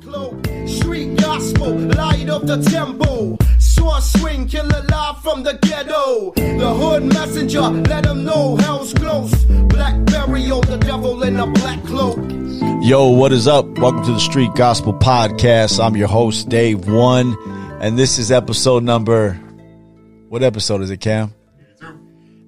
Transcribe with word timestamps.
Cloak, 0.00 0.46
street 0.66 1.16
gospel, 1.16 1.76
light 1.76 2.28
of 2.28 2.46
the 2.46 2.62
temple. 2.70 3.36
Sword 3.58 4.02
swing, 4.02 4.46
killer 4.46 4.84
live 4.88 5.20
from 5.22 5.42
the 5.42 5.58
ghetto. 5.62 6.32
The 6.34 6.74
hood 6.74 7.04
messenger, 7.04 7.62
let 7.62 8.04
them 8.04 8.24
know 8.24 8.56
hell's 8.56 8.94
close. 8.94 9.32
Blackberry 9.44 10.50
on 10.50 10.60
the 10.62 10.78
devil 10.78 11.22
in 11.24 11.36
a 11.36 11.46
black 11.46 11.82
cloak. 11.84 12.18
Yo, 12.84 13.08
what 13.08 13.32
is 13.32 13.48
up? 13.48 13.66
Welcome 13.78 14.04
to 14.04 14.12
the 14.12 14.20
Street 14.20 14.50
Gospel 14.54 14.92
Podcast. 14.94 15.84
I'm 15.84 15.96
your 15.96 16.08
host, 16.08 16.48
Dave 16.48 16.88
One, 16.88 17.36
and 17.80 17.98
this 17.98 18.18
is 18.18 18.30
episode 18.30 18.84
number. 18.84 19.34
What 20.28 20.44
episode 20.44 20.82
is 20.82 20.90
it, 20.90 21.00
Cam? 21.00 21.34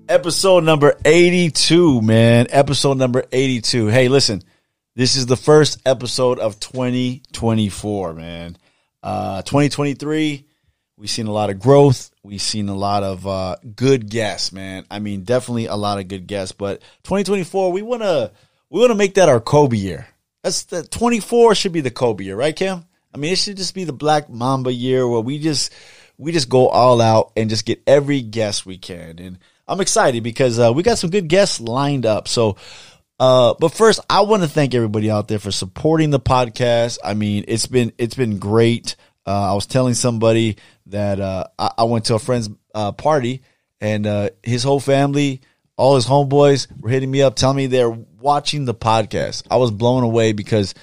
Episode 0.08 0.64
number 0.64 0.96
82, 1.04 2.00
man. 2.00 2.46
Episode 2.50 2.98
number 2.98 3.24
82. 3.32 3.88
Hey, 3.88 4.08
listen, 4.08 4.42
this 4.96 5.16
is 5.16 5.26
the 5.26 5.36
first 5.36 5.80
episode 5.84 6.38
of 6.38 6.60
2024, 6.60 8.14
man. 8.14 8.56
Uh, 9.02 9.42
2023, 9.42 10.46
we've 10.96 11.10
seen 11.10 11.26
a 11.26 11.32
lot 11.32 11.50
of 11.50 11.58
growth. 11.58 12.10
We've 12.22 12.40
seen 12.40 12.68
a 12.68 12.74
lot 12.74 13.02
of 13.02 13.26
uh, 13.26 13.56
good 13.74 14.08
guests, 14.08 14.52
man. 14.52 14.86
I 14.90 15.00
mean, 15.00 15.24
definitely 15.24 15.66
a 15.66 15.74
lot 15.74 15.98
of 15.98 16.08
good 16.08 16.26
guests. 16.26 16.52
But 16.52 16.80
2024, 17.02 17.72
we 17.72 17.82
want 17.82 18.02
to 18.02 18.30
we 18.70 18.80
want 18.80 18.90
to 18.90 18.96
make 18.96 19.14
that 19.14 19.28
our 19.28 19.40
Kobe 19.40 19.76
year. 19.76 20.06
That's 20.42 20.64
the 20.64 20.84
24 20.84 21.54
should 21.54 21.72
be 21.72 21.80
the 21.80 21.90
Kobe 21.90 22.24
year, 22.24 22.36
right, 22.36 22.54
Cam? 22.54 22.84
I 23.12 23.18
mean, 23.18 23.32
it 23.32 23.38
should 23.38 23.56
just 23.56 23.74
be 23.74 23.84
the 23.84 23.92
Black 23.92 24.28
Mamba 24.28 24.72
year 24.72 25.08
where 25.08 25.20
we 25.20 25.38
just 25.38 25.72
we 26.18 26.30
just 26.30 26.48
go 26.48 26.68
all 26.68 27.00
out 27.00 27.32
and 27.36 27.50
just 27.50 27.66
get 27.66 27.82
every 27.86 28.20
guest 28.20 28.64
we 28.64 28.78
can. 28.78 29.18
And 29.18 29.38
I'm 29.66 29.80
excited 29.80 30.22
because 30.22 30.58
uh, 30.58 30.72
we 30.72 30.82
got 30.82 30.98
some 30.98 31.10
good 31.10 31.28
guests 31.28 31.60
lined 31.60 32.06
up. 32.06 32.28
So, 32.28 32.56
uh, 33.20 33.54
but 33.58 33.70
first, 33.70 34.00
I 34.10 34.22
want 34.22 34.42
to 34.42 34.48
thank 34.48 34.74
everybody 34.74 35.10
out 35.10 35.28
there 35.28 35.38
for 35.38 35.52
supporting 35.52 36.10
the 36.10 36.20
podcast. 36.20 36.98
I 37.04 37.14
mean, 37.14 37.44
it's 37.48 37.66
been 37.66 37.92
it's 37.98 38.14
been 38.14 38.38
great. 38.38 38.96
Uh, 39.26 39.52
I 39.52 39.54
was 39.54 39.66
telling 39.66 39.94
somebody 39.94 40.56
that 40.86 41.20
uh, 41.20 41.44
I, 41.58 41.70
I, 41.78 41.84
went 41.84 42.06
to 42.06 42.14
a 42.14 42.18
friend's 42.18 42.50
uh, 42.74 42.92
party 42.92 43.42
and 43.80 44.06
uh, 44.06 44.30
his 44.42 44.62
whole 44.62 44.80
family, 44.80 45.40
all 45.76 45.94
his 45.94 46.06
homeboys, 46.06 46.66
were 46.80 46.90
hitting 46.90 47.10
me 47.10 47.22
up, 47.22 47.36
telling 47.36 47.56
me 47.56 47.66
they're 47.66 47.88
watching 47.90 48.64
the 48.66 48.74
podcast. 48.74 49.44
I 49.50 49.56
was 49.56 49.70
blown 49.70 50.02
away 50.02 50.32
because, 50.32 50.74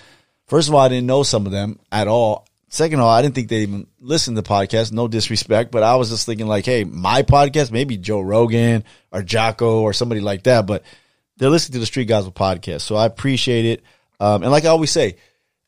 first 0.48 0.70
of 0.70 0.74
all, 0.74 0.82
I 0.82 0.90
didn't 0.90 1.06
know 1.06 1.22
some 1.24 1.46
of 1.46 1.52
them 1.52 1.80
at 1.92 2.08
all. 2.08 2.48
Second 2.70 3.00
of 3.00 3.06
all, 3.06 3.12
I 3.12 3.22
didn't 3.22 3.36
think 3.36 3.50
they 3.50 3.64
even 3.64 3.86
listened 4.00 4.38
to 4.38 4.42
the 4.42 4.48
podcast. 4.48 4.92
No 4.92 5.08
disrespect, 5.08 5.72
but 5.72 5.84
I 5.84 5.98
was 5.98 6.10
just 6.10 6.26
thinking 6.26 6.48
like, 6.48 6.66
hey, 6.66 6.84
my 6.84 7.22
podcast, 7.22 7.72
maybe 7.72 7.98
Joe 7.98 8.22
Rogan 8.22 8.86
or 9.12 9.22
Jocko 9.22 9.82
or 9.82 9.94
somebody 9.94 10.22
like 10.22 10.44
that, 10.44 10.66
but 10.66 10.84
they're 11.42 11.50
listening 11.50 11.74
to 11.74 11.80
the 11.80 11.88
Street 11.88 12.06
Gospel 12.06 12.32
podcast. 12.32 12.82
So 12.82 12.96
I 12.96 13.08
appreciate 13.08 13.66
it. 13.66 13.84
Um, 14.20 14.44
and 14.44 14.52
like 14.52 14.64
I 14.64 14.68
always 14.68 14.92
say, 14.92 15.16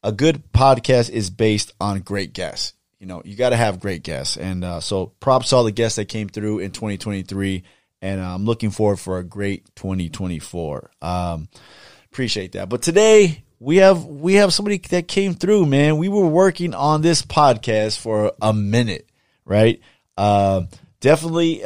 a 0.04 0.12
good 0.12 0.44
podcast 0.54 1.10
is 1.10 1.32
based 1.32 1.74
on 1.82 2.02
great 2.02 2.34
guests. 2.34 2.74
You 3.00 3.08
know, 3.08 3.24
you 3.26 3.36
got 3.36 3.50
to 3.50 3.56
have 3.56 3.80
great 3.80 4.04
guests. 4.04 4.38
And 4.38 4.64
uh, 4.64 4.82
so 4.82 5.08
props 5.20 5.50
to 5.50 5.56
all 5.56 5.64
the 5.64 5.72
guests 5.72 5.96
that 5.96 6.10
came 6.10 6.30
through 6.30 6.60
in 6.60 6.70
2023. 6.70 7.64
And 8.04 8.22
uh, 8.22 8.36
I'm 8.36 8.46
looking 8.46 8.70
forward 8.70 8.98
for 8.98 9.18
a 9.18 9.24
great 9.24 9.66
2024. 9.76 10.92
Um, 11.02 11.48
appreciate 12.12 12.52
that. 12.52 12.70
But 12.70 12.84
today 12.84 13.44
we 13.60 13.78
have 13.78 14.06
we 14.06 14.36
have 14.36 14.54
somebody 14.54 14.78
that 14.78 15.08
came 15.08 15.34
through, 15.34 15.66
man. 15.66 15.98
We 15.98 16.08
were 16.08 16.28
working 16.28 16.76
on 16.76 17.02
this 17.02 17.24
podcast 17.24 17.98
for 17.98 18.34
a 18.40 18.54
minute, 18.54 19.10
right? 19.44 19.82
Uh, 20.16 20.66
definitely, 21.00 21.64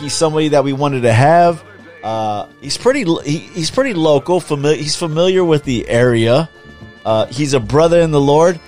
he's 0.00 0.14
somebody 0.14 0.48
that 0.48 0.64
we 0.64 0.72
wanted 0.72 1.02
to 1.02 1.12
have. 1.12 1.64
Uh, 2.02 2.48
he's 2.60 2.78
pretty 2.78 3.04
he, 3.24 3.38
he's 3.38 3.70
pretty 3.70 3.94
local. 3.94 4.40
Familiar, 4.40 4.76
he's 4.76 4.96
familiar 4.96 5.44
with 5.44 5.64
the 5.64 5.88
area. 5.88 6.48
Uh, 7.04 7.26
he's 7.26 7.54
a 7.54 7.60
brother 7.60 8.00
in 8.00 8.10
the 8.10 8.20
Lord. 8.20 8.58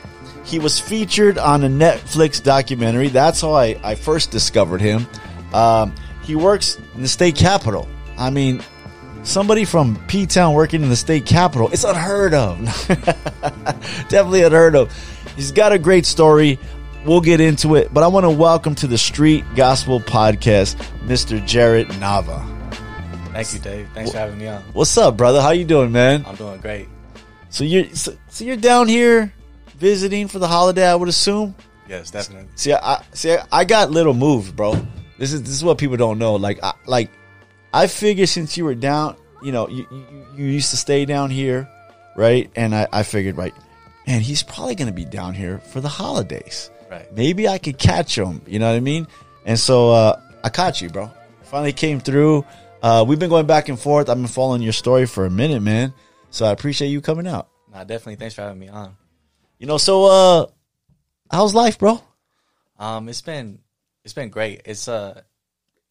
He 0.45 0.59
was 0.59 0.81
featured 0.81 1.39
on 1.39 1.63
a 1.65 1.69
Netflix 1.69 2.43
documentary. 2.43 3.09
That's 3.09 3.41
how 3.41 3.53
I, 3.53 3.79
I 3.83 3.95
first 3.95 4.31
discovered 4.31 4.81
him. 4.81 5.07
Um, 5.53 5.95
he 6.23 6.35
works 6.37 6.79
in 6.95 7.03
the 7.03 7.09
state 7.09 7.37
capitol. 7.37 7.89
I 8.19 8.31
mean, 8.31 8.63
somebody 9.23 9.65
from 9.65 9.97
P 10.07 10.27
Town 10.27 10.55
working 10.55 10.83
in 10.83 10.89
the 10.89 10.97
state 10.97 11.27
capitol. 11.27 11.71
It's 11.73 11.85
unheard 11.85 12.35
of. 12.35 12.59
Definitely 14.09 14.43
unheard 14.43 14.77
of. 14.77 14.93
He's 15.37 15.53
got 15.53 15.73
a 15.73 15.79
great 15.79 16.07
story. 16.07 16.59
We'll 17.05 17.21
get 17.21 17.41
into 17.41 17.75
it, 17.75 17.93
but 17.93 18.05
I 18.05 18.07
want 18.07 18.25
to 18.25 18.31
welcome 18.31 18.75
to 18.77 18.87
the 18.87 18.99
Street 18.99 19.45
Gospel 19.57 20.01
Podcast, 20.01 20.77
Mr. 21.07 21.41
Jarad 21.41 21.87
Nava. 21.95 22.62
Thank 23.33 23.55
you, 23.55 23.61
Dave. 23.61 23.89
Thanks 23.95 24.13
for 24.13 24.19
having 24.19 24.39
me 24.39 24.47
on. 24.47 24.63
What's 24.75 24.97
up, 24.99 25.17
brother? 25.17 25.41
How 25.41 25.51
you 25.51 25.65
doing, 25.65 25.91
man? 25.91 26.25
I'm 26.27 26.37
doing 26.37 26.61
great. 26.61 26.87
So 27.49 27.65
you're 27.65 27.89
so, 27.95 28.15
so 28.29 28.45
you're 28.45 28.57
down 28.57 28.89
here 28.89 29.33
visiting 29.79 30.29
for 30.29 30.39
the 30.39 30.47
holiday, 30.47 30.87
I 30.87 30.95
would 30.95 31.09
assume. 31.09 31.55
Yes, 31.89 32.11
definitely. 32.11 32.49
See, 32.57 32.75
I 32.75 33.03
see. 33.13 33.37
I 33.51 33.65
got 33.65 33.91
little 33.91 34.15
moves, 34.15 34.53
bro. 34.53 34.75
This 35.19 35.33
is 35.33 35.43
this 35.43 35.53
is 35.53 35.65
what 35.65 35.79
people 35.79 35.97
don't 35.97 36.19
know. 36.19 36.35
Like, 36.35 36.63
I, 36.63 36.75
like 36.87 37.11
I 37.73 37.87
figured 37.87 38.29
since 38.29 38.57
you 38.57 38.65
were 38.65 38.75
down, 38.75 39.17
you 39.43 39.51
know, 39.51 39.67
you, 39.69 39.87
you, 39.91 40.27
you 40.37 40.45
used 40.45 40.71
to 40.71 40.77
stay 40.77 41.05
down 41.07 41.31
here, 41.31 41.69
right? 42.17 42.51
And 42.55 42.75
I, 42.75 42.87
I 42.93 43.03
figured, 43.03 43.37
right, 43.39 43.55
man, 44.07 44.21
he's 44.21 44.43
probably 44.43 44.75
going 44.75 44.89
to 44.89 44.95
be 44.95 45.07
down 45.07 45.33
here 45.33 45.59
for 45.59 45.81
the 45.81 45.89
holidays. 45.89 46.71
Right. 46.91 47.11
Maybe 47.15 47.49
I 47.49 47.57
could 47.57 47.79
catch 47.79 48.17
him. 48.17 48.43
You 48.47 48.59
know 48.59 48.71
what 48.71 48.77
I 48.77 48.81
mean? 48.81 49.09
And 49.47 49.59
so 49.59 49.91
uh, 49.91 50.21
I 50.45 50.51
caught 50.51 50.83
you, 50.83 50.91
bro. 50.91 51.11
Finally 51.45 51.73
came 51.73 51.99
through. 51.99 52.45
Uh, 52.83 53.05
we've 53.07 53.21
been 53.21 53.31
going 53.31 53.47
back 53.47 53.69
and 53.69 53.79
forth. 53.79 54.09
I've 54.09 54.17
been 54.17 54.27
following 54.27 54.61
your 54.61 54.73
story 54.73 55.07
for 55.07 55.25
a 55.25 55.31
minute, 55.31 55.63
man. 55.63 55.95
So 56.31 56.45
I 56.45 56.51
appreciate 56.51 56.89
you 56.89 57.01
coming 57.01 57.29
out. 57.29 57.49
Nah, 57.73 57.85
definitely. 57.85 58.17
Thanks 58.17 58.35
for 58.35 58.43
having 58.43 58.59
me 58.59 58.69
on. 58.69 58.97
You 59.59 59.69
know, 59.69 59.79
so 59.79 60.05
uh, 60.07 60.47
how's 61.31 61.55
life, 61.55 61.79
bro? 61.79 62.03
Um, 62.79 63.09
it's 63.09 63.23
been 63.23 63.61
it's 64.05 64.15
been 64.15 64.31
great. 64.31 64.63
It's 64.65 64.89
uh, 64.89 65.23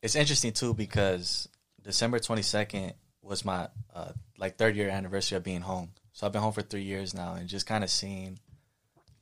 it's 0.02 0.16
interesting 0.16 0.52
too 0.52 0.74
because 0.74 1.48
December 1.82 2.20
twenty 2.20 2.42
second 2.42 2.94
was 3.22 3.46
my 3.46 3.70
uh, 3.96 4.12
like 4.38 4.58
third 4.58 4.76
year 4.76 4.90
anniversary 4.90 5.38
of 5.38 5.44
being 5.44 5.62
home. 5.62 5.92
So 6.12 6.28
I've 6.28 6.34
been 6.34 6.42
home 6.42 6.52
for 6.52 6.62
three 6.62 6.84
years 6.84 7.14
now, 7.14 7.36
and 7.36 7.48
just 7.48 7.66
kind 7.66 7.86
of 7.86 7.90
seeing 7.90 8.38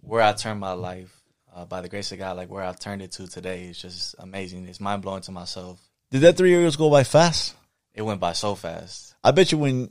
where 0.02 0.24
I 0.24 0.34
turned 0.34 0.60
my 0.60 0.72
life 0.72 1.16
uh, 1.56 1.66
by 1.66 1.82
the 1.82 1.90
grace 1.90 2.12
of 2.12 2.18
God, 2.18 2.36
like 2.36 2.50
where 2.50 2.64
I 2.64 2.72
turned 2.74 3.04
it 3.04 3.12
to 3.14 3.28
today 3.28 3.66
is 3.66 3.80
just 3.80 4.16
amazing. 4.18 4.68
It's 4.68 4.80
mind 4.80 5.04
blowing 5.04 5.22
to 5.22 5.32
myself. 5.32 5.80
Did 6.10 6.22
that 6.22 6.38
three 6.38 6.50
years 6.50 6.76
go 6.76 6.90
by 6.90 7.04
fast? 7.04 7.54
It 8.00 8.06
went 8.06 8.22
by 8.22 8.32
so 8.32 8.56
fast. 8.56 9.14
I 9.26 9.32
bet 9.32 9.52
you 9.52 9.58
when 9.58 9.90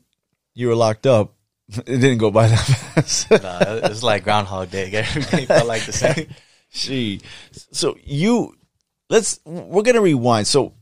you 0.54 0.68
were 0.68 0.74
locked 0.74 1.06
up, 1.06 1.34
it 1.68 1.84
didn't 1.84 2.16
go 2.16 2.30
by 2.30 2.48
that 2.48 2.56
fast. 2.56 3.30
nah, 3.30 3.58
it's 3.60 4.02
like 4.02 4.24
Groundhog 4.24 4.70
Day. 4.70 4.90
Everything 4.92 5.44
felt 5.44 5.68
like 5.68 5.84
the 5.84 5.92
same. 5.92 6.26
She, 6.70 7.20
so 7.52 7.98
you, 8.02 8.56
let's. 9.10 9.40
We're 9.44 9.82
gonna 9.82 10.00
rewind. 10.00 10.46
So 10.46 10.72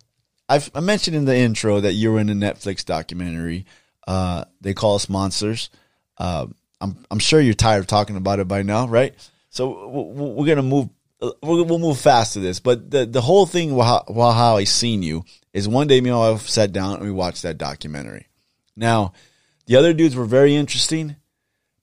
I've, 0.48 0.70
I 0.72 0.78
mentioned 0.78 1.16
in 1.16 1.24
the 1.24 1.36
intro 1.36 1.80
that 1.80 1.94
you 1.94 2.12
were 2.12 2.20
in 2.20 2.30
a 2.30 2.32
Netflix 2.32 2.84
documentary. 2.84 3.66
Uh, 4.06 4.44
they 4.60 4.72
call 4.72 4.94
us 4.94 5.08
monsters. 5.08 5.68
Uh, 6.18 6.46
I'm 6.80 6.96
I'm 7.10 7.18
sure 7.18 7.40
you're 7.40 7.54
tired 7.54 7.80
of 7.80 7.86
talking 7.88 8.14
about 8.14 8.38
it 8.38 8.46
by 8.46 8.62
now, 8.62 8.86
right? 8.86 9.16
So 9.50 9.88
we're 9.88 10.46
gonna 10.46 10.62
move. 10.62 10.90
We'll 11.20 11.78
move 11.78 11.98
fast 11.98 12.34
to 12.34 12.40
this, 12.40 12.60
but 12.60 12.90
the 12.90 13.06
the 13.06 13.22
whole 13.22 13.46
thing 13.46 13.74
while 13.74 14.04
how, 14.06 14.32
how 14.32 14.56
I 14.56 14.64
seen 14.64 15.02
you 15.02 15.24
is 15.54 15.66
one 15.66 15.86
day 15.86 16.00
me 16.00 16.10
and 16.10 16.18
my 16.18 16.32
wife 16.32 16.46
sat 16.48 16.72
down 16.72 16.96
and 16.96 17.04
we 17.04 17.10
watched 17.10 17.42
that 17.42 17.56
documentary. 17.56 18.28
Now, 18.76 19.14
the 19.64 19.76
other 19.76 19.94
dudes 19.94 20.14
were 20.14 20.26
very 20.26 20.54
interesting, 20.54 21.16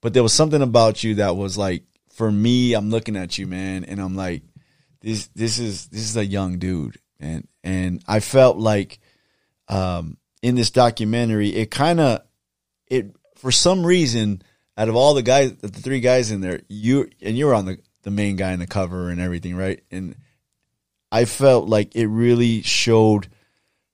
but 0.02 0.14
there 0.14 0.22
was 0.22 0.34
something 0.34 0.62
about 0.62 1.04
you 1.04 1.16
that 1.16 1.36
was 1.36 1.58
like 1.58 1.84
for 2.12 2.32
me. 2.32 2.74
I'm 2.74 2.92
looking 2.92 3.16
at 3.16 3.40
you, 3.40 3.48
man, 3.48 3.86
and 3.86 4.00
I'm 4.00 4.16
like, 4.16 4.44
this 5.02 5.28
this 5.34 5.58
is 5.58 5.88
this 5.88 6.02
is 6.02 6.16
a 6.16 6.26
young 6.26 6.60
dude, 6.60 6.98
and 7.20 7.48
and 7.64 8.04
I 8.08 8.20
felt 8.20 8.58
like 8.58 9.00
um, 9.68 10.18
in 10.44 10.54
this 10.54 10.70
documentary, 10.70 11.50
it 11.50 11.72
kind 11.72 12.00
of 12.00 12.22
it 12.88 13.16
for 13.36 13.52
some 13.52 13.84
reason 13.84 14.44
out 14.78 14.90
of 14.90 14.96
all 14.96 15.14
the 15.14 15.22
guys, 15.22 15.54
the 15.56 15.68
three 15.70 16.00
guys 16.00 16.32
in 16.32 16.42
there, 16.42 16.62
you 16.68 17.10
and 17.22 17.38
you 17.38 17.48
were 17.48 17.54
on 17.54 17.66
the 17.66 17.80
the 18.04 18.12
main 18.12 18.36
guy 18.36 18.52
in 18.52 18.60
the 18.60 18.68
cover 18.68 19.10
and 19.10 19.20
everything, 19.20 19.56
right? 19.56 19.82
And 19.92 20.16
I 21.12 21.26
felt 21.26 21.68
like 21.68 21.96
it 21.96 22.08
really 22.08 22.62
showed 22.62 23.28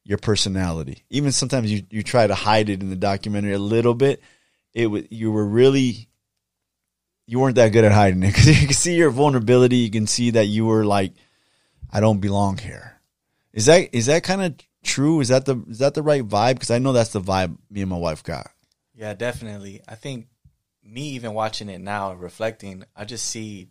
your 0.04 0.18
personality. 0.18 1.04
Even 1.10 1.32
sometimes 1.32 1.72
you 1.72 1.84
you 1.90 2.04
try 2.04 2.26
to 2.26 2.36
hide 2.36 2.70
it 2.70 2.82
in 2.82 2.90
the 2.90 2.96
documentary 2.96 3.54
a 3.54 3.60
little 3.60 3.94
bit. 3.94 4.22
It 4.74 4.88
was 4.88 5.04
you 5.10 5.32
were 5.32 5.46
really 5.46 6.10
you 7.28 7.40
weren't 7.40 7.58
that 7.58 7.70
good 7.72 7.84
at 7.84 7.92
hiding 7.92 8.24
it 8.24 8.28
because 8.34 8.48
you 8.48 8.68
can 8.68 8.74
see 8.74 8.96
your 8.96 9.12
vulnerability. 9.12 9.78
You 9.78 9.92
can 9.92 10.08
see 10.08 10.32
that 10.32 10.46
you 10.46 10.66
were 10.66 10.84
like, 10.84 11.14
I 11.92 12.00
don't 12.00 12.20
belong 12.20 12.58
here. 12.58 13.00
Is 13.54 13.68
that 13.68 13.90
is 13.94 14.08
that 14.08 14.24
kind 14.24 14.42
of 14.42 14.56
true? 14.84 15.20
Is 15.20 15.28
that 15.28 15.46
the 15.46 15.64
is 15.70 15.80
that 15.80 15.94
the 15.94 16.04
right 16.04 16.28
vibe? 16.28 16.56
Because 16.56 16.72
I 16.72 16.80
know 16.80 16.94
that's 16.94 17.12
the 17.12 17.22
vibe 17.22 17.58
me 17.70 17.82
and 17.82 17.90
my 17.90 17.98
wife 17.98 18.24
got. 18.24 18.50
Yeah, 18.96 19.14
definitely. 19.14 19.82
I 19.88 19.96
think 19.96 20.28
me 20.84 21.10
even 21.10 21.34
watching 21.34 21.70
it 21.70 21.82
now, 21.82 22.14
reflecting, 22.14 22.84
I 22.96 23.06
just 23.06 23.26
see 23.26 23.70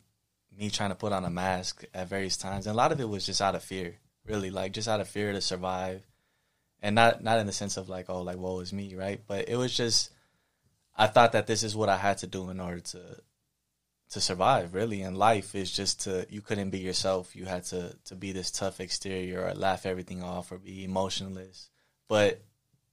me 0.58 0.70
trying 0.70 0.90
to 0.90 0.96
put 0.96 1.12
on 1.12 1.24
a 1.24 1.30
mask 1.30 1.84
at 1.94 2.08
various 2.08 2.36
times, 2.36 2.66
and 2.66 2.74
a 2.74 2.76
lot 2.76 2.92
of 2.92 3.00
it 3.00 3.08
was 3.08 3.24
just 3.24 3.40
out 3.40 3.54
of 3.54 3.62
fear, 3.62 3.96
really, 4.26 4.50
like 4.50 4.72
just 4.72 4.88
out 4.88 5.00
of 5.00 5.08
fear 5.08 5.32
to 5.32 5.40
survive, 5.40 6.02
and 6.82 6.94
not 6.94 7.22
not 7.22 7.38
in 7.38 7.46
the 7.46 7.52
sense 7.52 7.76
of 7.76 7.88
like, 7.88 8.06
oh, 8.08 8.22
like 8.22 8.38
woe 8.38 8.60
is 8.60 8.72
me, 8.72 8.94
right? 8.94 9.20
But 9.26 9.48
it 9.48 9.56
was 9.56 9.76
just, 9.76 10.10
I 10.96 11.06
thought 11.06 11.32
that 11.32 11.46
this 11.46 11.62
is 11.62 11.76
what 11.76 11.88
I 11.88 11.96
had 11.96 12.18
to 12.18 12.26
do 12.26 12.50
in 12.50 12.60
order 12.60 12.80
to 12.80 13.18
to 14.10 14.20
survive, 14.20 14.74
really. 14.74 15.02
In 15.02 15.14
life 15.14 15.54
is 15.54 15.70
just 15.70 16.02
to 16.02 16.26
you 16.28 16.40
couldn't 16.40 16.70
be 16.70 16.78
yourself. 16.78 17.36
You 17.36 17.44
had 17.44 17.64
to 17.66 17.96
to 18.06 18.16
be 18.16 18.32
this 18.32 18.50
tough 18.50 18.80
exterior 18.80 19.46
or 19.46 19.54
laugh 19.54 19.86
everything 19.86 20.22
off 20.22 20.50
or 20.50 20.58
be 20.58 20.84
emotionless. 20.84 21.70
But 22.08 22.42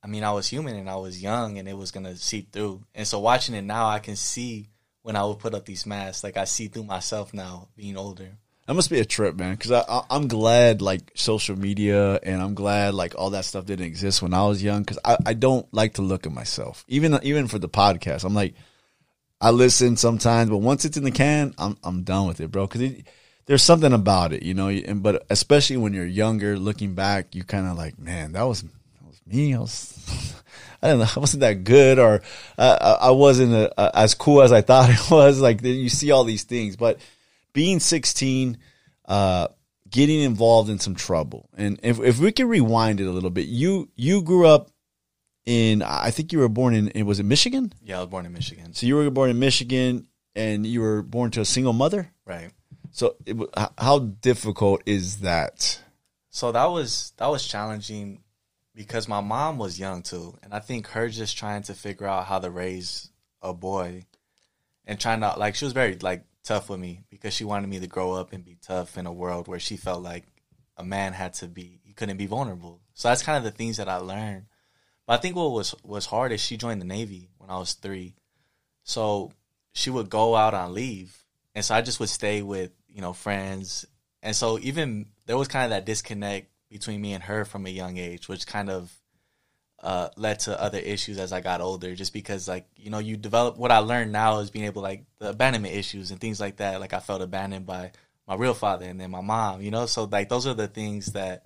I 0.04 0.08
mean, 0.08 0.24
I 0.24 0.32
was 0.32 0.48
human 0.48 0.76
and 0.76 0.90
I 0.90 0.98
was 0.98 1.22
young 1.22 1.58
and 1.58 1.68
it 1.68 1.78
was 1.78 1.92
gonna 1.92 2.16
seep 2.16 2.52
through. 2.52 2.84
And 2.94 3.08
so 3.08 3.20
watching 3.20 3.56
it 3.56 3.64
now, 3.64 3.88
I 3.88 4.00
can 4.00 4.16
see 4.16 4.70
when 5.06 5.16
I 5.16 5.24
would 5.24 5.38
put 5.38 5.54
up 5.54 5.66
these 5.66 5.86
masks, 5.86 6.24
like 6.24 6.36
I 6.36 6.46
see 6.46 6.68
through 6.68 6.86
myself 6.86 7.32
now, 7.32 7.68
being 7.78 7.96
older. 7.96 8.28
That 8.66 8.74
must 8.74 8.90
be 8.90 9.00
a 9.00 9.06
trip, 9.06 9.36
man. 9.36 9.54
Because 9.54 9.72
I, 9.72 9.84
I, 9.88 10.02
I'm 10.10 10.28
glad 10.28 10.82
like 10.82 11.12
social 11.14 11.56
media 11.56 12.20
and 12.24 12.42
I'm 12.42 12.56
glad 12.56 12.96
like 12.96 13.14
all 13.16 13.30
that 13.30 13.46
stuff 13.46 13.68
didn't 13.68 13.86
exist 13.86 14.24
when 14.24 14.34
I 14.34 14.48
was 14.48 14.64
young. 14.64 14.82
Because 14.82 14.98
I, 15.06 15.18
I 15.24 15.34
don't 15.34 15.72
like 15.72 15.94
to 15.94 16.02
look 16.02 16.26
at 16.26 16.32
myself, 16.32 16.84
even 16.88 17.20
even 17.22 17.48
for 17.48 17.60
the 17.60 17.70
podcast. 17.70 18.24
I'm 18.24 18.34
like, 18.34 18.56
I 19.40 19.52
listen 19.52 19.96
sometimes, 19.96 20.50
but 20.50 20.58
once 20.58 20.86
it's 20.86 20.98
in 20.98 21.04
the 21.04 21.12
can, 21.12 21.54
I'm 21.60 21.78
I'm 21.84 22.02
done 22.02 22.28
with 22.28 22.42
it, 22.42 22.50
bro. 22.50 22.66
Because 22.66 23.04
there's 23.46 23.62
something 23.62 23.94
about 23.94 24.34
it, 24.34 24.42
you 24.42 24.56
know. 24.56 24.70
And 24.70 25.04
but 25.04 25.24
especially 25.30 25.78
when 25.78 25.94
you're 25.94 26.04
younger, 26.04 26.58
looking 26.58 26.96
back, 26.96 27.36
you 27.36 27.44
kind 27.44 27.68
of 27.68 27.78
like, 27.78 28.00
man, 28.00 28.32
that 28.32 28.42
was 28.42 28.66
me. 29.26 29.54
I 29.54 29.60
was. 29.60 30.34
I 30.82 30.90
don't 30.90 31.00
know. 31.00 31.08
I 31.16 31.20
wasn't 31.20 31.42
that 31.42 31.64
good, 31.64 32.00
or 32.00 32.22
uh, 32.58 32.98
I 33.02 33.12
wasn't 33.12 33.54
a, 33.54 33.82
a, 33.82 33.98
as 34.00 34.14
cool 34.14 34.42
as 34.42 34.52
I 34.52 34.62
thought 34.62 34.90
it 34.92 35.12
was. 35.12 35.40
Like 35.42 35.62
you 35.62 35.90
see 35.90 36.12
all 36.12 36.24
these 36.24 36.44
things, 36.44 36.76
but 36.76 37.00
being 37.54 37.80
16, 37.80 38.58
uh, 39.06 39.48
getting 39.90 40.22
involved 40.22 40.70
in 40.70 40.80
some 40.80 40.96
trouble, 40.96 41.50
and 41.56 41.80
if 41.84 42.00
if 42.00 42.20
we 42.20 42.32
can 42.32 42.48
rewind 42.48 43.00
it 43.00 43.08
a 43.08 43.12
little 43.12 43.30
bit, 43.30 43.48
you 43.48 43.90
you 43.96 44.22
grew 44.22 44.48
up 44.48 44.70
in 45.46 45.82
I 45.82 46.12
think 46.12 46.34
you 46.34 46.40
were 46.40 46.50
born 46.50 46.76
in, 46.76 46.90
in 46.90 47.06
was 47.06 47.20
it 47.20 47.24
Michigan? 47.24 47.74
Yeah, 47.84 47.98
I 47.98 48.00
was 48.02 48.10
born 48.10 48.26
in 48.26 48.34
Michigan. 48.34 48.74
So 48.74 48.86
you 48.86 48.96
were 48.96 49.10
born 49.10 49.30
in 49.30 49.40
Michigan, 49.40 50.08
and 50.36 50.66
you 50.66 50.82
were 50.82 51.02
born 51.02 51.32
to 51.32 51.42
a 51.42 51.46
single 51.46 51.74
mother, 51.74 52.12
right? 52.26 52.52
So 52.92 53.16
it, 53.26 53.38
how 53.78 54.00
difficult 54.00 54.82
is 54.86 55.18
that? 55.20 55.82
So 56.30 56.52
that 56.52 56.66
was 56.66 57.14
that 57.18 57.28
was 57.28 57.46
challenging 57.46 58.22
because 58.76 59.08
my 59.08 59.22
mom 59.22 59.58
was 59.58 59.80
young 59.80 60.02
too, 60.02 60.38
and 60.44 60.54
I 60.54 60.60
think 60.60 60.88
her 60.88 61.08
just 61.08 61.38
trying 61.38 61.64
to 61.64 61.74
figure 61.74 62.08
out 62.08 62.26
how 62.26 62.40
to 62.40 62.50
raise 62.50 63.10
a 63.42 63.54
boy, 63.54 64.04
and 64.86 65.00
trying 65.00 65.22
to 65.22 65.34
like 65.38 65.56
she 65.56 65.66
was 65.66 65.74
very 65.74 65.96
like 65.96 66.24
tough 66.44 66.70
with 66.70 66.80
me 66.80 67.02
because 67.10 67.34
she 67.34 67.46
wanted 67.46 67.68
me 67.68 67.80
to 67.80 67.88
grow 67.88 68.14
up 68.14 68.34
and 68.34 68.46
be 68.46 68.58
tough 68.62 68.98
in 68.98 69.08
a 69.08 69.14
world 69.14 69.48
where 69.48 69.60
she 69.60 69.78
felt 69.78 70.04
like 70.04 70.26
a 70.78 70.84
man 70.84 71.14
had 71.14 71.34
to 71.34 71.48
be 71.48 71.80
he 71.84 71.94
couldn't 71.94 72.18
be 72.18 72.28
vulnerable. 72.28 72.82
So 72.94 73.08
that's 73.08 73.24
kind 73.24 73.38
of 73.38 73.44
the 73.44 73.58
things 73.58 73.78
that 73.78 73.90
I 73.90 73.98
learned. 73.98 74.46
But 75.08 75.14
I 75.14 75.22
think 75.22 75.36
what 75.36 75.52
was 75.52 75.74
was 75.84 76.06
hard 76.06 76.34
is 76.34 76.42
she 76.42 76.58
joined 76.58 76.82
the 76.82 76.86
Navy 76.86 77.30
when 77.38 77.50
I 77.50 77.58
was 77.58 77.74
three, 77.74 78.16
so 78.84 79.32
she 79.72 79.90
would 79.90 80.10
go 80.10 80.36
out 80.36 80.54
on 80.54 80.74
leave, 80.74 81.24
and 81.54 81.64
so 81.64 81.76
I 81.76 81.82
just 81.82 82.00
would 82.00 82.10
stay 82.10 82.42
with 82.42 82.72
you 82.90 83.02
know 83.02 83.14
friends, 83.14 83.86
and 84.22 84.36
so 84.36 84.60
even 84.60 85.08
there 85.26 85.38
was 85.38 85.48
kind 85.48 85.64
of 85.64 85.70
that 85.72 85.86
disconnect 85.86 86.50
between 86.78 87.02
me 87.02 87.14
and 87.14 87.24
her 87.24 87.46
from 87.46 87.66
a 87.66 87.70
young 87.70 87.98
age, 87.98 88.28
which 88.28 88.46
kind 88.46 88.70
of 88.70 88.92
uh, 89.82 90.10
led 90.18 90.40
to 90.40 90.62
other 90.62 90.80
issues 90.80 91.18
as 91.18 91.32
I 91.32 91.42
got 91.42 91.62
older. 91.62 91.96
Just 91.96 92.12
because, 92.12 92.48
like 92.48 92.68
you 92.76 92.90
know, 92.90 93.00
you 93.00 93.18
develop 93.18 93.58
what 93.58 93.72
I 93.72 93.80
learned 93.80 94.12
now 94.12 94.40
is 94.40 94.52
being 94.52 94.66
able 94.66 94.82
like 94.82 95.06
the 95.20 95.30
abandonment 95.30 95.74
issues 95.74 96.12
and 96.12 96.20
things 96.20 96.40
like 96.40 96.58
that. 96.58 96.82
Like 96.82 96.94
I 96.94 97.00
felt 97.00 97.22
abandoned 97.22 97.66
by 97.66 97.92
my 98.28 98.36
real 98.36 98.54
father 98.54 98.86
and 98.86 99.00
then 99.00 99.12
my 99.12 99.22
mom. 99.22 99.62
You 99.62 99.72
know, 99.72 99.86
so 99.86 100.04
like 100.04 100.28
those 100.28 100.48
are 100.48 100.54
the 100.54 100.68
things 100.68 101.14
that 101.14 101.46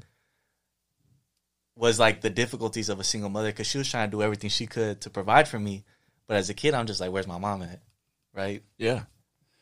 was 1.76 2.00
like 2.00 2.22
the 2.22 2.30
difficulties 2.30 2.90
of 2.90 3.00
a 3.00 3.04
single 3.04 3.30
mother 3.30 3.50
because 3.50 3.68
she 3.68 3.78
was 3.78 3.90
trying 3.90 4.10
to 4.10 4.18
do 4.18 4.24
everything 4.24 4.50
she 4.50 4.66
could 4.66 5.02
to 5.02 5.10
provide 5.10 5.48
for 5.48 5.60
me. 5.60 5.86
But 6.28 6.38
as 6.38 6.50
a 6.50 6.54
kid, 6.54 6.74
I'm 6.74 6.88
just 6.88 7.00
like, 7.00 7.12
where's 7.12 7.28
my 7.28 7.38
mom 7.38 7.62
at? 7.62 7.82
Right? 8.34 8.64
Yeah. 8.78 9.04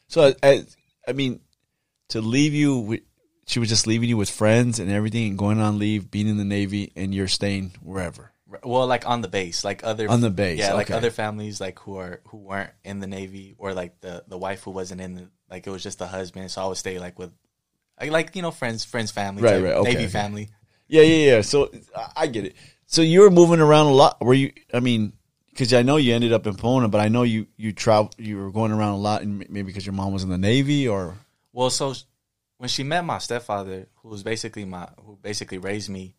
So 0.07 0.33
I, 0.41 0.65
I 1.07 1.13
mean, 1.13 1.41
to 2.09 2.21
leave 2.21 2.53
you 2.53 2.99
she 3.47 3.59
was 3.59 3.69
just 3.69 3.87
leaving 3.87 4.09
you 4.09 4.17
with 4.17 4.29
friends 4.29 4.77
and 4.77 4.91
everything 4.91 5.29
and 5.29 5.37
going 5.37 5.59
on 5.59 5.79
leave, 5.79 6.11
being 6.11 6.27
in 6.27 6.37
the 6.37 6.45
Navy, 6.45 6.91
and 6.95 7.15
you're 7.15 7.29
staying 7.29 7.71
wherever. 7.81 8.31
Well, 8.63 8.85
like 8.87 9.07
on 9.07 9.21
the 9.21 9.27
base, 9.27 9.63
like 9.63 9.83
other 9.83 10.09
on 10.09 10.21
the 10.21 10.29
base, 10.29 10.59
yeah, 10.59 10.67
okay. 10.67 10.75
like 10.75 10.91
other 10.91 11.11
families, 11.11 11.59
like 11.59 11.79
who 11.79 11.97
are 11.97 12.21
who 12.27 12.37
weren't 12.37 12.69
in 12.83 12.99
the 12.99 13.07
Navy, 13.07 13.55
or 13.57 13.73
like 13.73 13.99
the 14.01 14.23
the 14.27 14.37
wife 14.37 14.63
who 14.63 14.71
wasn't 14.71 15.01
in 15.01 15.15
the 15.15 15.29
like 15.49 15.65
it 15.65 15.69
was 15.69 15.81
just 15.81 15.99
the 15.99 16.07
husband. 16.07 16.51
So 16.51 16.61
I 16.61 16.67
would 16.67 16.77
stay 16.77 16.99
like 16.99 17.17
with, 17.17 17.31
like, 17.99 18.11
like 18.11 18.35
you 18.35 18.41
know 18.41 18.51
friends, 18.51 18.85
friends, 18.85 19.11
family, 19.11 19.43
right, 19.43 19.61
right, 19.61 19.73
okay, 19.73 19.89
Navy 19.91 20.03
okay. 20.03 20.11
family. 20.11 20.49
Yeah, 20.87 21.01
yeah, 21.01 21.31
yeah. 21.31 21.41
So 21.41 21.71
I 22.15 22.27
get 22.27 22.45
it. 22.45 22.55
So 22.85 23.01
you 23.01 23.21
were 23.21 23.31
moving 23.31 23.59
around 23.59 23.87
a 23.87 23.93
lot. 23.93 24.21
Were 24.21 24.33
you? 24.33 24.53
I 24.73 24.79
mean, 24.79 25.13
because 25.49 25.73
I 25.73 25.81
know 25.81 25.97
you 25.97 26.13
ended 26.13 26.31
up 26.31 26.47
in 26.47 26.55
Pomona, 26.55 26.87
but 26.87 27.01
I 27.01 27.09
know 27.09 27.23
you 27.23 27.47
you 27.57 27.73
travel. 27.73 28.11
You 28.17 28.37
were 28.37 28.51
going 28.51 28.71
around 28.71 28.93
a 28.93 28.97
lot, 28.97 29.23
and 29.23 29.39
maybe 29.49 29.63
because 29.63 29.85
your 29.85 29.93
mom 29.93 30.13
was 30.13 30.23
in 30.23 30.29
the 30.29 30.37
Navy, 30.37 30.87
or 30.87 31.15
well, 31.51 31.69
so 31.69 31.93
when 32.57 32.69
she 32.69 32.83
met 32.83 33.05
my 33.05 33.19
stepfather, 33.19 33.87
who 34.01 34.09
was 34.09 34.23
basically 34.23 34.65
my 34.65 34.87
who 35.05 35.17
basically 35.21 35.57
raised 35.57 35.89
me, 35.89 36.15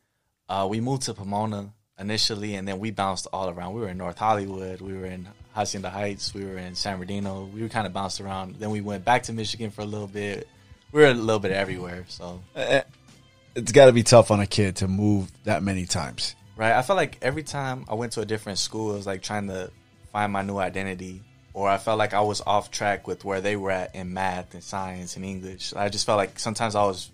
uh, 0.49 0.67
we 0.69 0.81
moved 0.81 1.03
to 1.03 1.15
Pomona 1.15 1.73
initially, 1.99 2.55
and 2.55 2.67
then 2.67 2.79
we 2.79 2.91
bounced 2.91 3.27
all 3.33 3.51
around. 3.51 3.75
We 3.75 3.81
were 3.81 3.89
in 3.89 3.99
North 3.99 4.19
Hollywood, 4.19 4.81
we 4.81 4.95
were 4.95 5.07
in 5.07 5.29
Hacienda 5.53 5.91
Heights, 5.91 6.33
we 6.33 6.45
were 6.45 6.57
in 6.57 6.75
San 6.75 6.99
Bernardino. 6.99 7.51
We 7.53 7.63
were 7.63 7.69
kind 7.69 7.87
of 7.87 7.93
bounced 7.93 8.21
around. 8.21 8.57
Then 8.57 8.71
we 8.71 8.81
went 8.81 9.05
back 9.05 9.25
to 9.25 9.33
Michigan 9.33 9.71
for 9.71 9.83
a 9.83 9.87
little 9.87 10.07
bit. 10.07 10.49
We 10.93 11.03
were 11.03 11.09
a 11.09 11.15
little 11.15 11.41
bit 11.41 11.53
everywhere. 11.53 12.05
So 12.09 12.41
it's 12.55 13.73
got 13.73 13.87
to 13.87 13.93
be 13.93 14.05
tough 14.05 14.31
on 14.31 14.41
a 14.41 14.47
kid 14.47 14.77
to 14.77 14.89
move 14.89 15.31
that 15.45 15.63
many 15.63 15.87
times, 15.87 16.37
right? 16.57 16.73
I 16.73 16.83
felt 16.83 16.97
like 16.97 17.19
every 17.21 17.43
time 17.43 17.85
I 17.89 17.95
went 17.95 18.13
to 18.13 18.21
a 18.21 18.25
different 18.25 18.59
school, 18.59 18.93
it 18.93 18.99
was 18.99 19.07
like 19.07 19.23
trying 19.23 19.49
to 19.49 19.71
find 20.13 20.33
my 20.33 20.43
new 20.43 20.59
identity 20.59 21.23
or 21.55 21.69
I 21.69 21.79
felt 21.79 21.99
like 21.99 22.15
I 22.15 22.21
was 22.21 22.41
off 22.41 22.71
track 22.71 23.07
with 23.07 23.25
where 23.25 23.41
they 23.41 23.57
were 23.57 23.71
at 23.71 23.95
in 23.95 24.13
math 24.13 24.55
and 24.55 24.63
science 24.63 25.17
and 25.17 25.25
English. 25.25 25.73
I 25.75 25.89
just 25.89 26.07
felt 26.07 26.19
like 26.19 26.39
sometimes 26.39 26.75
I 26.75 26.85
was 26.85 27.11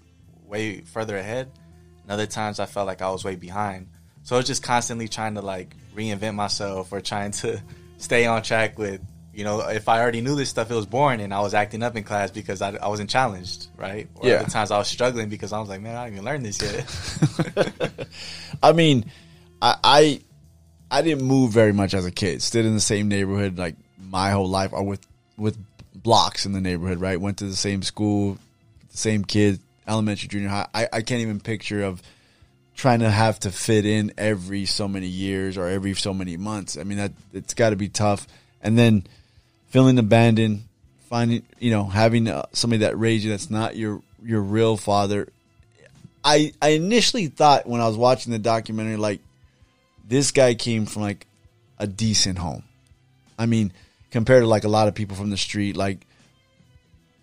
way 0.47 0.81
further 0.81 1.17
ahead, 1.17 1.51
and 2.03 2.13
other 2.13 2.27
times 2.27 2.61
I 2.61 2.67
felt 2.67 2.87
like 2.87 3.03
I 3.03 3.11
was 3.11 3.25
way 3.25 3.37
behind. 3.37 3.89
So 4.23 4.37
I 4.37 4.39
was 4.39 4.47
just 4.47 4.63
constantly 4.63 5.09
trying 5.09 5.35
to 5.35 5.43
like 5.43 5.75
reinvent 5.95 6.35
myself 6.35 6.93
or 6.93 7.01
trying 7.01 7.33
to 7.33 7.61
stay 7.99 8.27
on 8.27 8.43
track 8.43 8.79
with, 8.79 9.01
you 9.33 9.45
know, 9.45 9.61
if 9.61 9.89
I 9.89 10.01
already 10.01 10.21
knew 10.21 10.35
this 10.35 10.49
stuff, 10.49 10.71
it 10.71 10.75
was 10.75 10.87
boring 10.87 11.21
and 11.21 11.33
I 11.33 11.41
was 11.41 11.55
acting 11.55 11.83
up 11.83 11.97
in 11.97 12.05
class 12.05 12.31
because 12.31 12.63
I, 12.63 12.75
I 12.77 12.89
wasn't 12.89 13.11
challenged, 13.11 13.67
right? 13.77 14.09
Or 14.15 14.29
yeah. 14.29 14.37
other 14.37 14.51
times 14.51 14.71
I 14.71 14.79
was 14.79 14.89
struggling 14.89 15.29
because 15.29 15.53
I 15.53 15.61
was 15.61 15.69
like, 15.69 15.81
man, 15.81 15.97
I 15.97 16.05
didn't 16.05 16.15
even 16.15 16.25
learn 16.25 16.43
this 16.43 16.63
yet. 16.63 18.09
I 18.63 18.73
mean, 18.73 19.11
I, 19.61 19.77
I 19.83 20.21
I 20.91 21.03
didn't 21.03 21.25
move 21.25 21.51
very 21.51 21.73
much 21.73 21.93
as 21.93 22.07
a 22.07 22.11
kid. 22.11 22.41
Stayed 22.41 22.65
in 22.65 22.75
the 22.75 22.81
same 22.81 23.09
neighborhood, 23.09 23.59
like 23.59 23.75
my 23.99 24.31
whole 24.31 24.49
life 24.49 24.73
or 24.73 24.83
with 24.83 25.07
with 25.37 25.59
blocks 25.95 26.47
in 26.47 26.53
the 26.53 26.61
neighborhood, 26.61 27.01
right? 27.01 27.21
Went 27.21 27.39
to 27.39 27.45
the 27.45 27.57
same 27.57 27.83
school, 27.83 28.39
same 28.91 29.25
kids, 29.25 29.59
elementary, 29.87 30.29
junior 30.29 30.49
high. 30.49 30.69
I, 30.75 30.89
I 30.93 31.03
can't 31.03 31.21
even 31.21 31.41
picture 31.41 31.83
of 31.83 32.03
trying 32.77 33.01
to 33.01 33.11
have 33.11 33.39
to 33.41 33.51
fit 33.51 33.87
in 33.87 34.13
every 34.19 34.67
so 34.67 34.89
many 34.89 35.07
years 35.07 35.57
or 35.57 35.69
every 35.69 35.95
so 35.95 36.13
many 36.13 36.37
months. 36.37 36.77
I 36.77 36.85
mean 36.85 36.99
that 36.99 37.13
it's 37.33 37.55
got 37.55 37.71
to 37.71 37.77
be 37.77 37.89
tough. 37.89 38.27
And 38.61 38.79
then 38.79 39.05
feeling 39.69 39.99
abandoned, 39.99 40.65
finding 41.09 41.43
you 41.59 41.71
know 41.71 41.85
having 41.85 42.29
uh, 42.29 42.47
somebody 42.53 42.81
that 42.81 42.99
raised 42.99 43.25
you 43.25 43.31
that's 43.31 43.51
not 43.51 43.77
your 43.77 44.03
your 44.23 44.41
real 44.41 44.77
father. 44.77 45.29
I 46.25 46.53
I 46.61 46.71
initially 46.71 47.29
thought 47.29 47.67
when 47.67 47.81
I 47.81 47.87
was 47.87 47.97
watching 47.97 48.33
the 48.33 48.39
documentary 48.39 48.97
like 48.97 49.21
this 50.07 50.31
guy 50.31 50.55
came 50.55 50.87
from 50.87 51.03
like 51.03 51.27
a 51.79 51.87
decent 51.87 52.39
home. 52.39 52.63
I 53.39 53.47
mean, 53.47 53.73
compared 54.15 54.45
to 54.45 54.47
like 54.47 54.63
a 54.63 54.69
lot 54.69 54.87
of 54.87 54.95
people 54.95 55.17
from 55.17 55.31
the 55.31 55.37
street, 55.37 55.77
like 55.77 56.07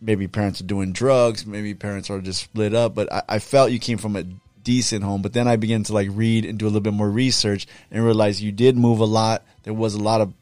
maybe 0.01 0.27
parents 0.27 0.59
are 0.59 0.65
doing 0.65 0.91
drugs, 0.91 1.45
maybe 1.45 1.73
parents 1.73 2.09
are 2.09 2.19
just 2.19 2.43
split 2.43 2.73
up. 2.73 2.93
But 2.93 3.09
I, 3.13 3.23
I, 3.29 3.39
felt 3.39 3.71
you 3.71 3.79
came 3.79 3.97
from 3.97 4.17
a 4.17 4.25
decent 4.61 5.01
home. 5.01 5.21
But 5.21 5.31
then 5.31 5.47
I 5.47 5.55
began 5.55 5.83
to 5.83 5.93
like 5.93 6.09
read 6.11 6.43
and 6.43 6.59
do 6.59 6.65
a 6.65 6.67
little 6.67 6.81
bit 6.81 6.91
more 6.91 7.09
research 7.09 7.65
and 7.89 8.03
realize 8.03 8.43
you 8.43 8.51
did 8.51 8.75
move 8.75 8.99
a 8.99 9.05
lot. 9.05 9.45
There 9.63 9.73
was 9.73 9.93
a 9.93 10.03
lot 10.03 10.19
of 10.19 10.33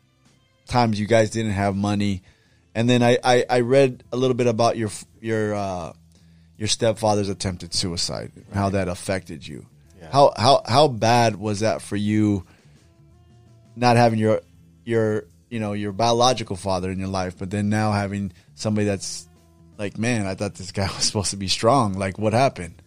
times 0.65 0.99
you 0.99 1.05
guys 1.05 1.29
didn't 1.29 1.51
have 1.51 1.75
money. 1.75 2.23
And 2.73 2.89
then 2.89 3.03
I, 3.03 3.19
I, 3.23 3.45
I 3.47 3.59
read 3.59 4.03
a 4.11 4.17
little 4.17 4.35
bit 4.35 4.47
about 4.47 4.75
your 4.75 4.89
your 5.21 5.53
uh, 5.53 5.93
your 6.57 6.67
stepfather's 6.67 7.29
attempted 7.29 7.75
suicide, 7.75 8.31
right. 8.35 8.55
how 8.55 8.69
that 8.69 8.87
affected 8.87 9.45
you. 9.45 9.67
Yeah. 10.01 10.09
How 10.11 10.33
how 10.35 10.63
how 10.65 10.87
bad 10.87 11.35
was 11.35 11.59
that 11.59 11.83
for 11.83 11.95
you? 11.95 12.43
Not 13.75 13.97
having 13.97 14.17
your 14.17 14.41
your 14.83 15.25
you 15.49 15.59
know 15.59 15.73
your 15.73 15.91
biological 15.91 16.55
father 16.55 16.91
in 16.91 16.99
your 16.99 17.07
life, 17.07 17.37
but 17.37 17.49
then 17.49 17.69
now 17.69 17.91
having 17.91 18.31
somebody 18.55 18.85
that's 18.85 19.27
like, 19.77 19.97
man, 19.97 20.27
I 20.27 20.35
thought 20.35 20.55
this 20.55 20.71
guy 20.71 20.87
was 20.95 21.05
supposed 21.05 21.31
to 21.31 21.37
be 21.37 21.47
strong. 21.47 21.93
Like, 21.93 22.19
what 22.19 22.33
happened? 22.33 22.81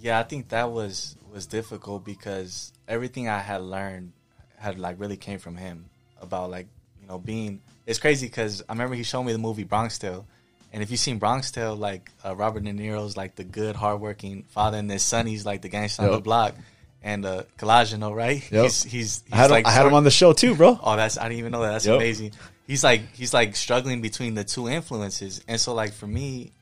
Yeah, 0.00 0.18
I 0.18 0.22
think 0.22 0.48
that 0.48 0.70
was 0.70 1.16
was 1.32 1.46
difficult 1.46 2.04
because 2.04 2.72
everything 2.88 3.28
I 3.28 3.38
had 3.38 3.62
learned 3.62 4.12
had 4.56 4.78
like 4.78 4.98
really 4.98 5.16
came 5.16 5.38
from 5.38 5.56
him 5.56 5.90
about 6.20 6.50
like 6.50 6.66
you 7.00 7.06
know 7.06 7.18
being. 7.18 7.60
It's 7.86 7.98
crazy 7.98 8.26
because 8.26 8.62
I 8.68 8.72
remember 8.72 8.96
he 8.96 9.02
showed 9.02 9.22
me 9.22 9.32
the 9.32 9.38
movie 9.38 9.64
Bronx 9.64 9.98
Tale, 9.98 10.26
and 10.72 10.82
if 10.82 10.90
you've 10.90 11.00
seen 11.00 11.18
Bronx 11.18 11.50
Tale, 11.50 11.76
like 11.76 12.10
uh, 12.24 12.34
Robert 12.34 12.64
De 12.64 12.72
Niro's 12.72 13.16
like 13.16 13.36
the 13.36 13.44
good, 13.44 13.76
hardworking 13.76 14.44
father, 14.48 14.78
and 14.78 14.90
then 14.90 14.98
Sonny's 14.98 15.46
like 15.46 15.62
the 15.62 15.68
gangster 15.68 16.02
on 16.02 16.12
the 16.12 16.20
block, 16.20 16.54
and 17.02 17.24
uh, 17.24 17.42
Calogero, 17.58 18.14
right? 18.14 18.42
Yep. 18.50 18.62
He's 18.64 18.82
he's, 18.82 18.90
he's 19.24 19.32
I 19.32 19.36
had 19.36 19.44
him, 19.46 19.50
like 19.52 19.66
I 19.66 19.70
had 19.70 19.86
him 19.86 19.94
on 19.94 20.04
the 20.04 20.10
show 20.10 20.32
too, 20.32 20.54
bro. 20.54 20.78
Oh, 20.82 20.96
that's 20.96 21.18
I 21.18 21.24
didn't 21.28 21.38
even 21.38 21.52
know 21.52 21.62
that. 21.62 21.72
That's 21.72 21.86
Yep. 21.86 21.96
amazing. 21.96 22.32
He's 22.66 22.84
like 22.84 23.00
he's 23.14 23.32
like 23.32 23.56
struggling 23.56 24.00
between 24.02 24.34
the 24.34 24.44
two 24.44 24.68
influences, 24.68 25.42
and 25.48 25.60
so 25.60 25.74
like 25.74 25.92
for 25.92 26.06
me, 26.06 26.52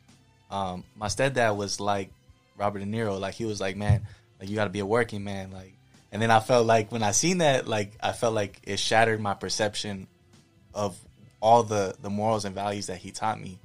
um, 0.51 0.85
my 0.97 1.07
stepdad 1.09 1.57
was 1.57 1.81
like 1.81 2.11
Robert 2.57 2.79
De 2.81 2.87
Niro. 2.87 3.19
Like 3.19 3.35
he 3.35 3.45
was 3.45 3.61
like, 3.61 3.77
man, 3.77 4.07
like 4.39 4.49
you 4.49 4.55
got 4.55 4.65
to 4.65 4.71
be 4.71 4.79
a 4.81 4.87
working 4.87 5.25
man. 5.25 5.51
Like, 5.51 5.73
and 6.13 6.23
then 6.23 6.31
I 6.31 6.41
felt 6.41 6.67
like 6.67 6.93
when 6.93 7.03
I 7.03 7.11
seen 7.11 7.39
that, 7.39 7.67
like 7.67 7.93
I 8.01 8.13
felt 8.13 8.35
like 8.35 8.61
it 8.65 8.79
shattered 8.79 9.21
my 9.21 9.35
perception 9.35 10.07
of 10.75 10.97
all 11.41 11.63
the 11.65 11.97
the 12.01 12.11
morals 12.11 12.45
and 12.45 12.55
values 12.55 12.87
that 12.87 12.99
he 12.99 13.11
taught 13.11 13.41
me. 13.41 13.59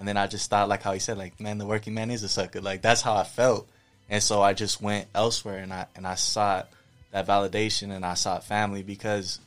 And 0.00 0.08
then 0.08 0.16
I 0.16 0.26
just 0.26 0.50
thought, 0.50 0.68
like 0.68 0.82
how 0.82 0.92
he 0.92 0.98
said, 0.98 1.16
like 1.16 1.38
man, 1.38 1.58
the 1.58 1.66
working 1.66 1.94
man 1.94 2.10
is 2.10 2.24
a 2.24 2.28
sucker. 2.28 2.60
Like 2.60 2.82
that's 2.82 3.02
how 3.02 3.14
I 3.14 3.22
felt. 3.24 3.68
And 4.08 4.22
so 4.22 4.42
I 4.42 4.52
just 4.52 4.82
went 4.82 5.08
elsewhere, 5.14 5.58
and 5.58 5.72
I 5.72 5.86
and 5.96 6.06
I 6.06 6.14
sought 6.14 6.68
that 7.10 7.26
validation, 7.26 7.90
and 7.90 8.04
I 8.04 8.14
sought 8.14 8.44
family 8.44 8.82
because 8.82 9.40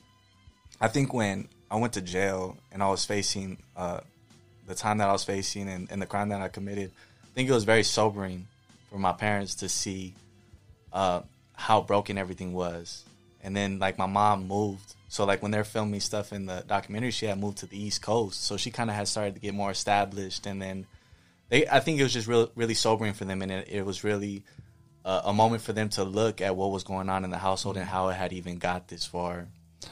I 0.80 0.88
think 0.88 1.14
when 1.14 1.48
I 1.70 1.78
went 1.78 1.94
to 1.94 2.02
jail 2.02 2.58
and 2.72 2.82
I 2.82 2.90
was 2.90 3.06
facing 3.06 3.58
uh, 3.76 4.02
the 4.68 4.76
time 4.76 5.00
that 5.00 5.10
I 5.10 5.12
was 5.12 5.24
facing 5.24 5.68
and, 5.68 5.92
and 5.92 6.02
the 6.02 6.06
crime 6.06 6.30
that 6.30 6.42
I 6.42 6.48
committed, 6.48 6.92
I 7.24 7.28
think 7.34 7.50
it 7.50 7.54
was 7.54 7.64
very 7.64 7.84
sobering 7.84 8.48
for 8.90 8.98
my 8.98 9.12
parents 9.12 9.56
to 9.56 9.70
see 9.70 10.14
uh, 10.94 11.22
how 11.54 11.82
broken 11.82 12.18
everything 12.18 12.54
was. 12.54 13.04
And 13.44 13.56
then 13.56 13.80
like 13.80 13.98
my 13.98 14.06
mom 14.06 14.48
moved, 14.48 14.96
so 15.10 15.26
like 15.26 15.42
when 15.42 15.52
they're 15.52 15.64
filming 15.64 16.00
stuff 16.00 16.34
in 16.34 16.46
the 16.46 16.64
documentary, 16.68 17.12
she 17.12 17.26
had 17.26 17.40
moved 17.40 17.60
to 17.60 17.66
the 17.66 17.82
East 17.82 18.02
Coast, 18.02 18.44
so 18.44 18.58
she 18.58 18.72
kind 18.72 18.90
of 18.90 18.96
had 18.96 19.08
started 19.08 19.36
to 19.36 19.42
get 19.42 19.54
more 19.54 19.72
established. 19.72 20.46
And 20.46 20.62
then 20.62 20.86
they, 21.50 21.68
I 21.68 21.80
think 21.80 22.00
it 22.00 22.04
was 22.04 22.13
just 22.13 22.27
real, 22.27 22.51
really 22.56 22.74
sobering 22.74 23.13
for 23.13 23.25
them, 23.25 23.42
and 23.42 23.51
it, 23.51 23.68
it 23.70 23.86
was 23.86 24.04
really 24.04 24.44
uh, 25.06 25.22
a 25.25 25.34
moment 25.34 25.62
for 25.62 25.74
them 25.74 25.89
to 25.89 26.04
look 26.04 26.42
at 26.42 26.56
what 26.56 26.72
was 26.72 26.84
going 26.84 27.10
on 27.10 27.24
in 27.24 27.30
the 27.30 27.38
household 27.38 27.77
and 27.77 27.86
how 27.86 28.10
it 28.10 28.16
had 28.16 28.34
even 28.34 28.58
got 28.58 28.88
this 28.88 29.06
far. 29.06 29.48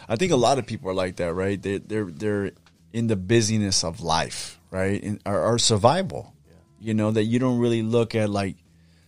I 0.10 0.16
think 0.18 0.32
a 0.32 0.38
lot 0.38 0.60
of 0.60 0.66
people 0.66 0.90
are 0.90 0.94
like 0.94 1.18
that, 1.18 1.34
right? 1.34 1.62
They 1.62 1.78
they're 1.78 2.06
they're 2.06 2.52
in 2.92 3.08
the 3.08 3.16
busyness 3.16 3.84
of 3.84 4.02
life, 4.02 4.60
right? 4.72 5.02
In, 5.02 5.22
or, 5.26 5.40
or 5.40 5.58
survival. 5.58 6.34
You 6.80 6.94
know 6.94 7.12
that 7.12 7.24
you 7.24 7.40
don't 7.40 7.60
really 7.60 7.82
look 7.82 8.14
at 8.16 8.30
like 8.30 8.58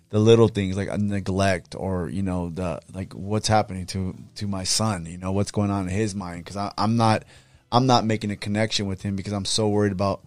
the 0.09 0.19
little 0.19 0.47
things 0.47 0.77
like 0.77 0.87
a 0.89 0.97
neglect 0.97 1.75
or 1.77 2.09
you 2.09 2.21
know 2.21 2.49
the 2.49 2.79
like 2.93 3.13
what's 3.13 3.47
happening 3.47 3.85
to 3.87 4.15
to 4.35 4.47
my 4.47 4.63
son. 4.63 5.05
You 5.05 5.17
know 5.17 5.33
what's 5.33 5.51
going 5.51 5.71
on 5.71 5.89
in 5.89 5.93
his 5.93 6.15
mind 6.15 6.45
because 6.45 6.71
I'm 6.77 6.95
not 6.95 7.25
I'm 7.71 7.85
not 7.85 8.05
making 8.05 8.31
a 8.31 8.37
connection 8.37 8.87
with 8.87 9.01
him 9.01 9.15
because 9.15 9.33
I'm 9.33 9.45
so 9.45 9.67
worried 9.67 9.91
about 9.91 10.23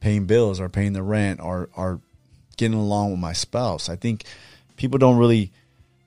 paying 0.00 0.26
bills 0.26 0.60
or 0.60 0.68
paying 0.68 0.92
the 0.92 1.02
rent 1.02 1.40
or 1.40 1.68
or 1.76 2.00
getting 2.56 2.78
along 2.78 3.10
with 3.10 3.20
my 3.20 3.32
spouse. 3.32 3.88
I 3.88 3.96
think 3.96 4.24
people 4.76 4.98
don't 4.98 5.18
really 5.18 5.52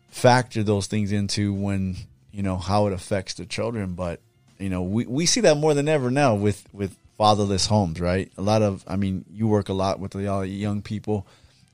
factor 0.09 0.63
those 0.63 0.87
things 0.87 1.11
into 1.11 1.53
when 1.53 1.95
you 2.31 2.43
know 2.43 2.57
how 2.57 2.87
it 2.87 2.93
affects 2.93 3.35
the 3.35 3.45
children 3.45 3.93
but 3.93 4.19
you 4.59 4.69
know 4.69 4.81
we, 4.81 5.05
we 5.05 5.25
see 5.25 5.39
that 5.39 5.55
more 5.55 5.73
than 5.73 5.87
ever 5.87 6.11
now 6.11 6.35
with 6.35 6.67
with 6.73 6.93
fatherless 7.17 7.65
homes 7.67 7.97
right 7.97 8.29
a 8.37 8.41
lot 8.41 8.61
of 8.61 8.83
i 8.87 8.97
mean 8.97 9.23
you 9.31 9.47
work 9.47 9.69
a 9.69 9.73
lot 9.73 10.01
with 10.01 10.13
a 10.15 10.17
lot 10.17 10.41
of 10.43 10.49
young 10.49 10.81
people 10.81 11.25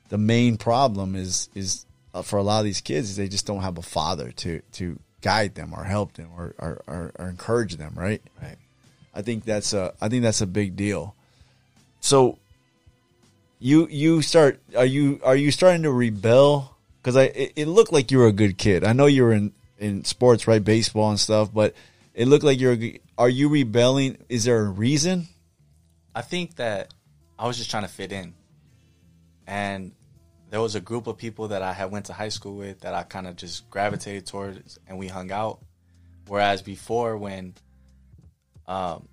the 0.09 0.19
main 0.19 0.55
problem 0.55 1.15
is 1.15 1.49
is 1.55 1.87
uh, 2.13 2.21
for 2.21 2.37
a 2.37 2.43
lot 2.43 2.59
of 2.59 2.65
these 2.65 2.79
kids 2.79 3.09
is 3.09 3.15
they 3.15 3.27
just 3.27 3.47
don't 3.47 3.61
have 3.61 3.79
a 3.79 3.81
father 3.81 4.31
to 4.31 4.61
to 4.71 4.99
guide 5.21 5.55
them 5.55 5.73
or 5.73 5.83
help 5.83 6.13
them 6.13 6.29
or 6.37 6.53
or, 6.59 6.83
or, 6.85 7.11
or 7.17 7.27
encourage 7.27 7.75
them 7.77 7.93
right 7.95 8.21
Right. 8.39 8.57
I 9.17 9.23
think 9.23 9.45
that's 9.45 9.73
a 9.73 9.93
I 9.99 10.09
think 10.09 10.21
that's 10.21 10.41
a 10.41 10.47
big 10.47 10.75
deal. 10.75 11.15
So 11.99 12.39
you 13.59 13.87
you 13.89 14.21
start 14.21 14.61
are 14.75 14.85
you 14.85 15.19
are 15.23 15.35
you 15.35 15.51
starting 15.51 15.83
to 15.83 15.91
rebel? 15.91 16.77
Because 17.01 17.15
I 17.15 17.23
it, 17.23 17.53
it 17.55 17.67
looked 17.67 17.91
like 17.91 18.11
you 18.11 18.19
were 18.19 18.27
a 18.27 18.33
good 18.33 18.57
kid. 18.57 18.83
I 18.83 18.93
know 18.93 19.05
you 19.05 19.23
were 19.23 19.33
in 19.33 19.53
in 19.77 20.03
sports, 20.05 20.47
right, 20.47 20.63
baseball 20.63 21.09
and 21.09 21.19
stuff, 21.19 21.53
but 21.53 21.73
it 22.13 22.27
looked 22.27 22.43
like 22.43 22.59
you're. 22.59 22.77
Are 23.17 23.29
you 23.29 23.49
rebelling? 23.49 24.17
Is 24.29 24.43
there 24.45 24.59
a 24.59 24.69
reason? 24.69 25.27
I 26.15 26.21
think 26.21 26.55
that 26.55 26.93
I 27.37 27.47
was 27.47 27.57
just 27.57 27.69
trying 27.69 27.83
to 27.83 27.89
fit 27.89 28.11
in, 28.11 28.33
and 29.45 29.91
there 30.49 30.61
was 30.61 30.75
a 30.75 30.81
group 30.81 31.07
of 31.07 31.17
people 31.17 31.49
that 31.49 31.61
I 31.61 31.73
had 31.73 31.91
went 31.91 32.05
to 32.05 32.13
high 32.13 32.29
school 32.29 32.55
with 32.55 32.81
that 32.81 32.93
I 32.93 33.03
kind 33.03 33.27
of 33.27 33.35
just 33.35 33.69
gravitated 33.69 34.25
towards, 34.25 34.79
and 34.87 34.97
we 34.97 35.07
hung 35.07 35.31
out. 35.31 35.59
Whereas 36.27 36.61
before, 36.61 37.17
when 37.17 37.53
um, 38.67 39.07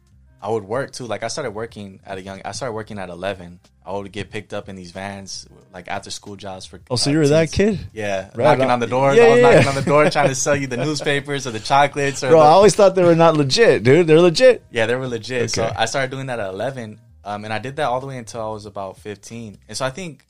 I 0.45 0.51
would 0.51 0.65
work 0.65 0.93
too, 0.93 1.07
like 1.07 1.23
I 1.23 1.29
started 1.29 1.53
working 1.53 2.01
at 2.05 2.19
a 2.19 2.23
young, 2.23 2.43
I 2.45 2.53
started 2.53 2.75
working 2.75 2.99
at 2.99 3.09
eleven. 3.09 3.61
I 3.87 3.93
would 3.93 4.13
get 4.13 4.31
picked 4.31 4.53
up 4.53 4.69
in 4.69 4.77
these 4.77 4.91
vans, 4.91 5.47
like 5.73 5.89
after 5.89 6.11
school 6.11 6.37
jobs 6.37 6.67
for. 6.67 6.81
Oh, 6.91 6.97
so 6.97 7.09
uh, 7.09 7.13
you 7.15 7.19
were 7.19 7.29
that 7.29 7.51
kid? 7.51 7.81
Yeah, 7.95 8.29
Right 8.35 8.45
knocking 8.45 8.65
on. 8.65 8.73
on 8.73 8.81
the 8.81 8.87
doors. 8.87 9.17
Yeah, 9.17 9.25
I 9.25 9.29
was 9.31 9.37
yeah, 9.39 9.43
knocking 9.43 9.63
yeah. 9.63 9.69
on 9.71 9.75
the 9.75 9.83
door 9.83 10.11
trying 10.11 10.29
to 10.29 10.35
sell 10.35 10.55
you 10.55 10.67
the 10.67 10.77
newspapers 10.87 11.47
or 11.47 11.51
the 11.51 11.61
chocolates 11.61 12.23
or 12.23 12.29
Bro, 12.29 12.41
the, 12.41 12.45
I 12.45 12.49
always 12.49 12.75
thought 12.75 12.95
they 12.95 13.05
were 13.05 13.15
not 13.15 13.39
legit, 13.39 13.85
dude. 13.85 14.07
They're 14.07 14.21
legit. 14.21 14.63
yeah, 14.71 14.85
they 14.85 14.95
were 14.97 15.09
legit. 15.09 15.51
So 15.51 15.73
I 15.75 15.87
started 15.87 16.11
doing 16.11 16.27
that 16.27 16.39
at 16.39 16.51
11, 16.51 17.01
um, 17.25 17.45
and 17.45 17.53
I 17.53 17.59
did 17.59 17.77
that 17.77 17.87
all 17.87 18.01
the 18.01 18.07
way 18.07 18.19
until 18.19 18.43
I 18.43 18.53
was 18.53 18.67
about 18.67 18.99
15. 18.99 19.57
And 19.67 19.77
so 19.79 19.87
I 19.87 19.91
think 19.91 20.27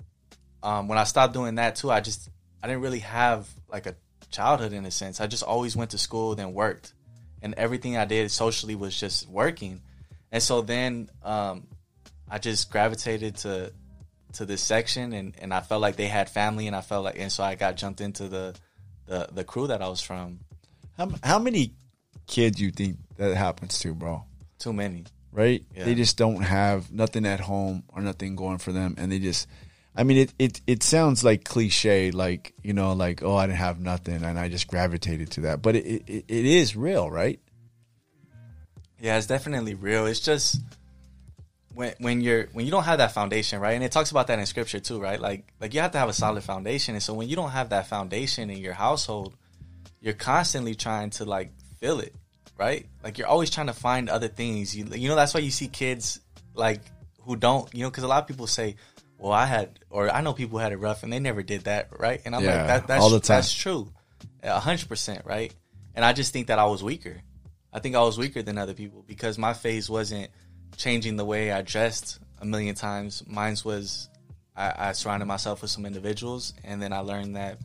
um, 0.62 0.86
when 0.86 0.96
I 0.96 1.04
stopped 1.04 1.34
doing 1.34 1.56
that 1.56 1.74
too, 1.74 1.90
I 1.90 2.00
just 2.00 2.28
I 2.62 2.68
didn't 2.68 2.82
really 2.82 3.00
have 3.00 3.48
like 3.68 3.86
a 3.86 3.96
childhood 4.30 4.72
in 4.72 4.86
a 4.86 4.92
sense. 4.92 5.20
I 5.20 5.26
just 5.26 5.42
always 5.42 5.74
went 5.74 5.90
to 5.90 5.98
school, 5.98 6.36
then 6.36 6.54
worked, 6.54 6.92
and 7.42 7.54
everything 7.54 7.96
I 7.96 8.04
did 8.04 8.30
socially 8.30 8.76
was 8.76 8.98
just 8.98 9.28
working. 9.28 9.80
And 10.34 10.42
so 10.42 10.62
then 10.62 11.10
um, 11.22 11.68
I 12.28 12.38
just 12.38 12.68
gravitated 12.68 13.36
to 13.36 13.72
to 14.32 14.44
this 14.44 14.60
section, 14.62 15.12
and, 15.12 15.32
and 15.38 15.54
I 15.54 15.60
felt 15.60 15.80
like 15.80 15.94
they 15.94 16.08
had 16.08 16.28
family, 16.28 16.66
and 16.66 16.74
I 16.74 16.80
felt 16.80 17.04
like, 17.04 17.20
and 17.20 17.30
so 17.30 17.44
I 17.44 17.54
got 17.54 17.76
jumped 17.76 18.00
into 18.00 18.26
the 18.26 18.56
the, 19.06 19.28
the 19.30 19.44
crew 19.44 19.68
that 19.68 19.80
I 19.80 19.86
was 19.86 20.00
from. 20.00 20.40
How, 20.98 21.08
how 21.22 21.38
many 21.38 21.74
kids 22.26 22.60
you 22.60 22.72
think 22.72 22.96
that 23.16 23.36
happens 23.36 23.78
to, 23.80 23.94
bro? 23.94 24.24
Too 24.58 24.72
many. 24.72 25.04
right? 25.30 25.64
Yeah. 25.72 25.84
They 25.84 25.94
just 25.94 26.16
don't 26.16 26.42
have 26.42 26.90
nothing 26.90 27.26
at 27.26 27.38
home 27.38 27.84
or 27.86 28.02
nothing 28.02 28.34
going 28.34 28.58
for 28.58 28.72
them, 28.72 28.96
and 28.98 29.12
they 29.12 29.20
just. 29.20 29.46
I 29.94 30.02
mean, 30.02 30.16
it, 30.16 30.34
it 30.40 30.60
it 30.66 30.82
sounds 30.82 31.22
like 31.22 31.44
cliche, 31.44 32.10
like 32.10 32.54
you 32.60 32.72
know, 32.72 32.94
like 32.94 33.22
oh, 33.22 33.36
I 33.36 33.46
didn't 33.46 33.58
have 33.58 33.78
nothing, 33.78 34.24
and 34.24 34.36
I 34.36 34.48
just 34.48 34.66
gravitated 34.66 35.30
to 35.32 35.42
that. 35.42 35.62
But 35.62 35.76
it 35.76 36.02
it, 36.08 36.24
it 36.26 36.44
is 36.44 36.74
real, 36.74 37.08
right? 37.08 37.38
Yeah, 39.00 39.16
it's 39.18 39.26
definitely 39.26 39.74
real. 39.74 40.06
It's 40.06 40.20
just 40.20 40.60
when 41.74 41.94
when 41.98 42.20
you're 42.20 42.46
when 42.52 42.64
you 42.64 42.70
don't 42.70 42.84
have 42.84 42.98
that 42.98 43.12
foundation, 43.12 43.60
right? 43.60 43.72
And 43.72 43.82
it 43.84 43.92
talks 43.92 44.10
about 44.10 44.28
that 44.28 44.38
in 44.38 44.46
scripture 44.46 44.80
too, 44.80 45.00
right? 45.00 45.20
Like 45.20 45.52
like 45.60 45.74
you 45.74 45.80
have 45.80 45.92
to 45.92 45.98
have 45.98 46.08
a 46.08 46.12
solid 46.12 46.44
foundation. 46.44 46.94
And 46.94 47.02
so 47.02 47.14
when 47.14 47.28
you 47.28 47.36
don't 47.36 47.50
have 47.50 47.70
that 47.70 47.86
foundation 47.88 48.50
in 48.50 48.58
your 48.58 48.72
household, 48.74 49.34
you're 50.00 50.14
constantly 50.14 50.74
trying 50.74 51.10
to 51.10 51.24
like 51.24 51.50
fill 51.80 52.00
it, 52.00 52.14
right? 52.58 52.86
Like 53.02 53.18
you're 53.18 53.26
always 53.26 53.50
trying 53.50 53.66
to 53.66 53.72
find 53.72 54.08
other 54.08 54.28
things. 54.28 54.74
You 54.76 54.86
you 54.94 55.08
know 55.08 55.16
that's 55.16 55.34
why 55.34 55.40
you 55.40 55.50
see 55.50 55.68
kids 55.68 56.20
like 56.54 56.80
who 57.22 57.36
don't, 57.36 57.72
you 57.74 57.82
know, 57.82 57.90
because 57.90 58.04
a 58.04 58.08
lot 58.08 58.22
of 58.22 58.28
people 58.28 58.46
say, 58.46 58.76
"Well, 59.18 59.32
I 59.32 59.46
had," 59.46 59.80
or 59.90 60.10
"I 60.10 60.20
know 60.20 60.34
people 60.34 60.58
who 60.58 60.62
had 60.62 60.72
it 60.72 60.76
rough," 60.76 61.02
and 61.02 61.12
they 61.12 61.18
never 61.18 61.42
did 61.42 61.64
that, 61.64 61.88
right? 61.98 62.20
And 62.24 62.36
I'm 62.36 62.44
Yeah, 62.44 62.58
like, 62.58 62.66
that, 62.66 62.86
that's 62.86 63.02
all 63.02 63.10
the 63.10 63.18
time. 63.18 63.38
that's 63.38 63.52
true, 63.52 63.90
a 64.42 64.60
hundred 64.60 64.88
percent, 64.88 65.22
right? 65.24 65.52
And 65.94 66.04
I 66.04 66.12
just 66.12 66.32
think 66.32 66.48
that 66.48 66.58
I 66.58 66.66
was 66.66 66.82
weaker. 66.82 67.16
I 67.74 67.80
think 67.80 67.96
I 67.96 68.02
was 68.02 68.16
weaker 68.16 68.40
than 68.40 68.56
other 68.56 68.72
people 68.72 69.04
because 69.06 69.36
my 69.36 69.52
phase 69.52 69.90
wasn't 69.90 70.30
changing 70.76 71.16
the 71.16 71.24
way 71.24 71.50
I 71.50 71.62
dressed 71.62 72.20
a 72.40 72.46
million 72.46 72.76
times. 72.76 73.24
Mine's 73.26 73.64
was 73.64 74.08
I, 74.56 74.72
I 74.76 74.92
surrounded 74.92 75.26
myself 75.26 75.60
with 75.60 75.72
some 75.72 75.84
individuals, 75.84 76.54
and 76.62 76.80
then 76.80 76.92
I 76.92 77.00
learned 77.00 77.34
that 77.34 77.58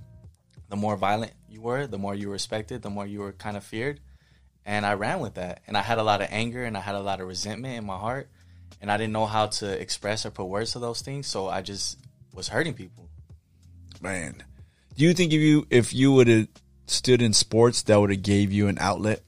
the 0.70 0.76
more 0.76 0.98
violent 0.98 1.34
you 1.48 1.62
were, 1.62 1.88
the 1.88 1.98
more 1.98 2.16
you 2.16 2.28
were 2.28 2.34
respected, 2.34 2.82
the 2.82 2.90
more 2.90 3.06
you 3.06 3.20
were 3.20 3.34
kind 3.34 3.56
of 3.56 3.64
feared. 3.64 4.00
And 4.66 4.86
I 4.86 4.94
ran 4.94 5.20
with 5.20 5.36
that. 5.36 5.62
And 5.68 5.78
I 5.78 5.82
had 5.82 5.98
a 5.98 6.04
lot 6.04 6.22
of 6.22 6.28
anger 6.30 6.64
and 6.64 6.78
I 6.78 6.80
had 6.80 6.96
a 6.96 7.00
lot 7.00 7.22
of 7.22 7.28
resentment 7.28 7.78
in 7.78 7.86
my 7.86 7.98
heart. 7.98 8.30
And 8.82 8.92
I 8.92 8.98
didn't 8.98 9.14
know 9.14 9.26
how 9.26 9.48
to 9.48 9.82
express 9.82 10.26
or 10.26 10.32
put 10.32 10.46
words 10.46 10.74
to 10.74 10.80
those 10.80 11.02
things. 11.02 11.28
So 11.28 11.48
I 11.50 11.62
just 11.62 11.98
was 12.34 12.48
hurting 12.48 12.76
people. 12.76 13.10
Man, 14.00 14.44
do 14.96 15.04
you 15.04 15.14
think 15.14 15.34
if 15.34 15.42
you 15.42 15.66
if 15.70 15.94
you 15.94 16.12
would 16.14 16.28
have 16.28 16.48
stood 16.86 17.22
in 17.22 17.34
sports, 17.34 17.82
that 17.84 18.00
would 18.00 18.12
have 18.12 18.22
gave 18.22 18.52
you 18.52 18.68
an 18.68 18.78
outlet? 18.80 19.24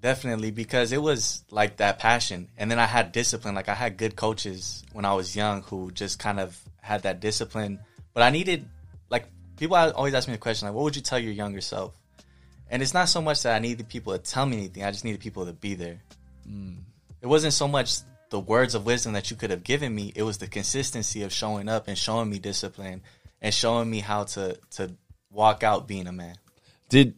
Definitely, 0.00 0.52
because 0.52 0.92
it 0.92 1.02
was 1.02 1.44
like 1.50 1.78
that 1.78 1.98
passion. 1.98 2.48
And 2.56 2.70
then 2.70 2.78
I 2.78 2.86
had 2.86 3.12
discipline. 3.12 3.54
Like 3.54 3.68
I 3.68 3.74
had 3.74 3.96
good 3.96 4.14
coaches 4.14 4.84
when 4.92 5.04
I 5.04 5.14
was 5.14 5.34
young 5.34 5.62
who 5.62 5.90
just 5.90 6.18
kind 6.18 6.38
of 6.38 6.58
had 6.80 7.02
that 7.02 7.20
discipline. 7.20 7.80
But 8.14 8.22
I 8.22 8.30
needed, 8.30 8.68
like, 9.10 9.24
people 9.56 9.76
always 9.76 10.14
ask 10.14 10.28
me 10.28 10.34
the 10.34 10.38
question, 10.38 10.66
like, 10.68 10.74
what 10.74 10.84
would 10.84 10.96
you 10.96 11.02
tell 11.02 11.18
your 11.18 11.32
younger 11.32 11.60
self? 11.60 11.94
And 12.70 12.82
it's 12.82 12.94
not 12.94 13.08
so 13.08 13.20
much 13.20 13.42
that 13.42 13.54
I 13.54 13.58
needed 13.58 13.88
people 13.88 14.12
to 14.12 14.18
tell 14.18 14.46
me 14.46 14.58
anything. 14.58 14.84
I 14.84 14.90
just 14.90 15.04
needed 15.04 15.20
people 15.20 15.46
to 15.46 15.52
be 15.52 15.74
there. 15.74 16.00
Mm. 16.48 16.78
it 17.20 17.26
wasn't 17.26 17.52
so 17.52 17.68
much 17.68 17.98
the 18.30 18.40
words 18.40 18.74
of 18.74 18.86
wisdom 18.86 19.12
that 19.14 19.30
you 19.30 19.36
could 19.36 19.50
have 19.50 19.64
given 19.64 19.94
me. 19.94 20.12
It 20.14 20.22
was 20.22 20.38
the 20.38 20.46
consistency 20.46 21.22
of 21.22 21.32
showing 21.32 21.68
up 21.68 21.88
and 21.88 21.96
showing 21.96 22.30
me 22.30 22.38
discipline 22.38 23.02
and 23.40 23.54
showing 23.54 23.90
me 23.90 24.00
how 24.00 24.24
to 24.24 24.58
to 24.72 24.94
walk 25.30 25.62
out 25.62 25.88
being 25.88 26.06
a 26.06 26.12
man. 26.12 26.36
Did 26.88 27.14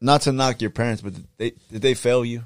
not 0.00 0.22
to 0.22 0.32
knock 0.32 0.60
your 0.60 0.70
parents, 0.70 1.02
but 1.02 1.14
did 1.14 1.26
they 1.36 1.52
did 1.70 1.82
they 1.82 1.94
fail 1.94 2.24
you? 2.24 2.44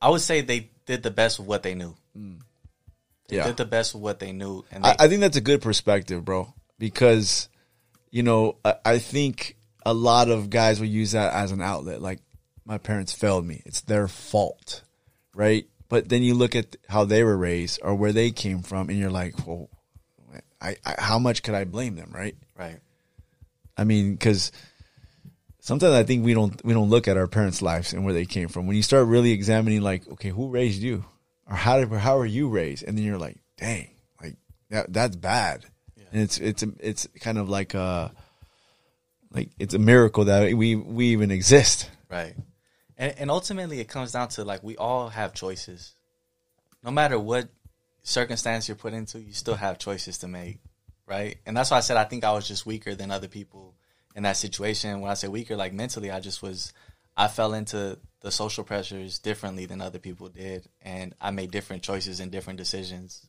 I 0.00 0.10
would 0.10 0.20
say 0.20 0.40
they 0.40 0.70
did 0.86 1.02
the 1.02 1.10
best 1.10 1.38
with 1.38 1.48
what 1.48 1.62
they 1.62 1.74
knew. 1.74 1.94
They 2.14 2.20
Mm. 2.20 2.40
Yeah. 3.30 3.44
did 3.46 3.56
the 3.58 3.64
best 3.66 3.94
with 3.94 4.02
what 4.02 4.20
they 4.20 4.32
knew, 4.32 4.64
and 4.70 4.84
they, 4.84 4.88
I, 4.88 4.96
I 5.00 5.08
think 5.08 5.20
that's 5.20 5.36
a 5.36 5.42
good 5.42 5.60
perspective, 5.60 6.24
bro. 6.24 6.52
Because, 6.78 7.48
you 8.10 8.22
know, 8.22 8.56
I, 8.64 8.74
I 8.84 8.98
think 8.98 9.56
a 9.84 9.92
lot 9.92 10.30
of 10.30 10.48
guys 10.48 10.80
will 10.80 10.86
use 10.86 11.12
that 11.12 11.34
as 11.34 11.52
an 11.52 11.60
outlet. 11.60 12.00
Like, 12.00 12.20
my 12.64 12.78
parents 12.78 13.12
failed 13.12 13.44
me. 13.44 13.62
It's 13.66 13.82
their 13.82 14.08
fault, 14.08 14.82
right? 15.34 15.66
But 15.90 16.08
then 16.08 16.22
you 16.22 16.34
look 16.34 16.54
at 16.56 16.76
how 16.88 17.04
they 17.04 17.22
were 17.24 17.36
raised 17.36 17.80
or 17.82 17.94
where 17.94 18.12
they 18.12 18.30
came 18.30 18.62
from, 18.62 18.88
and 18.88 18.98
you're 18.98 19.10
like, 19.10 19.46
well, 19.46 19.68
I, 20.60 20.76
I 20.86 20.94
how 20.98 21.18
much 21.18 21.42
could 21.42 21.54
I 21.54 21.64
blame 21.64 21.96
them, 21.96 22.10
right? 22.14 22.36
right. 22.56 22.78
I 23.76 23.84
mean, 23.84 24.12
because 24.12 24.52
sometimes 25.68 25.92
I 25.92 26.02
think 26.02 26.24
we 26.24 26.32
don't 26.32 26.64
we 26.64 26.72
don't 26.72 26.88
look 26.88 27.08
at 27.08 27.18
our 27.18 27.28
parents' 27.28 27.60
lives 27.60 27.92
and 27.92 28.02
where 28.02 28.14
they 28.14 28.24
came 28.24 28.48
from. 28.48 28.66
When 28.66 28.74
you 28.74 28.82
start 28.82 29.06
really 29.06 29.32
examining, 29.32 29.82
like, 29.82 30.08
okay, 30.12 30.30
who 30.30 30.48
raised 30.48 30.80
you, 30.80 31.04
or 31.46 31.54
how 31.54 31.78
did 31.78 31.92
how 31.92 32.18
are 32.18 32.26
you 32.26 32.48
raised, 32.48 32.84
and 32.84 32.96
then 32.96 33.04
you're 33.04 33.18
like, 33.18 33.36
dang, 33.58 33.90
like 34.20 34.36
that 34.70 34.90
that's 34.92 35.14
bad, 35.14 35.66
and 36.10 36.22
it's 36.22 36.38
it's 36.38 36.64
it's 36.80 37.06
kind 37.20 37.36
of 37.36 37.50
like 37.50 37.74
a 37.74 38.12
like 39.30 39.50
it's 39.58 39.74
a 39.74 39.78
miracle 39.78 40.24
that 40.24 40.54
we 40.54 40.74
we 40.74 41.08
even 41.08 41.30
exist. 41.30 41.90
Right. 42.10 42.34
And 42.96 43.14
and 43.18 43.30
ultimately 43.30 43.78
it 43.78 43.88
comes 43.88 44.12
down 44.12 44.28
to 44.28 44.44
like 44.44 44.62
we 44.62 44.76
all 44.78 45.10
have 45.10 45.34
choices. 45.34 45.94
No 46.82 46.90
matter 46.90 47.18
what 47.18 47.48
circumstance 48.02 48.68
you're 48.68 48.76
put 48.76 48.94
into, 48.94 49.20
you 49.20 49.34
still 49.34 49.56
have 49.56 49.78
choices 49.78 50.18
to 50.18 50.28
make. 50.28 50.60
Right. 51.06 51.36
And 51.44 51.54
that's 51.54 51.70
why 51.70 51.76
I 51.76 51.80
said 51.80 51.98
I 51.98 52.04
think 52.04 52.24
I 52.24 52.32
was 52.32 52.48
just 52.48 52.64
weaker 52.64 52.94
than 52.94 53.10
other 53.10 53.28
people 53.28 53.74
in 54.18 54.24
that 54.24 54.36
situation. 54.36 55.00
When 55.00 55.10
I 55.10 55.14
say 55.14 55.28
weaker, 55.28 55.56
like 55.56 55.72
mentally 55.72 56.10
I 56.10 56.18
just 56.20 56.42
was 56.42 56.72
I 57.16 57.28
fell 57.28 57.54
into 57.54 57.98
the 58.20 58.30
social 58.32 58.64
pressures 58.64 59.18
differently 59.20 59.64
than 59.66 59.80
other 59.80 60.00
people 60.00 60.28
did. 60.28 60.66
And 60.82 61.14
I 61.20 61.30
made 61.30 61.50
different 61.52 61.82
choices 61.84 62.18
and 62.20 62.30
different 62.32 62.58
decisions. 62.58 63.24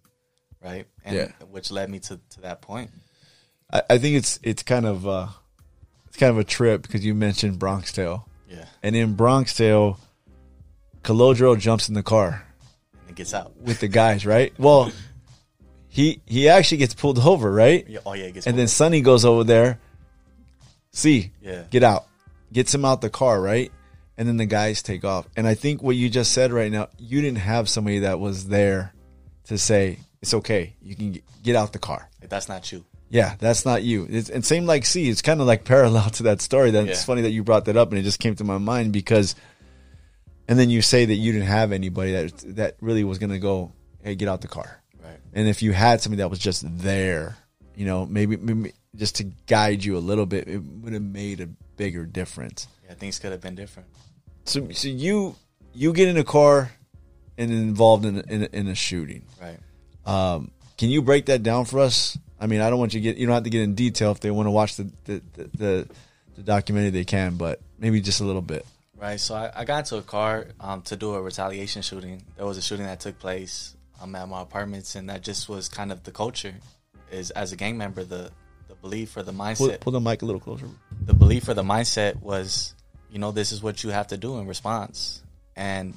Right. 0.61 0.87
And 1.05 1.15
Yeah. 1.15 1.27
which 1.51 1.69
led 1.71 1.89
me 1.89 1.99
to, 1.99 2.19
to 2.31 2.41
that 2.41 2.61
point. 2.61 2.89
I, 3.71 3.83
I 3.91 3.97
think 3.99 4.15
it's 4.17 4.39
it's 4.41 4.63
kind 4.63 4.85
of 4.87 5.07
uh 5.07 5.27
it's 6.07 6.17
kind 6.17 6.31
of 6.31 6.39
a 6.39 6.43
trip 6.43 6.81
because 6.81 7.05
you 7.05 7.13
mentioned 7.13 7.59
Bronx 7.59 7.91
Tale, 7.93 8.27
Yeah. 8.49 8.65
and 8.81 8.95
in 8.95 9.13
Bronx 9.13 9.53
Tale, 9.55 9.99
Calogero 11.03 11.57
jumps 11.57 11.87
in 11.87 11.93
the 11.95 12.03
car. 12.03 12.45
And 13.07 13.15
gets 13.15 13.33
out. 13.33 13.55
with 13.57 13.79
the 13.79 13.87
guys, 13.87 14.25
right? 14.25 14.51
Well, 14.57 14.91
he 15.87 16.21
he 16.25 16.49
actually 16.49 16.77
gets 16.79 16.93
pulled 16.95 17.19
over, 17.19 17.51
right? 17.51 17.85
Yeah, 17.87 17.99
Oh 18.05 18.13
yeah, 18.13 18.31
And 18.47 18.57
then. 18.57 18.67
Sonny 18.67 19.01
goes 19.01 19.23
over 19.23 19.43
there. 19.43 19.79
See, 20.91 21.31
Yeah. 21.41 21.63
get 21.69 21.83
out, 21.83 22.07
gets 22.51 22.73
him 22.73 22.85
out 22.85 23.01
the 23.01 23.09
car, 23.09 23.41
right? 23.41 23.71
And 24.17 24.27
then 24.27 24.37
the 24.37 24.45
guys 24.45 24.81
take 24.81 25.05
off. 25.05 25.27
And 25.37 25.47
I 25.47 25.53
think 25.53 25.81
what 25.81 25.95
you 25.95 26.09
just 26.09 26.31
said 26.33 26.51
right 26.51 26.71
now, 26.71 26.89
you 26.97 27.21
didn't 27.21 27.37
have 27.39 27.69
somebody 27.69 27.99
that 27.99 28.19
was 28.19 28.47
there 28.47 28.93
to 29.45 29.57
say 29.57 29.99
it's 30.21 30.33
okay, 30.33 30.75
you 30.81 30.95
can 30.95 31.21
get- 31.43 31.55
out 31.55 31.71
the 31.73 31.79
car. 31.79 32.09
Like, 32.21 32.29
that's 32.29 32.49
not 32.49 32.71
you. 32.71 32.83
Yeah, 33.09 33.35
that's 33.39 33.65
not 33.65 33.81
you. 33.81 34.05
It's, 34.09 34.29
and 34.29 34.45
same 34.45 34.65
like 34.67 34.85
C, 34.85 35.09
it's 35.09 35.21
kind 35.23 35.41
of 35.41 35.47
like 35.47 35.63
parallel 35.63 36.09
to 36.11 36.23
that 36.23 36.41
story. 36.41 36.71
That 36.71 36.87
it's 36.87 36.99
Yeah. 37.01 37.05
funny 37.05 37.21
that 37.23 37.31
you 37.31 37.43
brought 37.43 37.65
that 37.65 37.77
up, 37.77 37.89
and 37.89 37.97
it 37.97 38.03
just 38.03 38.19
came 38.19 38.35
to 38.35 38.43
my 38.43 38.57
mind 38.57 38.91
because. 38.93 39.35
And 40.47 40.57
then 40.57 40.69
you 40.71 40.81
say 40.81 41.05
that 41.05 41.13
you 41.13 41.31
didn't 41.31 41.47
have 41.47 41.71
anybody 41.71 42.11
that 42.11 42.55
that 42.55 42.75
really 42.81 43.03
was 43.03 43.19
going 43.19 43.29
to 43.31 43.37
go, 43.39 43.71
hey, 44.03 44.15
get 44.15 44.27
out 44.27 44.41
the 44.41 44.47
car. 44.47 44.81
Right. 45.03 45.19
And 45.33 45.47
if 45.47 45.61
you 45.61 45.73
had 45.73 46.01
somebody 46.01 46.19
that 46.23 46.29
was 46.29 46.39
just 46.39 46.63
there, 46.79 47.37
you 47.75 47.85
know, 47.85 48.07
maybe, 48.07 48.35
maybe 48.35 48.73
just 48.95 49.15
to 49.17 49.23
guide 49.47 49.83
you 49.83 49.97
a 49.97 49.99
little 49.99 50.25
bit, 50.25 50.47
it 50.47 50.59
would 50.59 50.93
have 50.93 51.01
made 51.03 51.41
a 51.41 51.47
bigger 51.77 52.05
difference. 52.05 52.67
Yeah, 52.87 52.95
things 52.95 53.19
could 53.19 53.31
have 53.31 53.41
been 53.41 53.55
different. 53.55 53.87
So, 54.45 54.69
so 54.71 54.87
you 54.87 55.35
you 55.73 55.93
get 55.93 56.07
in 56.07 56.17
a 56.17 56.23
car 56.23 56.71
and 57.37 57.51
involved 57.51 58.05
in 58.05 58.17
a, 58.17 58.23
in 58.27 58.43
a, 58.43 58.49
in 58.51 58.67
a 58.67 58.75
shooting. 58.75 59.23
Right. 59.41 59.59
Um, 60.05 60.51
can 60.77 60.89
you 60.89 61.01
break 61.01 61.27
that 61.27 61.43
down 61.43 61.65
for 61.65 61.79
us? 61.79 62.17
I 62.39 62.47
mean, 62.47 62.61
I 62.61 62.69
don't 62.69 62.79
want 62.79 62.93
you 62.93 62.99
to 62.99 63.03
get 63.03 63.17
you 63.17 63.27
don't 63.27 63.33
have 63.33 63.43
to 63.43 63.49
get 63.49 63.61
in 63.61 63.75
detail 63.75 64.11
if 64.11 64.19
they 64.19 64.31
want 64.31 64.47
to 64.47 64.51
watch 64.51 64.75
the 64.75 64.91
the, 65.05 65.21
the, 65.33 65.43
the, 65.57 65.89
the 66.35 66.43
documentary 66.43 66.89
they 66.89 67.05
can, 67.05 67.35
but 67.35 67.61
maybe 67.77 68.01
just 68.01 68.21
a 68.21 68.23
little 68.23 68.41
bit. 68.41 68.65
Right. 68.97 69.19
So 69.19 69.35
I, 69.35 69.51
I 69.55 69.65
got 69.65 69.79
into 69.79 69.97
a 69.97 70.01
car 70.01 70.47
um, 70.59 70.81
to 70.83 70.95
do 70.95 71.13
a 71.13 71.21
retaliation 71.21 71.81
shooting. 71.81 72.23
There 72.35 72.45
was 72.45 72.57
a 72.57 72.61
shooting 72.61 72.85
that 72.85 72.99
took 72.99 73.19
place 73.19 73.75
um, 74.01 74.15
at 74.15 74.27
my 74.27 74.41
apartments, 74.41 74.95
and 74.95 75.09
that 75.09 75.21
just 75.21 75.47
was 75.47 75.69
kind 75.69 75.91
of 75.91 76.03
the 76.03 76.11
culture. 76.11 76.55
Is 77.11 77.31
as 77.31 77.51
a 77.51 77.55
gang 77.55 77.77
member, 77.77 78.03
the 78.03 78.31
the 78.38 78.38
belief 78.81 79.15
or 79.17 79.23
the 79.23 79.31
mindset, 79.31 79.79
pull 79.79 79.93
the 79.93 79.99
mic 79.99 80.21
a 80.21 80.25
little 80.25 80.41
closer. 80.41 80.67
the 81.05 81.13
belief 81.13 81.47
or 81.47 81.53
the 81.53 81.63
mindset 81.63 82.21
was, 82.21 82.73
you 83.11 83.19
know, 83.19 83.31
this 83.31 83.51
is 83.51 83.61
what 83.61 83.83
you 83.83 83.89
have 83.89 84.07
to 84.07 84.17
do 84.17 84.37
in 84.37 84.47
response. 84.47 85.21
And 85.55 85.93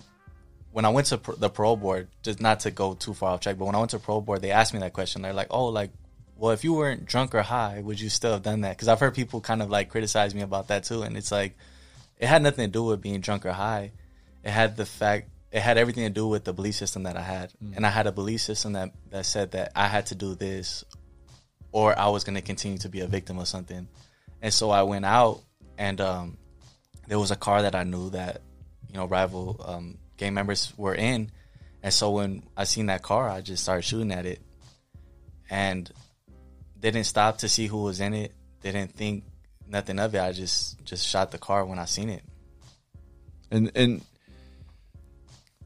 when 0.73 0.85
I 0.85 0.89
went 0.89 1.07
to 1.09 1.19
pr- 1.19 1.33
the 1.33 1.51
parole 1.51 1.77
board, 1.77 2.09
just 2.23 2.41
not 2.41 2.61
to 2.61 2.71
go 2.71 2.95
too 2.95 3.15
far 3.15 3.33
off 3.33 3.41
track, 3.41 3.59
but 3.59 3.67
when 3.67 3.75
I 3.75 3.79
went 3.79 3.91
to 3.91 3.99
parole 3.99 4.21
board, 4.21 4.43
they 4.43 4.51
asked 4.51 4.75
me 4.75 4.81
that 4.81 4.93
question. 4.93 5.23
They're 5.23 5.33
like, 5.33 5.49
"Oh, 5.51 5.67
like, 5.67 5.91
well, 6.37 6.53
if 6.53 6.65
you 6.65 6.75
weren't 6.75 7.07
drunk 7.07 7.35
or 7.35 7.43
high, 7.43 7.81
would 7.81 8.01
you 8.01 8.09
still 8.09 8.33
have 8.33 8.43
done 8.43 8.63
that?" 8.63 8.77
Because 8.77 8.89
I've 8.89 8.99
heard 8.99 9.15
people 9.15 9.41
kind 9.41 9.63
of 9.63 9.71
like 9.71 9.91
criticize 9.91 10.35
me 10.35 10.41
about 10.41 10.69
that 10.69 10.85
too, 10.85 11.03
and 11.03 11.17
it's 11.17 11.31
like, 11.31 11.57
it 12.19 12.27
had 12.27 12.43
nothing 12.43 12.67
to 12.67 12.73
do 12.73 12.85
with 12.85 13.03
being 13.03 13.21
drunk 13.21 13.45
or 13.45 13.53
high. 13.53 13.93
It 14.43 14.51
had 14.51 14.77
the 14.77 14.87
fact, 14.87 15.29
it 15.53 15.61
had 15.61 15.77
everything 15.77 16.05
to 16.05 16.11
do 16.11 16.27
with 16.27 16.45
the 16.45 16.53
belief 16.53 16.75
system 16.75 17.03
that 17.03 17.17
I 17.17 17.23
had, 17.23 17.53
mm. 17.63 17.77
and 17.77 17.87
I 17.87 17.91
had 17.91 18.07
a 18.07 18.13
belief 18.13 18.41
system 18.41 18.73
that 18.73 18.93
that 19.11 19.27
said 19.27 19.53
that 19.53 19.73
I 19.77 19.89
had 19.89 20.07
to 20.07 20.15
do 20.15 20.35
this, 20.35 20.85
or 21.73 21.99
I 21.99 22.09
was 22.09 22.25
going 22.25 22.37
to 22.37 22.43
continue 22.43 22.79
to 22.79 22.89
be 22.89 23.01
a 23.01 23.07
victim 23.07 23.39
of 23.39 23.49
something. 23.49 23.89
And 24.41 24.53
so 24.53 24.71
I 24.71 24.83
went 24.83 25.05
out, 25.05 25.41
and 25.79 26.01
um, 26.01 26.37
there 27.09 27.19
was 27.19 27.31
a 27.31 27.37
car 27.37 27.63
that 27.63 27.75
I 27.75 27.85
knew 27.85 28.11
that 28.11 28.43
you 28.89 28.97
know 28.97 29.07
rival 29.07 29.61
um, 29.67 29.99
gang 30.17 30.35
members 30.35 30.73
were 30.77 30.95
in, 30.95 31.31
and 31.83 31.93
so 31.93 32.11
when 32.13 32.43
I 32.57 32.65
seen 32.65 32.87
that 32.87 33.03
car, 33.03 33.29
I 33.29 33.41
just 33.41 33.63
started 33.63 33.83
shooting 33.83 34.13
at 34.13 34.27
it, 34.27 34.41
and 35.51 35.91
didn't 36.79 37.05
stop 37.05 37.39
to 37.39 37.49
see 37.49 37.67
who 37.69 37.83
was 37.83 38.01
in 38.01 38.13
it. 38.15 38.33
They 38.61 38.73
didn't 38.73 38.95
think 38.95 39.25
nothing 39.69 39.99
of 39.99 40.15
it. 40.15 40.21
I 40.21 40.33
just 40.33 40.85
just 40.85 41.07
shot 41.09 41.31
the 41.31 41.39
car 41.39 41.65
when 41.65 41.79
I 41.79 41.85
seen 41.87 42.11
it. 42.11 42.23
And 43.51 43.71
and 43.75 44.03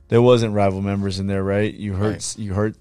there 0.08 0.22
wasn't 0.22 0.54
rival 0.54 0.82
members 0.82 1.18
in 1.18 1.26
there, 1.26 1.42
right? 1.42 1.72
You 1.72 1.94
hurt 1.94 2.12
Right. 2.12 2.34
you 2.38 2.54
hurt 2.54 2.76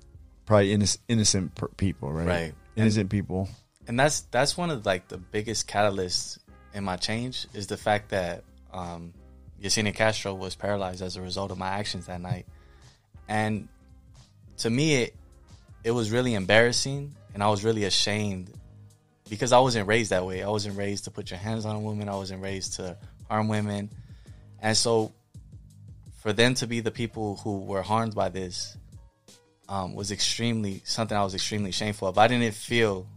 probably 0.46 0.74
innocent, 0.74 1.02
innocent 1.08 1.78
people, 1.78 2.12
right? 2.12 2.28
Right. 2.28 2.54
Innocent 2.76 3.10
people. 3.10 3.50
and 3.88 4.00
that's 4.00 4.22
that's 4.32 4.58
one 4.58 4.70
of 4.70 4.86
like 4.86 5.08
the 5.08 5.18
biggest 5.18 5.68
catalysts 5.68 6.40
in 6.74 6.84
my 6.84 6.98
change 6.98 7.48
is 7.54 7.68
the 7.68 7.78
fact 7.78 8.10
that 8.10 8.44
um, 8.74 9.14
Yesenia 9.62 9.94
Castro 9.94 10.34
was 10.34 10.56
paralyzed 10.56 11.02
as 11.02 11.16
a 11.16 11.22
result 11.22 11.52
of 11.52 11.58
my 11.58 11.70
actions 11.70 12.08
that 12.08 12.22
night, 12.22 12.46
and 13.28 13.68
to 14.58 14.70
me 14.70 15.04
it 15.04 15.16
it 15.84 15.92
was 15.92 16.12
really 16.12 16.34
embarrassing, 16.34 17.16
and 17.34 17.44
I 17.44 17.50
was 17.50 17.64
really 17.64 17.86
ashamed 17.86 18.52
because 19.30 19.52
I 19.52 19.60
wasn't 19.60 19.88
raised 19.88 20.12
that 20.12 20.26
way. 20.26 20.44
I 20.44 20.50
wasn't 20.50 20.78
raised 20.78 21.06
to 21.06 21.12
put 21.12 21.32
your 21.32 21.40
hands 21.40 21.66
on 21.66 21.76
a 21.76 21.80
woman. 21.80 22.10
I 22.10 22.16
wasn't 22.16 22.42
raised 22.42 22.74
to 22.74 22.98
harm 23.30 23.48
women, 23.48 23.90
and 24.60 24.76
so 24.76 25.14
for 26.18 26.34
them 26.34 26.56
to 26.56 26.68
be 26.68 26.80
the 26.80 26.92
people 26.92 27.38
who 27.38 27.60
were 27.60 27.84
harmed 27.84 28.16
by 28.16 28.30
this 28.30 28.76
um, 29.68 29.96
was 29.96 30.12
extremely 30.12 30.82
something 30.86 31.18
I 31.18 31.24
was 31.24 31.34
extremely 31.34 31.72
shameful 31.72 32.08
of. 32.08 32.18
I 32.18 32.28
didn't 32.28 32.54
feel 32.54 33.08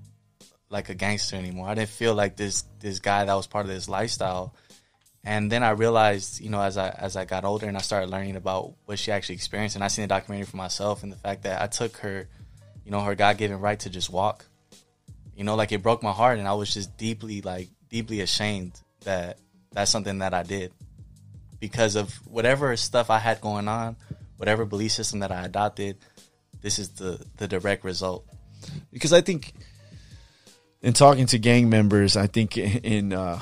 like 0.71 0.89
a 0.89 0.95
gangster 0.95 1.37
anymore. 1.37 1.69
I 1.69 1.75
didn't 1.75 1.91
feel 1.91 2.15
like 2.15 2.37
this 2.37 2.65
this 2.81 3.01
guy 3.01 3.25
that 3.25 3.35
was 3.35 3.47
part 3.47 3.67
of 3.67 3.73
this 3.73 3.89
lifestyle. 3.89 4.55
And 5.25 5.51
then 5.51 5.63
I 5.63 5.71
realized, 5.71 6.41
you 6.41 6.49
know, 6.49 6.61
as 6.61 6.79
I 6.79 6.89
as 6.91 7.17
I 7.17 7.25
got 7.25 7.45
older 7.45 7.67
and 7.67 7.77
I 7.77 7.81
started 7.81 8.11
learning 8.11 8.37
about 8.37 8.75
what 8.87 8.99
she 8.99 9.13
actually 9.13 9.35
experienced, 9.35 9.75
and 9.77 9.85
I 9.85 9.89
seen 9.89 10.03
the 10.03 10.09
documentary 10.09 10.47
for 10.47 10.57
myself, 10.57 11.03
and 11.03 11.13
the 11.13 11.17
fact 11.17 11.43
that 11.43 11.61
I 11.61 11.67
took 11.67 11.97
her, 11.99 12.29
you 12.85 12.91
know, 12.91 13.01
her 13.01 13.15
God 13.15 13.37
given 13.37 13.61
right 13.61 13.79
to 13.81 13.91
just 13.91 14.11
walk. 14.11 14.47
You 15.35 15.45
know, 15.45 15.55
like 15.55 15.71
it 15.73 15.83
broke 15.83 16.03
my 16.03 16.13
heart, 16.13 16.39
and 16.39 16.49
I 16.49 16.55
was 16.55 16.73
just 16.73 16.97
deeply, 16.97 17.43
like, 17.43 17.69
deeply 17.91 18.21
ashamed 18.23 18.81
that 19.05 19.39
that's 19.73 19.91
something 19.91 20.19
that 20.19 20.35
I 20.35 20.43
did 20.43 20.73
because 21.61 21.95
of 21.95 22.13
whatever 22.27 22.77
stuff 22.77 23.11
I 23.11 23.19
had 23.19 23.41
going 23.41 23.69
on, 23.69 23.97
whatever 24.37 24.65
belief 24.65 24.93
system 24.93 25.21
that 25.21 25.31
I 25.31 25.45
adopted. 25.45 25.99
This 26.63 26.79
is 26.79 26.91
the 26.91 27.25
the 27.37 27.47
direct 27.49 27.85
result. 27.85 28.25
because 28.93 29.13
I 29.13 29.21
think 29.21 29.53
in 30.83 30.93
talking 30.93 31.27
to 31.27 31.39
gang 31.39 31.69
members, 31.69 32.17
I 32.17 32.27
think 32.27 32.57
in 32.57 33.13
uh, 33.13 33.41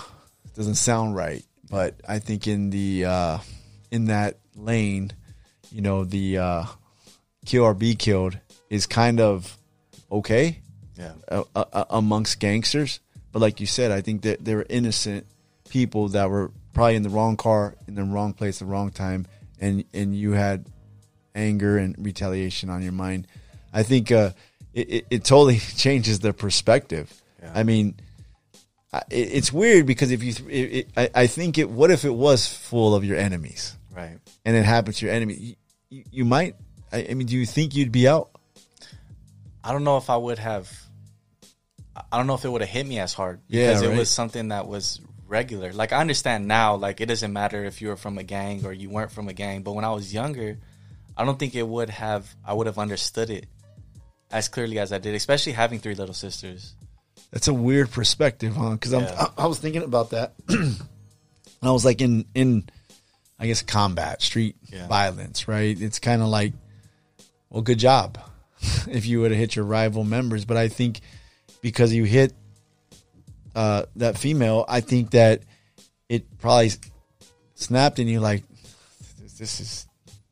doesn't 0.54 0.76
sound 0.76 1.16
right, 1.16 1.44
but 1.70 1.94
I 2.08 2.18
think 2.18 2.46
in 2.46 2.70
the 2.70 3.04
uh, 3.06 3.38
in 3.90 4.06
that 4.06 4.38
lane, 4.54 5.12
you 5.70 5.80
know, 5.82 6.04
the 6.04 6.38
uh, 6.38 6.64
kill 7.44 7.64
or 7.64 7.74
be 7.74 7.94
killed 7.94 8.38
is 8.70 8.86
kind 8.86 9.20
of 9.20 9.56
okay 10.10 10.60
Yeah. 10.98 11.12
uh, 11.28 11.44
uh, 11.54 11.84
amongst 11.90 12.40
gangsters. 12.40 13.00
But 13.32 13.40
like 13.42 13.60
you 13.60 13.66
said, 13.66 13.90
I 13.90 14.00
think 14.00 14.22
that 14.22 14.44
they 14.44 14.54
were 14.54 14.66
innocent 14.68 15.26
people 15.68 16.08
that 16.10 16.30
were 16.30 16.50
probably 16.72 16.96
in 16.96 17.02
the 17.02 17.10
wrong 17.10 17.36
car, 17.36 17.74
in 17.86 17.94
the 17.94 18.04
wrong 18.04 18.32
place, 18.32 18.58
the 18.60 18.64
wrong 18.66 18.90
time, 18.90 19.26
and 19.60 19.84
and 19.92 20.14
you 20.16 20.32
had 20.32 20.66
anger 21.36 21.78
and 21.78 21.94
retaliation 21.98 22.70
on 22.70 22.82
your 22.82 22.92
mind, 22.92 23.26
I 23.72 23.82
think 23.84 24.10
uh, 24.10 24.30
it, 24.72 24.88
it, 24.90 25.06
it 25.10 25.24
totally 25.24 25.58
changes 25.76 26.18
the 26.20 26.32
perspective. 26.32 27.12
Yeah. 27.42 27.52
I 27.54 27.62
mean, 27.62 27.94
I- 28.92 29.02
it's 29.10 29.52
weird 29.52 29.86
because 29.86 30.10
if 30.10 30.22
you, 30.24 30.32
it, 30.48 30.60
it, 30.72 30.88
I, 30.96 31.10
I 31.22 31.26
think 31.28 31.58
it. 31.58 31.70
What 31.70 31.90
if 31.90 32.04
it 32.04 32.14
was 32.14 32.46
full 32.48 32.94
of 32.94 33.04
your 33.04 33.16
enemies, 33.18 33.76
Right. 33.94 34.18
and 34.44 34.56
it 34.56 34.64
happened 34.64 34.96
to 34.96 35.06
your 35.06 35.14
enemy? 35.14 35.34
You, 35.34 35.54
you, 35.90 36.04
you 36.10 36.24
might. 36.24 36.56
I, 36.92 37.06
I 37.10 37.14
mean, 37.14 37.26
do 37.26 37.36
you 37.36 37.46
think 37.46 37.74
you'd 37.74 37.92
be 37.92 38.08
out? 38.08 38.30
I 39.62 39.72
don't 39.72 39.84
know 39.84 39.96
if 39.98 40.08
I 40.10 40.16
would 40.16 40.38
have. 40.38 40.70
I 42.12 42.18
don't 42.18 42.26
know 42.26 42.34
if 42.34 42.44
it 42.44 42.48
would 42.50 42.60
have 42.60 42.70
hit 42.70 42.86
me 42.86 42.98
as 42.98 43.14
hard 43.14 43.40
Yeah, 43.48 43.68
because 43.68 43.82
right. 43.86 43.94
it 43.94 43.98
was 43.98 44.10
something 44.10 44.48
that 44.48 44.66
was 44.68 45.00
regular. 45.26 45.72
Like 45.72 45.92
I 45.92 46.00
understand 46.00 46.46
now, 46.46 46.76
like 46.76 47.00
it 47.00 47.06
doesn't 47.06 47.32
matter 47.32 47.64
if 47.64 47.80
you 47.80 47.88
were 47.88 47.96
from 47.96 48.18
a 48.18 48.22
gang 48.22 48.64
or 48.66 48.72
you 48.72 48.90
weren't 48.90 49.10
from 49.10 49.28
a 49.28 49.32
gang. 49.32 49.62
But 49.62 49.72
when 49.72 49.84
I 49.84 49.90
was 49.92 50.12
younger, 50.12 50.58
I 51.16 51.24
don't 51.24 51.38
think 51.38 51.54
it 51.54 51.66
would 51.66 51.90
have. 51.90 52.34
I 52.44 52.52
would 52.54 52.66
have 52.66 52.78
understood 52.78 53.30
it 53.30 53.46
as 54.30 54.48
clearly 54.48 54.78
as 54.78 54.92
I 54.92 54.98
did, 54.98 55.14
especially 55.14 55.52
having 55.52 55.78
three 55.78 55.94
little 55.94 56.14
sisters. 56.14 56.74
That's 57.30 57.48
a 57.48 57.54
weird 57.54 57.90
perspective, 57.90 58.54
huh? 58.54 58.70
Because 58.72 58.92
Yeah. 58.92 59.28
I, 59.38 59.44
I 59.44 59.46
was 59.46 59.58
thinking 59.58 59.82
about 59.82 60.10
that, 60.10 60.34
and 60.48 60.76
I 61.62 61.70
was 61.70 61.84
like, 61.84 62.00
in 62.00 62.24
in, 62.34 62.68
I 63.38 63.46
guess 63.46 63.62
combat, 63.62 64.20
street 64.22 64.56
Yeah. 64.72 64.86
violence, 64.88 65.48
right? 65.48 65.78
It's 65.80 65.98
kind 65.98 66.22
of 66.22 66.28
like, 66.28 66.52
well, 67.50 67.62
good 67.62 67.78
job, 67.78 68.18
if 68.88 69.06
you 69.06 69.20
would 69.20 69.30
have 69.30 69.40
hit 69.40 69.56
your 69.56 69.64
rival 69.64 70.04
members. 70.04 70.44
But 70.44 70.56
I 70.56 70.68
think 70.68 71.00
because 71.62 71.92
you 71.92 72.04
hit 72.04 72.32
uh, 73.54 73.84
that 73.96 74.18
female, 74.18 74.64
I 74.68 74.80
think 74.80 75.10
that 75.12 75.42
it 76.08 76.38
probably 76.38 76.72
snapped 77.54 77.98
in 77.98 78.06
you 78.06 78.20
like, 78.20 78.44
this 79.38 79.60
is 79.60 79.86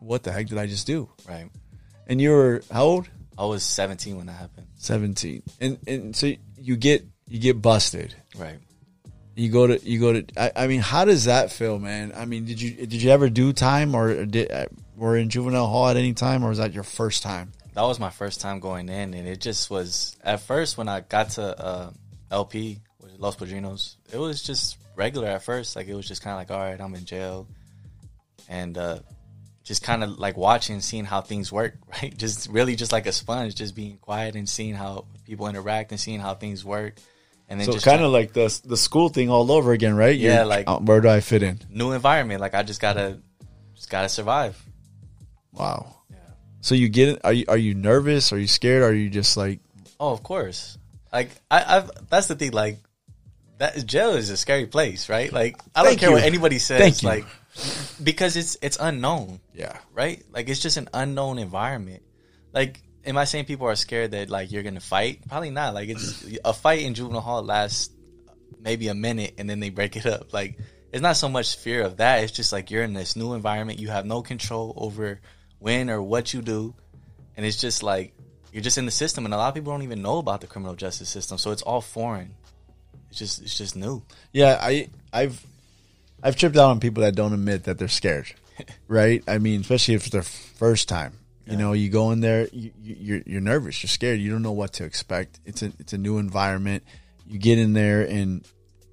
what 0.04 0.22
the 0.22 0.32
heck 0.32 0.46
did 0.46 0.58
I 0.58 0.66
just 0.66 0.86
do? 0.86 1.08
Right. 1.28 1.48
And 2.06 2.20
you 2.20 2.30
were 2.30 2.62
how 2.70 2.84
old? 2.84 3.08
I 3.36 3.44
was 3.46 3.62
17 3.64 4.16
when 4.16 4.26
that 4.26 4.32
happened. 4.32 4.66
17 4.76 5.42
and 5.60 5.78
and 5.86 6.14
so 6.14 6.30
you 6.58 6.76
get 6.76 7.04
you 7.28 7.38
get 7.40 7.60
busted 7.62 8.14
Right. 8.36 8.58
you 9.34 9.48
go 9.50 9.66
to 9.66 9.78
you 9.82 9.98
go 9.98 10.12
to 10.20 10.24
I, 10.36 10.64
I 10.64 10.66
mean 10.66 10.80
how 10.80 11.04
does 11.06 11.24
that 11.24 11.50
feel 11.50 11.78
man 11.78 12.12
i 12.14 12.26
mean 12.26 12.44
did 12.44 12.60
you 12.60 12.70
did 12.86 13.00
you 13.02 13.10
ever 13.10 13.30
do 13.30 13.52
time 13.54 13.94
or 13.94 14.26
did 14.26 14.52
uh, 14.52 14.66
were 14.94 15.16
in 15.16 15.30
juvenile 15.30 15.66
hall 15.66 15.88
at 15.88 15.96
any 15.96 16.12
time 16.12 16.44
or 16.44 16.50
was 16.50 16.58
that 16.58 16.74
your 16.74 16.84
first 16.84 17.22
time 17.22 17.50
That 17.72 17.82
was 17.82 17.98
my 17.98 18.10
first 18.10 18.40
time 18.42 18.60
going 18.60 18.88
in, 18.90 19.14
and 19.14 19.26
it 19.26 19.40
just 19.40 19.70
was 19.70 20.16
at 20.22 20.40
first 20.40 20.76
when 20.78 20.86
I 20.88 21.00
got 21.00 21.30
to 21.40 21.44
uh, 21.68 21.90
LP 22.30 22.78
Los 23.18 23.36
Padrinos, 23.36 23.96
it 24.12 24.18
was 24.18 24.42
just 24.42 24.76
regular 24.96 25.26
at 25.28 25.42
first. 25.42 25.74
Like 25.76 25.88
it 25.88 25.94
was 25.96 26.06
just 26.06 26.22
kind 26.22 26.34
of 26.34 26.38
like, 26.38 26.50
all 26.52 26.62
right, 26.70 26.80
I'm 26.80 26.94
in 26.94 27.04
jail, 27.04 27.48
and 28.48 28.76
uh, 28.78 28.98
just 29.64 29.82
kind 29.82 30.04
of 30.04 30.18
like 30.18 30.36
watching, 30.36 30.80
seeing 30.80 31.04
how 31.04 31.20
things 31.22 31.50
work, 31.50 31.74
right? 32.02 32.16
Just 32.16 32.48
really 32.48 32.76
just 32.76 32.92
like 32.92 33.06
a 33.06 33.12
sponge, 33.12 33.54
just 33.56 33.74
being 33.74 33.96
quiet 33.98 34.36
and 34.36 34.48
seeing 34.48 34.74
how 34.74 35.06
people 35.24 35.48
interact 35.48 35.90
and 35.90 35.98
seeing 35.98 36.20
how 36.20 36.34
things 36.34 36.64
work, 36.64 36.94
and 37.48 37.58
then 37.58 37.66
so 37.66 37.72
just 37.72 37.84
kind 37.84 38.02
of 38.02 38.12
like 38.12 38.32
the 38.34 38.48
the 38.64 38.76
school 38.76 39.08
thing 39.08 39.28
all 39.30 39.50
over 39.50 39.72
again 39.72 39.96
right 39.96 40.16
Yeah, 40.16 40.34
You're- 40.36 40.44
like- 40.46 40.68
uh, 40.68 40.78
where 40.78 41.00
do 41.00 41.08
i 41.08 41.20
fit 41.20 41.42
in 41.42 41.58
new 41.70 41.92
environment. 41.92 42.40
Like 42.40 42.54
I 42.54 42.62
just 42.62 42.80
gotta, 42.80 43.18
just 43.74 43.90
gotta 43.90 44.08
survive. 44.08 44.62
wow 45.52 45.96
Yeah. 46.10 46.16
so 46.60 46.74
you 46.74 46.88
get 46.88 47.08
it 47.10 47.20
are 47.24 47.32
you 47.32 47.44
are 47.48 47.56
you 47.56 47.74
nervous 47.74 48.32
are 48.32 48.38
you 48.38 48.46
scared 48.46 48.82
are 48.82 48.92
you 48.94 49.08
just 49.10 49.36
like 49.36 49.60
Oh, 50.00 50.10
of 50.12 50.22
course. 50.24 50.76
Like 51.12 51.30
I, 51.50 51.76
I've 51.76 51.90
that's 52.10 52.26
the 52.26 52.34
thing. 52.34 52.50
Like 52.50 52.78
that 53.58 53.86
jail 53.86 54.10
is 54.10 54.28
a 54.28 54.36
scary 54.36 54.66
place, 54.66 55.08
right? 55.08 55.32
Like 55.32 55.56
I 55.74 55.80
don't 55.82 55.90
Thank 55.90 56.00
care 56.00 56.08
you. 56.10 56.16
what 56.16 56.24
anybody 56.24 56.58
says. 56.58 56.80
Thank 56.80 57.02
you. 57.02 57.24
Because 58.02 58.36
it's 58.36 58.56
it's 58.62 58.76
unknown, 58.80 59.40
yeah 59.54 59.78
right? 59.92 60.22
Like 60.32 60.48
it's 60.48 60.60
just 60.60 60.76
an 60.76 60.88
unknown 60.92 61.38
environment. 61.38 62.02
Like, 62.52 62.82
am 63.04 63.16
I 63.16 63.24
saying 63.24 63.44
people 63.44 63.68
are 63.68 63.76
scared 63.76 64.10
that 64.12 64.30
like 64.30 64.50
you're 64.50 64.62
gonna 64.62 64.80
fight? 64.80 65.26
Probably 65.28 65.50
not. 65.50 65.74
Like 65.74 65.88
it's 65.88 66.26
a 66.44 66.52
fight 66.52 66.82
in 66.82 66.94
juvenile 66.94 67.20
hall 67.20 67.42
lasts 67.42 67.90
maybe 68.60 68.88
a 68.88 68.94
minute 68.94 69.34
and 69.38 69.48
then 69.48 69.60
they 69.60 69.70
break 69.70 69.96
it 69.96 70.06
up. 70.06 70.32
Like 70.32 70.58
it's 70.92 71.02
not 71.02 71.16
so 71.16 71.28
much 71.28 71.56
fear 71.56 71.82
of 71.82 71.98
that. 71.98 72.22
It's 72.22 72.32
just 72.32 72.52
like 72.52 72.70
you're 72.70 72.84
in 72.84 72.92
this 72.92 73.16
new 73.16 73.34
environment. 73.34 73.78
You 73.78 73.88
have 73.88 74.06
no 74.06 74.22
control 74.22 74.74
over 74.76 75.20
when 75.58 75.90
or 75.90 76.02
what 76.02 76.32
you 76.32 76.42
do, 76.42 76.74
and 77.36 77.44
it's 77.44 77.60
just 77.60 77.82
like 77.82 78.14
you're 78.52 78.62
just 78.62 78.78
in 78.78 78.86
the 78.86 78.92
system. 78.92 79.24
And 79.24 79.34
a 79.34 79.36
lot 79.36 79.48
of 79.48 79.54
people 79.54 79.72
don't 79.72 79.82
even 79.82 80.02
know 80.02 80.18
about 80.18 80.40
the 80.40 80.46
criminal 80.46 80.76
justice 80.76 81.08
system, 81.08 81.36
so 81.36 81.50
it's 81.50 81.62
all 81.62 81.80
foreign. 81.80 82.34
It's 83.10 83.18
just 83.18 83.42
it's 83.42 83.58
just 83.58 83.74
new. 83.74 84.02
Yeah, 84.32 84.56
I 84.60 84.88
I've 85.12 85.44
I've 86.24 86.36
tripped 86.36 86.56
out 86.56 86.70
on 86.70 86.80
people 86.80 87.02
that 87.02 87.14
don't 87.14 87.34
admit 87.34 87.64
that 87.64 87.78
they're 87.78 87.86
scared. 87.86 88.32
right? 88.88 89.22
I 89.28 89.38
mean, 89.38 89.60
especially 89.60 89.94
if 89.94 90.02
it's 90.02 90.10
their 90.10 90.22
first 90.22 90.88
time. 90.88 91.18
You 91.46 91.58
know, 91.58 91.74
you 91.74 91.90
go 91.90 92.10
in 92.10 92.20
there, 92.20 92.48
you, 92.52 92.72
you, 92.80 92.96
you're 92.98 93.22
you're 93.26 93.40
nervous, 93.42 93.82
you're 93.82 93.88
scared, 93.88 94.18
you 94.18 94.30
don't 94.30 94.40
know 94.40 94.52
what 94.52 94.72
to 94.74 94.84
expect. 94.84 95.40
It's 95.44 95.60
a 95.60 95.72
it's 95.78 95.92
a 95.92 95.98
new 95.98 96.16
environment. 96.16 96.84
You 97.26 97.38
get 97.38 97.58
in 97.58 97.74
there, 97.74 98.00
and 98.00 98.48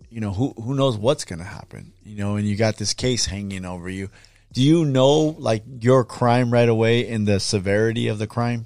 you 0.10 0.20
know 0.20 0.34
who 0.34 0.50
who 0.62 0.76
knows 0.76 0.98
what's 0.98 1.24
gonna 1.24 1.46
happen. 1.46 1.94
You 2.04 2.17
know, 2.17 2.36
and 2.36 2.46
you 2.46 2.58
got 2.58 2.76
this 2.76 2.94
case 2.94 3.26
hanging 3.26 3.63
over 3.63 3.89
you. 3.89 4.10
Do 4.52 4.62
you 4.62 4.84
know 4.84 5.34
like 5.39 5.63
your 5.80 6.04
crime 6.04 6.52
right 6.52 6.67
away 6.67 7.08
and 7.08 7.26
the 7.26 7.39
severity 7.39 8.10
of 8.10 8.20
the 8.20 8.28
crime? 8.28 8.65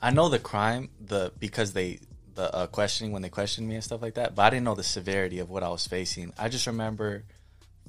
I 0.00 0.12
know 0.12 0.30
the 0.30 0.38
crime, 0.38 0.88
the 0.98 1.30
because 1.38 1.74
they 1.74 1.98
the 2.36 2.54
uh, 2.54 2.66
questioning 2.68 3.12
when 3.12 3.20
they 3.20 3.28
questioned 3.28 3.68
me 3.68 3.74
and 3.74 3.84
stuff 3.84 4.00
like 4.00 4.14
that, 4.14 4.34
but 4.34 4.42
I 4.44 4.50
didn't 4.50 4.64
know 4.64 4.74
the 4.74 4.82
severity 4.82 5.40
of 5.40 5.50
what 5.50 5.62
I 5.62 5.68
was 5.68 5.86
facing. 5.86 6.32
I 6.38 6.48
just 6.48 6.66
remember 6.66 7.24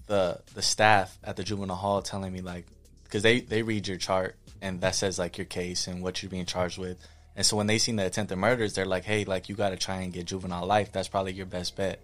the 0.07 0.39
the 0.55 0.61
staff 0.61 1.17
at 1.23 1.35
the 1.35 1.43
juvenile 1.43 1.75
hall 1.75 2.01
telling 2.01 2.33
me 2.33 2.41
like 2.41 2.65
because 3.03 3.23
they 3.23 3.41
they 3.41 3.61
read 3.61 3.87
your 3.87 3.97
chart 3.97 4.35
and 4.61 4.81
that 4.81 4.95
says 4.95 5.19
like 5.19 5.37
your 5.37 5.45
case 5.45 5.87
and 5.87 6.01
what 6.01 6.21
you're 6.23 6.29
being 6.29 6.45
charged 6.45 6.77
with. 6.77 6.97
And 7.35 7.45
so 7.45 7.55
when 7.55 7.67
they 7.67 7.77
seen 7.77 7.97
the 7.97 8.05
attempted 8.05 8.37
murders, 8.37 8.73
they're 8.73 8.85
like, 8.85 9.05
"Hey, 9.05 9.23
like 9.25 9.47
you 9.47 9.55
got 9.55 9.69
to 9.69 9.77
try 9.77 9.97
and 10.01 10.11
get 10.11 10.25
juvenile 10.25 10.65
life. 10.65 10.91
That's 10.91 11.07
probably 11.07 11.33
your 11.33 11.45
best 11.45 11.75
bet." 11.75 11.99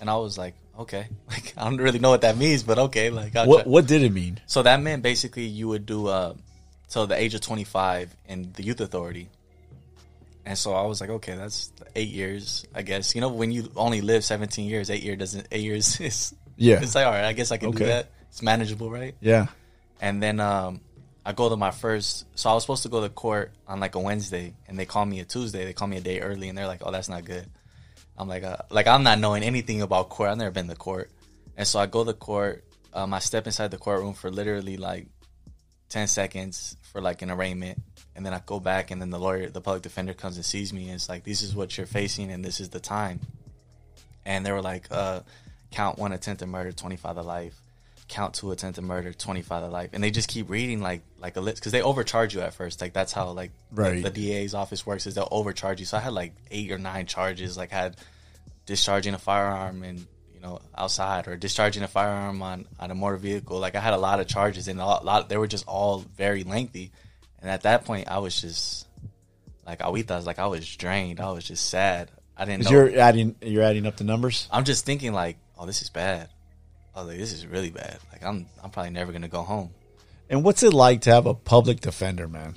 And 0.00 0.08
I 0.08 0.16
was 0.16 0.38
like, 0.38 0.54
"Okay, 0.78 1.08
like 1.28 1.52
I 1.56 1.64
don't 1.64 1.78
really 1.78 1.98
know 1.98 2.10
what 2.10 2.20
that 2.20 2.36
means, 2.36 2.62
but 2.62 2.78
okay, 2.78 3.10
like 3.10 3.34
I'll 3.34 3.48
What 3.48 3.64
try. 3.64 3.72
what 3.72 3.86
did 3.86 4.02
it 4.02 4.12
mean? 4.12 4.38
So 4.46 4.62
that 4.62 4.80
meant 4.80 5.02
basically 5.02 5.46
you 5.46 5.66
would 5.68 5.86
do 5.86 6.06
uh 6.06 6.34
till 6.88 7.06
the 7.08 7.20
age 7.20 7.34
of 7.34 7.40
25 7.40 8.14
in 8.28 8.52
the 8.52 8.62
youth 8.62 8.80
authority. 8.80 9.28
And 10.44 10.56
so 10.56 10.74
I 10.74 10.82
was 10.86 11.00
like, 11.00 11.10
okay, 11.10 11.34
that's 11.34 11.72
eight 11.96 12.06
years, 12.10 12.64
I 12.72 12.82
guess. 12.82 13.16
You 13.16 13.20
know, 13.20 13.30
when 13.30 13.50
you 13.50 13.68
only 13.74 14.00
live 14.00 14.22
17 14.22 14.68
years, 14.68 14.90
eight 14.90 15.02
year 15.02 15.16
doesn't 15.16 15.48
eight 15.50 15.64
years 15.64 15.98
is 16.00 16.32
Yeah. 16.56 16.80
It's 16.82 16.94
like 16.94 17.06
all 17.06 17.12
right, 17.12 17.24
I 17.24 17.32
guess 17.32 17.52
I 17.52 17.56
can 17.58 17.68
Okay. 17.68 17.78
do 17.80 17.84
that. 17.86 18.10
It's 18.30 18.42
manageable, 18.42 18.90
right? 18.90 19.14
Yeah. 19.20 19.46
And 20.00 20.22
then 20.22 20.40
um, 20.40 20.80
I 21.24 21.32
go 21.32 21.48
to 21.48 21.56
my 21.56 21.70
first. 21.70 22.26
So 22.34 22.50
I 22.50 22.54
was 22.54 22.62
supposed 22.64 22.82
to 22.84 22.88
go 22.88 23.00
to 23.02 23.08
court 23.08 23.52
on 23.66 23.80
like 23.80 23.94
a 23.94 24.00
Wednesday, 24.00 24.54
and 24.68 24.78
they 24.78 24.84
call 24.86 25.06
me 25.06 25.20
a 25.20 25.24
Tuesday. 25.24 25.64
They 25.64 25.72
call 25.72 25.88
me 25.88 25.96
a 25.96 26.00
day 26.00 26.20
early, 26.20 26.48
and 26.48 26.56
they're 26.56 26.66
like, 26.66 26.80
"Oh, 26.84 26.90
that's 26.90 27.08
not 27.08 27.24
good." 27.24 27.46
I'm 28.18 28.28
like, 28.28 28.44
uh, 28.44 28.56
like 28.70 28.86
I'm 28.86 29.02
not 29.02 29.18
knowing 29.18 29.42
anything 29.42 29.82
about 29.82 30.08
court. 30.08 30.30
I've 30.30 30.38
never 30.38 30.50
been 30.50 30.68
to 30.68 30.74
court, 30.76 31.10
and 31.56 31.66
so 31.66 31.78
I 31.78 31.86
go 31.86 32.04
to 32.04 32.12
court. 32.12 32.64
Um, 32.92 33.12
I 33.12 33.18
step 33.18 33.46
inside 33.46 33.70
the 33.70 33.78
courtroom 33.78 34.14
for 34.14 34.30
literally 34.30 34.76
like 34.78 35.06
ten 35.88 36.06
seconds 36.08 36.76
for 36.92 37.00
like 37.00 37.22
an 37.22 37.30
arraignment, 37.30 37.80
and 38.14 38.24
then 38.24 38.32
I 38.34 38.40
go 38.44 38.60
back, 38.60 38.90
and 38.90 39.00
then 39.00 39.10
the 39.10 39.18
lawyer, 39.18 39.48
the 39.48 39.60
public 39.60 39.82
defender, 39.82 40.14
comes 40.14 40.36
and 40.36 40.44
sees 40.44 40.72
me, 40.72 40.84
and 40.86 40.94
it's 40.94 41.08
like, 41.08 41.24
"This 41.24 41.42
is 41.42 41.54
what 41.54 41.76
you're 41.76 41.86
facing, 41.86 42.30
and 42.30 42.44
this 42.44 42.60
is 42.60 42.70
the 42.70 42.80
time." 42.80 43.20
And 44.24 44.44
they 44.44 44.50
were 44.52 44.62
like, 44.62 44.88
uh, 44.90 45.20
"Count 45.76 45.98
one 45.98 46.12
attempted 46.12 46.46
murder, 46.46 46.72
twenty 46.72 46.96
five 46.96 47.16
to 47.16 47.22
life." 47.22 47.60
count 48.08 48.34
two 48.34 48.52
attempted 48.52 48.82
murder, 48.82 49.12
twenty 49.12 49.42
five 49.42 49.64
to 49.64 49.68
life, 49.68 49.90
and 49.92 50.00
they 50.04 50.12
just 50.12 50.28
keep 50.28 50.48
reading 50.48 50.80
like 50.80 51.02
like 51.18 51.34
a 51.36 51.40
list 51.40 51.56
because 51.58 51.72
they 51.72 51.82
overcharge 51.82 52.32
you 52.36 52.40
at 52.40 52.54
first. 52.54 52.80
Like 52.80 52.92
that's 52.92 53.12
how 53.12 53.30
like 53.32 53.50
the- 53.72 53.82
Right. 53.82 54.02
the, 54.02 54.10
DA's 54.10 54.54
office 54.54 54.86
works 54.86 55.08
is 55.08 55.16
they'll 55.16 55.26
overcharge 55.32 55.80
you. 55.80 55.86
So 55.86 55.96
I 55.96 56.00
had 56.00 56.12
like 56.12 56.32
eight 56.52 56.70
or 56.70 56.78
nine 56.78 57.06
charges. 57.06 57.56
Like 57.56 57.72
I 57.72 57.76
had 57.76 57.96
discharging 58.64 59.12
a 59.14 59.18
firearm 59.18 59.82
and 59.82 60.06
you 60.32 60.40
know 60.40 60.60
outside 60.78 61.26
or 61.26 61.36
discharging 61.36 61.82
a 61.82 61.88
firearm 61.88 62.42
on 62.42 62.66
on 62.78 62.92
a 62.92 62.94
motor 62.94 63.16
vehicle. 63.16 63.58
Like 63.58 63.74
I 63.74 63.80
had 63.80 63.92
a 63.92 63.98
lot 63.98 64.20
of 64.20 64.28
charges 64.28 64.68
and 64.68 64.80
a 64.80 64.84
lot, 64.86 65.04
lot 65.04 65.28
they 65.28 65.36
were 65.36 65.48
just 65.48 65.66
all 65.66 65.98
very 66.16 66.44
lengthy. 66.44 66.92
And 67.40 67.50
at 67.50 67.62
that 67.62 67.84
point, 67.86 68.06
I 68.08 68.18
was 68.18 68.40
just 68.40 68.86
like 69.66 69.80
Awita 69.80 70.10
was 70.16 70.26
like 70.26 70.38
I 70.38 70.46
was 70.46 70.64
drained. 70.76 71.18
I 71.18 71.32
was 71.32 71.42
just 71.42 71.68
sad. 71.68 72.12
I 72.36 72.44
didn't 72.44 72.64
know. 72.66 72.70
you're 72.70 72.98
adding 73.00 73.34
you're 73.42 73.64
adding 73.64 73.84
up 73.84 73.96
the 73.96 74.04
numbers. 74.04 74.46
I'm 74.52 74.62
just 74.64 74.84
thinking 74.86 75.12
like, 75.12 75.38
oh, 75.58 75.66
this 75.66 75.82
is 75.82 75.90
bad. 75.90 76.28
I 76.94 77.00
was 77.00 77.08
like, 77.08 77.18
this 77.18 77.32
is 77.32 77.46
really 77.46 77.70
bad. 77.70 77.98
Like 78.12 78.24
I'm 78.24 78.46
I'm 78.62 78.70
probably 78.70 78.90
never 78.90 79.12
gonna 79.12 79.28
go 79.28 79.42
home. 79.42 79.70
And 80.28 80.42
what's 80.42 80.62
it 80.62 80.72
like 80.72 81.02
to 81.02 81.12
have 81.12 81.26
a 81.26 81.34
public 81.34 81.80
defender, 81.80 82.28
man? 82.28 82.54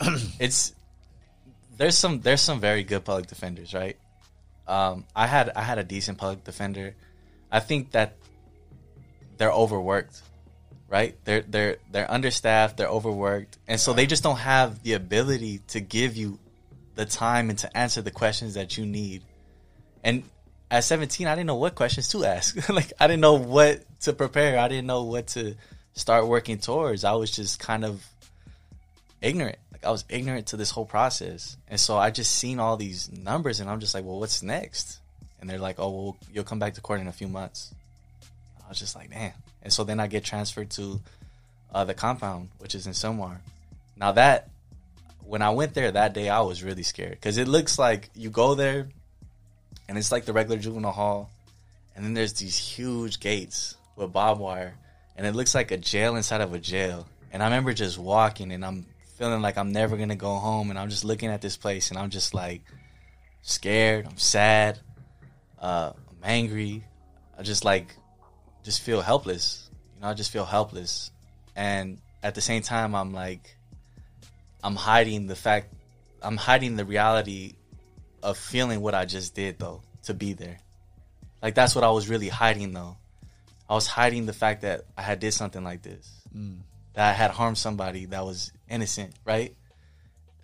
It's 0.38 0.74
there's 1.76 1.96
some 1.96 2.20
there's 2.20 2.40
some 2.40 2.60
very 2.60 2.82
good 2.82 3.04
public 3.04 3.26
defenders, 3.26 3.74
right? 3.74 3.96
Um, 4.66 5.04
I 5.14 5.26
had 5.26 5.50
I 5.50 5.62
had 5.62 5.78
a 5.78 5.84
decent 5.84 6.18
public 6.18 6.44
defender. 6.44 6.94
I 7.50 7.60
think 7.60 7.92
that 7.92 8.16
they're 9.36 9.52
overworked, 9.52 10.20
right? 10.88 11.16
They're 11.24 11.42
they're 11.42 11.76
they're 11.90 12.10
understaffed, 12.10 12.76
they're 12.76 12.88
overworked, 12.88 13.58
and 13.66 13.80
so 13.80 13.92
they 13.92 14.06
just 14.06 14.22
don't 14.22 14.38
have 14.38 14.82
the 14.82 14.92
ability 14.92 15.60
to 15.68 15.80
give 15.80 16.16
you 16.16 16.38
the 16.94 17.06
time 17.06 17.50
and 17.50 17.58
to 17.60 17.76
answer 17.76 18.02
the 18.02 18.10
questions 18.10 18.54
that 18.54 18.76
you 18.76 18.86
need. 18.86 19.24
And 20.04 20.22
at 20.70 20.84
17, 20.84 21.26
I 21.26 21.34
didn't 21.34 21.48
know 21.48 21.56
what 21.56 21.74
questions 21.74 22.08
to 22.08 22.24
ask. 22.24 22.68
like 22.68 22.92
I 23.00 23.06
didn't 23.06 23.20
know 23.20 23.34
what 23.34 23.82
to 24.02 24.12
prepare. 24.12 24.58
I 24.58 24.68
didn't 24.68 24.86
know 24.86 25.02
what 25.02 25.28
to 25.28 25.56
start 25.94 26.26
working 26.26 26.58
towards. 26.58 27.04
I 27.04 27.12
was 27.12 27.30
just 27.30 27.58
kind 27.58 27.84
of 27.84 28.04
ignorant. 29.20 29.58
Like 29.72 29.84
I 29.84 29.90
was 29.90 30.04
ignorant 30.08 30.48
to 30.48 30.56
this 30.56 30.70
whole 30.70 30.86
process. 30.86 31.56
And 31.68 31.80
so 31.80 31.98
I 31.98 32.10
just 32.10 32.32
seen 32.36 32.60
all 32.60 32.76
these 32.76 33.10
numbers 33.10 33.60
and 33.60 33.68
I'm 33.68 33.80
just 33.80 33.94
like, 33.94 34.04
well, 34.04 34.20
what's 34.20 34.42
next? 34.42 35.00
And 35.40 35.50
they're 35.50 35.58
like, 35.58 35.76
oh, 35.78 35.90
well, 35.90 36.16
you'll 36.32 36.44
come 36.44 36.58
back 36.58 36.74
to 36.74 36.80
court 36.80 37.00
in 37.00 37.08
a 37.08 37.12
few 37.12 37.28
months. 37.28 37.74
I 38.64 38.68
was 38.68 38.78
just 38.78 38.94
like, 38.94 39.10
damn. 39.10 39.32
And 39.62 39.72
so 39.72 39.84
then 39.84 39.98
I 39.98 40.06
get 40.06 40.22
transferred 40.22 40.70
to 40.70 41.00
uh, 41.72 41.84
the 41.84 41.94
compound, 41.94 42.50
which 42.58 42.74
is 42.74 42.86
in 42.86 42.92
Sylmar. 42.92 43.38
Now 43.96 44.12
that, 44.12 44.48
when 45.24 45.42
I 45.42 45.50
went 45.50 45.74
there 45.74 45.90
that 45.90 46.12
day, 46.12 46.28
I 46.28 46.40
was 46.40 46.62
really 46.62 46.82
scared 46.82 47.12
because 47.12 47.36
it 47.38 47.48
looks 47.48 47.78
like 47.78 48.10
you 48.14 48.30
go 48.30 48.54
there 48.54 48.88
and 49.90 49.98
it's 49.98 50.12
like 50.12 50.24
the 50.24 50.32
regular 50.32 50.56
juvenile 50.56 50.92
hall. 50.92 51.30
And 51.96 52.04
then 52.04 52.14
there's 52.14 52.34
these 52.34 52.56
huge 52.56 53.18
gates 53.18 53.76
with 53.96 54.12
barbed 54.12 54.40
wire 54.40 54.76
and 55.16 55.26
it 55.26 55.34
looks 55.34 55.52
like 55.52 55.72
a 55.72 55.76
jail 55.76 56.14
inside 56.14 56.40
of 56.40 56.54
a 56.54 56.60
jail. 56.60 57.08
And 57.32 57.42
I 57.42 57.46
remember 57.46 57.74
just 57.74 57.98
walking 57.98 58.52
and 58.52 58.64
I'm 58.64 58.86
feeling 59.18 59.42
like 59.42 59.58
I'm 59.58 59.72
never 59.72 59.96
gonna 59.96 60.14
go 60.14 60.36
home 60.36 60.70
and 60.70 60.78
I'm 60.78 60.90
just 60.90 61.04
looking 61.04 61.28
at 61.28 61.42
this 61.42 61.56
place 61.56 61.90
and 61.90 61.98
I'm 61.98 62.08
just 62.08 62.34
like 62.34 62.62
scared, 63.42 64.06
I'm 64.06 64.16
sad, 64.16 64.78
uh, 65.58 65.90
I'm 66.08 66.18
angry. 66.22 66.84
I 67.36 67.42
just 67.42 67.64
like 67.64 67.96
just 68.62 68.82
feel 68.82 69.00
helpless. 69.00 69.68
You 69.96 70.02
know, 70.02 70.08
I 70.10 70.14
just 70.14 70.30
feel 70.30 70.44
helpless. 70.44 71.10
And 71.56 71.98
at 72.22 72.36
the 72.36 72.40
same 72.40 72.62
time 72.62 72.94
I'm 72.94 73.12
like 73.12 73.56
I'm 74.62 74.76
hiding 74.76 75.26
the 75.26 75.34
fact 75.34 75.74
I'm 76.22 76.36
hiding 76.36 76.76
the 76.76 76.84
reality 76.84 77.54
of 78.22 78.38
feeling 78.38 78.80
what 78.80 78.94
I 78.94 79.04
just 79.04 79.34
did 79.34 79.58
though, 79.58 79.82
to 80.04 80.14
be 80.14 80.32
there. 80.32 80.58
Like 81.42 81.54
that's 81.54 81.74
what 81.74 81.84
I 81.84 81.90
was 81.90 82.08
really 82.08 82.28
hiding 82.28 82.72
though. 82.72 82.96
I 83.68 83.74
was 83.74 83.86
hiding 83.86 84.26
the 84.26 84.32
fact 84.32 84.62
that 84.62 84.82
I 84.96 85.02
had 85.02 85.20
did 85.20 85.32
something 85.32 85.62
like 85.62 85.82
this. 85.82 86.10
Mm. 86.36 86.58
That 86.94 87.10
I 87.10 87.12
had 87.12 87.30
harmed 87.30 87.56
somebody 87.56 88.06
that 88.06 88.24
was 88.24 88.52
innocent, 88.68 89.14
right? 89.24 89.54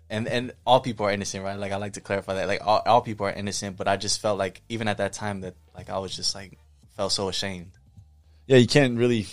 And 0.09 0.27
and 0.27 0.53
all 0.65 0.79
people 0.79 1.05
are 1.05 1.11
innocent, 1.11 1.43
right? 1.43 1.59
Like 1.59 1.71
I 1.71 1.75
like 1.77 1.93
to 1.93 2.01
clarify 2.01 2.35
that. 2.35 2.47
Like 2.47 2.65
all, 2.65 2.81
all 2.85 3.01
people 3.01 3.25
are 3.25 3.31
innocent, 3.33 3.75
but 3.75 3.87
I 3.87 3.97
just 3.97 4.21
felt 4.21 4.37
like 4.37 4.61
even 4.69 4.87
at 4.87 4.97
that 4.97 5.13
time 5.13 5.41
that 5.41 5.55
like 5.75 5.89
I 5.89 5.99
was 5.99 6.15
just 6.15 6.33
like 6.33 6.57
felt 6.95 7.11
so 7.11 7.27
ashamed. 7.27 7.71
Yeah, 8.45 8.57
you 8.57 8.67
can't 8.67 8.97
really 8.97 9.27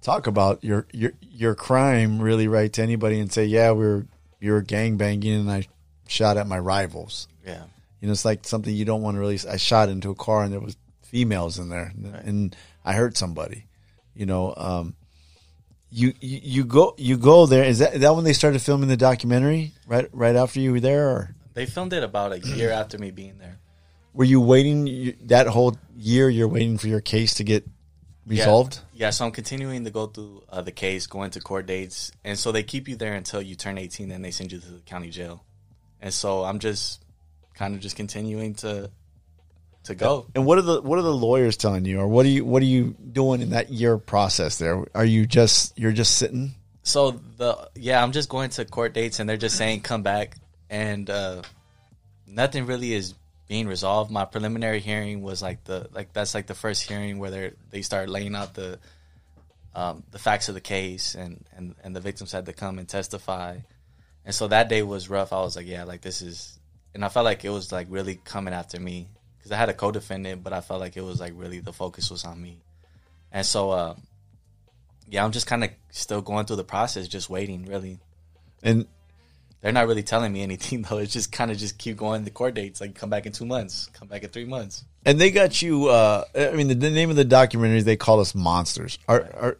talk 0.00 0.28
about 0.28 0.62
your 0.62 0.86
your 0.92 1.12
your 1.20 1.54
crime 1.56 2.20
really 2.20 2.46
right 2.46 2.72
to 2.72 2.82
anybody 2.82 3.18
and 3.18 3.32
say, 3.32 3.44
yeah, 3.46 3.72
we 3.72 3.84
are 3.84 4.06
you're 4.40 4.62
gang 4.62 4.96
banging 4.96 5.40
and 5.40 5.50
I 5.50 5.66
shot 6.06 6.36
at 6.36 6.46
my 6.46 6.58
rivals. 6.58 7.28
Yeah, 7.48 7.64
you 8.00 8.06
know, 8.06 8.12
it's 8.12 8.24
like 8.24 8.44
something 8.44 8.74
you 8.74 8.84
don't 8.84 9.02
want 9.02 9.16
to 9.16 9.20
really. 9.20 9.38
I 9.48 9.56
shot 9.56 9.88
into 9.88 10.10
a 10.10 10.14
car 10.14 10.44
and 10.44 10.52
there 10.52 10.60
was 10.60 10.76
females 11.02 11.58
in 11.58 11.68
there, 11.68 11.92
right. 11.96 12.24
and 12.24 12.54
I 12.84 12.92
hurt 12.92 13.16
somebody. 13.16 13.66
You 14.14 14.26
know, 14.26 14.54
um, 14.56 14.94
you, 15.90 16.12
you 16.20 16.40
you 16.42 16.64
go 16.64 16.94
you 16.96 17.16
go 17.16 17.46
there. 17.46 17.64
Is 17.64 17.78
that 17.78 17.94
is 17.94 18.00
that 18.00 18.14
when 18.14 18.24
they 18.24 18.32
started 18.32 18.60
filming 18.60 18.88
the 18.88 18.96
documentary? 18.96 19.72
Right 19.86 20.08
right 20.12 20.36
after 20.36 20.60
you 20.60 20.72
were 20.72 20.80
there, 20.80 21.08
or 21.08 21.34
they 21.54 21.66
filmed 21.66 21.92
it 21.92 22.02
about 22.02 22.32
a 22.32 22.40
year 22.40 22.70
after 22.70 22.98
me 22.98 23.10
being 23.10 23.38
there. 23.38 23.58
Were 24.12 24.24
you 24.24 24.40
waiting 24.40 25.16
that 25.26 25.46
whole 25.46 25.76
year? 25.96 26.28
You're 26.28 26.48
waiting 26.48 26.78
for 26.78 26.88
your 26.88 27.00
case 27.00 27.34
to 27.34 27.44
get 27.44 27.64
resolved. 28.26 28.80
Yeah, 28.92 29.06
yeah 29.06 29.10
so 29.10 29.24
I'm 29.24 29.32
continuing 29.32 29.84
to 29.84 29.90
go 29.90 30.06
through 30.06 30.44
uh, 30.48 30.62
the 30.62 30.72
case, 30.72 31.06
going 31.06 31.30
to 31.32 31.40
court 31.40 31.66
dates, 31.66 32.12
and 32.24 32.38
so 32.38 32.52
they 32.52 32.62
keep 32.62 32.88
you 32.88 32.96
there 32.96 33.14
until 33.14 33.40
you 33.40 33.54
turn 33.54 33.78
18, 33.78 34.08
then 34.08 34.22
they 34.22 34.30
send 34.30 34.52
you 34.52 34.58
to 34.58 34.70
the 34.70 34.80
county 34.80 35.10
jail. 35.10 35.44
And 36.00 36.12
so 36.12 36.44
I'm 36.44 36.58
just 36.58 37.02
kind 37.58 37.74
of 37.74 37.80
just 37.80 37.96
continuing 37.96 38.54
to 38.54 38.90
to 39.84 39.94
go. 39.94 40.26
And 40.34 40.46
what 40.46 40.58
are 40.58 40.62
the 40.62 40.80
what 40.80 40.98
are 40.98 41.02
the 41.02 41.14
lawyers 41.14 41.56
telling 41.56 41.84
you, 41.84 42.00
or 42.00 42.08
what 42.08 42.24
are 42.24 42.30
you 42.30 42.44
what 42.44 42.62
are 42.62 42.66
you 42.66 42.96
doing 43.12 43.42
in 43.42 43.50
that 43.50 43.70
year 43.70 43.98
process? 43.98 44.58
There, 44.58 44.86
are 44.94 45.04
you 45.04 45.26
just 45.26 45.78
you're 45.78 45.92
just 45.92 46.16
sitting? 46.16 46.54
So 46.82 47.10
the 47.36 47.68
yeah, 47.74 48.02
I'm 48.02 48.12
just 48.12 48.28
going 48.28 48.50
to 48.50 48.64
court 48.64 48.94
dates, 48.94 49.18
and 49.18 49.28
they're 49.28 49.36
just 49.36 49.56
saying 49.56 49.80
come 49.80 50.02
back, 50.02 50.36
and 50.70 51.08
uh, 51.10 51.42
nothing 52.26 52.66
really 52.66 52.94
is 52.94 53.14
being 53.48 53.66
resolved. 53.66 54.10
My 54.10 54.24
preliminary 54.24 54.80
hearing 54.80 55.22
was 55.22 55.42
like 55.42 55.64
the 55.64 55.88
like 55.92 56.12
that's 56.12 56.34
like 56.34 56.46
the 56.46 56.54
first 56.54 56.82
hearing 56.88 57.18
where 57.18 57.30
they 57.30 57.52
they 57.70 57.82
start 57.82 58.08
laying 58.08 58.34
out 58.34 58.54
the 58.54 58.78
um, 59.74 60.04
the 60.10 60.18
facts 60.18 60.48
of 60.48 60.54
the 60.54 60.60
case, 60.60 61.14
and 61.14 61.44
and 61.56 61.74
and 61.82 61.94
the 61.96 62.00
victims 62.00 62.32
had 62.32 62.46
to 62.46 62.52
come 62.52 62.78
and 62.78 62.88
testify. 62.88 63.58
And 64.24 64.34
so 64.34 64.48
that 64.48 64.68
day 64.68 64.82
was 64.82 65.08
rough. 65.08 65.32
I 65.32 65.40
was 65.40 65.56
like, 65.56 65.66
yeah, 65.66 65.84
like 65.84 66.02
this 66.02 66.20
is, 66.20 66.57
and 66.94 67.04
I 67.04 67.08
felt 67.08 67.24
like 67.24 67.44
it 67.44 67.50
was 67.50 67.72
like 67.72 67.86
really 67.90 68.20
coming 68.24 68.54
after 68.54 68.80
me 68.80 69.08
because 69.38 69.52
I 69.52 69.56
had 69.56 69.68
a 69.68 69.74
co-defendant, 69.74 70.42
but 70.42 70.52
I 70.52 70.60
felt 70.60 70.80
like 70.80 70.96
it 70.96 71.02
was 71.02 71.20
like 71.20 71.32
really 71.36 71.60
the 71.60 71.72
focus 71.72 72.10
was 72.10 72.24
on 72.24 72.40
me. 72.40 72.60
And 73.32 73.44
so, 73.44 73.70
uh, 73.70 73.94
yeah, 75.08 75.24
I'm 75.24 75.32
just 75.32 75.46
kind 75.46 75.64
of 75.64 75.70
still 75.90 76.22
going 76.22 76.46
through 76.46 76.56
the 76.56 76.64
process, 76.64 77.08
just 77.08 77.30
waiting, 77.30 77.66
really. 77.66 77.98
And 78.62 78.86
they're 79.60 79.72
not 79.72 79.86
really 79.86 80.02
telling 80.02 80.32
me 80.32 80.42
anything 80.42 80.82
though. 80.88 80.98
It's 80.98 81.12
just 81.12 81.32
kind 81.32 81.50
of 81.50 81.58
just 81.58 81.78
keep 81.78 81.96
going 81.96 82.24
the 82.24 82.30
court 82.30 82.54
dates, 82.54 82.80
like 82.80 82.94
come 82.94 83.10
back 83.10 83.26
in 83.26 83.32
two 83.32 83.46
months, 83.46 83.88
come 83.92 84.08
back 84.08 84.22
in 84.22 84.30
three 84.30 84.44
months. 84.44 84.84
And 85.04 85.20
they 85.20 85.30
got 85.30 85.62
you. 85.62 85.88
Uh, 85.88 86.24
I 86.34 86.52
mean, 86.52 86.68
the, 86.68 86.74
the 86.74 86.90
name 86.90 87.10
of 87.10 87.16
the 87.16 87.24
documentary 87.24 87.82
they 87.82 87.96
call 87.96 88.20
us 88.20 88.34
monsters. 88.34 88.98
Are 89.08 89.20
right. 89.20 89.34
are 89.34 89.58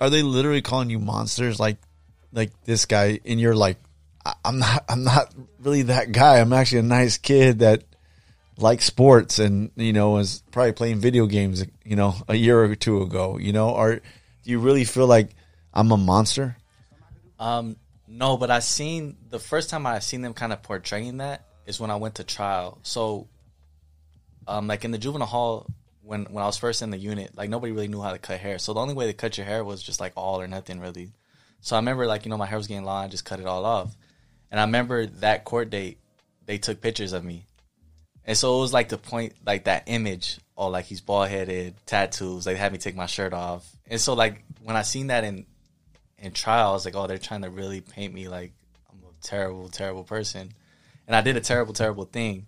are 0.00 0.10
they 0.10 0.22
literally 0.22 0.62
calling 0.62 0.90
you 0.90 0.98
monsters? 0.98 1.60
Like, 1.60 1.76
like 2.32 2.50
this 2.64 2.86
guy, 2.86 3.20
and 3.24 3.40
you're 3.40 3.54
like, 3.54 3.76
I'm 4.44 4.58
not. 4.58 4.84
I'm 4.88 5.04
not 5.04 5.34
really 5.60 5.82
that 5.82 6.12
guy. 6.12 6.40
I'm 6.40 6.52
actually 6.52 6.80
a 6.80 6.82
nice 6.82 7.16
kid 7.16 7.60
that 7.60 7.84
like 8.60 8.82
sports 8.82 9.38
and 9.38 9.70
you 9.76 9.92
know 9.92 10.10
was 10.10 10.42
probably 10.50 10.72
playing 10.72 11.00
video 11.00 11.26
games 11.26 11.64
you 11.84 11.96
know 11.96 12.14
a 12.28 12.34
year 12.34 12.62
or 12.62 12.74
two 12.74 13.02
ago 13.02 13.38
you 13.38 13.52
know? 13.52 13.70
Or 13.70 13.96
do 13.96 14.02
you 14.44 14.58
really 14.58 14.84
feel 14.84 15.06
like 15.06 15.30
i'm 15.72 15.90
a 15.90 15.96
monster? 15.96 16.56
Um 17.38 17.76
no 18.06 18.36
but 18.36 18.50
i 18.50 18.58
seen 18.58 19.16
the 19.30 19.38
first 19.38 19.70
time 19.70 19.86
i 19.86 19.98
seen 20.00 20.22
them 20.22 20.34
kind 20.34 20.52
of 20.52 20.62
portraying 20.62 21.18
that 21.18 21.46
is 21.66 21.80
when 21.80 21.90
i 21.90 21.96
went 21.96 22.16
to 22.16 22.24
trial. 22.24 22.78
So 22.82 23.28
um 24.46 24.66
like 24.66 24.84
in 24.84 24.90
the 24.90 24.98
juvenile 24.98 25.26
hall 25.26 25.66
when 26.02 26.24
when 26.24 26.42
i 26.42 26.46
was 26.46 26.58
first 26.58 26.82
in 26.82 26.90
the 26.90 26.98
unit 26.98 27.36
like 27.36 27.48
nobody 27.48 27.72
really 27.72 27.88
knew 27.88 28.02
how 28.02 28.12
to 28.12 28.18
cut 28.18 28.40
hair. 28.40 28.58
So 28.58 28.74
the 28.74 28.80
only 28.80 28.94
way 28.94 29.06
to 29.06 29.14
cut 29.14 29.38
your 29.38 29.46
hair 29.46 29.64
was 29.64 29.82
just 29.82 30.00
like 30.00 30.12
all 30.16 30.40
or 30.40 30.46
nothing 30.46 30.80
really. 30.80 31.12
So 31.62 31.76
i 31.76 31.78
remember 31.78 32.06
like 32.06 32.26
you 32.26 32.30
know 32.30 32.36
my 32.36 32.46
hair 32.46 32.58
was 32.58 32.66
getting 32.66 32.84
long. 32.84 33.06
I 33.06 33.08
just 33.08 33.24
cut 33.24 33.40
it 33.40 33.46
all 33.46 33.64
off 33.64 33.96
and 34.50 34.60
i 34.60 34.64
remember 34.64 35.06
that 35.06 35.44
court 35.44 35.70
date 35.70 35.98
they 36.46 36.58
took 36.58 36.80
pictures 36.80 37.12
of 37.12 37.24
me 37.24 37.46
and 38.24 38.36
so 38.36 38.58
it 38.58 38.60
was 38.60 38.72
like 38.72 38.88
the 38.88 38.98
point, 38.98 39.34
like 39.44 39.64
that 39.64 39.84
image, 39.86 40.38
oh, 40.56 40.68
like 40.68 40.84
he's 40.84 41.00
bald 41.00 41.28
headed, 41.28 41.74
tattoos. 41.86 42.44
They 42.44 42.54
had 42.54 42.70
me 42.70 42.78
take 42.78 42.94
my 42.94 43.06
shirt 43.06 43.32
off, 43.32 43.68
and 43.88 44.00
so 44.00 44.14
like 44.14 44.44
when 44.62 44.76
I 44.76 44.82
seen 44.82 45.08
that 45.08 45.24
in 45.24 45.46
in 46.18 46.32
trial, 46.32 46.70
I 46.70 46.72
was 46.72 46.84
like, 46.84 46.94
oh, 46.94 47.06
they're 47.06 47.18
trying 47.18 47.42
to 47.42 47.50
really 47.50 47.80
paint 47.80 48.12
me 48.12 48.28
like 48.28 48.52
I'm 48.88 48.98
a 48.98 49.22
terrible, 49.22 49.68
terrible 49.68 50.04
person, 50.04 50.52
and 51.06 51.16
I 51.16 51.22
did 51.22 51.36
a 51.36 51.40
terrible, 51.40 51.72
terrible 51.72 52.04
thing, 52.04 52.46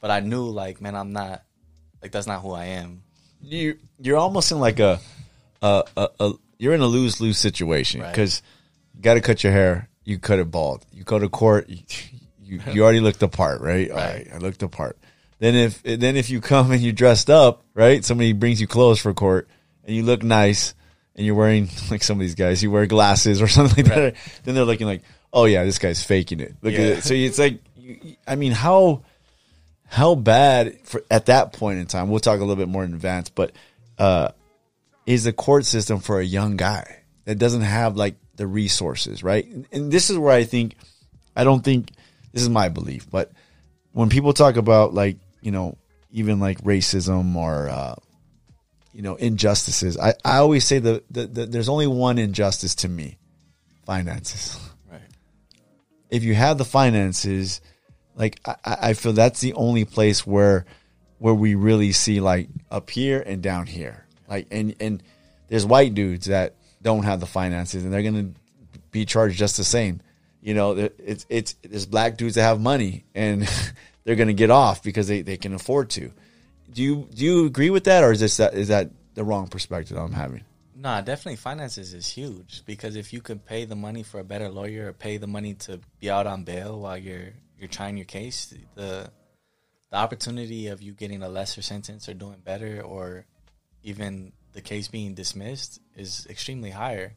but 0.00 0.10
I 0.10 0.20
knew 0.20 0.44
like, 0.44 0.80
man, 0.80 0.94
I'm 0.94 1.12
not 1.12 1.42
like 2.02 2.12
that's 2.12 2.26
not 2.26 2.42
who 2.42 2.52
I 2.52 2.66
am. 2.66 3.02
You 3.42 3.78
you're 3.98 4.18
almost 4.18 4.52
in 4.52 4.60
like 4.60 4.78
a 4.78 5.00
a, 5.62 5.84
a, 5.96 6.08
a 6.20 6.32
you're 6.58 6.74
in 6.74 6.80
a 6.80 6.86
lose 6.86 7.20
lose 7.20 7.38
situation 7.38 8.02
because 8.02 8.42
right. 8.42 8.96
you 8.96 9.02
got 9.02 9.14
to 9.14 9.20
cut 9.20 9.42
your 9.42 9.52
hair, 9.52 9.88
you 10.04 10.18
cut 10.18 10.38
it 10.38 10.50
bald, 10.50 10.84
you 10.92 11.04
go 11.04 11.18
to 11.18 11.28
court, 11.28 11.68
you 11.68 11.78
you, 12.42 12.60
you 12.72 12.82
already 12.82 13.00
looked 13.00 13.20
the 13.20 13.28
part, 13.28 13.60
right? 13.62 13.88
right? 13.88 13.90
All 13.90 13.96
right, 13.96 14.28
I 14.34 14.38
looked 14.38 14.60
the 14.60 14.68
part 14.68 14.98
then 15.44 15.54
if 15.54 15.82
then 15.82 16.16
if 16.16 16.30
you 16.30 16.40
come 16.40 16.70
and 16.70 16.80
you 16.80 16.92
dressed 16.92 17.28
up, 17.28 17.64
right? 17.74 18.04
Somebody 18.04 18.32
brings 18.32 18.60
you 18.60 18.66
clothes 18.66 19.00
for 19.00 19.12
court 19.12 19.48
and 19.84 19.94
you 19.94 20.02
look 20.02 20.22
nice 20.22 20.74
and 21.16 21.26
you're 21.26 21.34
wearing 21.34 21.68
like 21.90 22.02
some 22.02 22.16
of 22.16 22.20
these 22.20 22.34
guys, 22.34 22.62
you 22.62 22.70
wear 22.70 22.86
glasses 22.86 23.42
or 23.42 23.48
something 23.48 23.84
like 23.84 23.94
right. 23.94 24.14
that. 24.14 24.42
Then 24.44 24.54
they're 24.54 24.64
looking 24.64 24.86
like, 24.86 25.02
oh 25.32 25.44
yeah, 25.44 25.64
this 25.64 25.78
guy's 25.78 26.02
faking 26.02 26.40
it. 26.40 26.54
Look 26.62 26.72
yeah. 26.72 26.80
at 26.80 26.86
it. 26.86 27.04
So 27.04 27.14
it's 27.14 27.38
like, 27.38 27.60
I 28.26 28.36
mean, 28.36 28.52
how 28.52 29.02
how 29.86 30.14
bad 30.14 30.80
for 30.84 31.02
at 31.10 31.26
that 31.26 31.52
point 31.52 31.78
in 31.78 31.86
time? 31.86 32.08
We'll 32.08 32.20
talk 32.20 32.38
a 32.38 32.44
little 32.44 32.56
bit 32.56 32.68
more 32.68 32.84
in 32.84 32.94
advance, 32.94 33.28
but 33.28 33.52
uh, 33.98 34.30
is 35.04 35.24
the 35.24 35.32
court 35.32 35.66
system 35.66 36.00
for 36.00 36.20
a 36.20 36.24
young 36.24 36.56
guy 36.56 37.02
that 37.26 37.38
doesn't 37.38 37.62
have 37.62 37.96
like 37.96 38.16
the 38.36 38.46
resources, 38.46 39.22
right? 39.22 39.46
And, 39.46 39.66
and 39.72 39.92
this 39.92 40.10
is 40.10 40.18
where 40.18 40.32
I 40.32 40.44
think 40.44 40.74
I 41.36 41.44
don't 41.44 41.62
think 41.62 41.90
this 42.32 42.42
is 42.42 42.48
my 42.48 42.68
belief, 42.68 43.10
but 43.10 43.32
when 43.92 44.08
people 44.08 44.32
talk 44.32 44.56
about 44.56 44.94
like 44.94 45.18
you 45.44 45.50
know, 45.50 45.76
even 46.10 46.40
like 46.40 46.58
racism 46.62 47.36
or, 47.36 47.68
uh, 47.68 47.94
you 48.92 49.02
know, 49.02 49.14
injustices. 49.16 49.98
I, 49.98 50.14
I 50.24 50.38
always 50.38 50.64
say 50.64 50.78
the, 50.78 51.04
the, 51.10 51.26
the, 51.26 51.46
there's 51.46 51.68
only 51.68 51.86
one 51.86 52.18
injustice 52.18 52.74
to 52.76 52.88
me 52.88 53.18
finances. 53.84 54.58
Right. 54.90 55.02
If 56.08 56.24
you 56.24 56.34
have 56.34 56.56
the 56.56 56.64
finances, 56.64 57.60
like 58.16 58.40
I, 58.46 58.56
I 58.64 58.94
feel 58.94 59.12
that's 59.12 59.40
the 59.40 59.52
only 59.52 59.84
place 59.84 60.26
where 60.26 60.64
where 61.18 61.34
we 61.34 61.54
really 61.54 61.92
see 61.92 62.20
like 62.20 62.48
up 62.70 62.90
here 62.90 63.22
and 63.24 63.42
down 63.42 63.66
here. 63.66 64.06
Like 64.28 64.46
and 64.50 64.74
and 64.80 65.02
there's 65.48 65.66
white 65.66 65.94
dudes 65.94 66.26
that 66.26 66.54
don't 66.84 67.02
have 67.02 67.18
the 67.18 67.26
finances 67.26 67.82
and 67.82 67.92
they're 67.92 68.04
gonna 68.04 68.30
be 68.92 69.04
charged 69.04 69.36
just 69.36 69.56
the 69.56 69.64
same. 69.64 70.00
You 70.40 70.54
know, 70.54 70.90
it's 70.98 71.26
it's 71.28 71.56
there's 71.62 71.86
black 71.86 72.16
dudes 72.16 72.36
that 72.36 72.42
have 72.42 72.60
money 72.60 73.04
and 73.14 73.48
they're 74.04 74.16
going 74.16 74.28
to 74.28 74.34
get 74.34 74.50
off 74.50 74.82
because 74.82 75.08
they, 75.08 75.22
they 75.22 75.36
can 75.36 75.54
afford 75.54 75.90
to. 75.90 76.12
Do 76.70 76.82
you 76.82 77.08
do 77.12 77.24
you 77.24 77.46
agree 77.46 77.70
with 77.70 77.84
that, 77.84 78.04
or 78.04 78.12
is 78.12 78.20
this 78.20 78.36
that 78.36 78.54
is 78.54 78.68
that 78.68 78.90
the 79.14 79.24
wrong 79.24 79.48
perspective 79.48 79.96
I'm 79.96 80.12
having? 80.12 80.42
Nah, 80.76 81.00
definitely 81.00 81.36
finances 81.36 81.94
is 81.94 82.06
huge 82.06 82.62
because 82.66 82.96
if 82.96 83.12
you 83.12 83.22
could 83.22 83.46
pay 83.46 83.64
the 83.64 83.76
money 83.76 84.02
for 84.02 84.20
a 84.20 84.24
better 84.24 84.50
lawyer 84.50 84.88
or 84.88 84.92
pay 84.92 85.16
the 85.16 85.26
money 85.26 85.54
to 85.54 85.80
be 86.00 86.10
out 86.10 86.26
on 86.26 86.44
bail 86.44 86.78
while 86.78 86.98
you're 86.98 87.32
you're 87.58 87.68
trying 87.68 87.96
your 87.96 88.06
case, 88.06 88.52
the 88.74 89.10
the 89.90 89.96
opportunity 89.96 90.66
of 90.66 90.82
you 90.82 90.92
getting 90.92 91.22
a 91.22 91.28
lesser 91.28 91.62
sentence 91.62 92.08
or 92.08 92.14
doing 92.14 92.40
better 92.44 92.82
or 92.82 93.24
even 93.82 94.32
the 94.54 94.62
case 94.62 94.88
being 94.88 95.14
dismissed 95.14 95.80
is 95.96 96.26
extremely 96.30 96.70
higher. 96.70 97.12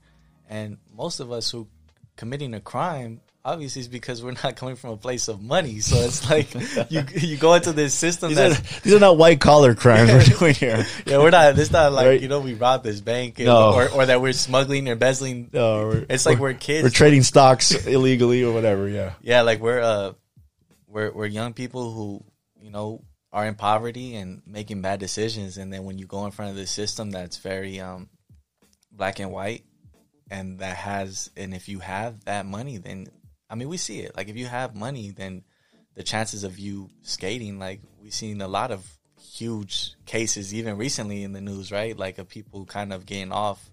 And 0.49 0.77
most 0.93 1.19
of 1.19 1.31
us 1.31 1.49
who 1.51 1.67
committing 2.15 2.53
a 2.53 2.59
crime 2.59 3.21
obviously 3.45 3.79
is 3.79 3.87
because 3.87 4.21
we're 4.21 4.33
not 4.43 4.55
coming 4.57 4.75
from 4.75 4.89
a 4.89 4.97
place 4.97 5.29
of 5.29 5.41
money. 5.41 5.79
So 5.79 5.95
it's 5.97 6.29
like 6.29 6.53
you 6.91 7.03
you 7.15 7.37
go 7.37 7.53
into 7.53 7.71
this 7.71 7.93
system 7.93 8.29
These 8.29 8.39
are, 8.39 8.79
these 8.81 8.93
are 8.93 8.99
not 8.99 9.17
white 9.17 9.39
collar 9.39 9.73
crimes 9.75 10.11
we're 10.11 10.37
doing 10.39 10.53
here. 10.55 10.85
yeah, 11.05 11.19
we're 11.19 11.29
not. 11.29 11.57
It's 11.57 11.71
not 11.71 11.93
like 11.93 12.07
Right. 12.07 12.21
you 12.21 12.27
know 12.27 12.41
we 12.41 12.55
robbed 12.55 12.83
this 12.83 12.99
bank, 12.99 13.39
and- 13.39 13.45
No. 13.47 13.73
or 13.73 13.89
or 13.89 14.05
that 14.05 14.19
we're 14.19 14.33
smuggling 14.33 14.89
or 14.89 14.93
embezzling. 14.93 15.49
No, 15.53 15.87
we're- 15.87 16.05
it's 16.09 16.25
like 16.25 16.39
we're 16.39 16.53
kids. 16.53 16.83
We're 16.83 16.89
trading 16.89 17.23
stocks 17.23 17.71
illegally 17.87 18.43
or 18.43 18.53
whatever. 18.53 18.89
Yeah. 18.89 19.13
yeah, 19.21 19.41
like 19.43 19.59
we're 19.61 19.79
uh, 19.81 20.13
we're 20.87 21.11
we're 21.13 21.25
young 21.27 21.53
people 21.53 21.93
who 21.93 22.23
you 22.61 22.71
know 22.71 23.01
are 23.31 23.45
in 23.45 23.55
poverty 23.55 24.15
and 24.15 24.41
making 24.45 24.81
bad 24.81 24.99
decisions, 24.99 25.57
and 25.57 25.71
then 25.71 25.83
when 25.83 25.97
you 25.97 26.05
go 26.05 26.25
in 26.25 26.31
front 26.31 26.51
of 26.51 26.57
the 26.57 26.67
system 26.67 27.11
that's 27.11 27.37
very 27.37 27.79
um 27.79 28.09
black 28.91 29.19
and 29.19 29.31
white, 29.31 29.63
and 30.29 30.59
that 30.59 30.75
has, 30.75 31.29
and 31.37 31.53
if 31.53 31.69
you 31.69 31.79
have 31.79 32.23
that 32.25 32.45
money, 32.45 32.77
then 32.77 33.07
I 33.49 33.55
mean 33.55 33.69
we 33.69 33.77
see 33.77 33.99
it. 33.99 34.15
Like 34.15 34.29
if 34.29 34.37
you 34.37 34.45
have 34.45 34.75
money, 34.75 35.11
then 35.11 35.43
the 35.95 36.03
chances 36.03 36.43
of 36.43 36.59
you 36.59 36.89
skating, 37.01 37.59
like 37.59 37.81
we've 38.01 38.13
seen 38.13 38.41
a 38.41 38.47
lot 38.47 38.71
of 38.71 38.85
huge 39.19 39.95
cases, 40.05 40.53
even 40.53 40.77
recently 40.77 41.23
in 41.23 41.33
the 41.33 41.41
news, 41.41 41.71
right? 41.71 41.97
Like 41.97 42.17
of 42.17 42.27
people 42.27 42.65
kind 42.65 42.93
of 42.93 43.05
getting 43.05 43.31
off 43.31 43.69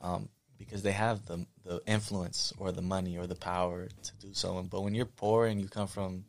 um, 0.00 0.28
because 0.58 0.82
they 0.82 0.92
have 0.92 1.24
the 1.26 1.46
the 1.64 1.80
influence 1.86 2.52
or 2.58 2.72
the 2.72 2.82
money 2.82 3.16
or 3.16 3.26
the 3.26 3.34
power 3.34 3.88
to 4.02 4.12
do 4.20 4.34
so. 4.34 4.62
But 4.70 4.82
when 4.82 4.94
you're 4.94 5.06
poor 5.06 5.46
and 5.46 5.60
you 5.60 5.68
come 5.68 5.86
from, 5.86 6.24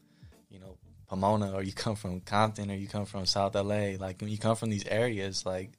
Pomona 1.07 1.53
or 1.53 1.63
you 1.63 1.73
come 1.73 1.95
from 1.95 2.19
Compton 2.21 2.71
or 2.71 2.75
you 2.75 2.87
come 2.87 3.05
from 3.05 3.25
South 3.25 3.55
LA, 3.55 3.97
like 3.99 4.21
when 4.21 4.29
you 4.29 4.37
come 4.37 4.55
from 4.55 4.69
these 4.69 4.85
areas, 4.85 5.45
like 5.45 5.71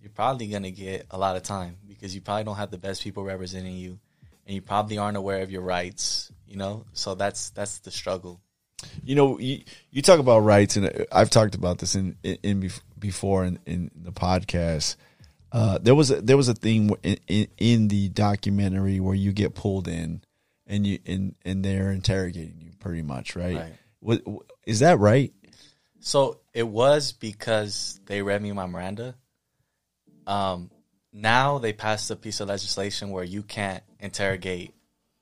you're 0.00 0.10
probably 0.10 0.48
gonna 0.48 0.70
get 0.70 1.06
a 1.10 1.18
lot 1.18 1.36
of 1.36 1.42
time 1.42 1.76
because 1.86 2.14
you 2.14 2.20
probably 2.20 2.44
don't 2.44 2.56
have 2.56 2.70
the 2.70 2.78
best 2.78 3.02
people 3.02 3.22
representing 3.22 3.76
you, 3.76 3.98
and 4.46 4.54
you 4.54 4.62
probably 4.62 4.98
aren't 4.98 5.16
aware 5.16 5.42
of 5.42 5.50
your 5.50 5.62
rights. 5.62 6.32
You 6.46 6.56
know, 6.56 6.84
so 6.92 7.14
that's 7.14 7.50
that's 7.50 7.80
the 7.80 7.90
struggle. 7.90 8.40
You 9.04 9.14
know, 9.14 9.38
you, 9.38 9.62
you 9.90 10.00
talk 10.00 10.20
about 10.20 10.40
rights, 10.40 10.76
and 10.76 11.06
I've 11.12 11.30
talked 11.30 11.54
about 11.54 11.78
this 11.78 11.94
in 11.94 12.16
in, 12.22 12.38
in 12.42 12.70
before 12.98 13.44
in, 13.44 13.58
in 13.66 13.90
the 13.94 14.12
podcast. 14.12 14.96
Uh, 15.52 15.78
there 15.82 15.94
was 15.94 16.10
a, 16.10 16.20
there 16.20 16.36
was 16.36 16.48
a 16.48 16.54
thing 16.54 16.96
in, 17.02 17.18
in, 17.26 17.48
in 17.58 17.88
the 17.88 18.08
documentary 18.08 19.00
where 19.00 19.16
you 19.16 19.32
get 19.32 19.54
pulled 19.54 19.88
in, 19.88 20.22
and 20.66 20.86
you 20.86 20.98
and 21.06 21.34
and 21.44 21.64
they're 21.64 21.90
interrogating 21.90 22.60
you 22.60 22.70
pretty 22.78 23.02
much, 23.02 23.36
right? 23.36 23.56
Right. 23.56 23.72
What, 24.00 24.22
is 24.66 24.80
that 24.80 24.98
right? 24.98 25.32
So 26.00 26.40
it 26.54 26.66
was 26.66 27.12
because 27.12 28.00
they 28.06 28.22
read 28.22 28.42
me 28.42 28.52
my 28.52 28.66
Miranda. 28.66 29.14
Um, 30.26 30.70
now 31.12 31.58
they 31.58 31.72
passed 31.72 32.10
a 32.10 32.16
piece 32.16 32.40
of 32.40 32.48
legislation 32.48 33.10
where 33.10 33.24
you 33.24 33.42
can't 33.42 33.82
interrogate 33.98 34.74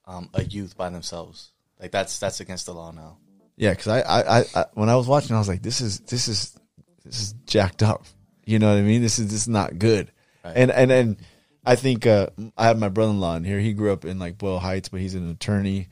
um, 0.05 0.31
a 0.35 0.45
youth 0.45 0.77
by 0.77 0.91
themselves. 0.91 1.53
Like 1.81 1.91
that's 1.91 2.19
that's 2.19 2.41
against 2.41 2.67
the 2.67 2.75
law 2.75 2.91
now. 2.91 3.19
Yeah, 3.57 3.71
because 3.71 3.89
I, 3.89 4.01
I, 4.01 4.45
I, 4.55 4.65
when 4.75 4.89
I 4.89 4.97
was 4.97 5.09
watching, 5.09 5.35
I 5.35 5.39
was 5.39 5.49
like, 5.49 5.63
this 5.63 5.81
is 5.81 6.01
this 6.01 6.29
is 6.29 6.57
this 7.05 7.21
is 7.21 7.33
jacked 7.47 7.83
up. 7.83 8.05
You 8.45 8.59
know 8.59 8.69
what 8.69 8.79
I 8.79 8.83
mean? 8.83 9.03
This 9.03 9.19
is 9.19 9.27
this 9.27 9.43
is 9.43 9.49
not 9.49 9.79
good. 9.79 10.13
Right. 10.45 10.55
And 10.57 10.71
and 10.71 10.93
and 10.93 11.17
I 11.65 11.77
think 11.77 12.07
uh, 12.07 12.29
I 12.57 12.67
have 12.67 12.79
my 12.79 12.89
brother 12.89 13.11
in 13.11 13.21
law 13.21 13.37
in 13.37 13.45
here. 13.45 13.59
He 13.59 13.73
grew 13.73 13.93
up 13.93 14.05
in 14.05 14.19
like 14.19 14.39
Boyle 14.39 14.59
Heights, 14.59 14.89
but 14.89 15.01
he's 15.01 15.15
an 15.15 15.31
attorney, 15.31 15.89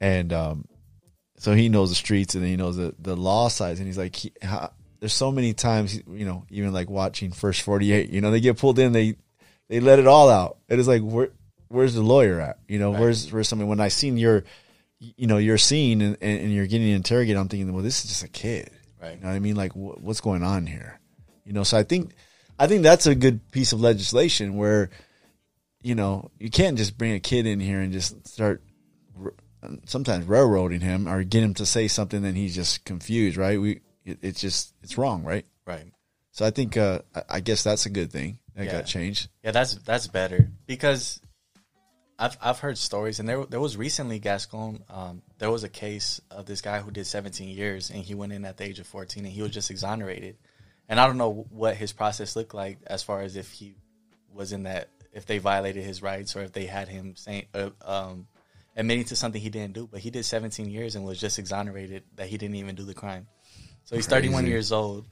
and 0.00 0.32
um, 0.32 0.64
so 1.38 1.54
he 1.54 1.68
knows 1.68 1.88
the 1.88 1.94
streets 1.94 2.34
and 2.34 2.44
he 2.44 2.56
knows 2.56 2.76
the 2.76 2.94
the 2.98 3.16
law 3.16 3.48
sides. 3.48 3.80
And 3.80 3.86
he's 3.86 3.98
like, 3.98 4.14
he, 4.14 4.32
how, 4.42 4.72
there's 5.00 5.14
so 5.14 5.32
many 5.32 5.54
times, 5.54 5.96
you 6.06 6.26
know, 6.26 6.44
even 6.50 6.72
like 6.72 6.90
watching 6.90 7.32
First 7.32 7.62
Forty 7.62 7.92
Eight. 7.92 8.10
You 8.10 8.20
know, 8.20 8.30
they 8.30 8.40
get 8.40 8.58
pulled 8.58 8.78
in, 8.78 8.92
they 8.92 9.16
they 9.68 9.80
let 9.80 9.98
it 9.98 10.06
all 10.06 10.28
out. 10.28 10.58
It 10.68 10.78
is 10.78 10.86
like 10.86 11.02
where 11.02 11.30
where's 11.68 11.94
the 11.94 12.02
lawyer 12.02 12.40
at? 12.40 12.58
You 12.68 12.78
know, 12.78 12.90
where's 12.90 13.32
where's 13.32 13.48
somebody? 13.48 13.68
When 13.68 13.80
I 13.80 13.88
seen 13.88 14.16
your 14.18 14.44
you 15.00 15.26
know, 15.28 15.38
your 15.38 15.58
scene 15.58 16.02
and, 16.02 16.16
and 16.20 16.52
you're 16.52 16.66
getting 16.66 16.88
interrogated, 16.88 17.36
I'm 17.36 17.48
thinking, 17.48 17.72
well, 17.72 17.84
this 17.84 18.04
is 18.04 18.10
just 18.10 18.24
a 18.24 18.28
kid. 18.28 18.70
Right. 19.00 19.14
You 19.14 19.20
know 19.20 19.28
what 19.28 19.36
I 19.36 19.38
mean? 19.38 19.54
Like, 19.54 19.72
wh- 19.72 20.02
what's 20.02 20.20
going 20.20 20.42
on 20.42 20.66
here? 20.66 20.98
You 21.44 21.52
know, 21.52 21.62
so 21.62 21.78
I 21.78 21.84
think, 21.84 22.14
I 22.58 22.66
think 22.66 22.82
that's 22.82 23.06
a 23.06 23.14
good 23.14 23.48
piece 23.52 23.72
of 23.72 23.80
legislation 23.80 24.56
where, 24.56 24.90
you 25.82 25.94
know, 25.94 26.32
you 26.40 26.50
can't 26.50 26.76
just 26.76 26.98
bring 26.98 27.12
a 27.12 27.20
kid 27.20 27.46
in 27.46 27.60
here 27.60 27.80
and 27.80 27.92
just 27.92 28.26
start 28.26 28.60
sometimes 29.86 30.26
railroading 30.26 30.80
him 30.80 31.08
or 31.08 31.22
get 31.24 31.42
him 31.42 31.54
to 31.54 31.66
say 31.66 31.88
something 31.88 32.24
and 32.24 32.36
he's 32.36 32.54
just 32.54 32.84
confused, 32.84 33.36
right? 33.36 33.60
We, 33.60 33.80
it, 34.04 34.18
it's 34.22 34.40
just, 34.40 34.74
it's 34.82 34.96
wrong, 34.98 35.24
right? 35.24 35.44
Right. 35.66 35.92
So 36.32 36.46
I 36.46 36.50
think, 36.50 36.76
uh, 36.76 37.00
I- 37.28 37.40
guess 37.40 37.62
that's 37.64 37.86
a 37.86 37.90
good 37.90 38.12
thing 38.12 38.38
that 38.54 38.66
Yeah. 38.66 38.72
got 38.72 38.86
changed. 38.86 39.28
Yeah, 39.42 39.50
that's 39.50 39.74
that's 39.76 40.06
better 40.06 40.50
because 40.66 41.20
I've 42.18 42.36
I've 42.40 42.58
heard 42.58 42.76
stories, 42.78 43.20
and 43.20 43.28
there 43.28 43.44
there 43.46 43.60
was 43.60 43.76
recently 43.76 44.18
Gascon. 44.18 44.82
Um, 44.88 45.22
there 45.38 45.50
was 45.50 45.62
a 45.64 45.68
case 45.68 46.20
of 46.30 46.46
this 46.46 46.60
guy 46.60 46.80
who 46.80 46.90
did 46.90 47.06
17 47.06 47.48
years, 47.48 47.90
and 47.90 48.02
he 48.02 48.14
went 48.14 48.32
in 48.32 48.44
at 48.44 48.56
the 48.56 48.64
age 48.64 48.80
of 48.80 48.86
14, 48.88 49.24
and 49.24 49.32
he 49.32 49.40
was 49.42 49.52
just 49.52 49.70
exonerated. 49.70 50.36
And 50.88 50.98
I 50.98 51.06
don't 51.06 51.18
know 51.18 51.46
what 51.50 51.76
his 51.76 51.92
process 51.92 52.34
looked 52.34 52.54
like 52.54 52.78
as 52.86 53.02
far 53.04 53.20
as 53.20 53.36
if 53.36 53.50
he 53.52 53.74
was 54.32 54.52
in 54.52 54.64
that, 54.64 54.88
if 55.12 55.26
they 55.26 55.38
violated 55.38 55.84
his 55.84 56.02
rights, 56.02 56.34
or 56.34 56.42
if 56.42 56.52
they 56.52 56.66
had 56.66 56.88
him 56.88 57.14
saying, 57.16 57.46
uh, 57.54 57.70
um, 57.84 58.26
admitting 58.78 59.04
to 59.04 59.16
something 59.16 59.40
he 59.40 59.50
didn't 59.50 59.74
do. 59.74 59.86
But 59.86 60.00
he 60.00 60.10
did 60.10 60.24
17 60.24 60.70
years 60.70 60.96
and 60.96 61.04
was 61.04 61.20
just 61.20 61.38
exonerated 61.38 62.04
that 62.16 62.28
he 62.28 62.38
didn't 62.38 62.56
even 62.56 62.74
do 62.74 62.84
the 62.84 62.94
crime. 62.94 63.26
So 63.84 63.96
he's 63.96 64.06
31 64.06 64.46
years 64.46 64.72
old, 64.72 65.06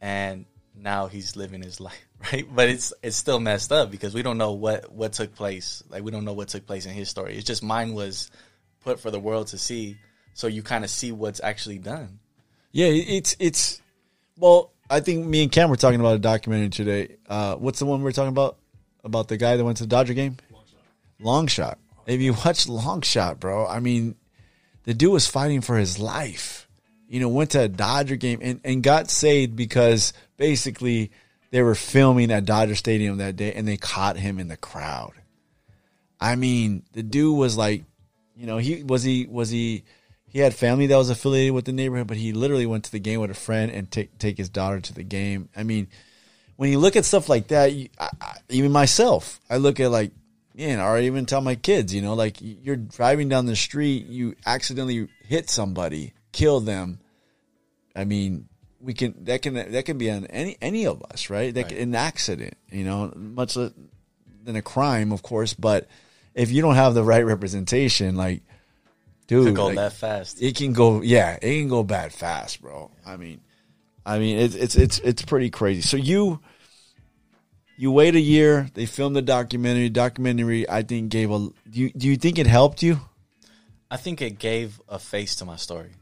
and 0.00 0.46
now 0.74 1.06
he's 1.06 1.36
living 1.36 1.62
his 1.62 1.80
life, 1.88 2.06
right? 2.32 2.46
But 2.52 2.68
it's 2.68 2.92
it's 3.02 3.16
still 3.16 3.38
messed 3.38 3.70
up 3.70 3.90
because 3.90 4.14
we 4.14 4.22
don't 4.22 4.38
know 4.38 4.52
what 4.52 4.90
what 4.92 5.12
took 5.12 5.34
place. 5.36 5.84
Like 5.88 6.02
we 6.02 6.10
don't 6.10 6.24
know 6.24 6.32
what 6.32 6.48
took 6.48 6.66
place 6.66 6.86
in 6.86 6.92
his 6.92 7.08
story. 7.08 7.36
It's 7.36 7.46
just 7.46 7.62
mine 7.62 7.94
was 7.94 8.30
put 8.80 8.98
for 8.98 9.10
the 9.10 9.20
world 9.20 9.48
to 9.48 9.58
see, 9.58 9.96
so 10.32 10.46
you 10.46 10.62
kind 10.62 10.84
of 10.84 10.90
see 10.90 11.12
what's 11.12 11.40
actually 11.42 11.78
done. 11.78 12.18
Yeah, 12.74 12.88
it's, 12.88 13.36
it's, 13.38 13.80
well, 14.36 14.72
I 14.90 14.98
think 14.98 15.24
me 15.24 15.44
and 15.44 15.52
Cam 15.52 15.70
were 15.70 15.76
talking 15.76 16.00
about 16.00 16.16
a 16.16 16.18
documentary 16.18 16.70
today. 16.70 17.16
Uh, 17.28 17.54
what's 17.54 17.78
the 17.78 17.86
one 17.86 18.02
we 18.02 18.08
are 18.08 18.12
talking 18.12 18.30
about? 18.30 18.58
About 19.04 19.28
the 19.28 19.36
guy 19.36 19.56
that 19.56 19.64
went 19.64 19.76
to 19.76 19.84
the 19.84 19.88
Dodger 19.88 20.12
game? 20.12 20.38
Long 21.20 21.46
shot. 21.46 21.78
If 22.06 22.20
you 22.20 22.34
watch 22.44 22.68
Long 22.68 23.02
Shot, 23.02 23.40
bro, 23.40 23.66
I 23.66 23.80
mean, 23.80 24.16
the 24.84 24.94
dude 24.94 25.12
was 25.12 25.26
fighting 25.26 25.60
for 25.60 25.76
his 25.76 25.98
life. 25.98 26.68
You 27.08 27.20
know, 27.20 27.28
went 27.28 27.50
to 27.50 27.62
a 27.62 27.68
Dodger 27.68 28.16
game 28.16 28.40
and, 28.42 28.60
and 28.64 28.82
got 28.82 29.10
saved 29.10 29.56
because 29.56 30.12
basically 30.36 31.12
they 31.50 31.62
were 31.62 31.74
filming 31.74 32.32
at 32.32 32.44
Dodger 32.44 32.74
Stadium 32.74 33.18
that 33.18 33.36
day 33.36 33.52
and 33.52 33.68
they 33.68 33.76
caught 33.76 34.16
him 34.16 34.38
in 34.38 34.48
the 34.48 34.56
crowd. 34.56 35.12
I 36.20 36.36
mean, 36.36 36.82
the 36.92 37.02
dude 37.02 37.36
was 37.36 37.56
like, 37.56 37.84
you 38.34 38.46
know, 38.46 38.58
he 38.58 38.82
was 38.82 39.02
he 39.02 39.26
was 39.26 39.50
he 39.50 39.84
he 40.26 40.40
had 40.40 40.54
family 40.54 40.88
that 40.88 40.96
was 40.96 41.10
affiliated 41.10 41.54
with 41.54 41.64
the 41.64 41.72
neighborhood, 41.72 42.08
but 42.08 42.16
he 42.16 42.32
literally 42.32 42.66
went 42.66 42.84
to 42.84 42.92
the 42.92 42.98
game 42.98 43.20
with 43.20 43.30
a 43.30 43.34
friend 43.34 43.70
and 43.70 43.90
take 43.90 44.18
take 44.18 44.36
his 44.36 44.48
daughter 44.48 44.80
to 44.80 44.92
the 44.92 45.04
game. 45.04 45.48
I 45.54 45.62
mean, 45.62 45.86
when 46.56 46.70
you 46.70 46.78
look 46.78 46.96
at 46.96 47.04
stuff 47.04 47.28
like 47.28 47.48
that, 47.48 47.72
you, 47.72 47.88
I, 47.98 48.08
I, 48.20 48.36
even 48.48 48.72
myself, 48.72 49.40
I 49.48 49.58
look 49.58 49.78
at 49.78 49.90
like, 49.90 50.10
man, 50.54 50.80
or 50.80 50.96
I 50.96 51.02
even 51.02 51.26
tell 51.26 51.40
my 51.40 51.54
kids, 51.54 51.94
you 51.94 52.02
know, 52.02 52.14
like 52.14 52.36
you're 52.40 52.76
driving 52.76 53.28
down 53.28 53.46
the 53.46 53.56
street, 53.56 54.06
you 54.06 54.34
accidentally 54.46 55.08
hit 55.26 55.50
somebody, 55.50 56.12
kill 56.32 56.60
them. 56.60 57.00
I 57.96 58.04
mean, 58.04 58.48
we 58.80 58.94
can 58.94 59.24
that 59.24 59.42
can 59.42 59.54
that 59.54 59.84
can 59.84 59.98
be 59.98 60.10
on 60.10 60.26
any 60.26 60.56
any 60.60 60.86
of 60.86 61.02
us, 61.10 61.30
right? 61.30 61.54
That 61.54 61.68
can, 61.68 61.78
an 61.78 61.94
accident, 61.94 62.54
you 62.70 62.84
know, 62.84 63.12
much 63.16 63.56
le- 63.56 63.72
than 64.42 64.56
a 64.56 64.62
crime, 64.62 65.10
of 65.12 65.22
course. 65.22 65.54
But 65.54 65.88
if 66.34 66.50
you 66.50 66.60
don't 66.62 66.74
have 66.74 66.94
the 66.94 67.04
right 67.04 67.24
representation, 67.24 68.16
like, 68.16 68.42
dude, 69.26 69.46
To 69.46 69.52
go 69.52 69.66
like, 69.66 69.76
that 69.76 69.92
fast. 69.94 70.42
it 70.42 70.56
can 70.56 70.72
go 70.72 71.00
yeah 71.00 71.38
it 71.40 71.58
can 71.60 71.68
go 71.68 71.82
bad 71.82 72.12
fast 72.12 72.60
bro 72.60 72.90
i 73.06 73.16
mean 73.16 73.40
i 74.04 74.18
mean 74.18 74.36
it's 74.38 74.54
it's 74.54 74.76
it's 74.76 74.98
it's 74.98 75.22
pretty 75.22 75.48
crazy 75.48 75.80
so 75.80 75.96
you 75.96 76.40
you 77.76 77.90
wait 77.90 78.14
a 78.14 78.20
year 78.20 78.68
they 78.74 78.86
filmed 78.86 79.16
the 79.16 79.22
documentary 79.22 79.88
documentary 79.88 80.68
i 80.68 80.82
think 80.82 81.10
gave 81.10 81.30
a 81.30 81.38
do 81.38 81.80
you, 81.80 81.90
do 81.90 82.08
you 82.08 82.16
think 82.16 82.38
it 82.38 82.46
helped 82.46 82.82
you 82.82 83.00
I 83.94 83.96
think 83.96 84.20
it 84.22 84.40
gave 84.40 84.80
a 84.88 84.98
face 84.98 85.36
to 85.36 85.44
my 85.44 85.54
story, 85.54 85.92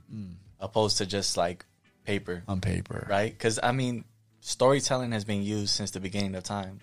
opposed 0.58 0.96
to 0.96 1.04
just 1.04 1.36
like 1.36 1.66
paper. 2.04 2.42
on 2.48 2.62
paper 2.62 3.06
right? 3.06 3.30
Because 3.30 3.60
I 3.62 3.72
mean, 3.72 4.04
storytelling 4.40 5.12
has 5.12 5.26
been 5.26 5.42
used 5.42 5.74
since 5.74 5.90
the 5.90 6.00
beginning 6.00 6.34
of 6.34 6.42
time, 6.42 6.80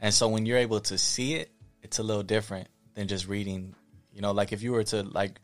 and 0.00 0.12
so 0.12 0.28
when 0.28 0.44
you're 0.44 0.58
able 0.58 0.80
to 0.80 0.98
see 0.98 1.36
it, 1.36 1.50
it's 1.82 1.98
a 1.98 2.02
little 2.02 2.22
different 2.22 2.68
than 2.92 3.08
just 3.08 3.26
reading. 3.26 3.74
You 4.12 4.20
know, 4.20 4.32
like 4.32 4.52
if 4.52 4.62
you 4.62 4.72
were 4.72 4.84
to 4.84 5.02
like 5.02 5.40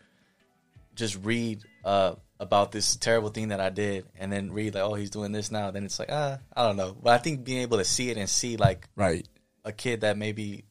just 0.94 1.16
read 1.24 1.62
uh, 1.82 2.16
about 2.38 2.72
this 2.72 2.96
terrible 2.96 3.30
thing 3.30 3.48
that 3.48 3.60
I 3.60 3.70
did, 3.70 4.06
and 4.18 4.30
then 4.32 4.52
read 4.52 4.74
like, 4.74 4.84
oh, 4.84 4.94
he's 4.94 5.10
doing 5.10 5.32
this 5.32 5.50
now, 5.50 5.70
then 5.70 5.84
it's 5.84 5.98
like, 5.98 6.10
ah, 6.12 6.38
I 6.54 6.62
don't 6.66 6.76
know. 6.76 6.96
But 7.02 7.14
I 7.14 7.18
think 7.18 7.44
being 7.44 7.62
able 7.62 7.78
to 7.78 7.84
see 7.84 8.10
it 8.10 8.16
and 8.16 8.28
see 8.28 8.56
like 8.56 8.88
right 8.96 9.26
a 9.64 9.72
kid 9.72 10.02
that 10.02 10.16
maybe 10.16 10.64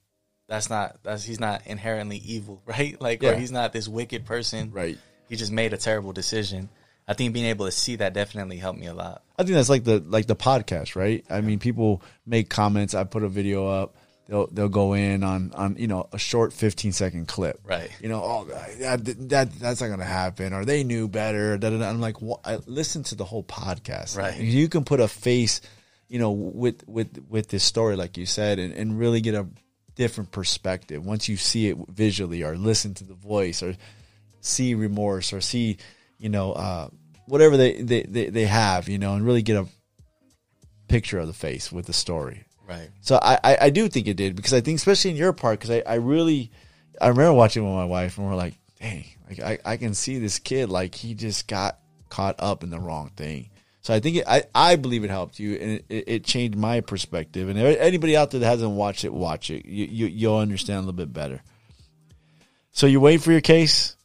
that's 0.47 0.69
not 0.69 0.97
that's 1.03 1.23
he's 1.23 1.39
not 1.39 1.65
inherently 1.65 2.17
evil, 2.17 2.61
right? 2.67 2.99
Like 3.01 3.21
Yeah. 3.21 3.31
or 3.31 3.35
he's 3.35 3.51
not 3.51 3.73
this 3.73 3.87
wicked 3.87 4.25
person. 4.25 4.71
Right. 4.71 4.97
He 5.29 5.35
just 5.35 5.51
made 5.51 5.73
a 5.73 5.77
terrible 5.77 6.13
decision. 6.13 6.69
I 7.07 7.13
think 7.13 7.33
being 7.33 7.45
able 7.45 7.65
to 7.65 7.71
see 7.71 7.97
that 7.97 8.13
definitely 8.13 8.57
helped 8.57 8.79
me 8.79 8.87
a 8.87 8.93
lot. 8.93 9.23
I 9.37 9.43
think 9.43 9.55
that's 9.55 9.69
like 9.69 9.83
the 9.83 9.99
like 9.99 10.27
the 10.27 10.35
podcast, 10.35 10.95
right? 10.95 11.23
I 11.29 11.41
mean, 11.41 11.59
people 11.59 12.01
make 12.25 12.49
comments. 12.49 12.93
I 12.95 13.03
put 13.03 13.23
a 13.23 13.29
video 13.29 13.67
up. 13.67 13.95
They'll 14.27 14.47
they'll 14.47 14.69
go 14.69 14.93
in 14.93 15.23
on 15.23 15.51
on 15.53 15.75
you 15.77 15.87
know 15.87 16.07
a 16.11 16.17
short 16.17 16.51
fifteen 16.51 16.91
second 16.91 17.27
clip, 17.27 17.59
Right. 17.63 17.91
You 18.01 18.09
know, 18.09 18.21
oh 18.23 18.45
that 18.79 19.05
that 19.29 19.51
that's 19.59 19.81
not 19.81 19.87
gonna 19.87 20.03
happen, 20.03 20.51
or 20.51 20.65
they 20.65 20.83
knew 20.83 21.07
better. 21.07 21.57
Da, 21.57 21.69
da, 21.69 21.77
da. 21.77 21.89
I'm 21.89 22.01
like? 22.01 22.15
I 22.43 22.57
listen 22.65 23.03
to 23.03 23.15
the 23.15 23.25
whole 23.25 23.43
podcast, 23.43 24.17
Right. 24.17 24.39
You 24.39 24.67
can 24.67 24.83
put 24.83 24.99
a 24.99 25.07
face, 25.07 25.61
you 26.07 26.17
know, 26.17 26.31
with 26.31 26.83
with 26.87 27.23
with 27.29 27.49
this 27.49 27.63
story, 27.63 27.95
like 27.95 28.17
you 28.17 28.25
said, 28.25 28.57
and, 28.57 28.73
and 28.73 28.97
really 28.97 29.21
get 29.21 29.35
a 29.35 29.47
different 29.93 30.31
perspective 30.31 31.05
once 31.05 31.29
you 31.29 31.37
see 31.37 31.67
it 31.69 31.77
visually, 31.89 32.41
or 32.43 32.57
listen 32.57 32.95
to 32.95 33.03
the 33.03 33.13
voice, 33.13 33.61
or 33.61 33.75
see 34.41 34.73
remorse, 34.73 35.33
or 35.33 35.41
see, 35.41 35.77
you 36.17 36.29
know, 36.29 36.51
uh, 36.53 36.87
whatever 37.27 37.57
they, 37.57 37.81
they 37.81 38.01
they 38.01 38.29
they 38.29 38.45
have, 38.45 38.89
you 38.89 38.97
know, 38.97 39.13
and 39.13 39.23
really 39.23 39.43
get 39.43 39.57
a 39.57 39.67
picture 40.87 41.19
of 41.19 41.27
the 41.27 41.33
face 41.33 41.71
with 41.71 41.85
the 41.85 41.93
story. 41.93 42.44
Right. 42.67 42.89
So 43.01 43.19
I, 43.21 43.39
I, 43.43 43.57
I 43.61 43.69
do 43.69 43.87
think 43.87 44.07
it 44.07 44.17
did 44.17 44.35
because 44.35 44.53
I 44.53 44.61
think 44.61 44.77
especially 44.77 45.11
in 45.11 45.17
your 45.17 45.33
part 45.33 45.59
because 45.59 45.71
I, 45.71 45.83
I 45.85 45.95
really 45.95 46.51
I 46.99 47.09
remember 47.09 47.33
watching 47.33 47.63
it 47.63 47.67
with 47.67 47.75
my 47.75 47.85
wife 47.85 48.17
and 48.17 48.27
we're 48.27 48.35
like, 48.35 48.55
dang, 48.79 49.05
like 49.29 49.39
I, 49.39 49.59
I 49.73 49.77
can 49.77 49.93
see 49.93 50.19
this 50.19 50.39
kid 50.39 50.69
like 50.69 50.95
he 50.95 51.13
just 51.13 51.47
got 51.47 51.79
caught 52.09 52.35
up 52.39 52.63
in 52.63 52.69
the 52.69 52.79
wrong 52.79 53.11
thing. 53.15 53.49
So 53.81 53.93
I 53.93 53.99
think 53.99 54.17
it, 54.17 54.23
I 54.27 54.43
I 54.55 54.77
believe 54.77 55.03
it 55.03 55.11
helped 55.11 55.37
you 55.37 55.55
and 55.55 55.71
it, 55.71 55.85
it, 55.89 56.03
it 56.07 56.23
changed 56.23 56.57
my 56.57 56.81
perspective. 56.81 57.49
And 57.49 57.59
anybody 57.59 58.17
out 58.17 58.31
there 58.31 58.39
that 58.39 58.47
hasn't 58.47 58.71
watched 58.71 59.05
it, 59.05 59.13
watch 59.13 59.51
it. 59.51 59.65
You, 59.65 59.85
you 59.85 60.05
you'll 60.07 60.37
understand 60.37 60.77
a 60.77 60.81
little 60.81 60.93
bit 60.93 61.13
better. 61.13 61.41
So 62.71 62.87
you 62.87 62.99
wait 62.99 63.21
for 63.21 63.31
your 63.31 63.41
case. 63.41 63.95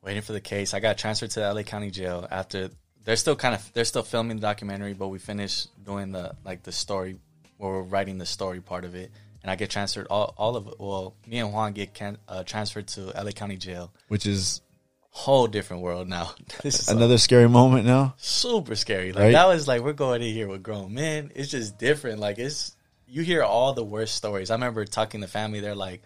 Waiting 0.00 0.22
for 0.22 0.32
the 0.32 0.40
case. 0.40 0.74
I 0.74 0.80
got 0.80 0.96
transferred 0.96 1.30
to 1.32 1.40
the 1.40 1.52
LA 1.52 1.62
County 1.62 1.90
Jail 1.90 2.26
after 2.30 2.70
they're 3.04 3.16
still 3.16 3.36
kind 3.36 3.54
of 3.54 3.72
they're 3.72 3.84
still 3.84 4.04
filming 4.04 4.36
the 4.36 4.42
documentary, 4.42 4.94
but 4.94 5.08
we 5.08 5.18
finished 5.18 5.68
doing 5.84 6.12
the 6.12 6.36
like 6.44 6.62
the 6.62 6.72
story 6.72 7.18
where 7.58 7.70
we're 7.72 7.82
writing 7.82 8.18
the 8.18 8.26
story 8.26 8.60
part 8.60 8.84
of 8.84 8.94
it. 8.94 9.12
And 9.42 9.50
I 9.50 9.54
get 9.56 9.70
transferred 9.70 10.08
all, 10.10 10.34
all 10.36 10.56
of 10.56 10.66
it. 10.66 10.74
Well, 10.78 11.14
me 11.26 11.38
and 11.38 11.52
Juan 11.52 11.72
get 11.72 11.94
can, 11.94 12.18
uh, 12.26 12.42
transferred 12.42 12.88
to 12.88 13.12
LA 13.14 13.30
County 13.30 13.56
Jail. 13.56 13.92
Which 14.08 14.26
is 14.26 14.62
Whole 15.10 15.46
different 15.48 15.82
world 15.82 16.06
now. 16.08 16.32
this 16.62 16.80
is 16.80 16.88
another 16.88 17.18
scary 17.18 17.48
moment 17.48 17.84
now. 17.86 18.14
super 18.18 18.76
scary. 18.76 19.12
Like 19.12 19.22
Right? 19.24 19.32
that 19.32 19.48
was 19.48 19.66
like 19.66 19.82
we're 19.82 19.92
going 19.92 20.22
in 20.22 20.32
here 20.32 20.46
with 20.46 20.62
grown 20.62 20.94
men. 20.94 21.32
It's 21.34 21.50
just 21.50 21.76
different. 21.78 22.20
Like 22.20 22.38
it's 22.38 22.76
you 23.06 23.22
hear 23.22 23.42
all 23.42 23.72
the 23.72 23.82
worst 23.82 24.14
stories. 24.14 24.50
I 24.50 24.54
remember 24.54 24.84
talking 24.84 25.22
to 25.22 25.26
family. 25.26 25.60
They're 25.60 25.74
like, 25.74 26.02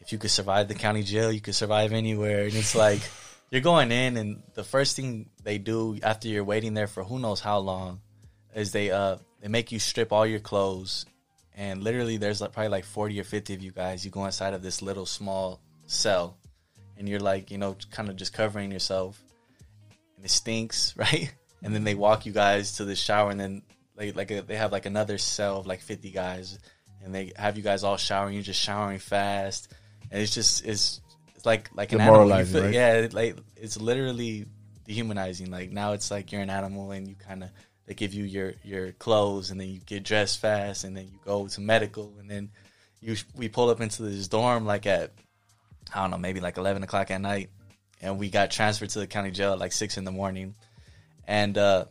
if 0.00 0.12
you 0.12 0.18
could 0.18 0.30
survive 0.30 0.68
the 0.68 0.74
county 0.74 1.02
jail, 1.02 1.30
you 1.30 1.40
could 1.40 1.56
survive 1.56 1.92
anywhere. 1.92 2.44
And 2.44 2.54
it's 2.54 2.74
like 2.74 3.00
you're 3.50 3.60
going 3.60 3.92
in, 3.92 4.16
and 4.16 4.42
the 4.54 4.64
first 4.64 4.96
thing 4.96 5.28
they 5.42 5.58
do 5.58 5.98
after 6.02 6.28
you're 6.28 6.44
waiting 6.44 6.72
there 6.74 6.86
for 6.86 7.02
who 7.04 7.18
knows 7.18 7.40
how 7.40 7.58
long 7.58 8.00
is 8.54 8.72
they 8.72 8.90
uh 8.90 9.16
they 9.40 9.48
make 9.48 9.72
you 9.72 9.78
strip 9.78 10.12
all 10.12 10.26
your 10.26 10.40
clothes, 10.40 11.06
and 11.54 11.82
literally 11.82 12.16
there's 12.16 12.40
like 12.40 12.52
probably 12.52 12.70
like 12.70 12.84
forty 12.84 13.18
or 13.20 13.24
fifty 13.24 13.54
of 13.54 13.62
you 13.62 13.72
guys. 13.72 14.04
You 14.04 14.10
go 14.10 14.24
inside 14.24 14.54
of 14.54 14.62
this 14.62 14.82
little 14.82 15.06
small 15.06 15.60
cell, 15.86 16.36
and 16.96 17.08
you're 17.08 17.20
like 17.20 17.50
you 17.50 17.58
know 17.58 17.76
kind 17.90 18.08
of 18.08 18.16
just 18.16 18.32
covering 18.32 18.70
yourself 18.70 19.22
and 20.16 20.24
it 20.24 20.30
stinks, 20.30 20.94
right? 20.96 21.32
And 21.62 21.74
then 21.74 21.84
they 21.84 21.94
walk 21.94 22.26
you 22.26 22.32
guys 22.32 22.76
to 22.76 22.84
the 22.84 22.94
shower, 22.94 23.30
and 23.30 23.40
then 23.40 23.62
like 23.96 24.14
like 24.14 24.30
a, 24.30 24.42
they 24.42 24.56
have 24.56 24.70
like 24.72 24.86
another 24.86 25.18
cell 25.18 25.58
of 25.58 25.66
like 25.66 25.80
fifty 25.80 26.10
guys, 26.10 26.58
and 27.02 27.14
they 27.14 27.32
have 27.36 27.56
you 27.56 27.62
guys 27.62 27.82
all 27.82 27.96
showering. 27.96 28.34
You're 28.34 28.42
just 28.42 28.60
showering 28.60 28.98
fast, 28.98 29.72
and 30.10 30.22
it's 30.22 30.34
just 30.34 30.64
it's 30.64 31.00
it's 31.34 31.46
like 31.46 31.70
like 31.74 31.92
an 31.92 32.00
animal. 32.00 32.44
Feel- 32.44 32.62
right? 32.64 32.74
Yeah, 32.74 33.08
like 33.12 33.38
it's 33.56 33.80
literally 33.80 34.46
dehumanizing. 34.84 35.50
Like 35.50 35.72
now 35.72 35.92
it's 35.92 36.10
like 36.10 36.30
you're 36.30 36.42
an 36.42 36.50
animal, 36.50 36.92
and 36.92 37.08
you 37.08 37.16
kind 37.16 37.42
of 37.42 37.50
they 37.88 37.94
give 37.94 38.12
you 38.12 38.24
your 38.24 38.52
your 38.62 38.92
clothes, 38.92 39.50
and 39.50 39.58
then 39.58 39.68
you 39.68 39.80
get 39.80 40.04
dressed 40.04 40.40
fast, 40.40 40.84
and 40.84 40.94
then 40.94 41.06
you 41.06 41.18
go 41.24 41.48
to 41.48 41.60
medical, 41.60 42.12
and 42.20 42.30
then 42.30 42.50
you 43.00 43.16
we 43.34 43.48
pull 43.48 43.70
up 43.70 43.80
into 43.80 44.02
this 44.02 44.28
dorm 44.28 44.66
like 44.66 44.84
at 44.84 45.12
I 45.94 46.02
don't 46.02 46.10
know 46.10 46.18
maybe 46.18 46.40
like 46.40 46.58
eleven 46.58 46.82
o'clock 46.82 47.10
at 47.10 47.20
night. 47.20 47.48
And 48.00 48.18
we 48.18 48.30
got 48.30 48.52
transferred 48.52 48.90
to 48.90 49.00
the 49.00 49.06
county 49.08 49.32
jail 49.32 49.54
at 49.54 49.58
like 49.58 49.72
six 49.72 49.96
in 49.96 50.04
the 50.04 50.12
morning, 50.12 50.54
and 51.26 51.56
uh, 51.56 51.86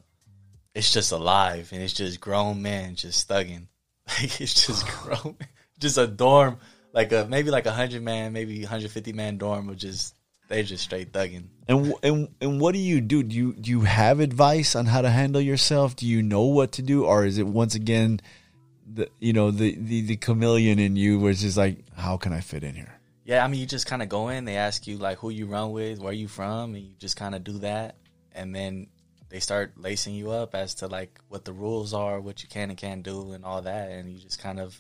it's 0.76 0.94
just 0.94 1.12
alive, 1.12 1.70
and 1.74 1.82
it's 1.82 1.94
just 1.94 2.22
grown 2.22 2.62
men 2.62 2.96
just 2.96 3.28
thugging, 3.28 3.68
like 4.08 4.40
it's 4.40 4.68
just 4.68 4.88
grown, 5.02 5.36
just 5.80 5.98
a 5.98 6.06
dorm, 6.06 6.60
like 6.94 7.12
a 7.12 7.26
maybe 7.28 7.50
like 7.50 7.66
a 7.66 7.74
hundred 7.74 8.04
man, 8.04 8.34
maybe 8.34 8.64
hundred 8.64 8.92
fifty 8.92 9.14
man 9.14 9.40
dorm 9.40 9.68
of 9.68 9.78
just 9.78 10.14
they're 10.48 10.62
just 10.62 10.84
straight 10.84 11.12
thugging. 11.12 11.48
And 11.68 11.94
and 12.02 12.30
and 12.40 12.62
what 12.62 12.74
do 12.74 12.80
you 12.80 13.02
do? 13.02 13.24
Do 13.24 13.36
you 13.36 13.54
do 13.54 13.70
you 13.70 13.82
have 13.82 14.20
advice 14.22 14.76
on 14.76 14.86
how 14.86 15.02
to 15.02 15.10
handle 15.10 15.42
yourself? 15.42 15.96
Do 15.96 16.06
you 16.06 16.24
know 16.24 16.44
what 16.44 16.72
to 16.74 16.82
do, 16.82 17.06
or 17.06 17.26
is 17.26 17.38
it 17.38 17.46
once 17.46 17.76
again, 17.76 18.22
the 18.92 19.10
you 19.20 19.34
know 19.34 19.52
the 19.52 19.76
the, 19.76 20.02
the 20.02 20.16
chameleon 20.16 20.80
in 20.80 20.96
you, 20.96 21.26
it's 21.28 21.42
just 21.42 21.58
like, 21.58 21.84
how 21.96 22.16
can 22.16 22.32
I 22.32 22.40
fit 22.40 22.64
in 22.64 22.76
here? 22.76 22.94
Yeah, 23.26 23.44
I 23.44 23.48
mean, 23.50 23.60
you 23.60 23.66
just 23.66 23.86
kind 23.86 24.02
of 24.02 24.08
go 24.08 24.30
in. 24.30 24.46
They 24.46 24.56
ask 24.56 24.88
you 24.88 24.98
like 24.98 25.18
who 25.18 25.30
you 25.30 25.46
run 25.48 25.72
with, 25.72 26.00
where 26.00 26.14
you 26.14 26.30
from, 26.30 26.76
and 26.76 26.84
you 26.84 26.94
just 27.00 27.18
kind 27.18 27.36
of 27.36 27.44
do 27.44 27.60
that, 27.60 27.98
and 28.34 28.56
then 28.56 28.88
they 29.28 29.42
start 29.42 29.74
lacing 29.78 30.14
you 30.14 30.32
up 30.32 30.56
as 30.56 30.76
to 30.76 30.88
like 30.88 31.20
what 31.28 31.44
the 31.44 31.52
rules 31.52 31.94
are, 31.94 32.22
what 32.22 32.42
you 32.44 32.48
can 32.48 32.70
and 32.70 32.78
can't 32.78 33.04
do, 33.04 33.34
and 33.34 33.44
all 33.44 33.62
that, 33.62 33.90
and 33.92 34.10
you 34.10 34.20
just 34.20 34.40
kind 34.40 34.62
of, 34.62 34.78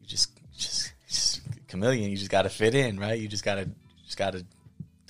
you 0.00 0.06
just 0.06 0.30
just, 0.56 0.94
just 1.06 1.42
chameleon. 1.68 2.10
You 2.10 2.16
just 2.16 2.30
got 2.30 2.42
to 2.42 2.48
fit 2.48 2.74
in, 2.74 2.98
right? 2.98 3.20
You 3.20 3.28
just 3.28 3.44
gotta 3.44 3.68
just 4.06 4.16
gotta 4.16 4.46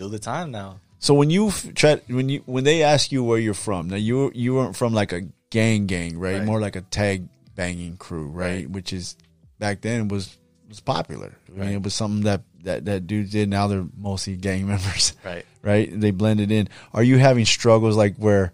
do 0.01 0.09
the 0.09 0.19
time 0.19 0.51
now. 0.51 0.81
So 0.99 1.15
when 1.15 1.31
you 1.31 1.51
try 1.75 2.01
when 2.09 2.29
you 2.29 2.43
when 2.47 2.65
they 2.65 2.83
ask 2.83 3.13
you 3.13 3.23
where 3.25 3.39
you're 3.39 3.55
from, 3.55 3.89
now 3.89 3.97
you 3.97 4.31
you 4.35 4.55
weren't 4.55 4.77
from 4.77 4.93
like 4.93 5.13
a 5.13 5.23
gang 5.51 5.87
gang, 5.87 6.19
right? 6.19 6.39
Right. 6.39 6.45
More 6.45 6.61
like 6.61 6.77
a 6.77 6.83
tag 6.83 7.29
banging 7.55 7.97
crew, 7.97 8.27
right? 8.29 8.65
Right. 8.65 8.71
Which 8.71 8.93
is 8.93 9.17
back 9.59 9.81
then 9.83 10.09
was 10.09 10.37
was 10.69 10.81
popular. 10.81 11.33
I 11.49 11.59
mean, 11.61 11.69
it 11.75 11.83
was 11.83 11.95
something 11.95 12.25
that 12.25 12.43
that 12.65 12.85
that 12.87 13.07
dudes 13.07 13.31
did. 13.33 13.49
Now 13.49 13.67
they're 13.67 13.87
mostly 13.97 14.37
gang 14.37 14.67
members, 14.73 15.13
Right. 15.25 15.45
right? 15.63 15.89
They 15.93 16.11
blended 16.13 16.51
in. 16.53 16.69
Are 16.93 17.03
you 17.03 17.19
having 17.19 17.45
struggles 17.47 17.97
like 17.97 18.17
where, 18.17 18.53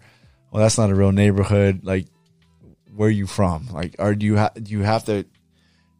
well, 0.51 0.63
that's 0.63 0.77
not 0.77 0.89
a 0.89 0.95
real 0.95 1.11
neighborhood. 1.11 1.81
Like, 1.83 2.07
where 2.95 3.09
you 3.09 3.27
from? 3.27 3.67
Like, 3.71 3.95
are 3.99 4.15
do 4.15 4.25
you 4.25 4.37
ha- 4.37 4.55
do 4.55 4.71
you 4.71 4.83
have 4.83 5.03
to 5.05 5.23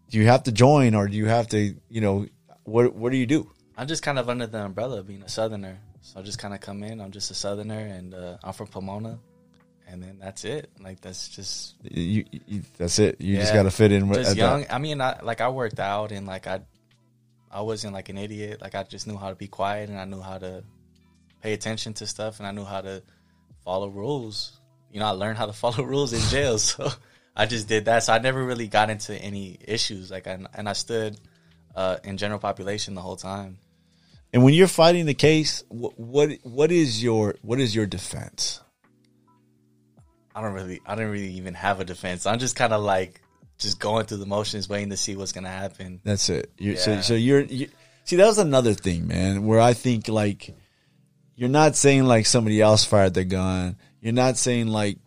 do 0.09 0.17
you 0.17 0.27
have 0.27 0.43
to 0.43 0.51
join 0.51 0.95
or 0.95 1.07
do 1.07 1.17
you 1.17 1.27
have 1.27 1.47
to 1.49 1.75
you 1.89 2.01
know 2.01 2.25
what 2.63 2.95
what 2.95 3.11
do 3.11 3.17
you 3.17 3.25
do? 3.27 3.51
I'm 3.77 3.87
just 3.87 4.01
kind 4.03 4.17
of 4.17 4.27
under 4.27 4.47
the 4.47 4.59
umbrella 4.65 4.99
of 4.99 5.07
being 5.07 5.21
a 5.21 5.29
southerner, 5.29 5.77
so 6.01 6.19
I 6.19 6.23
just 6.23 6.39
kind 6.39 6.53
of 6.53 6.59
come 6.61 6.81
in. 6.83 6.99
I'm 6.99 7.11
just 7.11 7.29
a 7.31 7.35
southerner, 7.35 7.79
and 7.79 8.13
uh, 8.13 8.37
I'm 8.43 8.53
from 8.53 8.67
Pomona, 8.67 9.19
and 9.87 10.01
then 10.01 10.17
that's 10.19 10.45
it. 10.45 10.71
Like 10.79 10.99
that's 11.01 11.29
just 11.29 11.75
You, 11.83 12.25
you 12.47 12.63
that's 12.77 12.97
it. 12.99 13.21
You 13.21 13.37
just 13.37 13.53
got 13.53 13.63
to 13.63 13.71
fit 13.71 13.91
in. 13.91 14.07
with- 14.09 14.17
just 14.19 14.31
at 14.31 14.37
that- 14.37 14.41
young. 14.41 14.65
I 14.69 14.79
mean, 14.79 14.99
I, 14.99 15.19
like 15.21 15.41
I 15.41 15.49
worked 15.49 15.79
out 15.79 16.11
and 16.11 16.25
like 16.25 16.47
I, 16.47 16.61
I 17.51 17.61
wasn't 17.61 17.93
like 17.93 18.09
an 18.09 18.17
idiot. 18.17 18.61
Like 18.61 18.73
I 18.75 18.83
just 18.83 19.05
knew 19.07 19.15
how 19.17 19.29
to 19.29 19.35
be 19.35 19.47
quiet 19.47 19.89
and 19.89 19.99
I 19.99 20.05
knew 20.05 20.21
how 20.21 20.37
to 20.39 20.63
pay 21.41 21.53
attention 21.53 21.93
to 21.95 22.07
stuff 22.07 22.39
and 22.39 22.47
I 22.47 22.51
knew 22.51 22.65
how 22.65 22.81
to 22.81 23.03
follow 23.63 23.89
rules. 23.89 24.59
You 24.91 24.99
know, 24.99 25.05
I 25.05 25.11
learned 25.11 25.37
how 25.37 25.45
to 25.45 25.53
follow 25.63 25.83
rules 25.83 26.13
in 26.13 26.21
jail, 26.29 26.57
so 26.71 26.89
I 27.35 27.45
just 27.45 27.67
did 27.67 27.85
that. 27.85 28.03
So 28.03 28.11
I 28.13 28.17
never 28.19 28.43
really 28.43 28.67
got 28.67 28.89
into 28.89 29.15
any 29.15 29.57
issues. 29.63 30.09
Like 30.09 30.25
I, 30.25 30.39
and 30.55 30.67
I 30.67 30.73
stood 30.73 31.19
uh, 31.75 31.97
in 32.03 32.17
general 32.17 32.39
population 32.39 32.95
the 32.95 33.01
whole 33.01 33.17
time. 33.17 33.59
And 34.33 34.43
when 34.43 34.53
you're 34.53 34.67
fighting 34.67 35.05
the 35.05 35.13
case, 35.13 35.63
what 35.69 35.97
what 35.99 36.31
what 36.43 36.71
is 36.71 37.01
your 37.01 37.35
what 37.41 37.59
is 37.59 37.75
your 37.75 37.85
defense? 37.85 38.61
I 40.35 40.41
don't 40.41 40.53
really, 40.53 40.79
I 40.85 40.93
don't 40.93 41.09
really 41.09 41.31
even 41.31 41.55
have 41.55 41.79
a 41.79 41.83
defense. 41.83 42.27
I'm 42.27 42.37
just 42.37 42.55
kind 42.55 42.71
of 42.71 42.83
like 42.83 43.21
just 43.57 43.79
going 43.79 44.05
through 44.05 44.17
the 44.17 44.27
motions, 44.27 44.69
waiting 44.69 44.91
to 44.91 44.97
see 44.97 45.15
what's 45.15 45.31
gonna 45.31 45.49
happen. 45.49 45.99
That's 46.03 46.29
it. 46.29 46.51
you 46.59 46.75
So 46.75 46.91
Yeah. 46.91 47.01
so 47.01 47.13
you're 47.15 47.41
you, 47.41 47.69
see 48.03 48.17
that 48.17 48.27
was 48.27 48.37
another 48.37 48.73
thing, 48.73 49.07
man. 49.07 49.45
Where 49.45 49.59
I 49.59 49.73
think 49.73 50.07
like 50.07 50.53
you're 51.35 51.49
not 51.49 51.75
saying 51.75 52.03
like 52.05 52.25
somebody 52.25 52.61
else 52.61 52.83
fired 52.83 53.13
the 53.13 53.23
gun. 53.23 53.77
You're 54.01 54.13
not 54.13 54.37
saying 54.37 54.67
like 54.67 54.99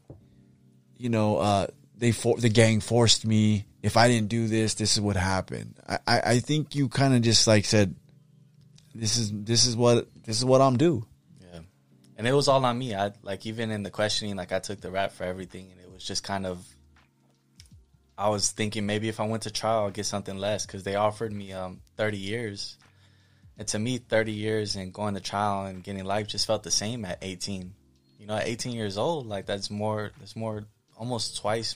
you 0.97 1.11
know 1.11 1.37
uh, 1.37 1.67
they 1.97 2.13
for, 2.13 2.37
the 2.37 2.49
gang 2.49 2.81
forced 2.81 3.25
me. 3.27 3.67
If 3.83 3.97
I 3.97 4.09
didn't 4.09 4.29
do 4.29 4.49
this, 4.49 4.75
this 4.75 4.97
is 4.97 5.01
what 5.01 5.17
happened. 5.17 5.79
I 5.89 5.99
I, 6.07 6.21
I 6.21 6.39
think 6.41 6.75
you 6.75 6.89
kind 6.89 7.15
of 7.15 7.23
just 7.23 7.47
like 7.47 7.67
said 7.67 7.95
this 9.01 9.17
is 9.17 9.33
this 9.33 9.67
is 9.67 9.75
what 9.75 10.09
this 10.25 10.37
is 10.37 10.45
what 10.45 10.61
I'm 10.61 10.77
due. 10.77 11.07
Yeah. 11.41 11.61
And 12.19 12.29
it 12.29 12.33
was 12.33 12.49
all 12.49 12.65
on 12.65 12.79
me. 12.79 12.95
I 12.95 13.13
like 13.23 13.47
even 13.47 13.71
in 13.71 13.83
the 13.83 13.91
questioning, 13.91 14.37
like 14.37 14.53
I 14.53 14.59
took 14.59 14.81
the 14.81 14.91
rap 14.91 15.13
for 15.13 15.25
everything, 15.25 15.71
and 15.73 15.81
it 15.81 15.91
was 15.91 16.05
just 16.05 16.23
kind 16.23 16.47
of. 16.47 16.65
I 18.19 18.29
was 18.29 18.51
thinking 18.51 18.85
maybe 18.85 19.09
if 19.09 19.19
I 19.19 19.27
went 19.27 19.45
to 19.45 19.51
trial, 19.51 19.87
I'd 19.87 19.95
get 19.95 20.05
something 20.05 20.37
less 20.37 20.67
because 20.67 20.83
they 20.83 20.97
offered 20.97 21.33
me 21.33 21.55
um, 21.55 21.81
thirty 21.97 22.19
years, 22.19 22.77
and 23.57 23.67
to 23.69 23.79
me, 23.79 23.97
thirty 23.97 24.33
years 24.33 24.77
and 24.77 24.93
going 24.93 25.15
to 25.15 25.21
trial 25.21 25.65
and 25.65 25.83
getting 25.83 26.05
life 26.05 26.29
just 26.29 26.47
felt 26.47 26.63
the 26.63 26.71
same 26.71 27.07
at 27.07 27.19
eighteen. 27.23 27.73
You 28.19 28.27
know, 28.27 28.37
at 28.37 28.47
eighteen 28.47 28.75
years 28.75 28.99
old, 28.99 29.27
like 29.27 29.47
that's 29.47 29.71
more. 29.71 30.13
That's 30.19 30.37
more, 30.37 30.67
almost 30.99 31.39
twice 31.39 31.75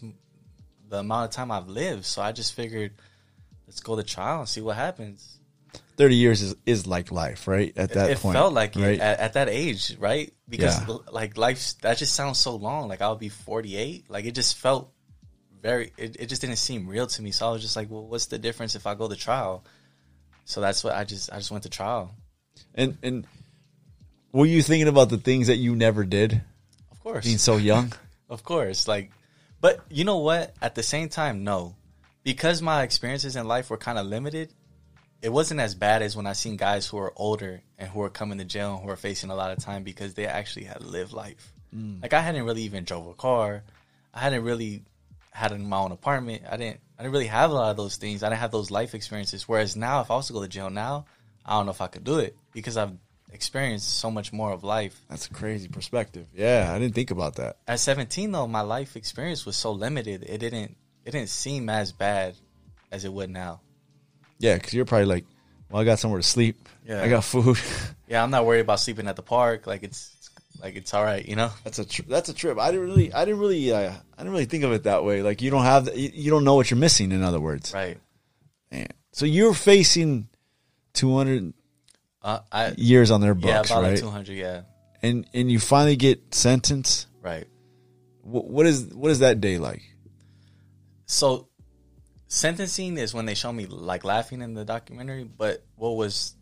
the 0.91 0.99
amount 0.99 1.31
of 1.31 1.35
time 1.35 1.51
I've 1.51 1.68
lived. 1.68 2.05
So 2.05 2.20
I 2.20 2.33
just 2.33 2.53
figured, 2.53 2.93
let's 3.66 3.81
go 3.81 3.97
to 3.97 4.03
trial 4.03 4.41
and 4.41 4.49
see 4.49 4.61
what 4.61 4.77
happens. 4.77 5.41
Thirty 5.97 6.16
years 6.16 6.42
is, 6.42 6.57
is 6.66 6.86
like 6.86 7.12
life, 7.12 7.47
right? 7.47 7.72
At 7.76 7.90
that 7.90 8.07
point. 8.07 8.11
it 8.11 8.18
point, 8.18 8.34
felt 8.36 8.53
like 8.53 8.74
right? 8.74 8.95
it 8.95 9.01
at, 9.01 9.20
at 9.20 9.32
that 9.34 9.49
age, 9.49 9.97
right? 9.99 10.32
Because 10.49 10.80
Yeah. 10.88 10.97
like 11.12 11.36
life, 11.36 11.74
that 11.82 11.99
just 11.99 12.14
sounds 12.14 12.38
so 12.38 12.57
long. 12.57 12.88
Like 12.88 13.01
I'll 13.01 13.14
be 13.16 13.28
48. 13.28 14.11
Like 14.11 14.24
it 14.24 14.32
just 14.34 14.57
felt 14.57 14.90
very, 15.62 15.92
it, 15.97 16.16
it 16.18 16.26
just 16.26 16.40
didn't 16.40 16.57
seem 16.57 16.88
real 16.88 17.07
to 17.07 17.22
me. 17.22 17.30
So 17.30 17.49
I 17.49 17.53
was 17.53 17.62
just 17.62 17.76
like, 17.76 17.88
well, 17.90 18.07
what's 18.07 18.26
the 18.26 18.38
difference 18.38 18.74
if 18.74 18.86
I 18.86 18.95
go 18.95 19.09
to 19.09 19.14
trial? 19.16 19.64
So 20.45 20.61
that's 20.61 20.82
what 20.82 20.95
I 20.95 21.05
just, 21.05 21.32
I 21.32 21.36
just 21.36 21.51
went 21.53 21.62
to 21.62 21.70
trial. 21.70 22.14
and 22.74 22.99
and 23.03 23.26
were 24.32 24.47
you 24.47 24.62
thinking 24.62 24.88
about 24.88 25.11
the 25.11 25.16
things 25.18 25.47
that 25.47 25.57
you 25.57 25.76
never 25.76 26.05
did, 26.05 26.42
Of 26.90 27.01
course. 27.01 27.24
being 27.24 27.38
so 27.38 27.57
young? 27.57 27.92
Of 28.28 28.42
course, 28.42 28.88
like, 28.88 29.12
but 29.61 29.80
you 29.90 30.03
know 30.05 30.18
what? 30.18 30.55
At 30.61 30.74
the 30.74 30.82
same 30.82 31.09
time, 31.09 31.45
no, 31.45 31.76
because 32.24 32.61
my 32.62 32.82
experiences 32.82 33.36
in 33.36 33.47
life 33.47 33.68
were 33.70 33.76
kind 33.76 33.97
of 33.99 34.07
limited. 34.07 34.53
It 35.25 35.33
wasn't 35.33 35.61
as 35.61 35.75
bad 35.75 36.03
as 36.03 36.14
when 36.14 36.27
I 36.27 36.35
seen 36.35 36.59
guys 36.59 36.87
who 36.87 36.99
are 36.99 37.12
older 37.16 37.62
and 37.79 37.89
who 37.89 38.03
are 38.03 38.11
coming 38.11 38.37
to 38.39 38.45
jail 38.45 38.75
and 38.75 38.85
who 38.85 38.91
are 38.91 38.97
facing 38.97 39.31
a 39.31 39.35
lot 39.35 39.57
of 39.57 39.64
time 39.64 39.83
because 39.83 40.12
they 40.12 40.27
actually 40.27 40.64
had 40.66 40.83
lived 40.85 41.14
life. 41.14 41.51
Mm. 41.75 42.03
Like 42.03 42.12
I 42.12 42.20
hadn't 42.20 42.45
really 42.45 42.62
even 42.62 42.85
drove 42.85 43.07
a 43.07 43.14
car. 43.14 43.62
I 44.12 44.20
hadn't 44.20 44.45
really 44.45 44.83
had 45.31 45.59
my 45.59 45.79
own 45.79 45.93
apartment. 45.93 46.43
I 46.47 46.59
didn't. 46.59 46.81
I 46.99 47.03
didn't 47.03 47.12
really 47.12 47.27
have 47.29 47.51
a 47.51 47.55
lot 47.55 47.70
of 47.70 47.79
those 47.79 47.97
things. 47.97 48.22
I 48.22 48.29
didn't 48.29 48.41
have 48.41 48.53
those 48.53 48.70
life 48.70 48.95
experiences. 48.95 49.49
Whereas 49.49 49.75
now, 49.75 50.03
if 50.03 50.11
I 50.11 50.14
was 50.14 50.27
to 50.27 50.35
go 50.35 50.43
to 50.43 50.47
jail 50.47 50.68
now, 50.68 51.07
I 51.45 51.55
don't 51.55 51.64
know 51.64 51.72
if 51.72 51.81
I 51.81 51.87
could 51.89 52.05
do 52.05 52.18
it 52.18 52.37
because 52.53 52.77
I've 52.77 52.93
experienced 53.33 53.99
so 53.99 54.11
much 54.11 54.33
more 54.33 54.53
of 54.53 54.62
life 54.62 54.99
That's 55.11 55.27
a 55.27 55.31
crazy 55.31 55.68
perspective. 55.68 56.27
Yeah, 56.35 56.70
I 56.72 56.79
didn't 56.79 56.95
think 56.95 57.11
about 57.11 57.37
that. 57.37 57.57
at 57.66 57.81
17 57.81 58.31
though 58.31 58.47
my 58.47 58.61
life 58.61 58.95
experience 58.95 59.45
was 59.45 59.57
so 59.57 59.72
limited 59.72 60.22
it 60.22 60.39
didn't 60.39 60.77
it 61.05 61.11
didn't 61.11 61.31
seem 61.31 61.68
as 61.68 61.91
bad 61.91 62.37
as 62.93 63.05
it 63.05 63.12
would 63.12 63.31
now 63.31 63.61
Yeah, 64.39 64.55
because 64.57 64.74
you're 64.74 64.85
probably 64.85 65.07
like, 65.07 65.24
well, 65.70 65.80
I 65.82 65.85
got 65.85 65.99
somewhere 65.99 66.20
to 66.20 66.26
sleep. 66.26 66.68
Yeah. 66.87 67.03
I 67.03 67.09
got 67.09 67.24
food. 67.24 67.57
yeah 68.09 68.22
i'm 68.22 68.30
not 68.30 68.45
worried 68.45 68.61
about 68.61 68.78
sleeping 68.78 69.09
at 69.09 69.16
the 69.16 69.22
park 69.22 69.66
like 69.66 69.82
it's 69.82 70.14
like 70.62 70.76
it's 70.76 70.93
all 70.93 71.03
right 71.03 71.26
you 71.26 71.35
know 71.35 71.51
That's 71.64 71.78
a 71.78 72.03
that's 72.03 72.28
a 72.28 72.35
trip. 72.35 72.59
I 72.59 72.70
didn't 72.70 72.87
really 72.87 73.12
I 73.12 73.24
didn't 73.24 73.41
really 73.41 73.72
uh, 73.72 73.91
I 73.91 74.18
didn't 74.18 74.32
really 74.32 74.45
think 74.45 74.64
of 74.64 74.72
it 74.72 74.85
that 74.85 75.03
way. 75.03 75.22
Like 75.22 75.43
you 75.43 75.51
don't 75.51 75.64
have 75.64 75.87
the, 75.87 75.99
you, 75.99 76.30
don't 76.30 76.45
know 76.45 76.55
what 76.55 76.70
you're 76.70 76.78
missing. 76.78 77.11
In 77.12 77.22
other 77.22 77.41
words, 77.41 77.72
right 77.74 77.99
Man. 78.70 78.87
So 79.12 79.24
you're 79.26 79.55
facing 79.55 80.28
200 80.95 81.53
uh, 82.22 82.39
i 82.53 82.72
years 82.76 83.11
on 83.11 83.20
their 83.20 83.35
yeah 83.39 83.59
books, 83.59 83.70
about 83.70 83.82
like 83.82 83.91
right? 83.93 83.99
200 83.99 84.32
yeah 84.35 84.62
And 85.03 85.26
and 85.35 85.51
you 85.51 85.59
finally 85.59 85.97
get 85.97 86.35
sentenced. 86.35 87.09
right 87.22 87.47
what 88.22 88.66
is 88.66 88.87
what 88.95 89.11
is 89.11 89.18
that 89.20 89.41
day 89.41 89.59
like? 89.59 89.82
so 91.07 91.49
sentencing 92.35 92.99
is 92.99 93.14
when 93.14 93.26
they 93.26 93.35
show 93.35 93.53
me 93.53 93.66
like 93.66 94.05
laughing 94.05 94.43
in 94.43 94.55
the 94.55 94.64
documentary 94.64 95.24
but 95.24 95.62
what 95.76 95.91
was 95.97 96.35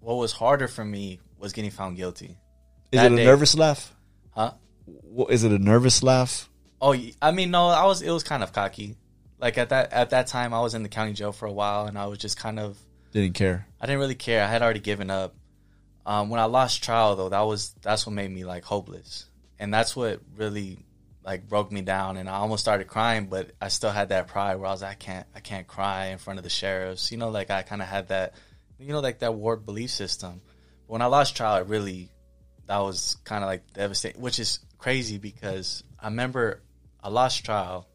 what 0.00 0.14
was 0.14 0.32
harder 0.32 0.68
for 0.68 0.84
me 0.84 1.20
was 1.38 1.52
getting 1.52 1.70
found 1.70 1.96
guilty 1.96 2.36
Is 2.92 3.00
That 3.00 3.06
it 3.10 3.14
a 3.14 3.16
day- 3.16 3.24
nervous 3.24 3.54
laugh? 3.56 3.94
huh 4.32 4.52
Wha- 4.86 5.26
Is 5.26 5.44
it 5.44 5.52
a 5.52 5.58
nervous 5.58 6.02
laugh? 6.02 6.50
Oh, 6.80 6.94
I 7.22 7.30
mean, 7.30 7.50
no, 7.50 7.68
I 7.68 7.86
was. 7.86 8.02
It 8.02 8.10
was 8.10 8.22
kind 8.22 8.42
of 8.42 8.52
cocky. 8.52 8.96
Like 9.38 9.56
at 9.56 9.70
that 9.70 9.90
at 9.94 10.10
that 10.10 10.26
time, 10.26 10.52
I 10.52 10.60
was 10.60 10.74
in 10.74 10.82
the 10.82 10.90
county 10.90 11.14
jail 11.14 11.32
for 11.32 11.46
a 11.46 11.52
while, 11.52 11.86
and 11.86 11.96
I 11.96 12.04
was 12.06 12.18
just 12.18 12.36
kind 12.36 12.58
of. 12.60 12.76
Didn't 13.12 13.32
care. 13.34 13.66
I 13.80 13.86
didn't 13.86 14.00
really 14.00 14.14
care. 14.16 14.44
I 14.44 14.48
had 14.48 14.60
already 14.60 14.80
given 14.80 15.08
up. 15.08 15.34
Um, 16.04 16.28
when 16.28 16.38
I 16.40 16.44
lost 16.44 16.82
trial, 16.84 17.16
though, 17.16 17.30
that 17.30 17.40
was 17.40 17.72
that's 17.80 18.04
what 18.04 18.12
made 18.12 18.30
me 18.30 18.44
like 18.44 18.64
hopeless, 18.64 19.24
and 19.58 19.72
that's 19.72 19.96
what 19.96 20.20
really 20.36 20.84
like 21.24 21.48
broke 21.48 21.72
me 21.72 21.80
down. 21.82 22.16
And 22.16 22.28
I 22.28 22.34
almost 22.34 22.62
started 22.62 22.86
crying, 22.86 23.26
but 23.26 23.50
I 23.60 23.68
still 23.68 23.90
had 23.90 24.10
that 24.10 24.28
pride 24.28 24.56
where 24.56 24.66
I 24.66 24.72
was 24.72 24.82
like, 24.82 24.92
I 24.92 24.94
can't, 24.94 25.26
I 25.34 25.40
can't 25.40 25.66
cry 25.66 26.06
in 26.06 26.18
front 26.18 26.38
of 26.38 26.44
the 26.44 26.50
sheriffs. 26.50 27.10
You 27.10 27.18
know, 27.18 27.30
like 27.30 27.50
I 27.50 27.62
kind 27.62 27.82
of 27.82 27.88
had 27.88 28.08
that, 28.08 28.34
you 28.78 28.92
know, 28.92 29.00
like 29.00 29.20
that 29.20 29.34
warped 29.34 29.64
belief 29.64 29.90
system. 29.90 30.42
But 30.86 30.92
when 30.92 31.02
I 31.02 31.06
lost 31.06 31.36
trial, 31.36 31.56
it 31.56 31.66
really 31.66 32.10
that 32.66 32.78
was 32.78 33.16
kind 33.24 33.42
of 33.42 33.48
like 33.48 33.72
devastating, 33.72 34.20
which 34.20 34.38
is 34.38 34.60
crazy 34.78 35.18
because 35.18 35.82
I 35.98 36.06
remember 36.06 36.62
I 37.02 37.08
lost 37.08 37.44
trial. 37.44 37.88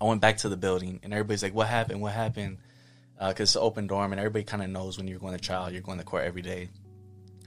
I 0.00 0.04
went 0.04 0.20
back 0.20 0.38
to 0.38 0.48
the 0.48 0.56
building 0.56 1.00
and 1.02 1.12
everybody's 1.12 1.42
like, 1.42 1.54
"What 1.54 1.68
happened? 1.68 2.00
What 2.00 2.12
happened?" 2.12 2.58
Uh, 3.18 3.28
because 3.28 3.50
it's 3.50 3.56
an 3.56 3.62
open 3.62 3.86
dorm 3.86 4.12
and 4.12 4.18
everybody 4.18 4.44
kind 4.44 4.62
of 4.62 4.70
knows 4.70 4.98
when 4.98 5.06
you're 5.06 5.20
going 5.20 5.36
to 5.36 5.40
trial, 5.40 5.70
you're 5.70 5.82
going 5.82 5.98
to 5.98 6.04
court 6.04 6.24
every 6.24 6.42
day. 6.42 6.68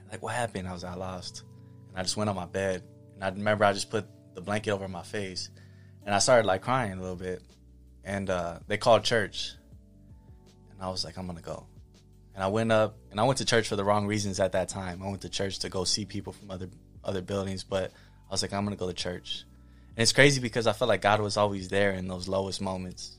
Like, 0.09 0.23
what 0.23 0.33
happened? 0.33 0.65
I 0.65 0.71
was, 0.71 0.85
I 0.85 0.95
lost, 0.95 1.43
and 1.89 1.99
I 1.99 2.03
just 2.03 2.15
went 2.15 2.29
on 2.29 2.37
my 2.37 2.45
bed 2.45 2.83
and 3.15 3.23
I 3.23 3.29
remember 3.29 3.65
I 3.65 3.73
just 3.73 3.89
put 3.89 4.05
the 4.37 4.41
blanket 4.41 4.71
over 4.71 4.87
my 4.87 5.03
face 5.03 5.49
and 6.07 6.15
I 6.15 6.19
started 6.19 6.47
like 6.47 6.61
crying 6.61 6.93
a 6.93 7.01
little 7.01 7.17
bit, 7.17 7.43
and 8.05 8.29
uh, 8.29 8.59
they 8.65 8.77
called 8.77 9.03
church, 9.03 9.51
and 10.71 10.81
I 10.81 10.89
was 10.89 11.03
like, 11.03 11.17
I'm 11.17 11.27
gonna 11.27 11.41
go. 11.41 11.67
And 12.33 12.41
I 12.41 12.47
went 12.47 12.71
up 12.71 12.95
and 13.11 13.19
I 13.19 13.23
went 13.23 13.39
to 13.39 13.45
church 13.45 13.67
for 13.67 13.75
the 13.75 13.83
wrong 13.83 14.07
reasons 14.07 14.39
at 14.39 14.53
that 14.53 14.69
time. 14.69 15.01
I 15.03 15.09
went 15.09 15.23
to 15.23 15.29
church 15.29 15.59
to 15.59 15.69
go 15.69 15.83
see 15.83 16.05
people 16.05 16.31
from 16.31 16.49
other 16.49 16.69
other 17.03 17.21
buildings, 17.21 17.65
but 17.65 17.91
I 17.91 18.31
was 18.31 18.41
like, 18.41 18.53
I'm 18.53 18.63
gonna 18.63 18.77
go 18.77 18.87
to 18.87 18.93
church. 18.93 19.43
And 19.89 20.01
it's 20.01 20.13
crazy 20.13 20.39
because 20.39 20.65
I 20.65 20.71
felt 20.71 20.87
like 20.87 21.01
God 21.01 21.19
was 21.19 21.35
always 21.35 21.67
there 21.67 21.91
in 21.91 22.07
those 22.07 22.29
lowest 22.29 22.61
moments. 22.61 23.17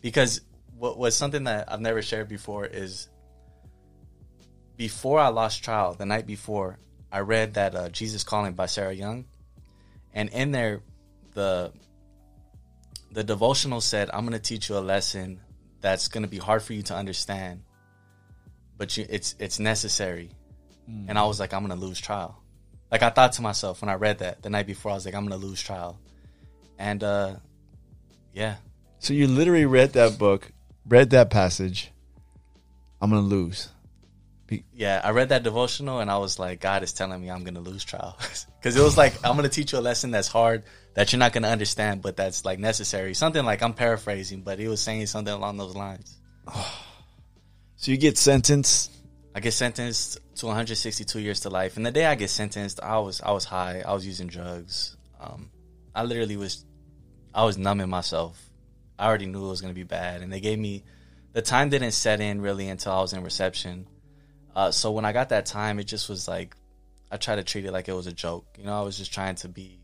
Because 0.00 0.42
what 0.78 0.96
was 0.96 1.16
something 1.16 1.44
that 1.44 1.72
I've 1.72 1.80
never 1.80 2.02
shared 2.02 2.28
before 2.28 2.66
is 2.66 3.08
before 4.76 5.18
I 5.18 5.28
lost 5.28 5.64
trial, 5.64 5.94
the 5.94 6.06
night 6.06 6.26
before, 6.26 6.78
I 7.10 7.20
read 7.20 7.54
that 7.54 7.74
uh, 7.74 7.88
Jesus 7.88 8.22
Calling 8.22 8.52
by 8.52 8.66
Sarah 8.66 8.92
Young, 8.92 9.24
and 10.12 10.28
in 10.30 10.50
there, 10.52 10.82
the 11.34 11.72
the 13.10 13.24
devotional 13.24 13.80
said, 13.80 14.10
"I'm 14.12 14.20
going 14.26 14.32
to 14.32 14.38
teach 14.38 14.68
you 14.68 14.76
a 14.76 14.80
lesson 14.80 15.40
that's 15.80 16.08
going 16.08 16.22
to 16.22 16.28
be 16.28 16.38
hard 16.38 16.62
for 16.62 16.72
you 16.72 16.82
to 16.84 16.94
understand, 16.94 17.62
but 18.76 18.96
you, 18.96 19.06
it's 19.08 19.34
it's 19.38 19.58
necessary." 19.58 20.30
And 21.08 21.18
I 21.18 21.24
was 21.24 21.40
like, 21.40 21.54
"I'm 21.54 21.66
going 21.66 21.78
to 21.78 21.86
lose 21.86 22.00
trial." 22.00 22.42
Like 22.90 23.02
I 23.02 23.10
thought 23.10 23.32
to 23.34 23.42
myself 23.42 23.80
when 23.80 23.88
I 23.88 23.94
read 23.94 24.18
that 24.18 24.42
the 24.42 24.50
night 24.50 24.66
before, 24.66 24.92
I 24.92 24.94
was 24.94 25.06
like, 25.06 25.14
"I'm 25.14 25.26
going 25.26 25.40
to 25.40 25.46
lose 25.46 25.62
trial," 25.62 25.98
and 26.78 27.02
uh, 27.02 27.36
yeah, 28.32 28.56
So 28.98 29.14
you 29.14 29.26
literally 29.26 29.66
read 29.66 29.94
that 29.94 30.18
book, 30.18 30.52
read 30.86 31.10
that 31.10 31.28
passage. 31.28 31.90
I'm 33.00 33.10
gonna 33.10 33.22
lose. 33.22 33.68
Yeah, 34.74 35.00
I 35.02 35.10
read 35.10 35.30
that 35.30 35.42
devotional 35.42 36.00
and 36.00 36.10
I 36.10 36.18
was 36.18 36.38
like, 36.38 36.60
God 36.60 36.82
is 36.82 36.92
telling 36.92 37.20
me 37.20 37.30
I'm 37.30 37.44
going 37.44 37.54
to 37.54 37.60
lose 37.60 37.84
trial. 37.84 38.16
Because 38.18 38.76
it 38.76 38.82
was 38.82 38.96
like, 38.96 39.14
I'm 39.24 39.36
going 39.36 39.48
to 39.48 39.54
teach 39.54 39.72
you 39.72 39.78
a 39.78 39.80
lesson 39.80 40.10
that's 40.10 40.28
hard, 40.28 40.64
that 40.94 41.12
you're 41.12 41.18
not 41.18 41.32
going 41.32 41.42
to 41.42 41.48
understand, 41.48 42.02
but 42.02 42.16
that's 42.16 42.44
like 42.44 42.58
necessary. 42.58 43.14
Something 43.14 43.44
like, 43.44 43.62
I'm 43.62 43.74
paraphrasing, 43.74 44.42
but 44.42 44.58
he 44.58 44.68
was 44.68 44.80
saying 44.80 45.06
something 45.06 45.32
along 45.32 45.56
those 45.56 45.76
lines. 45.76 46.18
So 47.76 47.90
you 47.90 47.96
get 47.96 48.16
sentenced. 48.16 48.92
I 49.34 49.40
get 49.40 49.54
sentenced 49.54 50.20
to 50.36 50.46
162 50.46 51.18
years 51.18 51.40
to 51.40 51.50
life. 51.50 51.76
And 51.76 51.84
the 51.84 51.90
day 51.90 52.06
I 52.06 52.14
get 52.14 52.30
sentenced, 52.30 52.78
I 52.80 53.00
was 53.00 53.20
I 53.20 53.32
was 53.32 53.44
high. 53.44 53.82
I 53.84 53.92
was 53.92 54.06
using 54.06 54.28
drugs. 54.28 54.96
Um, 55.20 55.50
I 55.94 56.04
literally 56.04 56.36
was, 56.36 56.64
I 57.34 57.44
was 57.44 57.58
numbing 57.58 57.88
myself. 57.88 58.40
I 58.98 59.06
already 59.06 59.26
knew 59.26 59.44
it 59.44 59.48
was 59.48 59.60
going 59.60 59.74
to 59.74 59.78
be 59.78 59.84
bad, 59.84 60.22
and 60.22 60.32
they 60.32 60.40
gave 60.40 60.58
me, 60.58 60.84
the 61.32 61.42
time 61.42 61.70
didn't 61.70 61.92
set 61.92 62.20
in 62.20 62.40
really 62.40 62.68
until 62.68 62.92
I 62.92 63.00
was 63.00 63.12
in 63.12 63.22
reception. 63.22 63.86
Uh, 64.54 64.70
so 64.70 64.90
when 64.90 65.04
I 65.04 65.12
got 65.12 65.30
that 65.30 65.46
time, 65.46 65.78
it 65.78 65.84
just 65.84 66.08
was 66.08 66.28
like, 66.28 66.56
I 67.10 67.16
tried 67.16 67.36
to 67.36 67.44
treat 67.44 67.64
it 67.64 67.72
like 67.72 67.88
it 67.88 67.92
was 67.92 68.06
a 68.06 68.12
joke. 68.12 68.46
You 68.58 68.64
know, 68.64 68.78
I 68.78 68.82
was 68.82 68.96
just 68.96 69.12
trying 69.12 69.34
to 69.36 69.48
be, 69.48 69.80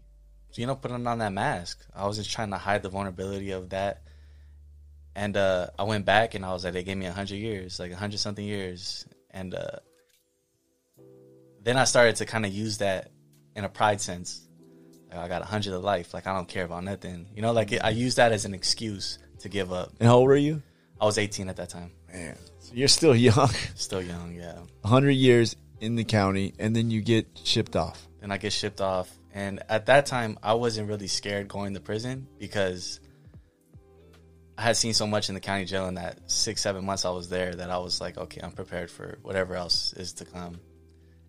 you 0.54 0.66
know, 0.66 0.74
putting 0.74 1.06
on 1.06 1.18
that 1.18 1.32
mask. 1.32 1.84
I 1.94 2.06
was 2.06 2.16
just 2.16 2.30
trying 2.30 2.50
to 2.50 2.58
hide 2.58 2.82
the 2.82 2.88
vulnerability 2.88 3.50
of 3.52 3.70
that. 3.70 4.02
And 5.14 5.36
uh, 5.36 5.68
I 5.78 5.82
went 5.82 6.04
back 6.04 6.34
and 6.34 6.44
I 6.44 6.52
was 6.52 6.64
like, 6.64 6.74
they 6.74 6.84
gave 6.84 6.96
me 6.96 7.06
100 7.06 7.36
years, 7.36 7.78
like 7.78 7.90
100 7.90 8.18
something 8.18 8.44
years. 8.44 9.06
And 9.30 9.54
uh, 9.54 9.78
then 11.62 11.76
I 11.76 11.84
started 11.84 12.16
to 12.16 12.26
kind 12.26 12.46
of 12.46 12.52
use 12.52 12.78
that 12.78 13.10
in 13.56 13.64
a 13.64 13.68
pride 13.68 14.00
sense. 14.00 14.46
Like, 15.10 15.18
I 15.18 15.28
got 15.28 15.40
100 15.40 15.72
of 15.72 15.82
life. 15.82 16.14
Like, 16.14 16.26
I 16.26 16.34
don't 16.34 16.48
care 16.48 16.64
about 16.64 16.84
nothing. 16.84 17.26
You 17.34 17.42
know, 17.42 17.52
like 17.52 17.72
I 17.82 17.90
used 17.90 18.18
that 18.18 18.32
as 18.32 18.44
an 18.44 18.54
excuse 18.54 19.18
to 19.40 19.48
give 19.48 19.72
up. 19.72 19.92
And 19.98 20.08
how 20.08 20.16
old 20.16 20.28
were 20.28 20.36
you? 20.36 20.62
I 21.00 21.04
was 21.04 21.18
18 21.18 21.48
at 21.48 21.56
that 21.56 21.70
time. 21.70 21.92
Man, 22.18 22.36
so 22.58 22.72
you're 22.74 22.88
still 22.88 23.14
young. 23.14 23.48
Still 23.76 24.02
young, 24.02 24.34
yeah. 24.34 24.58
100 24.82 25.10
years 25.10 25.54
in 25.80 25.94
the 25.94 26.02
county, 26.02 26.52
and 26.58 26.74
then 26.74 26.90
you 26.90 27.00
get 27.00 27.26
shipped 27.44 27.76
off. 27.76 28.08
Then 28.20 28.32
I 28.32 28.38
get 28.38 28.52
shipped 28.52 28.80
off. 28.80 29.08
And 29.32 29.62
at 29.68 29.86
that 29.86 30.06
time, 30.06 30.36
I 30.42 30.54
wasn't 30.54 30.88
really 30.88 31.06
scared 31.06 31.46
going 31.46 31.74
to 31.74 31.80
prison 31.80 32.26
because 32.38 32.98
I 34.56 34.62
had 34.62 34.76
seen 34.76 34.94
so 34.94 35.06
much 35.06 35.28
in 35.28 35.36
the 35.36 35.40
county 35.40 35.64
jail 35.64 35.86
in 35.86 35.94
that 35.94 36.28
six, 36.28 36.60
seven 36.60 36.84
months 36.84 37.04
I 37.04 37.10
was 37.10 37.28
there 37.28 37.54
that 37.54 37.70
I 37.70 37.78
was 37.78 38.00
like, 38.00 38.18
okay, 38.18 38.40
I'm 38.42 38.50
prepared 38.50 38.90
for 38.90 39.18
whatever 39.22 39.54
else 39.54 39.92
is 39.92 40.14
to 40.14 40.24
come. 40.24 40.58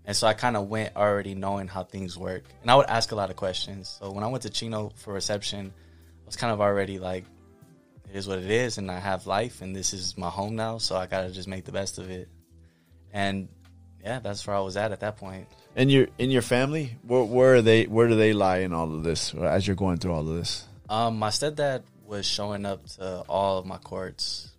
And 0.05 0.17
so 0.17 0.25
I 0.25 0.33
kind 0.33 0.57
of 0.57 0.69
went 0.69 0.95
already 0.95 1.35
knowing 1.35 1.67
how 1.67 1.83
things 1.83 2.17
work. 2.17 2.45
And 2.63 2.71
I 2.71 2.75
would 2.75 2.87
ask 2.87 3.11
a 3.11 3.15
lot 3.15 3.29
of 3.29 3.35
questions. 3.35 3.95
So 3.99 4.11
when 4.11 4.23
I 4.23 4.27
went 4.27 4.41
to 4.41 4.49
Chino 4.49 4.91
for 4.95 5.13
reception, 5.13 5.71
I 5.71 6.25
was 6.25 6.35
kind 6.35 6.51
of 6.51 6.61
already 6.61 6.97
like, 6.97 7.25
it 8.09 8.15
is 8.15 8.27
what 8.27 8.39
it 8.39 8.49
is. 8.49 8.77
And 8.77 8.89
I 8.89 8.99
have 8.99 9.27
life 9.27 9.61
and 9.61 9.75
this 9.75 9.93
is 9.93 10.17
my 10.17 10.29
home 10.29 10.55
now. 10.55 10.77
So 10.77 10.95
I 10.95 11.05
got 11.05 11.21
to 11.21 11.31
just 11.31 11.47
make 11.47 11.65
the 11.65 11.71
best 11.71 11.97
of 11.97 12.09
it. 12.09 12.29
And 13.11 13.49
yeah, 14.03 14.19
that's 14.19 14.45
where 14.47 14.55
I 14.55 14.59
was 14.59 14.77
at 14.77 14.91
at 14.91 15.01
that 15.01 15.17
point. 15.17 15.47
And 15.75 15.91
your 15.91 16.07
in 16.17 16.31
your 16.31 16.41
family, 16.41 16.97
where, 17.03 17.23
where 17.23 17.55
are 17.55 17.61
they? 17.61 17.85
Where 17.85 18.07
do 18.07 18.15
they 18.15 18.33
lie 18.33 18.59
in 18.59 18.73
all 18.73 18.93
of 18.93 19.03
this? 19.03 19.33
As 19.33 19.67
you're 19.67 19.75
going 19.75 19.97
through 19.97 20.13
all 20.13 20.27
of 20.27 20.35
this, 20.35 20.65
Um, 20.89 21.19
my 21.19 21.29
stepdad 21.29 21.83
was 22.05 22.25
showing 22.25 22.65
up 22.65 22.85
to 22.97 23.23
all 23.29 23.57
of 23.59 23.65
my 23.65 23.77
courts. 23.77 24.51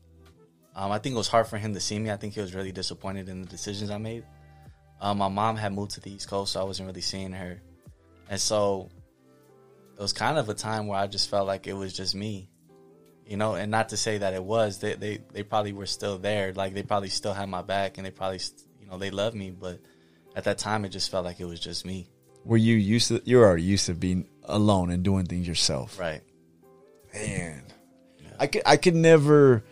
Um, 0.76 0.92
I 0.92 0.98
think 0.98 1.14
it 1.14 1.18
was 1.18 1.28
hard 1.28 1.48
for 1.48 1.58
him 1.58 1.74
to 1.74 1.80
see 1.80 1.98
me. 1.98 2.10
I 2.10 2.16
think 2.16 2.34
he 2.34 2.40
was 2.40 2.54
really 2.54 2.70
disappointed 2.70 3.28
in 3.28 3.42
the 3.42 3.48
decisions 3.48 3.90
I 3.90 3.98
made. 3.98 4.24
Um, 5.00 5.18
my 5.18 5.28
mom 5.28 5.56
had 5.56 5.72
moved 5.72 5.92
to 5.92 6.00
the 6.00 6.12
East 6.12 6.28
Coast, 6.28 6.52
so 6.52 6.60
I 6.60 6.64
wasn't 6.64 6.86
really 6.86 7.00
seeing 7.00 7.32
her, 7.32 7.60
and 8.28 8.38
so 8.38 8.90
it 9.96 10.00
was 10.00 10.12
kind 10.12 10.36
of 10.36 10.48
a 10.50 10.54
time 10.54 10.86
where 10.86 10.98
I 10.98 11.06
just 11.06 11.30
felt 11.30 11.46
like 11.46 11.66
it 11.66 11.72
was 11.72 11.94
just 11.94 12.14
me, 12.14 12.49
you 13.30 13.36
know. 13.38 13.54
And 13.54 13.70
not 13.70 13.88
to 13.90 13.96
say 13.96 14.18
that 14.18 14.34
it 14.34 14.44
was, 14.44 14.80
they 14.80 14.94
they, 14.94 15.20
they 15.32 15.42
probably 15.42 15.72
were 15.72 15.86
still 15.86 16.18
there, 16.18 16.52
like 16.52 16.74
they 16.74 16.82
probably 16.82 17.08
still 17.08 17.32
had 17.32 17.48
my 17.48 17.62
back, 17.62 17.96
and 17.96 18.04
they 18.04 18.10
probably 18.10 18.40
you 18.80 18.86
know 18.86 18.98
they 18.98 19.10
loved 19.10 19.36
me, 19.36 19.50
but 19.50 19.78
at 20.36 20.44
that 20.44 20.58
time 20.58 20.84
it 20.84 20.90
just 20.90 21.10
felt 21.10 21.24
like 21.24 21.40
it 21.40 21.46
was 21.46 21.60
just 21.60 21.86
me, 21.86 22.08
Were 22.44 22.56
you 22.58 22.76
used 22.76 23.08
to? 23.08 23.22
You're 23.24 23.46
already 23.46 23.62
used 23.62 23.86
to 23.86 23.94
being 23.94 24.28
alone 24.44 24.90
and 24.90 25.02
doing 25.02 25.24
things 25.24 25.48
yourself. 25.48 25.98
right? 25.98 26.20
Man, 27.14 27.62
I 28.38 28.46
could 28.48 28.62
I 28.66 28.76
could 28.76 28.94
never 28.94 29.64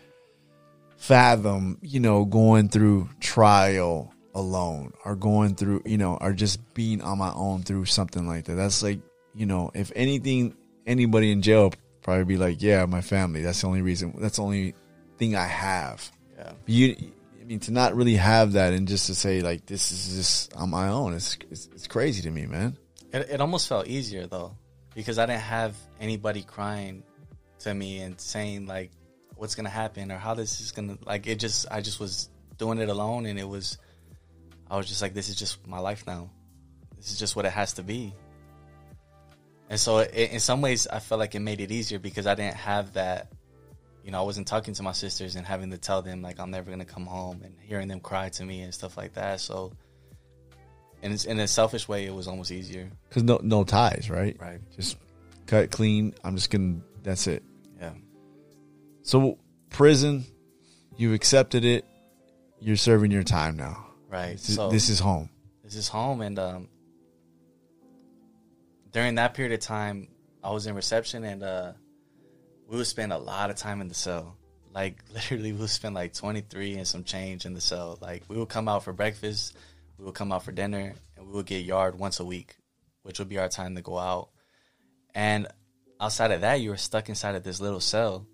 fathom, 0.97 1.79
you 1.83 2.01
know, 2.01 2.25
going 2.25 2.69
through 2.69 3.09
trial 3.21 4.13
alone 4.35 4.93
or 5.05 5.17
going 5.17 5.55
through, 5.55 5.83
you 5.85 5.99
know, 5.99 6.17
or 6.21 6.33
just 6.33 6.75
being 6.75 7.01
on 7.03 7.19
my 7.19 7.33
own 7.35 7.63
through 7.63 7.85
something 7.85 8.27
like 8.27 8.45
that. 8.45 8.55
That's 8.55 8.83
like, 8.83 9.01
you 9.35 9.47
know, 9.47 9.71
if 9.75 9.93
anything, 9.95 10.55
anybody 10.87 11.31
in 11.31 11.43
jail 11.43 11.73
probably 12.09 12.25
be 12.25 12.39
like, 12.39 12.63
yeah, 12.63 12.87
my 12.87 13.03
family. 13.03 13.43
That's 13.43 13.61
the 13.61 13.67
only 13.67 13.83
reason. 13.83 14.15
That's 14.19 14.37
the 14.37 14.43
only 14.43 14.75
thing 15.19 15.37
I 15.37 15.45
have. 15.45 16.11
Yeah. 16.39 16.53
You, 16.65 16.97
I 17.39 17.45
mean, 17.45 17.61
to 17.61 17.71
not 17.71 17.95
really 17.95 18.17
have 18.17 18.53
that 18.53 18.73
and 18.73 18.89
just 18.89 19.09
to 19.09 19.15
say 19.15 19.43
like, 19.43 19.67
this 19.67 19.93
is 19.93 20.17
just 20.17 20.57
on 20.57 20.71
my 20.71 20.89
own. 20.89 21.13
It's 21.13 21.37
it's, 21.51 21.69
it's 21.75 21.87
crazy 21.87 22.23
to 22.23 22.31
me, 22.31 22.47
man. 22.47 22.79
It, 23.13 23.29
it 23.29 23.41
almost 23.43 23.69
felt 23.69 23.89
easier 23.89 24.27
though, 24.27 24.57
because 24.95 25.19
I 25.19 25.27
didn't 25.27 25.43
have 25.43 25.77
anybody 26.01 26.43
crying 26.43 27.03
to 27.59 27.75
me 27.75 28.01
and 28.01 28.19
saying 28.19 28.65
like, 28.65 28.91
"What's 29.37 29.55
gonna 29.55 29.69
happen?" 29.69 30.11
or 30.11 30.17
"How 30.17 30.33
this 30.33 30.63
is 30.63 30.73
gonna 30.73 30.97
like." 31.05 31.27
It 31.27 31.39
just, 31.39 31.67
I 31.71 31.83
just 31.83 32.01
was 32.01 32.31
doing 32.57 32.79
it 32.79 32.89
alone, 32.89 33.27
and 33.27 33.39
it 33.39 33.49
was, 33.49 33.77
I 34.71 34.79
was 34.79 34.89
just 34.89 35.03
like, 35.03 35.13
"This 35.13 35.29
is 35.29 35.37
just 35.37 35.67
my 35.67 35.79
life 35.79 36.07
now. 36.07 36.31
This 36.97 37.13
is 37.13 37.19
just 37.19 37.37
what 37.37 37.45
it 37.45 37.53
has 37.53 37.75
to 37.75 37.83
be." 37.83 38.15
And 39.71 39.79
so, 39.79 39.99
it, 39.99 40.15
in 40.33 40.41
some 40.41 40.61
ways, 40.61 40.87
I 40.87 40.99
felt 40.99 41.19
like 41.19 41.35
it 41.35 41.41
made 41.41 41.61
it 41.61 41.71
easier 41.71 41.99
because 41.99 42.27
I 42.27 42.35
didn't 42.35 42.57
have 42.57 42.95
that. 42.95 43.33
You 44.05 44.13
know, 44.13 44.21
I 44.21 44.23
wasn't 44.23 44.47
talking 44.47 44.73
to 44.75 44.83
my 44.83 44.93
sisters 44.93 45.37
and 45.37 45.47
having 45.47 45.71
to 45.73 45.79
tell 45.79 46.01
them 46.01 46.23
like 46.23 46.41
I'm 46.41 46.51
never 46.51 46.71
gonna 46.71 46.87
come 46.87 47.05
home 47.05 47.43
and 47.45 47.55
hearing 47.61 47.89
them 47.89 48.01
cry 48.01 48.31
to 48.31 48.45
me 48.45 48.63
and 48.63 48.73
stuff 48.73 48.97
like 48.97 49.15
that. 49.15 49.41
So, 49.41 49.73
in 51.03 51.17
in 51.27 51.39
a 51.41 51.47
selfish 51.47 51.89
way, 51.89 52.07
it 52.07 52.15
was 52.15 52.27
almost 52.27 52.51
easier. 52.51 52.91
Because 53.09 53.25
no 53.25 53.39
no 53.43 53.65
ties, 53.65 54.09
right? 54.09 54.37
Right. 54.41 54.61
Just 54.75 54.97
cut 55.47 55.71
clean. 55.71 56.15
I'm 56.25 56.37
just 56.37 56.51
gonna. 56.51 56.77
That's 57.03 57.27
it. 57.27 57.43
Yeah. 57.81 57.93
So 59.03 59.39
prison, 59.71 60.25
you 60.97 61.13
accepted 61.15 61.65
it. 61.65 61.85
You're 62.61 62.77
serving 62.77 63.11
your 63.11 63.23
time 63.23 63.57
now. 63.57 63.87
Right. 64.09 64.33
This 64.33 64.49
is, 64.49 64.55
so 64.57 64.71
this 64.71 64.89
is 64.89 65.01
home. 65.01 65.31
this 65.63 65.77
is 65.77 65.89
home, 65.89 66.23
and 66.23 66.39
um, 66.39 66.69
during 68.93 69.17
that 69.17 69.35
period 69.35 69.53
of 69.53 69.61
time, 69.61 70.09
I 70.43 70.53
was 70.53 70.67
in 70.67 70.75
reception, 70.75 71.25
and 71.25 71.43
uh, 71.43 71.73
we 72.69 72.77
would 72.77 72.87
spend 72.87 73.13
a 73.13 73.19
lot 73.19 73.51
of 73.51 73.57
time 73.57 73.81
in 73.81 73.89
the 73.89 73.95
cell. 73.95 74.37
Like 74.75 75.03
literally, 75.15 75.53
we 75.53 75.61
would 75.61 75.71
spend 75.71 75.95
like 75.95 76.13
twenty 76.15 76.41
three 76.41 76.75
and 76.75 76.87
some 76.87 77.05
change 77.05 77.47
in 77.47 77.55
the 77.55 77.61
cell. 77.61 77.99
Like 78.01 78.25
we 78.29 78.37
would 78.37 78.49
come 78.49 78.69
out 78.69 78.85
for 78.85 78.93
breakfast, 78.93 79.57
we 79.99 80.05
would 80.05 80.15
come 80.15 80.33
out 80.33 80.45
for 80.45 80.53
dinner, 80.53 80.95
and 81.17 81.27
we 81.27 81.33
would 81.33 81.47
get 81.47 81.65
yard 81.65 81.99
once 81.99 82.21
a 82.21 82.25
week, 82.25 82.57
which 83.03 83.19
would 83.19 83.29
be 83.29 83.39
our 83.39 83.49
time 83.49 83.75
to 83.77 83.83
go 83.83 83.99
out. 83.99 84.31
And 85.15 85.49
outside 86.01 86.31
of 86.31 86.43
that, 86.43 86.61
you 86.61 86.71
were 86.71 86.77
stuck 86.77 87.09
inside 87.09 87.35
of 87.35 87.43
this 87.43 87.61
little 87.61 87.81
cell, 87.81 88.27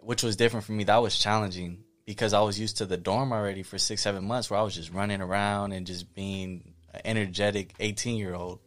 which 0.00 0.22
was 0.22 0.36
different 0.36 0.66
for 0.66 0.72
me. 0.72 0.84
That 0.84 1.02
was 1.02 1.18
challenging 1.18 1.84
because 2.04 2.32
I 2.32 2.40
was 2.40 2.58
used 2.58 2.78
to 2.78 2.86
the 2.86 2.96
dorm 2.96 3.32
already 3.32 3.62
for 3.62 3.78
six, 3.78 4.02
seven 4.02 4.24
months 4.24 4.50
where 4.50 4.60
I 4.60 4.62
was 4.62 4.74
just 4.74 4.92
running 4.92 5.20
around 5.20 5.72
and 5.72 5.86
just 5.86 6.14
being 6.14 6.74
an 6.92 7.00
energetic 7.04 7.74
18 7.80 8.16
year 8.16 8.34
old. 8.34 8.60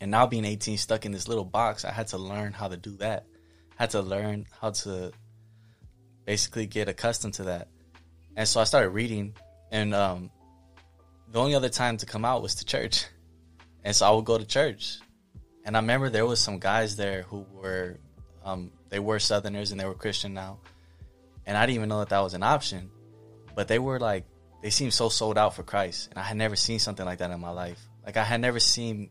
And 0.00 0.10
now 0.10 0.26
being 0.26 0.44
18, 0.44 0.76
stuck 0.78 1.06
in 1.06 1.12
this 1.12 1.28
little 1.28 1.44
box, 1.44 1.84
I 1.84 1.92
had 1.92 2.08
to 2.08 2.18
learn 2.18 2.52
how 2.52 2.68
to 2.68 2.76
do 2.76 2.96
that. 2.96 3.26
I 3.78 3.82
had 3.84 3.90
to 3.90 4.02
learn 4.02 4.46
how 4.60 4.70
to 4.70 5.12
basically 6.24 6.66
get 6.66 6.88
accustomed 6.88 7.34
to 7.34 7.44
that. 7.44 7.68
And 8.36 8.48
so 8.48 8.60
I 8.60 8.64
started 8.64 8.90
reading, 8.90 9.34
and 9.70 9.94
um, 9.94 10.30
the 11.30 11.40
only 11.40 11.54
other 11.54 11.68
time 11.68 11.96
to 11.98 12.06
come 12.06 12.24
out 12.24 12.42
was 12.42 12.56
to 12.56 12.64
church. 12.64 13.06
And 13.86 13.94
so 13.94 14.06
I 14.06 14.10
would 14.12 14.24
go 14.24 14.38
to 14.38 14.46
church. 14.46 14.98
And 15.66 15.76
I 15.76 15.80
remember 15.80 16.08
there 16.08 16.24
was 16.24 16.40
some 16.40 16.58
guys 16.58 16.96
there 16.96 17.20
who 17.24 17.44
were, 17.52 17.98
um, 18.42 18.72
they 18.88 18.98
were 18.98 19.18
Southerners 19.18 19.72
and 19.72 19.78
they 19.78 19.84
were 19.84 19.92
Christian 19.92 20.32
now. 20.32 20.60
And 21.44 21.54
I 21.54 21.66
didn't 21.66 21.74
even 21.74 21.88
know 21.90 21.98
that 21.98 22.08
that 22.08 22.20
was 22.20 22.32
an 22.32 22.42
option. 22.42 22.90
But 23.54 23.68
they 23.68 23.78
were 23.78 24.00
like, 24.00 24.24
they 24.62 24.70
seemed 24.70 24.94
so 24.94 25.10
sold 25.10 25.36
out 25.36 25.54
for 25.54 25.62
Christ. 25.62 26.08
And 26.08 26.18
I 26.18 26.22
had 26.22 26.38
never 26.38 26.56
seen 26.56 26.78
something 26.78 27.04
like 27.04 27.18
that 27.18 27.30
in 27.30 27.40
my 27.40 27.50
life. 27.50 27.78
Like 28.06 28.16
I 28.16 28.24
had 28.24 28.40
never 28.40 28.58
seen 28.58 29.10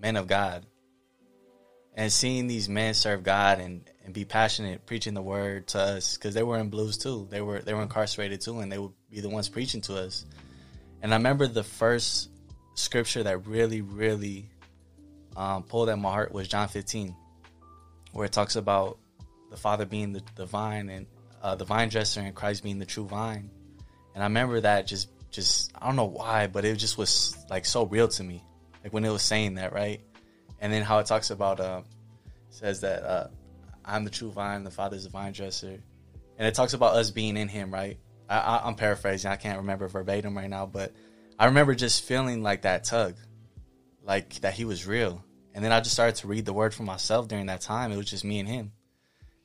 men 0.00 0.16
of 0.16 0.26
God. 0.26 0.66
And 1.94 2.10
seeing 2.12 2.46
these 2.46 2.68
men 2.68 2.94
serve 2.94 3.22
God 3.22 3.58
and, 3.58 3.88
and 4.04 4.14
be 4.14 4.24
passionate, 4.24 4.86
preaching 4.86 5.14
the 5.14 5.22
word 5.22 5.66
to 5.68 5.80
us, 5.80 6.16
because 6.16 6.34
they 6.34 6.42
were 6.42 6.58
in 6.58 6.70
blues 6.70 6.96
too. 6.96 7.26
They 7.30 7.40
were 7.40 7.60
they 7.60 7.74
were 7.74 7.82
incarcerated 7.82 8.40
too, 8.40 8.60
and 8.60 8.70
they 8.70 8.78
would 8.78 8.92
be 9.10 9.20
the 9.20 9.28
ones 9.28 9.48
preaching 9.48 9.80
to 9.82 9.96
us. 9.96 10.24
And 11.02 11.12
I 11.12 11.16
remember 11.16 11.46
the 11.46 11.64
first 11.64 12.30
scripture 12.74 13.22
that 13.24 13.46
really, 13.46 13.80
really 13.80 14.48
um, 15.36 15.62
pulled 15.62 15.88
at 15.88 15.98
my 15.98 16.10
heart 16.10 16.32
was 16.32 16.48
John 16.48 16.68
15, 16.68 17.14
where 18.12 18.26
it 18.26 18.32
talks 18.32 18.56
about 18.56 18.98
the 19.50 19.56
Father 19.56 19.86
being 19.86 20.12
the, 20.12 20.22
the 20.36 20.46
vine 20.46 20.88
and 20.88 21.06
uh, 21.42 21.54
the 21.54 21.64
vine 21.64 21.88
dresser 21.88 22.20
and 22.20 22.34
Christ 22.34 22.62
being 22.62 22.78
the 22.78 22.86
true 22.86 23.06
vine. 23.06 23.50
And 24.14 24.22
I 24.22 24.26
remember 24.26 24.60
that 24.60 24.86
just, 24.86 25.08
just 25.30 25.72
I 25.80 25.86
don't 25.86 25.96
know 25.96 26.04
why, 26.04 26.46
but 26.46 26.64
it 26.64 26.76
just 26.76 26.98
was 26.98 27.36
like 27.48 27.64
so 27.64 27.86
real 27.86 28.08
to 28.08 28.22
me, 28.22 28.42
like 28.82 28.92
when 28.92 29.04
it 29.04 29.10
was 29.10 29.22
saying 29.22 29.54
that, 29.54 29.72
right? 29.72 30.00
And 30.60 30.72
then 30.72 30.82
how 30.82 30.98
it 30.98 31.06
talks 31.06 31.30
about, 31.30 31.60
uh, 31.60 31.82
says 32.50 32.80
that 32.80 33.02
uh, 33.02 33.28
I'm 33.84 34.04
the 34.04 34.10
true 34.10 34.30
vine, 34.30 34.64
the 34.64 34.70
Father's 34.70 35.04
the 35.04 35.10
vine 35.10 35.32
dresser, 35.32 35.80
and 36.38 36.48
it 36.48 36.54
talks 36.54 36.74
about 36.74 36.96
us 36.96 37.10
being 37.10 37.36
in 37.36 37.48
Him, 37.48 37.72
right? 37.72 37.98
I, 38.28 38.38
I, 38.38 38.66
I'm 38.66 38.74
paraphrasing, 38.74 39.30
I 39.30 39.36
can't 39.36 39.58
remember 39.58 39.88
verbatim 39.88 40.36
right 40.36 40.50
now, 40.50 40.66
but 40.66 40.92
I 41.38 41.46
remember 41.46 41.74
just 41.74 42.04
feeling 42.04 42.42
like 42.42 42.62
that 42.62 42.84
tug, 42.84 43.14
like 44.04 44.34
that 44.40 44.54
He 44.54 44.64
was 44.64 44.86
real. 44.86 45.24
And 45.54 45.64
then 45.64 45.72
I 45.72 45.80
just 45.80 45.92
started 45.92 46.16
to 46.16 46.28
read 46.28 46.44
the 46.44 46.52
word 46.52 46.74
for 46.74 46.84
myself 46.84 47.26
during 47.28 47.46
that 47.46 47.60
time. 47.60 47.90
It 47.90 47.96
was 47.96 48.08
just 48.08 48.24
me 48.24 48.38
and 48.38 48.48
Him. 48.48 48.72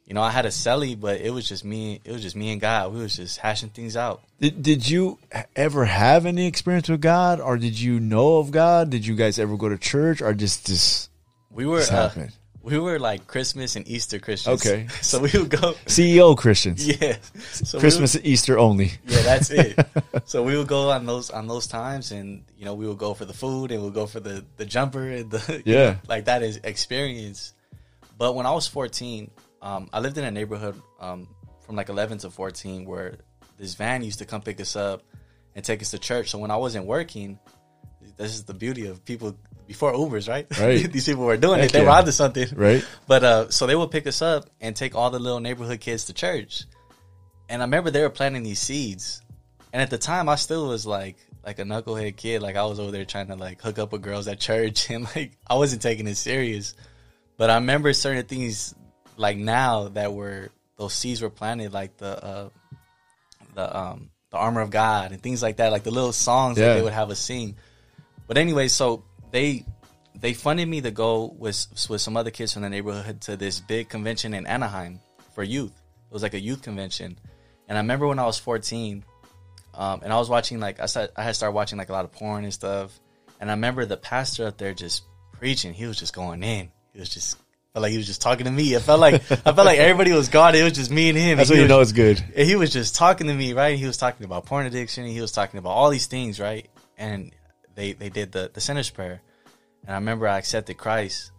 You 0.08 0.14
know, 0.14 0.22
I 0.22 0.30
had 0.30 0.46
a 0.46 0.50
celly, 0.50 1.00
but 1.00 1.20
it 1.22 1.32
was 1.32 1.48
just 1.50 1.66
me. 1.66 2.00
It 2.04 2.12
was 2.12 2.22
just 2.22 2.36
me 2.36 2.52
and 2.52 2.62
God. 2.62 2.94
We 2.94 3.00
was 3.00 3.16
just 3.16 3.40
hashing 3.40 3.70
things 3.70 3.98
out. 3.98 4.22
Did, 4.40 4.62
did 4.62 4.88
you 4.88 5.18
ever 5.56 5.84
have 5.86 6.28
any 6.28 6.46
experience 6.46 6.88
with 6.90 7.02
God, 7.02 7.40
or 7.40 7.58
did 7.58 7.80
you 7.80 8.00
know 8.00 8.38
of 8.38 8.52
God? 8.52 8.92
Did 8.92 9.06
you 9.08 9.16
guys 9.16 9.40
ever 9.40 9.58
go 9.58 9.68
to 9.70 9.78
church, 9.80 10.22
or 10.22 10.34
just 10.36 10.68
just 10.68 11.10
We 11.50 11.66
were 11.66 11.80
This 11.80 11.92
uh, 11.92 12.28
we 12.62 12.78
were 12.80 13.00
like 13.00 13.26
Christmas 13.26 13.76
and 13.76 13.88
Easter 13.88 14.20
Christians. 14.20 14.64
Okay. 14.64 14.88
so 15.02 15.20
we 15.20 15.30
would 15.34 15.50
go. 15.50 15.74
CEO 15.88 16.38
Christians? 16.38 16.86
Yeah, 17.02 17.18
so 17.52 17.80
Christmas 17.80 18.14
and 18.14 18.26
Easter 18.26 18.60
only. 18.60 18.92
yeah, 19.08 19.22
that's 19.24 19.50
it. 19.50 19.80
so 20.26 20.44
we 20.44 20.56
would 20.56 20.68
go 20.68 20.92
on 20.92 21.08
those 21.08 21.32
on 21.32 21.48
those 21.48 21.66
times, 21.66 22.12
and 22.12 22.44
you 22.60 22.66
know 22.66 22.76
we 22.76 22.88
would 22.88 23.00
go 23.00 23.16
for 23.16 23.26
the 23.26 23.34
food, 23.34 23.72
and 23.72 23.82
we'll 23.82 23.90
go 23.90 24.06
for 24.06 24.20
the 24.20 24.46
the 24.58 24.66
jumper, 24.66 25.10
and 25.10 25.32
the 25.32 25.64
you 25.66 25.74
Yeah. 25.74 25.84
know, 25.94 25.98
like 26.08 26.26
that 26.26 26.44
is 26.44 26.60
experience. 26.64 27.54
But 28.20 28.36
when 28.36 28.46
I 28.46 28.52
was 28.52 28.68
fourteen, 28.68 29.32
um, 29.66 29.90
I 29.92 30.00
lived 30.00 30.18
in 30.18 30.24
a 30.24 30.32
neighborhood 30.32 30.80
um, 31.00 31.28
from 31.62 31.76
like 31.76 31.90
eleven 31.90 32.20
to 32.20 32.30
fourteen 32.30 32.86
where 32.86 33.18
this 33.58 33.74
van 33.74 34.04
used 34.04 34.20
to 34.20 34.26
come 34.26 34.42
pick 34.42 34.62
us 34.62 34.76
up 34.76 35.02
and 35.56 35.66
take 35.66 35.82
us 35.82 35.92
to 35.92 36.00
church. 36.00 36.30
So 36.30 36.38
when 36.38 36.52
I 36.52 36.58
wasn't 36.58 36.86
working, 36.86 37.40
this 38.16 38.36
is 38.36 38.44
the 38.44 38.54
beauty 38.54 38.86
of 38.86 39.04
people 39.04 39.36
before 39.68 39.94
Ubers, 39.94 40.30
right? 40.30 40.46
Right. 40.60 40.92
These 40.92 41.08
people 41.08 41.26
were 41.26 41.36
doing 41.36 41.60
Heck 41.60 41.70
it; 41.70 41.74
they 41.74 41.80
were 41.80 41.88
yeah. 41.88 41.98
onto 41.98 42.12
something, 42.12 42.48
Right. 42.56 42.86
But 43.08 43.24
uh, 43.24 43.50
so 43.50 43.66
they 43.66 43.76
would 43.76 43.90
pick 43.90 44.06
us 44.06 44.22
up 44.22 44.50
and 44.62 44.76
take 44.76 44.94
all 44.94 45.10
the 45.10 45.20
little 45.20 45.40
neighborhood 45.40 45.80
kids 45.80 46.06
to 46.06 46.14
church. 46.14 46.66
And 47.50 47.62
I 47.62 47.66
remember 47.66 47.90
they 47.90 48.02
were 48.02 48.10
planting 48.10 48.44
these 48.44 48.60
seeds. 48.60 49.22
And 49.74 49.82
at 49.82 49.90
the 49.90 49.98
time, 49.98 50.30
I 50.30 50.36
still 50.36 50.68
was 50.68 50.86
like 50.86 51.18
like 51.44 51.58
a 51.60 51.64
knucklehead 51.64 52.18
kid. 52.18 52.42
Like 52.44 52.56
I 52.56 52.66
was 52.66 52.80
over 52.80 52.92
there 52.92 53.06
trying 53.06 53.28
to 53.28 53.36
like 53.36 53.62
hook 53.62 53.80
up 53.80 53.92
with 53.92 54.04
girls 54.04 54.28
at 54.28 54.40
church, 54.40 54.90
and 54.92 55.06
like 55.16 55.38
I 55.48 55.56
wasn't 55.56 55.82
taking 55.82 56.08
it 56.08 56.18
serious. 56.18 56.76
But 57.38 57.50
I 57.50 57.56
remember 57.56 57.92
certain 57.94 58.26
things 58.26 58.76
like 59.18 59.38
now 59.38 59.90
that 59.90 60.14
were 60.14 60.50
those 60.78 60.94
seeds 60.94 61.22
were 61.22 61.30
planted, 61.30 61.74
like 61.74 61.98
the 61.98 62.24
uh, 62.24 62.50
the 63.54 63.78
um 63.78 64.10
the 64.32 64.38
armor 64.38 64.62
of 64.62 64.70
God 64.70 65.12
and 65.12 65.22
things 65.22 65.42
like 65.42 65.58
that, 65.58 65.72
like 65.72 65.84
the 65.84 65.92
little 65.92 66.12
songs 66.14 66.58
Yeah. 66.58 66.68
that 66.70 66.74
they 66.76 66.82
would 66.82 66.94
have 66.94 67.10
us 67.10 67.20
sing. 67.20 67.56
But 68.28 68.38
anyway, 68.38 68.68
so 68.68 69.04
they 69.32 69.66
they 70.16 70.34
funded 70.34 70.68
me 70.68 70.82
to 70.82 70.92
go 70.92 71.34
with 71.38 71.66
with 71.90 72.02
some 72.02 72.18
other 72.18 72.32
kids 72.32 72.54
from 72.54 72.62
the 72.64 72.70
neighborhood 72.70 73.22
to 73.22 73.38
this 73.38 73.60
big 73.60 73.90
convention 73.90 74.34
in 74.34 74.46
Anaheim 74.48 75.00
for 75.34 75.44
youth. 75.44 75.72
It 76.10 76.14
was 76.14 76.24
like 76.24 76.34
a 76.34 76.40
youth 76.40 76.62
convention, 76.62 77.18
and 77.68 77.78
I 77.78 77.82
remember 77.82 78.08
when 78.08 78.20
I 78.20 78.26
was 78.26 78.40
fourteen, 78.40 79.04
um, 79.74 80.02
and 80.04 80.12
I 80.12 80.18
was 80.18 80.30
watching 80.30 80.60
like 80.60 80.80
I 80.80 80.86
said 80.88 81.12
I 81.16 81.24
had 81.24 81.36
started 81.36 81.54
watching 81.54 81.78
like 81.78 81.90
a 81.90 81.94
lot 81.94 82.06
of 82.06 82.12
porn 82.14 82.44
and 82.44 82.54
stuff, 82.54 82.98
and 83.40 83.50
I 83.50 83.54
remember 83.54 83.86
the 83.86 83.98
pastor 83.98 84.48
up 84.48 84.58
there 84.58 84.74
just 84.74 85.04
preaching. 85.34 85.74
He 85.74 85.86
was 85.86 85.98
just 86.00 86.14
going 86.14 86.42
in. 86.44 86.72
He 86.94 87.00
was 87.00 87.10
just 87.10 87.38
like 87.82 87.92
he 87.92 87.98
was 87.98 88.08
just 88.08 88.22
talking 88.22 88.46
to 88.46 88.52
me. 88.52 88.76
I 88.76 88.80
felt 88.80 89.00
like 89.00 89.16
I 89.16 89.20
felt 89.54 89.58
like 89.66 89.80
everybody 89.80 90.12
was 90.12 90.30
gone. 90.30 90.56
It 90.56 90.64
was 90.64 90.74
just 90.74 90.92
me 90.92 91.10
and 91.10 91.18
him. 91.18 91.38
That's 91.38 91.50
And 91.50 91.58
he 91.58 91.64
you 91.64 91.68
know 91.70 91.82
it's 91.82 91.92
good. 91.92 92.24
and 92.36 92.48
he 92.48 92.56
was 92.56 92.72
just 92.72 92.96
talking 92.96 93.28
to 93.28 93.34
me, 93.34 93.54
right? 93.54 93.78
He 93.78 93.86
was 93.86 93.98
talking 93.98 94.26
about 94.26 94.46
porn 94.46 94.66
addiction. 94.66 95.06
He 95.06 95.20
was 95.22 95.32
talking 95.32 95.58
about 95.58 95.72
all 95.72 95.90
these 95.90 96.06
things, 96.08 96.40
right? 96.40 96.68
And 96.98 97.32
they 97.76 97.94
they 97.94 98.10
did 98.10 98.32
the 98.32 98.50
the 98.54 98.62
sinner's 98.62 98.90
prayer, 98.90 99.22
and 99.86 99.92
I 99.92 99.96
remember 99.96 100.28
I 100.28 100.38
accepted 100.38 100.78
Christ, 100.78 101.32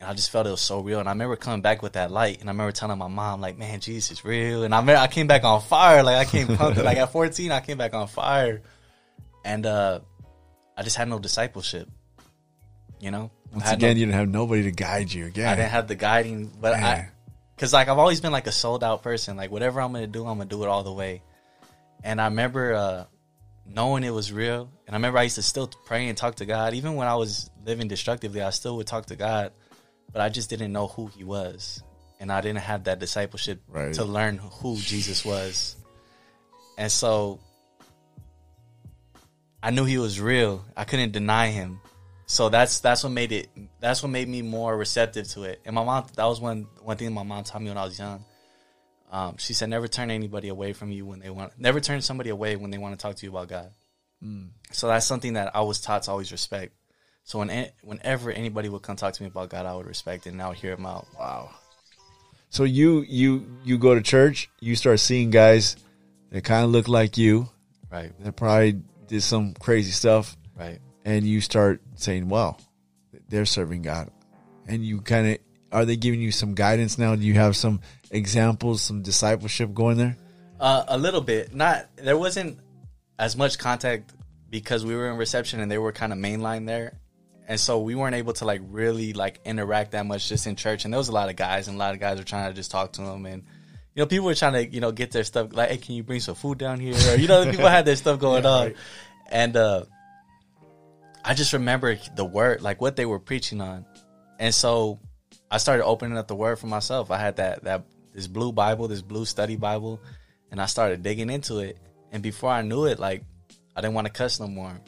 and 0.00 0.08
I 0.10 0.12
just 0.12 0.30
felt 0.30 0.46
it 0.46 0.50
was 0.50 0.60
so 0.60 0.80
real. 0.80 1.00
And 1.00 1.08
I 1.08 1.12
remember 1.12 1.36
coming 1.36 1.62
back 1.62 1.82
with 1.82 1.94
that 1.94 2.10
light, 2.10 2.40
and 2.40 2.50
I 2.50 2.52
remember 2.52 2.72
telling 2.72 2.98
my 2.98 3.08
mom, 3.08 3.40
like, 3.40 3.56
"Man, 3.56 3.80
Jesus 3.80 4.18
is 4.18 4.24
real." 4.24 4.64
And 4.64 4.74
I 4.74 4.80
remember 4.80 5.00
I 5.00 5.06
came 5.06 5.26
back 5.26 5.44
on 5.44 5.62
fire. 5.62 6.02
Like 6.02 6.16
I 6.16 6.24
came 6.30 6.56
pumped. 6.56 6.82
like 6.82 6.98
at 6.98 7.10
fourteen, 7.12 7.50
I 7.52 7.60
came 7.60 7.78
back 7.78 7.94
on 7.94 8.06
fire, 8.08 8.60
and 9.44 9.64
uh 9.64 10.00
I 10.76 10.82
just 10.82 10.96
had 10.96 11.08
no 11.08 11.18
discipleship. 11.18 11.88
You 13.04 13.10
know, 13.10 13.30
Once 13.52 13.64
had 13.64 13.82
no- 13.82 13.86
again, 13.86 13.98
you 13.98 14.06
didn't 14.06 14.18
have 14.18 14.28
nobody 14.30 14.62
to 14.62 14.70
guide 14.70 15.12
you 15.12 15.26
again. 15.26 15.46
I 15.46 15.56
didn't 15.56 15.72
have 15.72 15.88
the 15.88 15.94
guiding, 15.94 16.46
but 16.58 16.72
Man. 16.72 16.84
I, 16.84 17.08
cause 17.58 17.70
like 17.70 17.88
I've 17.88 17.98
always 17.98 18.22
been 18.22 18.32
like 18.32 18.46
a 18.46 18.52
sold 18.52 18.82
out 18.82 19.02
person. 19.02 19.36
Like 19.36 19.50
whatever 19.50 19.82
I'm 19.82 19.92
gonna 19.92 20.06
do, 20.06 20.26
I'm 20.26 20.38
gonna 20.38 20.48
do 20.48 20.62
it 20.62 20.68
all 20.70 20.82
the 20.84 20.92
way. 20.92 21.20
And 22.02 22.18
I 22.18 22.24
remember 22.28 22.72
uh, 22.72 23.04
knowing 23.66 24.04
it 24.04 24.10
was 24.10 24.32
real, 24.32 24.70
and 24.86 24.94
I 24.94 24.96
remember 24.96 25.18
I 25.18 25.24
used 25.24 25.34
to 25.34 25.42
still 25.42 25.66
pray 25.84 26.08
and 26.08 26.16
talk 26.16 26.36
to 26.36 26.46
God, 26.46 26.72
even 26.72 26.94
when 26.94 27.06
I 27.06 27.16
was 27.16 27.50
living 27.66 27.88
destructively. 27.88 28.40
I 28.40 28.48
still 28.48 28.78
would 28.78 28.86
talk 28.86 29.04
to 29.06 29.16
God, 29.16 29.52
but 30.10 30.22
I 30.22 30.30
just 30.30 30.48
didn't 30.48 30.72
know 30.72 30.86
who 30.86 31.08
He 31.08 31.24
was, 31.24 31.82
and 32.20 32.32
I 32.32 32.40
didn't 32.40 32.60
have 32.60 32.84
that 32.84 33.00
discipleship 33.00 33.60
Right. 33.68 33.92
to 33.96 34.04
learn 34.06 34.38
who 34.38 34.78
Jesus 34.78 35.26
was. 35.26 35.76
And 36.78 36.90
so 36.90 37.38
I 39.62 39.68
knew 39.72 39.84
He 39.84 39.98
was 39.98 40.18
real. 40.22 40.64
I 40.74 40.84
couldn't 40.84 41.12
deny 41.12 41.48
Him 41.48 41.80
so 42.26 42.48
that's 42.48 42.80
that's 42.80 43.04
what 43.04 43.12
made 43.12 43.32
it 43.32 43.48
that's 43.80 44.02
what 44.02 44.08
made 44.08 44.28
me 44.28 44.42
more 44.42 44.76
receptive 44.76 45.28
to 45.28 45.44
it. 45.44 45.60
And 45.64 45.74
my 45.74 45.84
mom 45.84 46.06
that 46.16 46.24
was 46.24 46.40
one 46.40 46.66
one 46.82 46.96
thing 46.96 47.12
my 47.12 47.22
mom 47.22 47.44
taught 47.44 47.62
me 47.62 47.68
when 47.68 47.78
i 47.78 47.84
was 47.84 47.98
young. 47.98 48.24
Um, 49.12 49.36
she 49.36 49.52
said 49.52 49.68
never 49.68 49.86
turn 49.86 50.10
anybody 50.10 50.48
away 50.48 50.72
from 50.72 50.90
you 50.90 51.06
when 51.06 51.20
they 51.20 51.30
want 51.30 51.52
never 51.58 51.80
turn 51.80 52.00
somebody 52.00 52.30
away 52.30 52.56
when 52.56 52.70
they 52.70 52.78
want 52.78 52.98
to 52.98 53.02
talk 53.02 53.16
to 53.16 53.26
you 53.26 53.30
about 53.30 53.48
god. 53.48 53.70
So 54.72 54.88
that's 54.88 55.06
something 55.06 55.34
that 55.34 55.54
i 55.54 55.60
was 55.60 55.80
taught 55.80 56.04
to 56.04 56.10
always 56.10 56.32
respect. 56.32 56.72
So 57.24 57.38
when 57.38 57.68
whenever 57.82 58.30
anybody 58.30 58.68
would 58.68 58.82
come 58.82 58.96
talk 58.96 59.12
to 59.14 59.22
me 59.22 59.28
about 59.28 59.50
god 59.50 59.66
i 59.66 59.74
would 59.74 59.86
respect 59.86 60.26
it 60.26 60.30
and 60.30 60.40
i 60.40 60.48
would 60.48 60.56
hear 60.56 60.72
him 60.72 60.86
out. 60.86 61.06
Wow. 61.18 61.50
So 62.48 62.64
you 62.64 63.04
you 63.06 63.46
you 63.64 63.76
go 63.76 63.94
to 63.94 64.00
church, 64.00 64.48
you 64.60 64.76
start 64.76 64.98
seeing 65.00 65.30
guys 65.30 65.76
that 66.30 66.42
kind 66.42 66.64
of 66.64 66.70
look 66.70 66.88
like 66.88 67.18
you, 67.18 67.48
right. 67.92 68.12
That 68.20 68.36
probably 68.36 68.80
did 69.08 69.22
some 69.22 69.52
crazy 69.54 69.90
stuff, 69.90 70.36
right 70.56 70.80
and 71.04 71.24
you 71.24 71.40
start 71.40 71.82
saying, 71.96 72.28
"Well, 72.28 72.60
they're 73.28 73.46
serving 73.46 73.82
God," 73.82 74.10
and 74.66 74.84
you 74.84 75.00
kind 75.00 75.28
of 75.28 75.38
are 75.74 75.84
they 75.84 75.96
giving 75.96 76.20
you 76.20 76.30
some 76.30 76.54
guidance 76.54 76.98
now? 76.98 77.16
Do 77.16 77.22
you 77.26 77.34
have 77.34 77.56
some 77.56 77.80
examples, 78.10 78.80
some 78.80 79.02
discipleship 79.02 79.74
going 79.74 79.96
there? 79.98 80.16
Uh, 80.60 80.84
a 80.86 80.96
little 80.96 81.20
bit. 81.20 81.54
Not 81.54 81.86
there 81.96 82.16
wasn't 82.16 82.60
as 83.18 83.36
much 83.36 83.58
contact 83.58 84.12
because 84.50 84.84
we 84.84 84.94
were 84.94 85.10
in 85.10 85.16
reception 85.16 85.60
and 85.60 85.70
they 85.70 85.78
were 85.78 85.90
kind 85.90 86.12
of 86.12 86.18
mainline 86.18 86.66
there, 86.66 86.98
and 87.48 87.58
so 87.58 87.80
we 87.80 87.96
weren't 87.96 88.14
able 88.14 88.32
to 88.34 88.44
like 88.44 88.60
really 88.68 89.12
like 89.12 89.40
interact 89.44 89.92
that 89.92 90.06
much 90.06 90.28
just 90.28 90.46
in 90.46 90.54
church. 90.54 90.84
And 90.84 90.94
there 90.94 90.98
was 90.98 91.08
a 91.08 91.12
lot 91.12 91.28
of 91.28 91.36
guys, 91.36 91.66
and 91.66 91.76
a 91.76 91.78
lot 91.78 91.92
of 91.92 92.00
guys 92.00 92.18
were 92.18 92.24
trying 92.24 92.48
to 92.48 92.54
just 92.54 92.70
talk 92.70 92.92
to 92.92 93.02
them, 93.02 93.26
and 93.26 93.42
you 93.94 94.02
know 94.02 94.06
people 94.06 94.26
were 94.26 94.34
trying 94.34 94.52
to 94.52 94.66
you 94.66 94.80
know 94.80 94.92
get 94.92 95.10
their 95.10 95.24
stuff 95.24 95.48
like, 95.52 95.70
hey, 95.70 95.76
can 95.78 95.96
you 95.96 96.04
bring 96.04 96.20
some 96.20 96.36
food 96.36 96.58
down 96.58 96.78
here? 96.78 96.94
Or 97.10 97.16
you 97.16 97.26
know 97.26 97.50
people 97.50 97.68
had 97.68 97.84
their 97.84 97.96
stuff 97.96 98.20
going 98.20 98.46
on, 98.46 98.74
and 99.28 99.56
uh, 99.56 99.84
I 101.24 101.34
just 101.34 101.54
remember 101.54 101.96
the 102.14 102.24
word 102.24 102.60
like 102.60 102.80
what 102.80 102.96
they 102.96 103.06
were 103.06 103.18
preaching 103.18 103.60
on, 103.60 103.86
and 104.38 104.54
so 104.54 105.00
I 105.50 105.56
started 105.56 105.84
opening 105.84 106.18
up 106.18 106.28
the 106.28 106.34
word 106.34 106.58
for 106.58 106.66
myself. 106.66 107.10
I 107.10 107.18
had 107.18 107.36
that 107.36 107.64
that 107.64 107.84
this 108.12 108.26
blue 108.26 108.52
Bible, 108.52 108.88
this 108.88 109.02
blue 109.02 109.24
study 109.24 109.56
Bible, 109.56 110.00
and 110.50 110.60
I 110.60 110.66
started 110.66 111.02
digging 111.02 111.30
into 111.30 111.58
it. 111.58 111.78
And 112.12 112.22
before 112.22 112.50
I 112.50 112.62
knew 112.62 112.84
it, 112.84 112.98
like 112.98 113.24
I 113.74 113.80
didn't 113.80 113.94
want 113.94 114.06
to 114.06 114.12
cuss 114.12 114.38
no 114.38 114.46
more. 114.46 114.78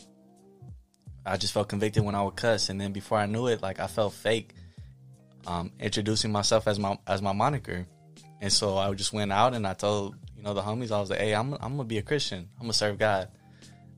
I 1.24 1.36
just 1.36 1.52
felt 1.52 1.68
convicted 1.68 2.04
when 2.04 2.14
I 2.14 2.22
would 2.22 2.36
cuss, 2.36 2.68
and 2.68 2.80
then 2.80 2.92
before 2.92 3.18
I 3.18 3.26
knew 3.26 3.48
it, 3.48 3.62
like 3.62 3.80
I 3.80 3.86
felt 3.86 4.12
fake, 4.12 4.54
um, 5.46 5.72
introducing 5.80 6.30
myself 6.30 6.68
as 6.68 6.78
my 6.78 6.98
as 7.06 7.22
my 7.22 7.32
moniker. 7.32 7.86
And 8.40 8.52
so 8.52 8.76
I 8.76 8.92
just 8.92 9.14
went 9.14 9.32
out 9.32 9.54
and 9.54 9.66
I 9.66 9.72
told 9.72 10.16
you 10.36 10.42
know 10.42 10.52
the 10.52 10.60
homies 10.62 10.92
I 10.92 11.00
was 11.00 11.08
like, 11.08 11.20
hey, 11.20 11.34
I'm 11.34 11.54
I'm 11.54 11.76
gonna 11.76 11.84
be 11.84 11.98
a 11.98 12.02
Christian. 12.02 12.50
I'm 12.56 12.64
gonna 12.64 12.74
serve 12.74 12.98
God. 12.98 13.28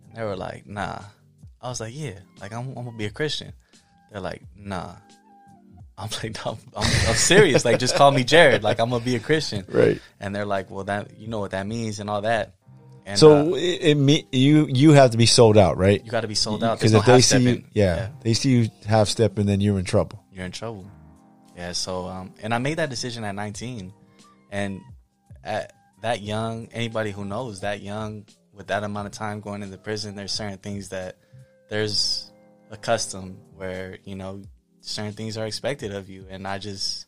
And 0.07 0.17
they 0.17 0.23
were 0.23 0.37
like, 0.37 0.67
nah. 0.67 1.01
I 1.61 1.69
was 1.69 1.81
like, 1.81 1.95
yeah, 1.95 2.19
like 2.41 2.53
I'm, 2.53 2.69
I'm 2.69 2.85
gonna 2.85 2.97
be 2.97 3.07
a 3.07 3.11
Christian. 3.11 3.53
They're 4.11 4.21
like, 4.21 4.43
nah. 4.57 4.95
I'm 5.97 6.09
like, 6.23 6.37
no, 6.47 6.59
I'm, 6.77 6.85
I'm, 6.85 7.15
serious. 7.15 7.65
like, 7.65 7.81
just 7.81 7.97
call 7.97 8.13
me 8.13 8.23
Jarad. 8.23 8.63
Like, 8.63 8.79
I'm 8.79 8.91
gonna 8.91 9.05
be 9.05 9.17
a 9.17 9.21
Christian. 9.21 9.65
Right. 9.69 10.01
And 10.21 10.35
they're 10.35 10.47
like, 10.47 10.71
well, 10.71 10.85
that 10.85 11.19
you 11.19 11.27
know 11.27 11.41
what 11.41 11.51
that 11.51 11.67
means 11.67 11.99
and 11.99 12.09
all 12.09 12.23
that. 12.23 12.55
And 13.05 13.19
So 13.19 13.53
uh, 13.53 13.57
it, 13.57 13.81
it 13.83 13.95
me, 13.97 14.27
you 14.31 14.67
you 14.69 14.93
have 14.93 15.11
to 15.13 15.19
be 15.19 15.27
sold 15.27 15.57
out, 15.57 15.77
right? 15.77 16.05
you 16.05 16.11
got 16.11 16.21
to 16.21 16.29
be 16.29 16.35
sold 16.35 16.63
out 16.63 16.79
Because 16.79 16.93
if 16.93 17.07
no 17.07 17.15
they 17.15 17.21
see 17.23 17.39
you, 17.39 17.65
yeah, 17.73 18.11
they 18.21 18.35
see 18.35 18.51
you 18.51 18.69
half 18.87 19.09
stepping, 19.09 19.47
then 19.47 19.61
you're 19.61 19.79
in 19.79 19.85
trouble. 19.85 20.23
you're 20.33 20.45
in 20.45 20.53
trouble. 20.53 20.89
Yeah. 21.57 21.73
So, 21.73 22.07
um, 22.07 22.35
and 22.43 22.55
I 22.55 22.59
made 22.59 22.77
that 22.79 22.91
decision 22.91 23.25
at 23.25 23.35
19, 23.35 23.93
and 24.53 24.81
at 25.43 25.73
that 26.03 26.23
young, 26.23 26.69
anybody 26.71 27.11
who 27.11 27.25
knows 27.25 27.61
that 27.61 27.81
young 27.81 28.27
with 28.53 28.69
that 28.69 28.85
amount 28.85 29.07
of 29.07 29.13
time 29.13 29.41
going 29.41 29.63
into 29.63 29.79
prison, 29.79 30.15
there's 30.15 30.33
certain 30.33 30.59
things 30.59 30.91
that 30.91 31.17
there's 31.69 32.33
a 32.71 32.77
custom 32.77 33.39
where 33.57 33.99
you 34.05 34.15
know 34.15 34.43
certain 34.81 35.13
things 35.13 35.37
are 35.37 35.47
expected 35.47 35.93
of 35.93 36.09
you, 36.09 36.27
and 36.29 36.47
I 36.47 36.59
just 36.59 37.07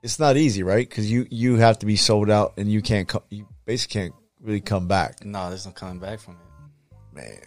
It's 0.02 0.18
not 0.18 0.36
easy, 0.36 0.62
right? 0.62 0.86
Because 0.88 1.10
you 1.10 1.26
you 1.30 1.56
have 1.56 1.78
to 1.80 1.86
be 1.86 1.96
sold 1.96 2.30
out, 2.30 2.54
and 2.56 2.70
you 2.70 2.80
can't 2.82 3.08
co- 3.08 3.24
you 3.30 3.46
basically 3.64 4.02
can't 4.02 4.14
really 4.40 4.60
come 4.60 4.86
back, 4.86 5.24
No, 5.24 5.48
there's 5.48 5.66
no 5.66 5.72
coming 5.72 5.98
back 5.98 6.20
from 6.20 6.34
it. 6.34 7.16
man. 7.16 7.40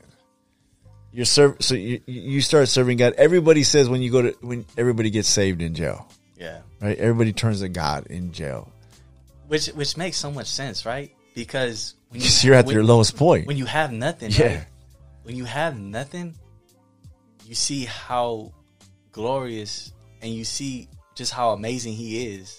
You're 1.13 1.25
serve 1.25 1.57
so 1.59 1.75
you 1.75 2.01
you 2.05 2.41
start 2.41 2.69
serving 2.69 2.97
God. 2.97 3.13
Everybody 3.17 3.63
says 3.63 3.89
when 3.89 4.01
you 4.01 4.11
go 4.11 4.21
to 4.21 4.31
when 4.41 4.65
everybody 4.77 5.09
gets 5.09 5.27
saved 5.27 5.61
in 5.61 5.73
jail, 5.75 6.07
Yeah. 6.37 6.61
right? 6.81 6.97
Everybody 6.97 7.33
turns 7.33 7.59
to 7.61 7.69
God 7.69 8.07
in 8.07 8.31
jail 8.31 8.71
Which 9.47 9.67
which 9.67 9.97
makes 9.97 10.17
so 10.17 10.31
much 10.31 10.47
sense, 10.47 10.85
right? 10.85 11.11
Because 11.35 11.95
when 12.09 12.21
you, 12.21 12.29
you're 12.43 12.55
at 12.55 12.65
when- 12.65 12.75
your 12.75 12.83
lowest 12.83 13.17
point. 13.17 13.45
when 13.47 13.57
you 13.57 13.65
have 13.65 13.91
nothing, 13.91 14.31
Yeah. 14.31 14.45
right? 14.45 14.65
When 15.23 15.35
you 15.35 15.43
have 15.45 15.77
nothing, 15.77 16.33
you 17.45 17.55
see 17.55 17.83
how 17.85 18.53
glorious 19.11 19.91
and 20.21 20.33
you 20.33 20.45
see 20.45 20.87
just 21.15 21.33
how 21.33 21.51
amazing 21.51 21.93
he 21.93 22.27
is 22.27 22.57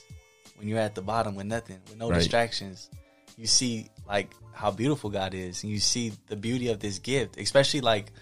when 0.57 0.68
you're 0.68 0.78
at 0.78 0.94
the 0.94 1.03
bottom 1.03 1.34
with 1.34 1.46
nothing, 1.46 1.78
with 1.88 1.96
no 1.96 2.11
Right. 2.11 2.18
distractions. 2.18 2.90
You 3.38 3.46
see 3.46 3.88
like 4.07 4.30
how 4.53 4.70
beautiful 4.70 5.09
God 5.09 5.32
is 5.32 5.62
and 5.62 5.72
you 5.72 5.80
see 5.80 6.12
the 6.28 6.36
beauty 6.36 6.68
of 6.68 6.80
this 6.80 6.98
gift, 6.98 7.38
especially 7.38 7.80
like 7.80 8.12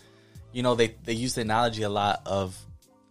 you 0.53 0.63
know 0.63 0.75
they 0.75 0.95
they 1.05 1.13
use 1.13 1.35
the 1.35 1.43
analogy 1.43 1.83
a 1.83 1.89
lot 1.89 2.23
of 2.27 2.57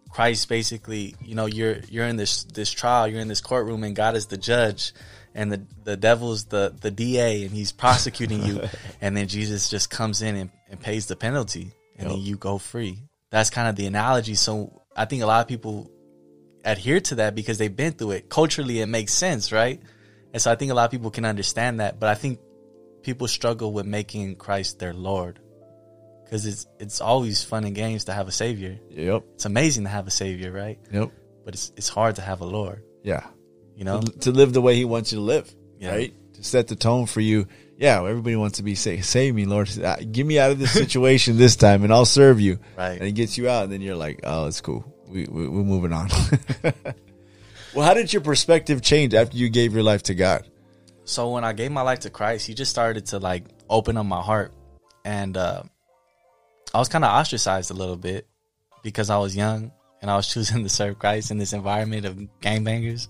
Christ 0.09 0.49
basically, 0.49 1.15
you 1.23 1.35
know, 1.35 1.45
you're 1.45 1.77
you're 1.89 2.07
in 2.07 2.15
this 2.15 2.43
this 2.43 2.71
trial, 2.71 3.07
you're 3.07 3.21
in 3.21 3.27
this 3.27 3.41
courtroom 3.41 3.83
and 3.83 3.95
God 3.95 4.15
is 4.15 4.25
the 4.25 4.37
judge 4.37 4.93
and 5.35 5.51
the 5.51 5.61
the 5.83 5.95
devil's 5.95 6.45
the 6.45 6.73
the 6.81 6.89
DA 6.89 7.43
and 7.43 7.51
he's 7.51 7.71
prosecuting 7.71 8.43
you 8.43 8.63
and 9.01 9.15
then 9.15 9.27
Jesus 9.27 9.69
just 9.69 9.89
comes 9.89 10.21
in 10.21 10.35
and, 10.35 10.49
and 10.69 10.79
pays 10.79 11.05
the 11.05 11.15
penalty 11.15 11.71
and 11.97 12.09
then 12.09 12.19
you 12.19 12.37
go 12.37 12.57
free. 12.57 12.97
That's 13.29 13.51
kind 13.51 13.67
of 13.67 13.75
the 13.75 13.85
analogy. 13.85 14.33
So 14.33 14.81
I 14.95 15.05
think 15.05 15.21
a 15.21 15.27
lot 15.27 15.41
of 15.41 15.47
people 15.47 15.91
adhere 16.65 16.99
to 17.01 17.15
that 17.15 17.35
because 17.35 17.57
they've 17.59 17.75
been 17.75 17.93
through 17.93 18.11
it. 18.11 18.29
Culturally 18.29 18.79
it 18.79 18.87
makes 18.87 19.13
sense, 19.13 19.51
right? 19.51 19.79
And 20.33 20.41
so 20.41 20.51
I 20.51 20.55
think 20.55 20.71
a 20.71 20.75
lot 20.75 20.85
of 20.85 20.91
people 20.91 21.11
can 21.11 21.25
understand 21.25 21.79
that, 21.79 21.99
but 21.99 22.09
I 22.09 22.15
think 22.15 22.39
people 23.03 23.27
struggle 23.27 23.71
with 23.73 23.85
making 23.85 24.37
Christ 24.37 24.79
their 24.79 24.93
Lord. 24.93 25.39
Cuz 26.29 26.45
it's 26.45 26.67
it's 26.79 27.01
always 27.01 27.43
fun 27.43 27.63
and 27.65 27.75
games 27.75 28.05
to 28.05 28.13
have 28.13 28.27
a 28.27 28.31
savior. 28.31 28.77
Yep. 28.91 29.23
It's 29.35 29.45
amazing 29.45 29.83
to 29.85 29.89
have 29.89 30.07
a 30.07 30.11
savior, 30.11 30.51
right? 30.51 30.79
Yep. 30.91 31.11
But 31.45 31.53
it's 31.55 31.71
it's 31.75 31.89
hard 31.89 32.15
to 32.17 32.21
have 32.21 32.41
a 32.41 32.45
Lord. 32.45 32.83
Yeah. 33.03 33.25
You 33.75 33.85
know? 33.85 34.01
To, 34.01 34.11
to 34.19 34.31
live 34.31 34.53
the 34.53 34.61
way 34.61 34.75
He 34.75 34.85
wants 34.85 35.11
you 35.11 35.17
to 35.19 35.23
live, 35.23 35.53
Yeah. 35.79 35.91
right? 35.91 36.13
to 36.33 36.43
set 36.43 36.67
the 36.67 36.75
tone 36.75 37.05
for 37.05 37.21
you. 37.21 37.47
Yeah, 37.77 37.99
everybody 38.05 38.35
wants 38.35 38.57
to 38.57 38.63
be 38.63 38.75
saved. 38.75 39.05
Save 39.05 39.35
me, 39.35 39.45
Lord. 39.45 39.69
Uh, 39.77 39.95
Get 40.11 40.25
me 40.25 40.37
out 40.39 40.51
of 40.51 40.59
this 40.59 40.71
situation 40.85 41.37
this 41.37 41.55
time, 41.55 41.83
and 41.83 41.91
I'll 41.93 42.05
serve 42.05 42.39
you. 42.41 42.59
Right. 42.77 42.97
And 42.99 43.03
it 43.07 43.13
gets 43.13 43.37
you 43.37 43.49
out, 43.49 43.63
and 43.65 43.71
then 43.73 43.81
you're 43.81 43.95
like, 43.95 44.19
oh, 44.23 44.47
it's 44.47 44.59
cool. 44.61 44.83
We, 45.07 45.25
we 45.25 45.47
we're 45.47 45.63
moving 45.63 45.91
on. 45.93 46.09
well, 47.73 47.85
how 47.85 47.93
did 47.93 48.11
your 48.13 48.21
perspective 48.21 48.81
change 48.81 49.13
after 49.13 49.37
you 49.37 49.49
gave 49.49 49.73
your 49.73 49.83
life 49.83 50.03
to 50.03 50.15
God? 50.15 50.47
So 51.05 51.31
when 51.31 51.43
I 51.43 51.53
gave 51.53 51.71
my 51.71 51.81
life 51.81 51.99
to 52.01 52.09
Christ, 52.09 52.45
he 52.47 52.53
just 52.53 52.71
started 52.71 53.07
to 53.07 53.19
like 53.19 53.45
open 53.69 53.97
up 53.97 54.05
my 54.05 54.21
heart, 54.21 54.53
and 55.05 55.35
uh, 55.35 55.63
I 56.73 56.79
was 56.79 56.87
kind 56.89 57.03
of 57.03 57.11
ostracized 57.11 57.71
a 57.71 57.73
little 57.73 57.95
bit 57.95 58.27
because 58.83 59.09
I 59.09 59.17
was 59.17 59.35
young 59.35 59.71
and 60.01 60.09
I 60.11 60.15
was 60.15 60.27
choosing 60.33 60.63
to 60.63 60.69
serve 60.69 60.99
Christ 60.99 61.31
in 61.31 61.37
this 61.37 61.53
environment 61.53 62.05
of 62.05 62.15
gangbangers, 62.41 63.07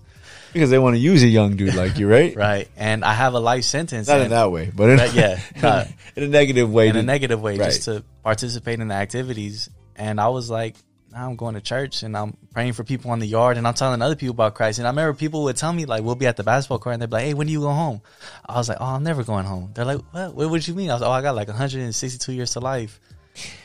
Because 0.52 0.70
they 0.70 0.78
want 0.78 0.94
to 0.94 0.98
use 1.00 1.22
a 1.22 1.28
young 1.28 1.56
dude 1.56 1.74
like 1.74 1.98
you, 1.98 2.08
right? 2.08 2.34
right? 2.48 2.68
And 2.76 3.04
I 3.04 3.12
have 3.14 3.34
a 3.34 3.40
life 3.40 3.64
sentence. 3.64 4.08
Not 4.08 4.16
and- 4.16 4.24
in 4.24 4.30
that 4.30 4.50
way, 4.50 4.70
but 4.74 4.90
in, 4.90 4.98
Right, 4.98 5.12
yeah, 5.14 5.40
not- 5.62 5.88
in 6.16 6.24
a 6.24 6.28
negative 6.28 6.72
way. 6.72 6.88
in 6.88 6.96
a 6.96 7.02
negative 7.02 7.40
way, 7.40 7.58
right. 7.58 7.66
just 7.66 7.84
to 7.84 8.04
participate 8.22 8.80
in 8.80 8.88
the 8.88 8.94
activities. 8.94 9.68
And 9.96 10.20
I 10.20 10.28
was 10.28 10.48
like, 10.50 10.76
now 11.12 11.28
I'm 11.28 11.34
going 11.36 11.54
to 11.54 11.60
church 11.60 12.04
and 12.04 12.16
I'm 12.16 12.36
praying 12.54 12.72
for 12.74 12.84
people 12.84 13.12
in 13.12 13.18
the 13.18 13.26
yard 13.26 13.56
and 13.58 13.66
I'm 13.66 13.74
telling 13.74 14.00
other 14.00 14.14
people 14.14 14.32
about 14.32 14.54
Christ. 14.54 14.78
And 14.78 14.86
I 14.86 14.90
remember 14.90 15.12
people 15.12 15.42
would 15.44 15.56
tell 15.56 15.72
me 15.72 15.84
like, 15.84 16.04
we'll 16.04 16.14
be 16.14 16.26
at 16.28 16.36
the 16.36 16.44
basketball 16.44 16.78
court 16.78 16.92
and 16.94 17.02
they'd 17.02 17.10
be 17.10 17.14
like, 17.14 17.24
hey, 17.24 17.34
when 17.34 17.48
do 17.48 17.52
you 17.52 17.60
go 17.60 17.70
home? 17.72 18.00
I 18.46 18.54
was 18.54 18.68
like, 18.68 18.78
oh, 18.80 18.84
I'm 18.94 19.02
never 19.02 19.24
going 19.24 19.44
home. 19.44 19.72
They're 19.74 19.84
like, 19.84 20.00
what? 20.12 20.34
What 20.34 20.50
would 20.50 20.66
you 20.68 20.74
mean? 20.74 20.88
I 20.88 20.94
was 20.94 21.02
like, 21.02 21.08
oh, 21.10 21.12
I 21.12 21.20
got 21.22 21.34
like 21.34 21.48
162 21.48 22.32
years 22.32 22.52
to 22.52 22.60
life. 22.60 23.00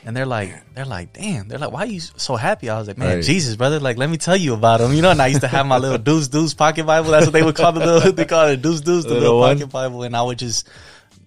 And 0.04 0.16
they're 0.16 0.26
like, 0.26 0.54
they're 0.74 0.84
like, 0.84 1.12
damn. 1.12 1.48
They're 1.48 1.58
like, 1.58 1.72
why 1.72 1.80
are 1.82 1.86
you 1.86 2.00
so 2.00 2.36
happy? 2.36 2.70
I 2.70 2.78
was 2.78 2.88
like, 2.88 2.98
man, 2.98 3.16
Right. 3.16 3.24
Jesus, 3.24 3.56
brother. 3.56 3.80
Like, 3.80 3.98
let 3.98 4.08
me 4.08 4.16
tell 4.16 4.36
you 4.36 4.54
about 4.54 4.80
him. 4.80 4.92
You 4.92 5.02
know, 5.02 5.10
and 5.10 5.20
I 5.20 5.26
used 5.26 5.40
to 5.42 5.48
have 5.48 5.66
my 5.66 5.78
little 5.78 5.98
deuce 6.10 6.28
deuce 6.28 6.54
pocket 6.54 6.86
Bible. 6.86 7.10
That's 7.10 7.26
what 7.26 7.32
they 7.32 7.42
would 7.42 7.56
call 7.56 7.72
the 7.72 7.84
little, 7.84 8.12
they 8.12 8.24
call 8.24 8.48
it 8.48 8.62
deuce 8.62 8.80
deuce, 8.80 9.04
the 9.04 9.14
Little 9.14 9.40
little, 9.40 9.54
pocket 9.54 9.66
Bible. 9.72 10.02
And 10.04 10.16
I 10.16 10.22
would 10.22 10.38
just 10.38 10.68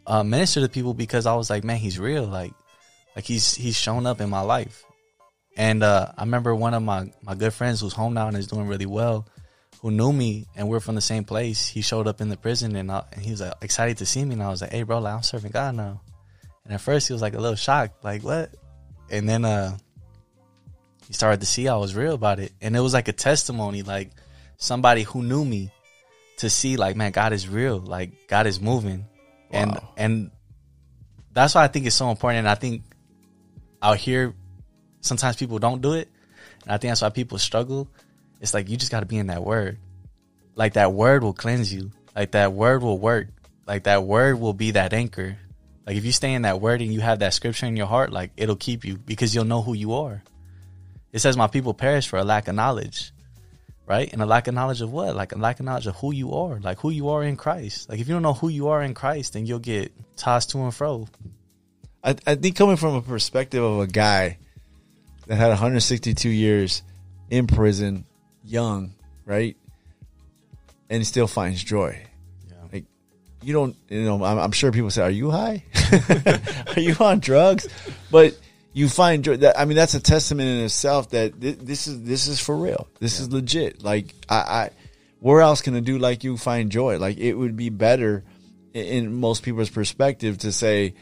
uh, 0.08 0.24
minister 0.24 0.62
to 0.62 0.70
people 0.70 0.94
because 0.94 1.26
I 1.26 1.36
was 1.36 1.50
like, 1.50 1.64
man, 1.64 1.78
he's 1.78 2.00
real. 2.00 2.26
Like, 2.26 2.54
like 3.16 3.26
he's 3.26 3.54
he's 3.56 3.76
shown 3.76 4.06
up 4.06 4.22
in 4.22 4.30
my 4.30 4.42
life. 4.42 4.84
And 5.58 5.84
uh, 5.84 6.14
I 6.18 6.22
remember 6.24 6.56
one 6.56 6.74
of 6.74 6.82
my 6.82 7.12
my 7.22 7.36
good 7.36 7.54
friends 7.54 7.82
who's 7.82 7.94
home 7.94 8.14
now 8.14 8.28
and 8.28 8.38
is 8.38 8.48
doing 8.48 8.68
really 8.68 8.86
well, 8.86 9.28
who 9.82 9.92
knew 9.92 10.14
me 10.14 10.48
and 10.56 10.70
we're 10.70 10.80
from 10.80 10.96
the 10.96 11.02
same 11.02 11.26
place. 11.26 11.68
He 11.68 11.82
showed 11.82 12.08
up 12.08 12.22
in 12.22 12.30
the 12.30 12.38
prison 12.38 12.76
and, 12.76 12.90
I, 12.92 13.04
and 13.12 13.22
he 13.22 13.32
was 13.32 13.42
like, 13.42 13.54
excited 13.62 13.98
to 13.98 14.06
see 14.06 14.24
me. 14.24 14.34
And 14.34 14.44
I 14.44 14.50
was 14.50 14.62
like, 14.62 14.72
hey, 14.72 14.84
bro, 14.84 15.00
like, 15.00 15.14
I'm 15.14 15.24
serving 15.24 15.52
God 15.52 15.76
now. 15.76 16.02
And 16.70 16.76
at 16.76 16.82
first 16.82 17.08
he 17.08 17.14
was 17.14 17.22
like 17.24 17.34
a 17.34 17.40
little 17.40 17.56
shocked, 17.56 18.04
like 18.04 18.22
what? 18.22 18.54
And 19.10 19.28
then 19.28 19.44
uh, 19.44 19.76
he 21.08 21.14
started 21.14 21.40
to 21.40 21.48
see 21.48 21.68
I 21.68 21.76
was 21.78 21.96
real 21.96 22.14
about 22.14 22.40
it, 22.40 22.52
and 22.62 22.76
it 22.76 22.80
was 22.80 22.94
like 22.94 23.08
a 23.08 23.12
testimony, 23.12 23.82
like 23.82 24.12
somebody 24.58 25.02
who 25.02 25.24
knew 25.24 25.44
me 25.44 25.72
to 26.38 26.48
see, 26.48 26.78
like, 26.78 26.96
man, 26.96 27.12
God 27.12 27.34
is 27.34 27.50
real, 27.50 27.80
like 27.80 28.12
God 28.28 28.46
is 28.46 28.62
moving, 28.62 29.08
and 29.50 29.80
and 29.98 30.30
that's 31.34 31.56
why 31.56 31.64
I 31.64 31.70
think 31.70 31.88
it's 31.88 31.96
so 31.96 32.12
important. 32.12 32.40
And 32.40 32.48
I 32.48 32.54
think 32.54 32.84
out 33.82 33.98
here, 33.98 34.36
sometimes 35.02 35.38
people 35.38 35.58
don't 35.58 35.82
do 35.82 35.94
it, 35.94 36.08
and 36.66 36.72
I 36.72 36.78
think 36.78 36.92
that's 36.92 37.02
why 37.02 37.10
people 37.10 37.40
struggle. 37.40 37.88
It's 38.42 38.54
like 38.54 38.70
you 38.70 38.78
just 38.78 38.92
got 38.92 39.00
to 39.00 39.08
be 39.08 39.18
in 39.18 39.26
that 39.26 39.44
word, 39.44 39.80
like 40.54 40.74
that 40.74 40.94
word 40.94 41.24
will 41.24 41.34
cleanse 41.34 41.74
you, 41.74 41.90
like 42.16 42.34
that 42.34 42.54
word 42.54 42.84
will 42.84 43.00
work, 43.00 43.30
like 43.66 43.86
that 43.86 44.04
word 44.04 44.40
will 44.40 44.54
be 44.54 44.70
that 44.70 44.94
anchor. 44.94 45.36
Like 45.90 45.98
if 45.98 46.06
you 46.06 46.12
stay 46.12 46.36
in 46.36 46.44
that 46.44 46.62
word 46.62 46.84
and 46.84 46.94
you 46.94 47.02
have 47.02 47.18
that 47.18 47.34
scripture 47.34 47.66
in 47.66 47.76
your 47.76 47.88
heart, 47.88 48.12
like 48.12 48.30
it'll 48.38 48.56
keep 48.56 48.86
you 48.86 48.96
because 48.96 49.34
you'll 49.34 49.46
know 49.46 49.64
who 49.64 49.74
you 49.74 49.94
are. 49.94 50.22
It 51.12 51.18
says, 51.18 51.36
"My 51.36 51.48
people 51.48 51.74
perish 51.74 52.08
for 52.08 52.20
a 52.20 52.24
lack 52.24 52.48
of 52.48 52.54
knowledge." 52.54 53.12
Right? 53.88 54.08
And 54.14 54.22
a 54.22 54.28
lack 54.28 54.48
of 54.48 54.54
knowledge 54.54 54.82
of 54.82 54.92
what? 54.92 55.16
Like 55.16 55.32
a 55.32 55.38
lack 55.40 55.60
of 55.60 55.66
knowledge 55.66 55.88
of 55.88 55.96
who 55.96 56.14
you 56.14 56.36
are, 56.36 56.60
like 56.60 56.78
who 56.78 56.92
you 56.92 57.10
are 57.10 57.24
in 57.24 57.36
Christ. 57.36 57.90
Like 57.90 58.00
if 58.00 58.08
you 58.08 58.14
don't 58.14 58.22
know 58.22 58.36
who 58.36 58.50
you 58.50 58.68
are 58.68 58.84
in 58.84 58.94
Christ, 58.94 59.34
then 59.34 59.48
you'll 59.48 59.58
get 59.58 59.92
tossed 60.16 60.52
to 60.52 60.60
and 60.60 60.76
fro. 60.76 61.08
I, 62.04 62.16
I 62.28 62.36
think 62.36 62.56
coming 62.56 62.78
from 62.78 62.94
a 62.94 63.02
perspective 63.02 63.64
of 63.64 63.80
a 63.80 63.88
guy 63.88 64.38
that 65.26 65.38
had 65.38 65.50
162 65.50 66.30
years 66.30 66.84
in 67.32 67.48
prison, 67.48 68.06
young, 68.44 68.94
right, 69.26 69.58
and 70.88 71.08
still 71.08 71.26
finds 71.26 71.64
joy. 71.64 72.00
Yeah. 73.42 73.48
You 73.48 73.54
don't, 73.54 73.76
you 73.90 74.04
know, 74.04 74.24
I'm, 74.24 74.38
I'm 74.38 74.52
sure 74.52 74.72
people 74.72 74.90
say, 74.90 75.02
"Are 75.04 75.10
you 75.10 75.32
high? 75.32 75.64
Are 76.76 76.80
you 76.80 76.96
on 77.00 77.20
drugs?" 77.20 77.68
But 78.12 78.38
you 78.74 78.90
find 78.90 79.24
joy. 79.24 79.38
That 79.38 79.60
I 79.60 79.66
mean, 79.66 79.76
that's 79.78 79.94
a 79.94 80.00
testament 80.00 80.50
in 80.50 80.66
itself 80.66 81.10
that 81.12 81.36
thi- 81.36 81.52
this 81.52 81.88
is 81.88 82.04
this 82.04 82.28
is 82.28 82.40
for 82.40 82.56
real. 82.56 82.88
This 83.00 83.20
is 83.20 83.32
legit. 83.32 83.84
Like 83.84 84.14
I, 84.28 84.36
I, 84.36 84.70
where 85.20 85.42
else 85.42 85.62
can 85.62 85.74
a 85.76 85.82
dude 85.82 86.02
like 86.02 86.24
you 86.24 86.38
find 86.38 86.72
joy? 86.72 86.98
Like 86.98 87.18
it 87.18 87.34
would 87.34 87.56
be 87.56 87.70
better 87.70 88.24
in, 88.74 88.86
in 88.86 89.14
most 89.14 89.44
people's 89.44 89.70
perspective 89.70 90.38
to 90.40 90.52
say, 90.52 90.94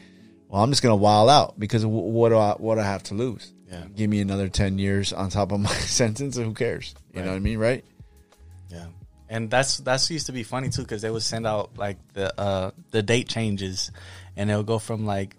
"Well, 0.48 0.62
I'm 0.62 0.70
just 0.70 0.82
gonna 0.82 0.96
wild 0.96 1.28
out 1.30 1.58
because 1.58 1.82
w- 1.82 2.00
what 2.02 2.28
do 2.30 2.36
I 2.38 2.52
what 2.52 2.76
do 2.76 2.80
I 2.82 2.84
have 2.84 3.02
to 3.04 3.14
lose? 3.14 3.52
Yeah. 3.70 3.82
Give 3.94 4.08
me 4.08 4.20
another 4.20 4.48
ten 4.48 4.78
years 4.78 5.12
on 5.12 5.28
top 5.30 5.52
of 5.52 5.60
my 5.60 5.68
sentence, 5.72 6.36
and 6.36 6.46
who 6.46 6.54
cares? 6.54 6.94
You 7.12 7.20
know 7.22 7.28
what 7.30 7.36
I 7.36 7.40
mean, 7.40 7.58
right? 7.58 7.84
Yeah, 8.70 8.86
and 9.28 9.50
that's 9.50 9.78
that's 9.78 10.10
used 10.10 10.26
to 10.26 10.32
be 10.32 10.42
funny 10.42 10.70
too 10.70 10.82
because 10.82 11.02
they 11.02 11.10
would 11.10 11.22
send 11.22 11.46
out 11.46 11.76
like 11.76 11.96
the 12.14 12.38
uh 12.40 12.70
the 12.90 13.02
date 13.02 13.28
changes, 13.28 13.90
and 14.36 14.50
it'll 14.50 14.62
go 14.62 14.78
from 14.78 15.06
like 15.06 15.36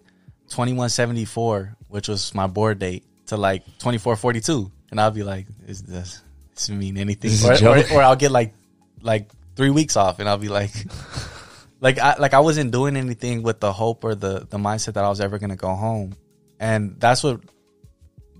twenty 0.49 0.73
one 0.73 0.89
seventy 0.89 1.25
four, 1.25 1.75
which 1.87 2.07
was 2.07 2.33
my 2.33 2.47
board 2.47 2.79
date, 2.79 3.03
to 3.27 3.37
like 3.37 3.63
twenty 3.79 3.97
four 3.97 4.15
forty 4.15 4.41
two, 4.41 4.71
and 4.91 4.99
I'll 4.99 5.11
be 5.11 5.23
like, 5.23 5.47
"Is 5.67 5.81
this 5.81 6.21
it 6.55 6.69
mean 6.69 6.97
anything?" 6.97 7.31
This 7.31 7.61
Or, 7.61 7.67
or, 7.67 7.93
or 7.93 8.01
I'll 8.01 8.15
get 8.15 8.31
like 8.31 8.53
like 9.01 9.29
three 9.55 9.71
weeks 9.71 9.95
off, 9.95 10.19
and 10.19 10.27
I'll 10.29 10.37
be 10.37 10.49
like. 10.49 10.71
Like 11.81 11.97
I 11.97 12.17
like 12.17 12.33
I 12.33 12.41
wasn't 12.41 12.71
doing 12.71 12.97
anything 12.97 13.41
with 13.41 13.61
the 13.61 13.71
hope 13.71 14.03
or 14.03 14.13
the 14.13 14.45
the 14.49 14.57
mindset 14.57 14.95
that 14.95 15.05
I 15.05 15.07
was 15.07 15.21
ever 15.21 15.39
gonna 15.39 15.55
go 15.55 15.73
home, 15.75 16.13
and 16.59 16.99
that's 16.99 17.23
what 17.23 17.39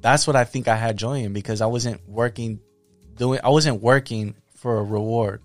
that's 0.02 0.28
what 0.28 0.36
I 0.36 0.44
think 0.44 0.68
I 0.68 0.76
had 0.76 0.98
joy 0.98 1.20
in 1.20 1.32
because 1.32 1.62
I 1.62 1.68
wasn't 1.68 2.02
working 2.08 2.60
doing 3.16 3.40
I 3.42 3.48
wasn't 3.48 3.82
working 3.82 4.36
for 4.60 4.78
a 4.78 4.84
reward. 4.84 5.42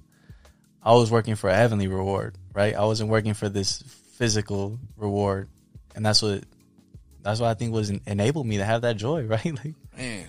I 0.82 0.92
was 0.92 1.10
working 1.10 1.34
for 1.34 1.48
a 1.48 1.54
heavenly 1.54 1.88
reward, 1.88 2.36
right? 2.52 2.74
I 2.74 2.84
wasn't 2.84 3.10
working 3.10 3.34
for 3.34 3.48
this 3.48 3.82
physical 4.16 4.78
reward. 4.96 5.48
And 5.94 6.04
that's 6.04 6.20
what 6.20 6.44
that's 7.22 7.40
what 7.40 7.48
I 7.48 7.54
think 7.54 7.72
was 7.72 7.90
en- 7.90 8.00
enabled 8.06 8.46
me 8.46 8.58
to 8.58 8.64
have 8.64 8.82
that 8.82 8.96
joy, 8.96 9.22
right? 9.26 9.44
Like 9.44 9.74
Man. 9.96 10.28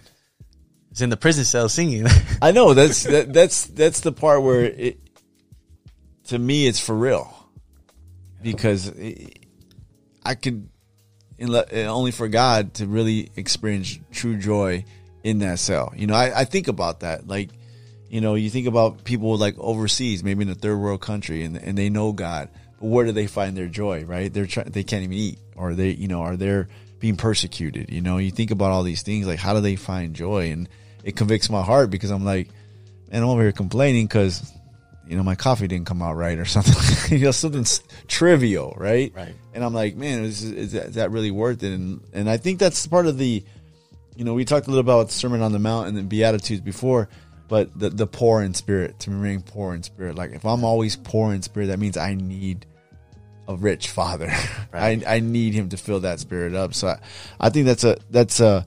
it's 0.91 1.01
in 1.01 1.09
the 1.09 1.17
prison 1.17 1.43
cell 1.43 1.67
singing. 1.67 2.05
I 2.41 2.51
know 2.51 2.73
that's 2.73 3.03
that, 3.03 3.33
that's 3.33 3.65
that's 3.67 4.01
the 4.01 4.11
part 4.11 4.43
where 4.43 4.63
it 4.63 4.99
to 6.25 6.39
me 6.39 6.67
it's 6.67 6.79
for 6.79 6.95
real 6.95 7.31
because 8.41 8.87
it, 8.87 9.45
I 10.23 10.35
could 10.35 10.69
unle- 11.39 11.85
only 11.87 12.11
for 12.11 12.27
God 12.27 12.75
to 12.75 12.87
really 12.87 13.31
experience 13.35 13.99
true 14.11 14.37
joy 14.37 14.85
in 15.23 15.39
that 15.39 15.59
cell. 15.59 15.93
You 15.95 16.07
know, 16.07 16.13
I, 16.13 16.41
I 16.41 16.45
think 16.45 16.67
about 16.67 17.01
that. 17.01 17.27
Like, 17.27 17.49
you 18.09 18.21
know, 18.21 18.35
you 18.35 18.49
think 18.49 18.67
about 18.67 19.03
people 19.03 19.37
like 19.37 19.57
overseas, 19.57 20.23
maybe 20.23 20.43
in 20.43 20.49
a 20.49 20.55
third 20.55 20.77
world 20.77 21.01
country, 21.01 21.43
and 21.43 21.57
and 21.57 21.77
they 21.77 21.89
know 21.89 22.11
God, 22.11 22.49
but 22.79 22.87
where 22.87 23.05
do 23.05 23.11
they 23.11 23.27
find 23.27 23.57
their 23.57 23.67
joy? 23.67 24.03
Right? 24.05 24.31
They're 24.31 24.45
trying. 24.45 24.69
They 24.69 24.83
can't 24.83 25.03
even 25.03 25.17
eat, 25.17 25.39
or 25.55 25.73
they, 25.73 25.89
you 25.89 26.07
know, 26.07 26.21
are 26.21 26.35
they 26.35 26.65
being 26.99 27.17
persecuted? 27.17 27.91
You 27.91 28.01
know, 28.01 28.17
you 28.17 28.31
think 28.31 28.51
about 28.51 28.71
all 28.71 28.83
these 28.83 29.01
things. 29.01 29.27
Like, 29.27 29.39
how 29.39 29.53
do 29.53 29.61
they 29.61 29.75
find 29.75 30.15
joy? 30.15 30.51
And 30.51 30.69
it 31.03 31.15
convicts 31.15 31.49
my 31.49 31.61
heart 31.61 31.89
because 31.89 32.11
I'm 32.11 32.25
like, 32.25 32.49
man, 33.11 33.23
I'm 33.23 33.29
over 33.29 33.41
here 33.41 33.51
complaining 33.51 34.05
because. 34.05 34.51
You 35.07 35.15
know, 35.15 35.21
my 35.21 35.35
coffee 35.35 35.67
didn't 35.67 35.85
come 35.85 36.01
out 36.01 36.15
right 36.15 36.35
or 36.35 36.45
something. 36.45 37.19
you 37.19 37.25
know, 37.25 37.29
something 37.29 37.63
trivial, 38.07 38.73
right? 38.75 39.13
Right. 39.15 39.35
And 39.53 39.63
I'm 39.63 39.71
like, 39.71 39.95
man, 39.95 40.23
is, 40.23 40.43
is, 40.43 40.71
that, 40.71 40.85
is 40.87 40.95
that 40.95 41.11
really 41.11 41.29
worth 41.29 41.61
it? 41.61 41.73
And 41.73 42.01
and 42.11 42.27
I 42.27 42.37
think 42.37 42.57
that's 42.57 42.87
part 42.87 43.05
of 43.05 43.19
the, 43.19 43.43
you 44.15 44.25
know, 44.25 44.33
we 44.33 44.45
talked 44.45 44.65
a 44.65 44.71
little 44.71 44.81
about 44.81 45.11
Sermon 45.11 45.43
on 45.43 45.51
the 45.51 45.59
Mount 45.59 45.89
and 45.89 45.95
the 45.95 46.01
Beatitudes 46.01 46.61
before, 46.61 47.07
but 47.47 47.77
the 47.77 47.89
the 47.89 48.07
poor 48.07 48.41
in 48.41 48.53
spirit 48.53 48.99
to 49.01 49.11
remain 49.11 49.41
poor 49.41 49.73
in 49.73 49.83
spirit. 49.83 50.15
Like 50.15 50.31
if 50.31 50.45
I'm 50.45 50.63
always 50.63 50.95
poor 50.95 51.33
in 51.33 51.41
spirit, 51.41 51.67
that 51.67 51.79
means 51.79 51.97
I 51.97 52.15
need 52.15 52.65
a 53.47 53.55
rich 53.55 53.89
father. 53.89 54.31
I 54.73 55.01
I 55.07 55.19
need 55.19 55.53
him 55.53 55.69
to 55.69 55.77
fill 55.77 56.01
that 56.01 56.19
spirit 56.19 56.55
up. 56.55 56.73
So 56.73 56.87
I, 56.87 56.99
I 57.39 57.49
think 57.49 57.65
that's 57.65 57.83
a 57.83 57.97
that's 58.09 58.39
a 58.39 58.65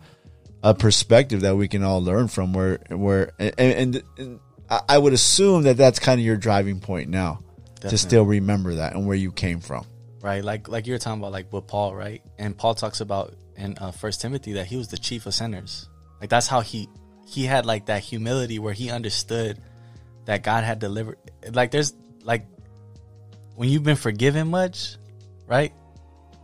a 0.63 0.75
perspective 0.75 1.43
that 1.43 1.57
we 1.57 1.69
can 1.69 1.83
all 1.83 2.03
learn 2.03 2.29
from. 2.29 2.53
Where 2.53 2.79
where 2.91 3.33
and, 3.39 3.55
and, 3.59 4.03
and 4.19 4.41
I 4.89 4.99
would 4.99 5.13
assume 5.13 5.63
that 5.63 5.77
that's 5.77 5.99
kind 5.99 6.21
of 6.21 6.27
your 6.27 6.37
driving 6.37 6.81
point 6.81 7.09
now 7.09 7.41
to 7.81 7.97
still 7.97 8.25
remember 8.25 8.75
that 8.75 8.95
and 8.95 9.07
where 9.07 9.17
you 9.17 9.33
came 9.33 9.61
from. 9.61 9.87
right? 10.21 10.45
Like 10.45 10.69
like 10.69 10.87
you 10.87 10.93
were 10.93 10.99
talking 10.99 11.21
about 11.21 11.33
like 11.33 11.53
with 11.53 11.67
Paul, 11.67 11.95
right? 11.95 12.23
And 12.39 12.57
Paul 12.57 12.75
talks 12.75 13.01
about 13.01 13.35
in 13.57 13.77
uh, 13.81 13.93
First 13.93 14.21
Timothy 14.21 14.53
that 14.55 14.67
he 14.67 14.77
was 14.77 14.89
the 14.89 14.99
chief 14.99 15.27
of 15.27 15.35
sinners. 15.35 15.89
Like 16.21 16.31
that's 16.31 16.47
how 16.47 16.61
he 16.61 16.89
he 17.29 17.45
had 17.45 17.67
like 17.67 17.87
that 17.87 18.03
humility 18.03 18.59
where 18.59 18.73
he 18.73 18.91
understood 18.91 19.59
that 20.25 20.43
God 20.43 20.65
had 20.65 20.79
delivered. 20.79 21.19
Like 21.53 21.71
there's 21.71 21.93
like 22.23 22.47
when 23.55 23.69
you've 23.69 23.85
been 23.85 23.97
forgiven 23.97 24.49
much, 24.49 24.97
right? 25.47 25.73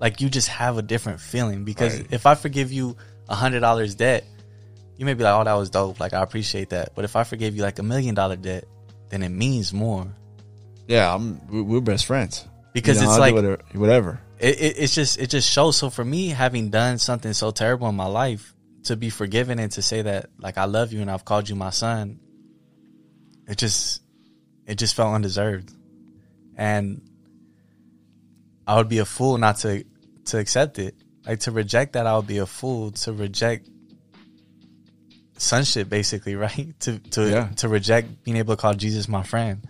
Like 0.01 0.21
you 0.21 0.29
just 0.29 0.49
have 0.49 0.77
a 0.79 0.83
different 0.83 1.21
feeling 1.21 1.65
because 1.65 1.99
Right. 2.01 2.13
if 2.13 2.27
I 2.27 2.35
forgive 2.35 2.73
you 2.73 2.97
a 3.29 3.35
hundred 3.35 3.61
dollars 3.61 3.95
debt, 3.95 4.25
you 4.97 5.07
may 5.07 5.15
be 5.15 5.25
like, 5.25 5.35
"Oh, 5.35 5.45
that 5.45 5.55
was 5.55 5.71
dope. 5.71 5.99
Like 6.01 6.13
I 6.13 6.23
appreciate 6.23 6.71
that." 6.71 6.95
But 6.95 7.05
if 7.05 7.17
I 7.17 7.25
forgive 7.25 7.57
you 7.57 7.63
like 7.63 7.79
a 7.79 7.83
million 7.83 8.15
dollar 8.15 8.37
debt, 8.37 8.65
then 9.09 9.23
it 9.23 9.31
means 9.31 9.73
more. 9.73 10.07
Yeah, 10.87 11.15
I'm, 11.15 11.41
we- 11.49 11.63
we're 11.63 11.81
best 11.81 12.07
friends. 12.07 12.47
because 12.75 12.97
You 12.99 13.03
know, 13.05 13.09
it's 13.11 13.15
I'll 13.15 13.21
like 13.21 13.35
whatever, 13.35 13.59
whatever. 13.73 14.21
it, 14.39 14.61
it, 14.61 14.75
it's 14.79 14.95
just 14.95 15.19
it 15.19 15.31
just 15.31 15.51
shows. 15.51 15.77
So 15.77 15.89
for 15.91 16.05
me, 16.05 16.29
having 16.29 16.71
done 16.71 16.99
something 16.99 17.33
so 17.33 17.51
terrible 17.51 17.89
in 17.89 17.95
my 17.95 18.07
life, 18.07 18.54
to 18.85 18.97
be 18.97 19.11
forgiven 19.11 19.59
and 19.59 19.71
to 19.73 19.83
say 19.83 20.03
that 20.03 20.31
like 20.39 20.59
I 20.59 20.65
love 20.65 20.93
you 20.93 21.01
and 21.01 21.11
I've 21.11 21.25
called 21.25 21.49
you 21.49 21.55
my 21.57 21.71
son, 21.71 22.21
it 23.49 23.59
just 23.59 24.03
it 24.67 24.77
just 24.77 24.95
felt 24.95 25.15
undeserved, 25.15 25.73
and 26.57 27.03
I 28.67 28.77
would 28.77 28.89
be 28.89 28.99
a 28.99 29.05
fool 29.05 29.39
not 29.39 29.59
to 29.59 29.85
to 30.27 30.39
accept 30.39 30.79
it. 30.79 30.95
Like 31.27 31.41
to 31.41 31.51
reject 31.51 31.95
that, 31.95 32.07
I 32.07 32.17
would 32.17 32.27
be 32.27 32.39
a 32.39 32.47
fool 32.47 32.91
to 32.93 33.13
reject 33.13 33.69
sonship, 35.37 35.89
basically, 35.89 36.35
right? 36.47 36.79
To 36.81 36.99
to 36.99 37.29
Yeah. 37.31 37.49
to 37.57 37.69
reject 37.69 38.25
being 38.25 38.37
able 38.37 38.57
to 38.57 38.61
call 38.61 38.75
Jesus 38.75 39.09
my 39.09 39.23
friend, 39.23 39.67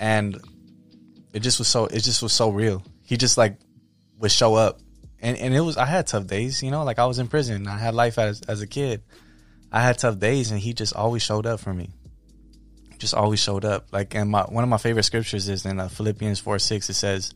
and 0.00 0.38
it 1.32 1.40
just 1.40 1.58
was 1.58 1.68
so 1.68 1.86
it 1.86 2.00
just 2.00 2.22
was 2.22 2.32
so 2.32 2.50
real. 2.50 2.82
He 3.02 3.16
just 3.16 3.36
like 3.38 3.58
would 4.18 4.32
show 4.32 4.54
up, 4.54 4.80
and 5.26 5.36
and 5.38 5.54
it 5.54 5.60
was 5.60 5.76
I 5.76 5.86
had 5.86 6.06
tough 6.06 6.28
days, 6.28 6.62
you 6.62 6.70
know, 6.70 6.84
like 6.84 7.00
I 7.00 7.06
was 7.06 7.18
in 7.18 7.26
prison, 7.26 7.66
I 7.66 7.76
had 7.76 7.94
life 7.94 8.16
as 8.16 8.42
as 8.42 8.62
a 8.62 8.66
kid, 8.66 9.02
I 9.72 9.82
had 9.82 9.98
tough 9.98 10.20
days, 10.20 10.52
and 10.52 10.60
he 10.60 10.72
just 10.72 10.94
always 10.94 11.22
showed 11.22 11.46
up 11.46 11.58
for 11.58 11.74
me. 11.74 11.90
Just 12.98 13.12
always 13.12 13.40
showed 13.40 13.64
up. 13.64 13.88
Like, 13.90 14.14
and 14.14 14.30
my 14.30 14.42
one 14.42 14.62
of 14.62 14.70
my 14.70 14.78
favorite 14.78 15.02
scriptures 15.02 15.48
is 15.48 15.66
in 15.66 15.80
uh, 15.80 15.88
Philippians 15.88 16.38
four 16.38 16.60
six. 16.60 16.88
It 16.88 16.94
says, 16.94 17.34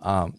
um, 0.00 0.34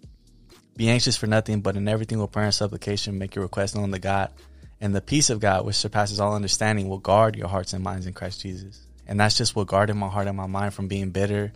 "Be 0.78 0.90
anxious 0.90 1.18
for 1.18 1.28
nothing, 1.28 1.60
but 1.60 1.76
in 1.76 1.88
everything 1.90 2.18
with 2.20 2.32
prayer 2.32 2.46
and 2.46 2.54
supplication, 2.54 3.18
make 3.18 3.36
your 3.36 3.44
request 3.44 3.76
known 3.76 3.92
to 3.92 4.00
God, 4.00 4.32
and 4.80 4.96
the 4.96 5.02
peace 5.02 5.30
of 5.30 5.42
God, 5.42 5.66
which 5.66 5.76
surpasses 5.76 6.22
all 6.22 6.34
understanding, 6.34 6.88
will 6.88 7.00
guard 7.00 7.36
your 7.36 7.50
hearts 7.50 7.74
and 7.74 7.84
minds 7.84 8.08
in 8.08 8.14
Christ 8.14 8.40
Jesus." 8.40 8.82
And 9.06 9.20
that's 9.20 9.38
just 9.38 9.54
what 9.54 9.68
guarded 9.68 9.96
my 9.96 10.08
heart 10.08 10.28
and 10.28 10.38
my 10.38 10.48
mind 10.48 10.74
from 10.74 10.88
being 10.88 11.12
bitter, 11.12 11.52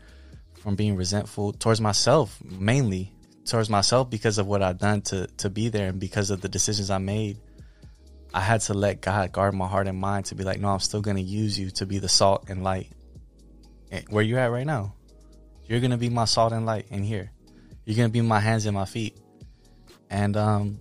from 0.61 0.75
being 0.75 0.97
resentful 0.97 1.53
towards 1.53 1.79
myself, 1.79 2.37
mainly 2.43 3.11
towards 3.49 3.69
myself 3.69 4.09
because 4.09 4.37
of 4.37 4.47
what 4.47 4.61
I've 4.61 4.77
done 4.77 5.01
to 5.03 5.27
to 5.37 5.49
be 5.49 5.69
there 5.69 5.89
and 5.89 5.99
because 5.99 6.29
of 6.29 6.41
the 6.41 6.49
decisions 6.49 6.89
I 6.89 6.99
made. 6.99 7.37
I 8.33 8.41
had 8.41 8.61
to 8.61 8.75
let 8.75 9.01
God 9.01 9.31
guard 9.31 9.55
my 9.55 9.67
heart 9.67 9.87
and 9.87 9.97
mind 9.97 10.25
to 10.25 10.35
be 10.35 10.43
like, 10.43 10.59
no, 10.59 10.69
I'm 10.69 10.79
still 10.79 11.01
to 11.01 11.19
use 11.19 11.57
you 11.57 11.71
to 11.71 11.85
be 11.87 11.97
the 11.97 12.09
salt 12.09 12.45
and 12.47 12.63
light. 12.63 12.91
And 13.91 14.05
Where 14.09 14.23
you're 14.23 14.37
at 14.39 14.51
right 14.51 14.67
now, 14.67 14.93
you're 15.65 15.79
to 15.79 15.97
be 15.97 16.09
my 16.09 16.25
salt 16.25 16.53
and 16.53 16.65
light 16.65 16.85
in 16.89 17.03
here. 17.03 17.31
You're 17.85 18.05
to 18.05 18.11
be 18.11 18.21
my 18.21 18.39
hands 18.39 18.67
and 18.67 18.75
my 18.75 18.85
feet. 18.85 19.17
And 20.11 20.37
um, 20.37 20.79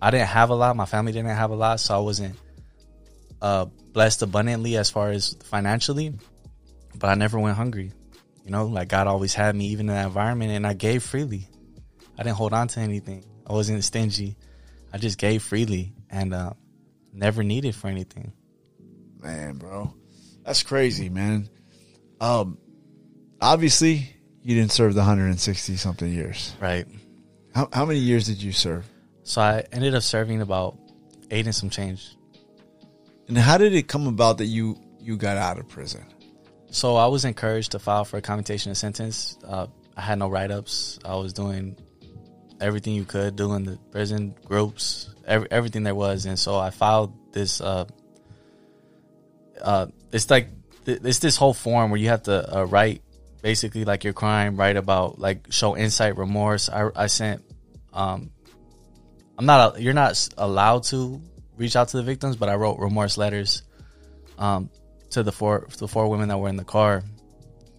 I 0.00 0.12
didn't 0.12 0.28
have 0.28 0.50
a 0.50 0.54
lot. 0.54 0.76
My 0.76 0.86
family 0.86 1.10
didn't 1.10 1.28
have 1.28 1.50
a 1.50 1.56
lot, 1.56 1.80
so 1.80 1.96
I 1.96 1.98
wasn't 1.98 2.36
uh, 3.42 3.64
blessed 3.92 4.22
abundantly 4.22 4.76
as 4.76 4.90
far 4.90 5.10
as 5.10 5.36
financially. 5.44 6.14
But 6.94 7.08
I 7.08 7.14
never 7.14 7.38
went 7.38 7.56
hungry. 7.56 7.92
You 8.44 8.52
know, 8.52 8.66
like 8.66 8.88
God 8.88 9.08
always 9.08 9.34
had 9.34 9.56
me, 9.56 9.66
even 9.68 9.88
in 9.88 9.94
that 9.94 10.06
environment, 10.06 10.52
and 10.52 10.64
I 10.64 10.74
gave 10.74 11.02
freely. 11.02 11.48
I 12.18 12.22
didn't 12.22 12.36
hold 12.36 12.52
on 12.52 12.68
to 12.68 12.80
anything. 12.80 13.24
I 13.46 13.52
wasn't 13.52 13.82
stingy. 13.84 14.36
I 14.92 14.98
just 14.98 15.18
gave 15.18 15.42
freely 15.42 15.94
and 16.10 16.32
uh, 16.32 16.52
never 17.12 17.42
needed 17.42 17.74
for 17.74 17.88
anything. 17.88 18.32
Man, 19.20 19.56
bro. 19.56 19.92
That's 20.44 20.62
crazy, 20.62 21.08
man. 21.08 21.48
Um 22.20 22.58
obviously 23.40 24.16
you 24.42 24.54
didn't 24.54 24.72
serve 24.72 24.94
the 24.94 25.00
160 25.00 25.76
something 25.76 26.10
years. 26.10 26.54
Right. 26.60 26.86
How 27.54 27.68
how 27.72 27.84
many 27.84 27.98
years 27.98 28.26
did 28.26 28.42
you 28.42 28.52
serve? 28.52 28.88
So 29.24 29.40
I 29.40 29.64
ended 29.72 29.94
up 29.94 30.02
serving 30.02 30.40
about 30.40 30.78
eight 31.30 31.46
and 31.46 31.54
some 31.54 31.70
change. 31.70 32.16
And 33.28 33.36
how 33.36 33.58
did 33.58 33.74
it 33.74 33.88
come 33.88 34.06
about 34.06 34.38
that 34.38 34.46
you 34.46 34.78
you 35.00 35.16
got 35.16 35.36
out 35.36 35.58
of 35.58 35.68
prison? 35.68 36.04
So 36.70 36.96
I 36.96 37.06
was 37.06 37.24
encouraged 37.24 37.72
to 37.72 37.78
file 37.78 38.04
for 38.04 38.18
a 38.18 38.22
commutation 38.22 38.70
of 38.70 38.76
sentence. 38.76 39.38
Uh, 39.44 39.66
I 39.96 40.00
had 40.00 40.18
no 40.18 40.28
write 40.28 40.50
ups. 40.50 40.98
I 41.04 41.16
was 41.16 41.32
doing 41.32 41.76
everything 42.60 42.94
you 42.94 43.04
could 43.04 43.36
do 43.36 43.54
in 43.54 43.64
the 43.64 43.78
prison 43.90 44.34
groups, 44.44 45.14
every, 45.26 45.48
everything 45.50 45.82
there 45.82 45.94
was, 45.94 46.26
and 46.26 46.38
so 46.38 46.56
I 46.58 46.70
filed 46.70 47.32
this. 47.32 47.60
Uh, 47.60 47.86
uh, 49.60 49.86
it's 50.12 50.30
like 50.30 50.48
th- 50.84 51.00
it's 51.04 51.18
this 51.18 51.36
whole 51.36 51.54
form 51.54 51.90
where 51.90 52.00
you 52.00 52.08
have 52.08 52.24
to 52.24 52.58
uh, 52.58 52.64
write 52.64 53.02
basically 53.42 53.84
like 53.84 54.04
your 54.04 54.12
crime, 54.12 54.56
write 54.56 54.76
about 54.76 55.18
like 55.18 55.52
show 55.52 55.76
insight, 55.76 56.16
remorse. 56.16 56.68
I 56.68 56.88
I 56.94 57.06
sent. 57.06 57.42
Um, 57.92 58.30
I'm 59.38 59.46
not. 59.46 59.80
You're 59.80 59.94
not 59.94 60.28
allowed 60.38 60.84
to 60.84 61.20
reach 61.56 61.76
out 61.76 61.88
to 61.88 61.96
the 61.96 62.02
victims, 62.02 62.36
but 62.36 62.48
I 62.48 62.54
wrote 62.54 62.78
remorse 62.78 63.16
letters. 63.16 63.62
Um, 64.38 64.68
to 65.10 65.22
the 65.22 65.32
four 65.32 65.66
the 65.78 65.88
four 65.88 66.08
women 66.08 66.28
that 66.28 66.38
were 66.38 66.48
in 66.48 66.56
the 66.56 66.64
car, 66.64 67.02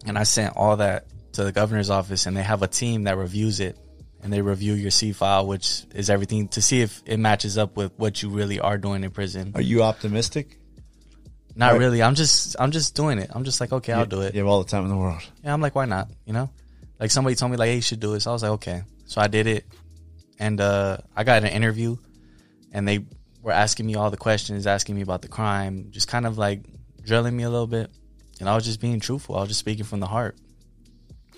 and 0.06 0.18
I 0.18 0.24
sent 0.24 0.56
all 0.56 0.76
that 0.78 1.06
to 1.32 1.44
the 1.44 1.52
governor's 1.52 1.90
office, 1.90 2.26
and 2.26 2.36
they 2.36 2.42
have 2.42 2.62
a 2.62 2.66
team 2.68 3.04
that 3.04 3.16
reviews 3.16 3.60
it, 3.60 3.78
and 4.22 4.32
they 4.32 4.42
review 4.42 4.74
your 4.74 4.90
C 4.90 5.12
file, 5.12 5.46
which 5.46 5.84
is 5.94 6.10
everything 6.10 6.48
to 6.48 6.62
see 6.62 6.80
if 6.80 7.02
it 7.06 7.18
matches 7.18 7.56
up 7.56 7.76
with 7.76 7.92
what 7.96 8.22
you 8.22 8.30
really 8.30 8.60
are 8.60 8.78
doing 8.78 9.04
in 9.04 9.10
prison. 9.10 9.52
Are 9.54 9.60
you 9.60 9.82
optimistic? 9.82 10.58
Not 11.54 11.72
right. 11.72 11.78
really. 11.78 12.02
I'm 12.02 12.14
just 12.14 12.56
I'm 12.58 12.70
just 12.70 12.94
doing 12.94 13.18
it. 13.18 13.30
I'm 13.32 13.44
just 13.44 13.60
like 13.60 13.72
okay, 13.72 13.92
I'll 13.92 14.06
do 14.06 14.20
it. 14.22 14.34
You 14.34 14.40
have 14.40 14.48
all 14.48 14.62
the 14.62 14.70
time 14.70 14.84
in 14.84 14.90
the 14.90 14.96
world. 14.96 15.22
Yeah, 15.42 15.52
I'm 15.52 15.60
like, 15.60 15.74
why 15.74 15.86
not? 15.86 16.08
You 16.24 16.32
know, 16.32 16.50
like 17.00 17.10
somebody 17.10 17.36
told 17.36 17.50
me 17.50 17.56
like, 17.56 17.68
hey, 17.68 17.76
you 17.76 17.82
should 17.82 18.00
do 18.00 18.14
it. 18.14 18.20
So 18.20 18.30
I 18.30 18.32
was 18.32 18.42
like, 18.42 18.52
okay. 18.52 18.82
So 19.06 19.20
I 19.20 19.26
did 19.26 19.46
it, 19.46 19.64
and 20.38 20.60
uh, 20.60 20.98
I 21.16 21.24
got 21.24 21.42
an 21.42 21.48
interview, 21.48 21.96
and 22.72 22.86
they 22.86 23.06
were 23.42 23.52
asking 23.52 23.86
me 23.86 23.94
all 23.94 24.10
the 24.10 24.16
questions, 24.16 24.66
asking 24.66 24.94
me 24.94 25.02
about 25.02 25.22
the 25.22 25.28
crime, 25.28 25.88
just 25.90 26.08
kind 26.08 26.26
of 26.26 26.38
like 26.38 26.60
drilling 27.02 27.36
me 27.36 27.42
a 27.42 27.50
little 27.50 27.66
bit, 27.66 27.90
and 28.38 28.48
I 28.48 28.54
was 28.54 28.64
just 28.64 28.80
being 28.80 29.00
truthful. 29.00 29.36
I 29.36 29.40
was 29.40 29.48
just 29.48 29.60
speaking 29.60 29.84
from 29.84 30.00
the 30.00 30.06
heart, 30.06 30.36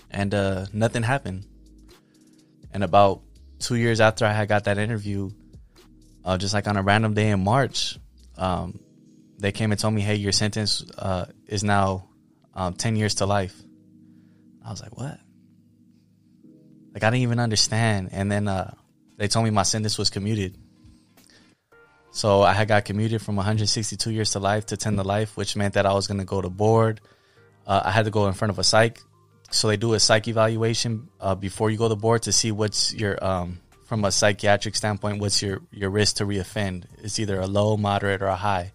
and 0.09 0.33
uh, 0.33 0.65
nothing 0.73 1.03
happened. 1.03 1.45
And 2.73 2.83
about 2.83 3.21
two 3.59 3.75
years 3.75 3.99
after 3.99 4.25
I 4.25 4.33
had 4.33 4.47
got 4.47 4.65
that 4.65 4.77
interview, 4.77 5.31
uh, 6.23 6.37
just 6.37 6.53
like 6.53 6.67
on 6.67 6.77
a 6.77 6.83
random 6.83 7.13
day 7.13 7.29
in 7.29 7.43
March, 7.43 7.97
um, 8.37 8.79
they 9.37 9.51
came 9.51 9.71
and 9.71 9.79
told 9.79 9.93
me, 9.93 10.01
"Hey, 10.01 10.15
your 10.15 10.31
sentence 10.31 10.83
uh, 10.97 11.25
is 11.47 11.63
now 11.63 12.07
um, 12.53 12.73
ten 12.73 12.95
years 12.95 13.15
to 13.15 13.25
life." 13.25 13.55
I 14.63 14.69
was 14.69 14.81
like, 14.81 14.95
"What?" 14.97 15.19
Like 16.93 17.03
I 17.03 17.09
didn't 17.09 17.23
even 17.23 17.39
understand. 17.39 18.09
And 18.11 18.31
then 18.31 18.47
uh, 18.47 18.73
they 19.17 19.27
told 19.27 19.45
me 19.45 19.51
my 19.51 19.63
sentence 19.63 19.97
was 19.97 20.09
commuted. 20.09 20.57
So 22.11 22.41
I 22.41 22.53
had 22.53 22.67
got 22.67 22.83
commuted 22.83 23.21
from 23.21 23.37
162 23.37 24.11
years 24.11 24.31
to 24.31 24.39
life 24.39 24.65
to 24.67 24.77
10 24.77 24.97
to 24.97 25.03
life, 25.03 25.37
which 25.37 25.55
meant 25.55 25.75
that 25.75 25.85
I 25.85 25.93
was 25.93 26.07
going 26.07 26.19
to 26.19 26.25
go 26.25 26.41
to 26.41 26.49
board. 26.49 26.99
Uh, 27.65 27.81
I 27.85 27.91
had 27.91 28.05
to 28.05 28.11
go 28.11 28.27
in 28.27 28.33
front 28.33 28.51
of 28.51 28.59
a 28.59 28.63
psych. 28.63 29.01
So 29.51 29.67
they 29.67 29.77
do 29.77 29.93
a 29.93 29.99
psych 29.99 30.27
evaluation 30.27 31.09
uh, 31.19 31.35
before 31.35 31.69
you 31.69 31.77
go 31.77 31.89
to 31.89 31.95
board 31.95 32.23
to 32.23 32.31
see 32.31 32.51
what's 32.51 32.93
your 32.93 33.23
um, 33.23 33.59
from 33.85 34.05
a 34.05 34.11
psychiatric 34.11 34.75
standpoint, 34.75 35.19
what's 35.19 35.41
your 35.41 35.61
your 35.71 35.89
risk 35.89 36.17
to 36.17 36.25
reoffend? 36.25 36.85
It's 37.03 37.19
either 37.19 37.39
a 37.39 37.47
low, 37.47 37.75
moderate, 37.75 38.21
or 38.21 38.27
a 38.27 38.35
high. 38.35 38.71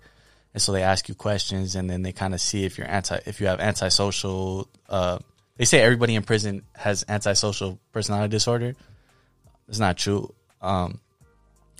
And 0.53 0.62
so 0.62 0.72
they 0.72 0.83
ask 0.83 1.09
you 1.09 1.14
questions, 1.14 1.74
and 1.74 1.89
then 1.89 2.03
they 2.03 2.12
kind 2.12 2.35
of 2.35 2.41
see 2.41 2.64
if 2.64 2.79
you're 2.79 2.89
anti, 2.89 3.18
if 3.27 3.41
you 3.41 3.47
have 3.47 3.61
antisocial. 3.61 4.68
Uh, 4.89 5.18
they 5.57 5.64
say 5.64 5.81
everybody 5.81 6.14
in 6.14 6.22
prison 6.22 6.62
has 6.74 7.05
antisocial 7.09 7.79
personality 7.93 8.31
disorder. 8.31 8.74
It's 9.68 9.79
not 9.79 9.97
true. 9.97 10.35
Um, 10.61 11.01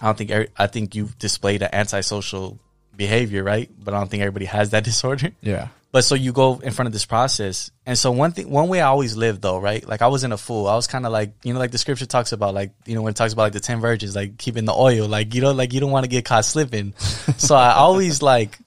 I 0.01 0.07
don't 0.07 0.19
think 0.19 0.51
I 0.57 0.67
think 0.67 0.95
you've 0.95 1.19
displayed 1.19 1.63
an 1.63 1.71
antisocial 1.73 2.59
behavior, 2.97 3.43
right? 3.45 3.71
But 3.79 3.95
I 3.95 3.99
don't 3.99 4.11
think 4.11 4.23
everybody 4.23 4.47
has 4.47 4.71
that 4.71 4.85
disorder. 4.93 5.31
Yeah. 5.41 5.69
But 5.93 6.05
so 6.05 6.14
you 6.14 6.32
go 6.32 6.59
in 6.59 6.72
front 6.72 6.89
of 6.89 6.93
this 6.93 7.07
process, 7.07 7.70
and 7.87 7.97
so 7.97 8.11
one 8.11 8.32
thing, 8.32 8.51
one 8.51 8.68
way 8.68 8.80
I 8.80 8.89
always 8.89 9.16
lived 9.16 9.41
though, 9.41 9.59
right? 9.59 9.87
Like 9.87 10.03
I 10.03 10.09
wasn't 10.09 10.34
a 10.34 10.37
fool. 10.37 10.66
I 10.66 10.74
was 10.74 10.87
kind 10.87 11.07
of 11.07 11.12
like, 11.12 11.32
you 11.43 11.55
know, 11.55 11.59
like 11.59 11.70
the 11.70 11.78
scripture 11.78 12.07
talks 12.07 12.32
about, 12.32 12.55
like 12.55 12.72
you 12.84 12.95
know, 12.95 13.03
when 13.03 13.12
it 13.12 13.16
talks 13.16 13.32
about 13.32 13.45
like 13.45 13.53
the 13.55 13.61
ten 13.61 13.80
virgins, 13.80 14.14
like 14.14 14.37
keeping 14.37 14.64
the 14.64 14.74
oil, 14.74 15.09
like 15.09 15.32
you 15.34 15.41
know, 15.41 15.53
like 15.53 15.72
you 15.72 15.80
don't 15.80 15.93
want 15.93 16.05
to 16.05 16.11
get 16.11 16.24
caught 16.24 16.45
slipping. 16.45 16.93
so 16.99 17.55
I 17.55 17.74
always 17.74 18.20
like 18.20 18.59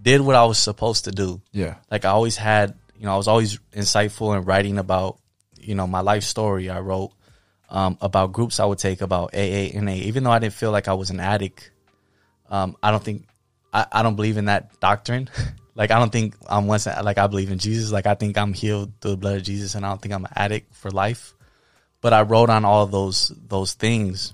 did 0.00 0.20
what 0.20 0.34
I 0.34 0.44
was 0.44 0.58
supposed 0.58 1.04
to 1.04 1.12
do. 1.12 1.40
Yeah. 1.52 1.76
Like 1.90 2.04
I 2.04 2.10
always 2.10 2.36
had, 2.36 2.74
you 2.98 3.06
know, 3.06 3.12
I 3.12 3.16
was 3.16 3.28
always 3.28 3.58
insightful 3.72 4.36
in 4.36 4.44
writing 4.44 4.78
about, 4.78 5.18
you 5.60 5.74
know, 5.74 5.86
my 5.86 6.00
life 6.00 6.24
story. 6.24 6.70
I 6.70 6.80
wrote 6.80 7.12
um, 7.68 7.98
about 8.00 8.32
groups 8.32 8.60
I 8.60 8.64
would 8.64 8.78
take 8.78 9.00
about 9.00 9.34
AA, 9.34 9.70
and 9.74 9.88
A. 9.88 9.94
even 9.94 10.24
though 10.24 10.30
I 10.30 10.38
didn't 10.38 10.54
feel 10.54 10.70
like 10.70 10.88
I 10.88 10.94
was 10.94 11.10
an 11.10 11.20
addict. 11.20 11.70
Um, 12.48 12.76
I 12.82 12.90
don't 12.90 13.02
think 13.02 13.26
I, 13.72 13.86
I 13.90 14.02
don't 14.02 14.16
believe 14.16 14.36
in 14.36 14.46
that 14.46 14.78
doctrine. 14.80 15.28
like 15.76 15.90
I 15.90 15.98
don't 15.98 16.10
think 16.10 16.34
I'm 16.48 16.66
once 16.66 16.86
like 16.86 17.18
I 17.18 17.26
believe 17.26 17.50
in 17.50 17.58
Jesus. 17.58 17.92
Like 17.92 18.06
I 18.06 18.14
think 18.14 18.38
I'm 18.38 18.54
healed 18.54 18.92
through 19.00 19.12
the 19.12 19.16
blood 19.18 19.36
of 19.36 19.42
Jesus, 19.42 19.74
and 19.74 19.84
I 19.84 19.90
don't 19.90 20.00
think 20.00 20.14
I'm 20.14 20.24
an 20.24 20.32
addict 20.34 20.74
for 20.74 20.90
life. 20.90 21.34
But 22.00 22.14
I 22.14 22.22
wrote 22.22 22.48
on 22.48 22.64
all 22.64 22.86
those 22.86 23.30
those 23.46 23.74
things 23.74 24.32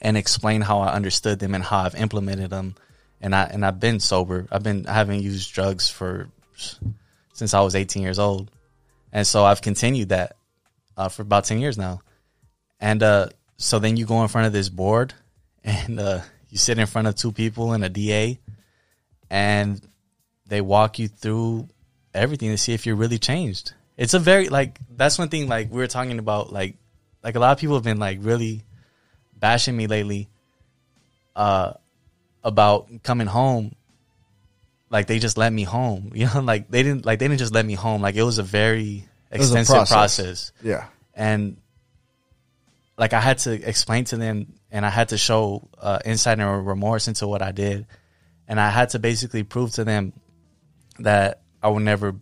and 0.00 0.16
explained 0.16 0.64
how 0.64 0.80
I 0.80 0.92
understood 0.92 1.40
them 1.40 1.54
and 1.54 1.64
how 1.64 1.78
I've 1.80 1.96
implemented 1.96 2.50
them. 2.50 2.76
And 3.20 3.34
I 3.34 3.44
and 3.44 3.66
I've 3.66 3.80
been 3.80 3.98
sober. 3.98 4.46
I've 4.52 4.62
been 4.62 4.86
I 4.86 4.94
haven't 4.94 5.22
used 5.22 5.52
drugs 5.52 5.90
for 5.90 6.28
since 7.32 7.52
I 7.52 7.60
was 7.60 7.74
18 7.74 8.02
years 8.02 8.20
old, 8.20 8.48
and 9.12 9.26
so 9.26 9.44
I've 9.44 9.60
continued 9.60 10.10
that 10.10 10.36
uh, 10.96 11.08
for 11.08 11.22
about 11.22 11.44
10 11.44 11.58
years 11.58 11.76
now. 11.76 12.00
And 12.78 13.02
uh, 13.02 13.30
so 13.56 13.80
then 13.80 13.96
you 13.96 14.06
go 14.06 14.22
in 14.22 14.28
front 14.28 14.46
of 14.46 14.52
this 14.52 14.68
board, 14.68 15.14
and 15.64 15.98
uh, 15.98 16.20
you 16.48 16.58
sit 16.58 16.78
in 16.78 16.86
front 16.86 17.08
of 17.08 17.16
two 17.16 17.32
people 17.32 17.72
and 17.72 17.84
a 17.84 17.88
DA, 17.88 18.38
and 19.30 19.80
they 20.54 20.60
walk 20.60 20.98
you 20.98 21.08
through 21.08 21.68
everything 22.12 22.50
to 22.50 22.58
see 22.58 22.72
if 22.72 22.86
you're 22.86 22.96
really 22.96 23.18
changed. 23.18 23.74
It's 23.96 24.14
a 24.14 24.18
very 24.18 24.48
like 24.48 24.78
that's 24.88 25.18
one 25.18 25.28
thing 25.28 25.48
like 25.48 25.70
we 25.70 25.78
were 25.78 25.86
talking 25.86 26.18
about 26.18 26.52
like 26.52 26.76
like 27.22 27.34
a 27.34 27.40
lot 27.40 27.52
of 27.52 27.58
people 27.58 27.76
have 27.76 27.84
been 27.84 27.98
like 27.98 28.18
really 28.20 28.62
bashing 29.38 29.76
me 29.76 29.86
lately 29.86 30.28
uh 31.36 31.72
about 32.42 32.88
coming 33.02 33.26
home 33.26 33.74
like 34.90 35.06
they 35.06 35.18
just 35.18 35.36
let 35.36 35.52
me 35.52 35.64
home 35.64 36.12
you 36.14 36.26
know 36.32 36.40
like 36.40 36.70
they 36.70 36.82
didn't 36.82 37.04
like 37.04 37.18
they 37.18 37.26
didn't 37.26 37.40
just 37.40 37.52
let 37.52 37.66
me 37.66 37.74
home 37.74 38.00
like 38.00 38.14
it 38.14 38.22
was 38.22 38.38
a 38.38 38.42
very 38.42 39.04
was 39.32 39.52
a 39.52 39.58
extensive 39.58 39.74
process. 39.74 39.92
process 39.92 40.52
Yeah. 40.62 40.86
and 41.14 41.56
like 42.96 43.12
I 43.12 43.20
had 43.20 43.38
to 43.38 43.52
explain 43.52 44.04
to 44.06 44.16
them 44.16 44.54
and 44.70 44.84
I 44.84 44.90
had 44.90 45.10
to 45.10 45.18
show 45.18 45.68
uh, 45.78 45.98
insight 46.04 46.38
and 46.40 46.66
remorse 46.66 47.06
into 47.06 47.28
what 47.28 47.42
I 47.42 47.52
did, 47.52 47.86
and 48.48 48.60
I 48.60 48.70
had 48.70 48.90
to 48.90 48.98
basically 48.98 49.44
prove 49.44 49.70
to 49.74 49.84
them 49.84 50.12
that 51.00 51.42
I 51.62 51.68
will 51.68 51.80
never 51.80 52.14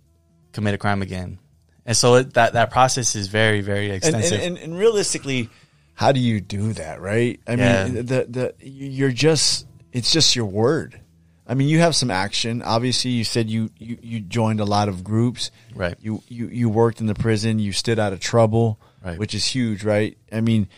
commit 0.53 0.75
a 0.75 0.79
crime 0.79 1.03
again. 1.03 1.39
And 1.85 1.97
so 1.97 2.15
it, 2.17 2.35
that 2.35 2.53
that 2.53 2.71
process 2.71 3.15
is 3.17 3.29
very 3.29 3.61
very 3.61 3.87
And, 3.87 3.97
extensive. 3.97 4.41
and, 4.41 4.57
and, 4.57 4.59
and 4.59 4.79
realistically, 4.79 5.49
how 5.95 6.13
do 6.13 6.21
you 6.21 6.41
do 6.41 6.73
that, 6.75 7.01
right? 7.01 7.41
I 7.47 7.55
Yeah. 7.55 7.85
mean, 7.87 7.95
the 8.07 8.27
the 8.29 8.55
you're 8.61 9.11
just 9.13 9.67
it's 9.93 10.13
just 10.13 10.37
your 10.37 10.47
word. 10.47 11.01
I 11.47 11.55
mean, 11.55 11.69
you 11.69 11.81
have 11.81 11.97
some 11.97 12.11
action. 12.11 12.63
Obviously, 12.63 13.11
you 13.11 13.25
said 13.25 13.51
you 13.51 13.71
you, 13.79 13.99
you 14.01 14.21
joined 14.21 14.61
a 14.61 14.65
lot 14.65 14.89
of 14.89 15.03
groups. 15.03 15.51
Right. 15.75 15.97
You, 16.01 16.23
you 16.29 16.47
you 16.47 16.69
worked 16.71 17.01
in 17.01 17.07
the 17.07 17.15
prison. 17.15 17.59
You 17.59 17.73
stood 17.73 17.99
out 17.99 18.13
of 18.13 18.21
trouble, 18.21 18.79
Right. 19.05 19.19
which 19.19 19.35
is 19.35 19.45
huge, 19.45 19.83
right? 19.85 20.17
I 20.31 20.41
mean, 20.41 20.69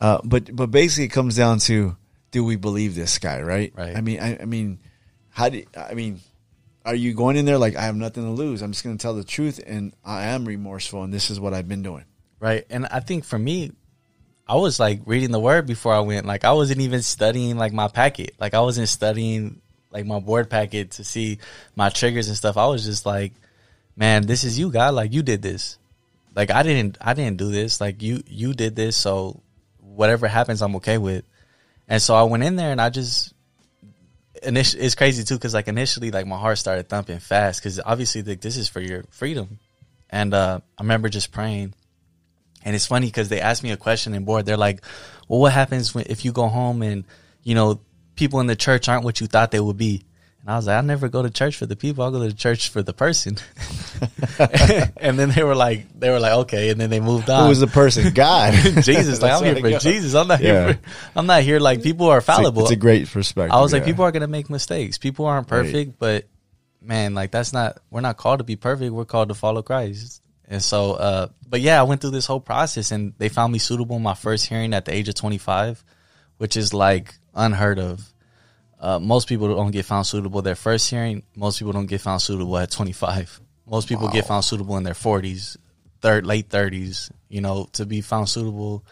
uh, 0.00 0.20
but 0.24 0.54
but 0.56 0.70
basically, 0.70 1.04
it 1.04 1.08
comes 1.12 1.36
down 1.36 1.58
to 1.60 1.96
do 2.30 2.42
we 2.44 2.56
believe 2.56 2.94
this 2.94 3.18
guy, 3.18 3.42
right? 3.42 3.72
Right. 3.76 3.94
I 3.94 4.00
mean, 4.00 4.20
I, 4.20 4.38
I 4.40 4.44
mean, 4.46 4.78
how 5.28 5.50
do 5.50 5.62
I 5.76 5.92
mean? 5.94 6.20
Are 6.86 6.94
you 6.94 7.12
going 7.14 7.36
in 7.36 7.44
there 7.44 7.58
like 7.58 7.76
I 7.76 7.82
have 7.82 7.96
nothing 7.96 8.22
to 8.22 8.30
lose? 8.30 8.62
I'm 8.62 8.70
just 8.72 8.84
going 8.84 8.96
to 8.96 9.02
tell 9.02 9.14
the 9.14 9.24
truth, 9.24 9.60
and 9.66 9.92
I 10.04 10.26
am 10.26 10.46
remorseful, 10.46 11.02
and 11.02 11.12
this 11.12 11.30
is 11.30 11.38
what 11.40 11.52
I've 11.52 11.68
been 11.68 11.82
doing. 11.82 12.04
right? 12.40 12.64
And 12.70 12.86
I 12.86 13.00
think 13.00 13.24
for 13.24 13.38
me, 13.38 13.72
I 14.48 14.54
was 14.54 14.78
like 14.78 15.00
reading 15.04 15.32
the 15.32 15.40
word 15.40 15.66
before 15.66 15.92
I 15.92 16.00
went. 16.00 16.26
Like 16.26 16.44
I 16.44 16.52
wasn't 16.52 16.80
even 16.80 17.02
studying 17.02 17.56
like 17.56 17.72
my 17.72 17.88
packet. 17.88 18.34
Like 18.38 18.54
I 18.54 18.60
wasn't 18.60 18.88
studying 18.88 19.60
like 19.90 20.06
my 20.06 20.20
board 20.20 20.48
packet 20.48 20.92
to 20.92 21.04
see 21.04 21.38
my 21.74 21.88
triggers 21.88 22.28
and 22.28 22.36
stuff. 22.36 22.56
I 22.56 22.66
was 22.66 22.84
just 22.84 23.04
like, 23.04 23.32
man, 23.96 24.26
this 24.26 24.44
is 24.44 24.56
you, 24.58 24.70
God. 24.70 24.94
Like 24.94 25.12
you 25.12 25.22
did 25.22 25.42
this. 25.42 25.78
Like 26.36 26.52
I 26.52 26.62
didn't, 26.62 26.96
I 27.00 27.14
didn't 27.14 27.38
do 27.38 27.50
this. 27.50 27.80
Like 27.80 28.02
you, 28.02 28.22
you 28.28 28.54
did 28.54 28.76
this. 28.76 28.96
So 28.96 29.42
whatever 29.80 30.28
happens, 30.28 30.62
I'm 30.62 30.76
okay 30.76 30.98
with. 30.98 31.24
And 31.88 32.00
so 32.00 32.14
I 32.14 32.22
went 32.22 32.44
in 32.44 32.54
there 32.54 32.70
and 32.70 32.80
I 32.80 32.90
just. 32.90 33.32
Initially, 34.42 34.82
it's 34.82 34.94
crazy 34.94 35.24
too 35.24 35.34
because 35.34 35.54
like 35.54 35.68
initially, 35.68 36.10
like 36.10 36.26
my 36.26 36.38
heart 36.38 36.58
started 36.58 36.88
thumping 36.88 37.18
fast 37.18 37.60
because 37.60 37.80
obviously 37.84 38.22
like 38.22 38.40
this 38.40 38.56
is 38.56 38.68
for 38.68 38.80
your 38.80 39.04
freedom, 39.10 39.58
and 40.10 40.34
uh, 40.34 40.60
I 40.78 40.82
remember 40.82 41.08
just 41.08 41.32
praying, 41.32 41.74
and 42.64 42.74
it's 42.74 42.86
funny 42.86 43.06
because 43.06 43.28
they 43.28 43.40
asked 43.40 43.62
me 43.62 43.70
a 43.70 43.76
question 43.76 44.14
in 44.14 44.24
board. 44.24 44.46
They're 44.46 44.56
like, 44.56 44.84
"Well, 45.28 45.40
what 45.40 45.52
happens 45.52 45.94
when, 45.94 46.04
if 46.08 46.24
you 46.24 46.32
go 46.32 46.48
home 46.48 46.82
and 46.82 47.04
you 47.42 47.54
know 47.54 47.80
people 48.14 48.40
in 48.40 48.46
the 48.46 48.56
church 48.56 48.88
aren't 48.88 49.04
what 49.04 49.20
you 49.20 49.26
thought 49.26 49.50
they 49.50 49.60
would 49.60 49.78
be?" 49.78 50.04
And 50.46 50.52
I 50.52 50.56
was 50.58 50.68
like, 50.68 50.76
"I 50.78 50.80
never 50.80 51.08
go 51.08 51.22
to 51.22 51.30
church 51.30 51.56
for 51.56 51.66
the 51.66 51.74
people. 51.74 52.04
I 52.04 52.10
go 52.12 52.20
to 52.24 52.32
church 52.32 52.68
for 52.68 52.80
the 52.80 52.92
person." 52.92 53.36
and 54.96 55.18
then 55.18 55.30
they 55.30 55.42
were 55.42 55.56
like, 55.56 55.86
"They 55.98 56.08
were 56.10 56.20
like, 56.20 56.32
okay," 56.32 56.70
and 56.70 56.80
then 56.80 56.88
they 56.88 57.00
moved 57.00 57.28
on. 57.28 57.42
Who 57.42 57.48
was 57.48 57.58
the 57.58 57.66
person? 57.66 58.12
God. 58.14 58.52
Jesus? 58.82 59.20
Like 59.20 59.32
I'm 59.32 59.42
here 59.44 59.56
for 59.56 59.70
go. 59.70 59.78
Jesus. 59.80 60.14
I'm 60.14 60.28
not 60.28 60.40
Yeah. 60.40 60.66
here. 60.66 60.74
For, 60.74 61.18
I'm 61.18 61.26
not 61.26 61.42
here 61.42 61.58
like 61.58 61.82
people 61.82 62.06
are 62.08 62.18
It's 62.18 62.28
a, 62.28 62.32
fallible. 62.32 62.62
it's 62.62 62.70
a 62.70 62.76
great 62.76 63.08
perspective. 63.08 63.52
I 63.52 63.60
was 63.60 63.72
like, 63.72 63.84
people 63.84 64.04
are 64.04 64.12
gonna 64.12 64.28
make 64.28 64.48
mistakes. 64.48 64.98
People 64.98 65.26
aren't 65.26 65.48
perfect, 65.48 65.98
but 65.98 66.26
man, 66.80 67.14
like 67.14 67.32
that's 67.32 67.52
not. 67.52 67.78
We're 67.90 68.00
not 68.02 68.16
called 68.16 68.38
to 68.38 68.44
be 68.44 68.54
perfect. 68.54 68.92
We're 68.92 69.04
called 69.04 69.28
to 69.30 69.34
follow 69.34 69.62
Christ. 69.62 70.22
And 70.48 70.62
so, 70.62 70.92
uh, 70.92 71.26
but 71.48 71.60
yeah, 71.60 71.80
I 71.80 71.82
went 71.82 72.00
through 72.02 72.12
this 72.12 72.26
whole 72.26 72.38
process, 72.38 72.92
and 72.92 73.14
they 73.18 73.28
found 73.28 73.52
me 73.52 73.58
suitable 73.58 73.96
in 73.96 74.02
my 74.04 74.14
first 74.14 74.46
hearing 74.46 74.74
at 74.74 74.84
the 74.84 74.94
age 74.94 75.08
of 75.08 75.16
25, 75.16 75.82
which 76.38 76.56
is 76.56 76.72
like 76.72 77.16
unheard 77.34 77.80
of. 77.80 78.06
Uh, 78.78 78.98
most 78.98 79.28
people 79.28 79.54
don't 79.54 79.70
get 79.70 79.86
found 79.86 80.06
suitable 80.06 80.42
their 80.42 80.54
first 80.54 80.90
hearing. 80.90 81.22
Most 81.34 81.58
people 81.58 81.72
don't 81.72 81.86
get 81.86 82.00
found 82.00 82.20
suitable 82.20 82.58
at 82.58 82.70
25. 82.70 83.40
Most 83.68 83.88
people 83.88 84.08
get 84.08 84.26
found 84.26 84.44
suitable 84.44 84.76
in 84.76 84.84
their 84.84 84.94
40s, 84.94 85.56
third, 86.00 86.26
late 86.26 86.48
30s. 86.48 87.10
You 87.28 87.40
know, 87.40 87.68
to 87.72 87.86
be 87.86 88.00
found 88.00 88.28
suitable 88.28 88.84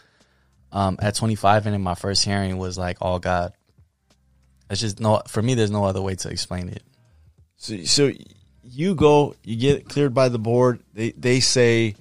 um, 0.71 0.97
at 0.99 1.15
25 1.15 1.67
and 1.67 1.75
in 1.75 1.81
my 1.81 1.95
first 1.95 2.25
hearing 2.25 2.57
was 2.57 2.77
like 2.77 2.97
all 3.01 3.19
God. 3.19 3.53
It's 4.69 4.81
just 4.81 4.99
no 4.99 5.21
for 5.27 5.41
me. 5.41 5.53
There's 5.53 5.71
no 5.71 5.85
other 5.85 6.01
way 6.01 6.15
to 6.15 6.29
explain 6.29 6.69
it. 6.69 6.83
So, 7.57 7.83
so 7.83 8.11
you 8.63 8.95
go, 8.95 9.35
you 9.43 9.55
get 9.55 9.87
cleared 9.87 10.13
by 10.13 10.29
the 10.29 10.39
board. 10.39 10.81
They 10.93 11.11
they 11.11 11.39
say 11.39 11.95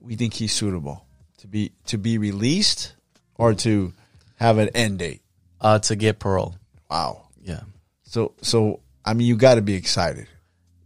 we 0.00 0.14
think 0.14 0.34
he's 0.34 0.52
suitable 0.52 1.04
to 1.38 1.48
be 1.48 1.72
to 1.86 1.96
be 1.96 2.18
released 2.18 2.94
or 3.34 3.54
to 3.54 3.92
have 4.36 4.58
an 4.58 4.68
end 4.74 4.98
date. 4.98 5.22
Uh, 5.58 5.78
to 5.78 5.96
get 5.96 6.18
parole. 6.18 6.54
Wow. 6.90 7.28
Yeah, 7.42 7.60
So 8.04 8.34
so 8.42 8.80
I 9.04 9.14
mean, 9.14 9.26
you 9.26 9.36
got 9.36 9.54
to 9.56 9.62
be 9.62 9.74
excited. 9.74 10.26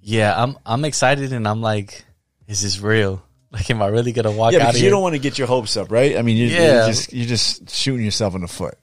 yeah. 0.03 0.35
I'm 0.43 0.57
I'm 0.67 0.85
excited 0.85 1.33
and 1.33 1.47
I'm 1.49 1.61
like, 1.63 2.05
is 2.47 2.63
this 2.63 2.81
real? 2.81 3.23
Like, 3.53 3.69
am 3.69 3.83
I 3.83 3.89
really 3.89 4.13
gonna 4.13 4.31
walk 4.31 4.53
Yeah, 4.53 4.59
out 4.59 4.63
of 4.63 4.67
because 4.69 4.77
here? 4.81 4.85
you 4.85 4.91
don't 4.91 5.03
want 5.03 5.17
to 5.17 5.19
get 5.19 5.37
your 5.37 5.49
hopes 5.49 5.77
up, 5.77 5.91
right? 5.91 6.17
I 6.17 6.23
mean, 6.23 6.37
you're, 6.37 6.51
Yeah. 6.51 6.75
you're 6.77 6.87
just 6.87 7.13
you're 7.13 7.27
just 7.27 7.69
shooting 7.69 8.05
yourself 8.05 8.37
in 8.37 8.43
the 8.43 8.47
foot. 8.47 8.77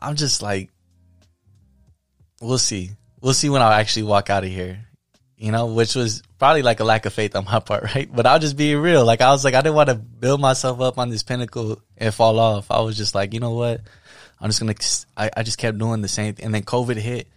I'm 0.00 0.16
just 0.16 0.40
like, 0.40 0.70
we'll 2.40 2.58
see. 2.58 2.92
We'll 3.20 3.34
see 3.34 3.48
when 3.50 3.60
I 3.62 3.80
actually 3.80 4.04
walk 4.04 4.30
out 4.30 4.44
of 4.44 4.50
here. 4.50 4.82
You 5.36 5.52
know, 5.52 5.66
which 5.66 5.94
was 5.94 6.22
probably 6.38 6.62
like 6.62 6.80
a 6.80 6.84
lack 6.84 7.04
of 7.04 7.12
faith 7.12 7.36
on 7.36 7.44
my 7.44 7.60
part, 7.60 7.82
right? 7.94 8.08
But 8.10 8.24
I'll 8.26 8.38
just 8.38 8.56
be 8.56 8.74
real. 8.74 9.04
Like 9.04 9.20
I 9.20 9.30
was 9.32 9.44
like, 9.44 9.52
I 9.52 9.60
didn't 9.60 9.74
want 9.74 9.90
to 9.90 9.94
build 9.96 10.40
myself 10.40 10.80
up 10.80 10.96
on 10.98 11.10
this 11.10 11.22
pinnacle 11.22 11.82
and 11.98 12.14
fall 12.14 12.38
off. 12.38 12.70
I 12.70 12.80
was 12.80 12.96
just 12.96 13.14
like, 13.14 13.34
you 13.34 13.40
know 13.40 13.52
what? 13.52 13.82
I'm 14.40 14.50
just 14.50 14.60
gonna. 14.60 14.74
I, 15.16 15.30
I 15.38 15.42
just 15.42 15.58
kept 15.58 15.78
doing 15.78 16.02
the 16.02 16.08
same. 16.08 16.34
thing. 16.34 16.44
And 16.44 16.54
then 16.54 16.62
COVID 16.62 16.96
hit, 16.96 17.28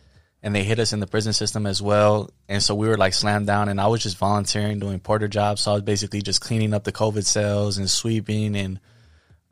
and 0.42 0.56
they 0.56 0.64
hit 0.64 0.80
us 0.80 0.94
in 0.94 1.00
the 1.00 1.08
prison 1.08 1.34
system 1.34 1.66
as 1.66 1.82
well. 1.82 2.30
And 2.48 2.64
so 2.64 2.76
we 2.76 2.88
were 2.88 2.98
like 2.98 3.14
slammed 3.14 3.48
down. 3.48 3.70
And 3.70 3.80
I 3.80 3.88
was 3.88 4.02
just 4.04 4.18
volunteering, 4.18 4.80
doing 4.80 5.00
porter 5.00 5.28
jobs. 5.28 5.62
So 5.62 5.72
I 5.72 5.74
was 5.76 5.84
basically 5.84 6.22
just 6.22 6.42
cleaning 6.42 6.74
up 6.74 6.84
the 6.84 6.92
COVID 6.92 7.26
cells 7.26 7.78
and 7.78 7.90
sweeping 7.90 8.56
and 8.56 8.80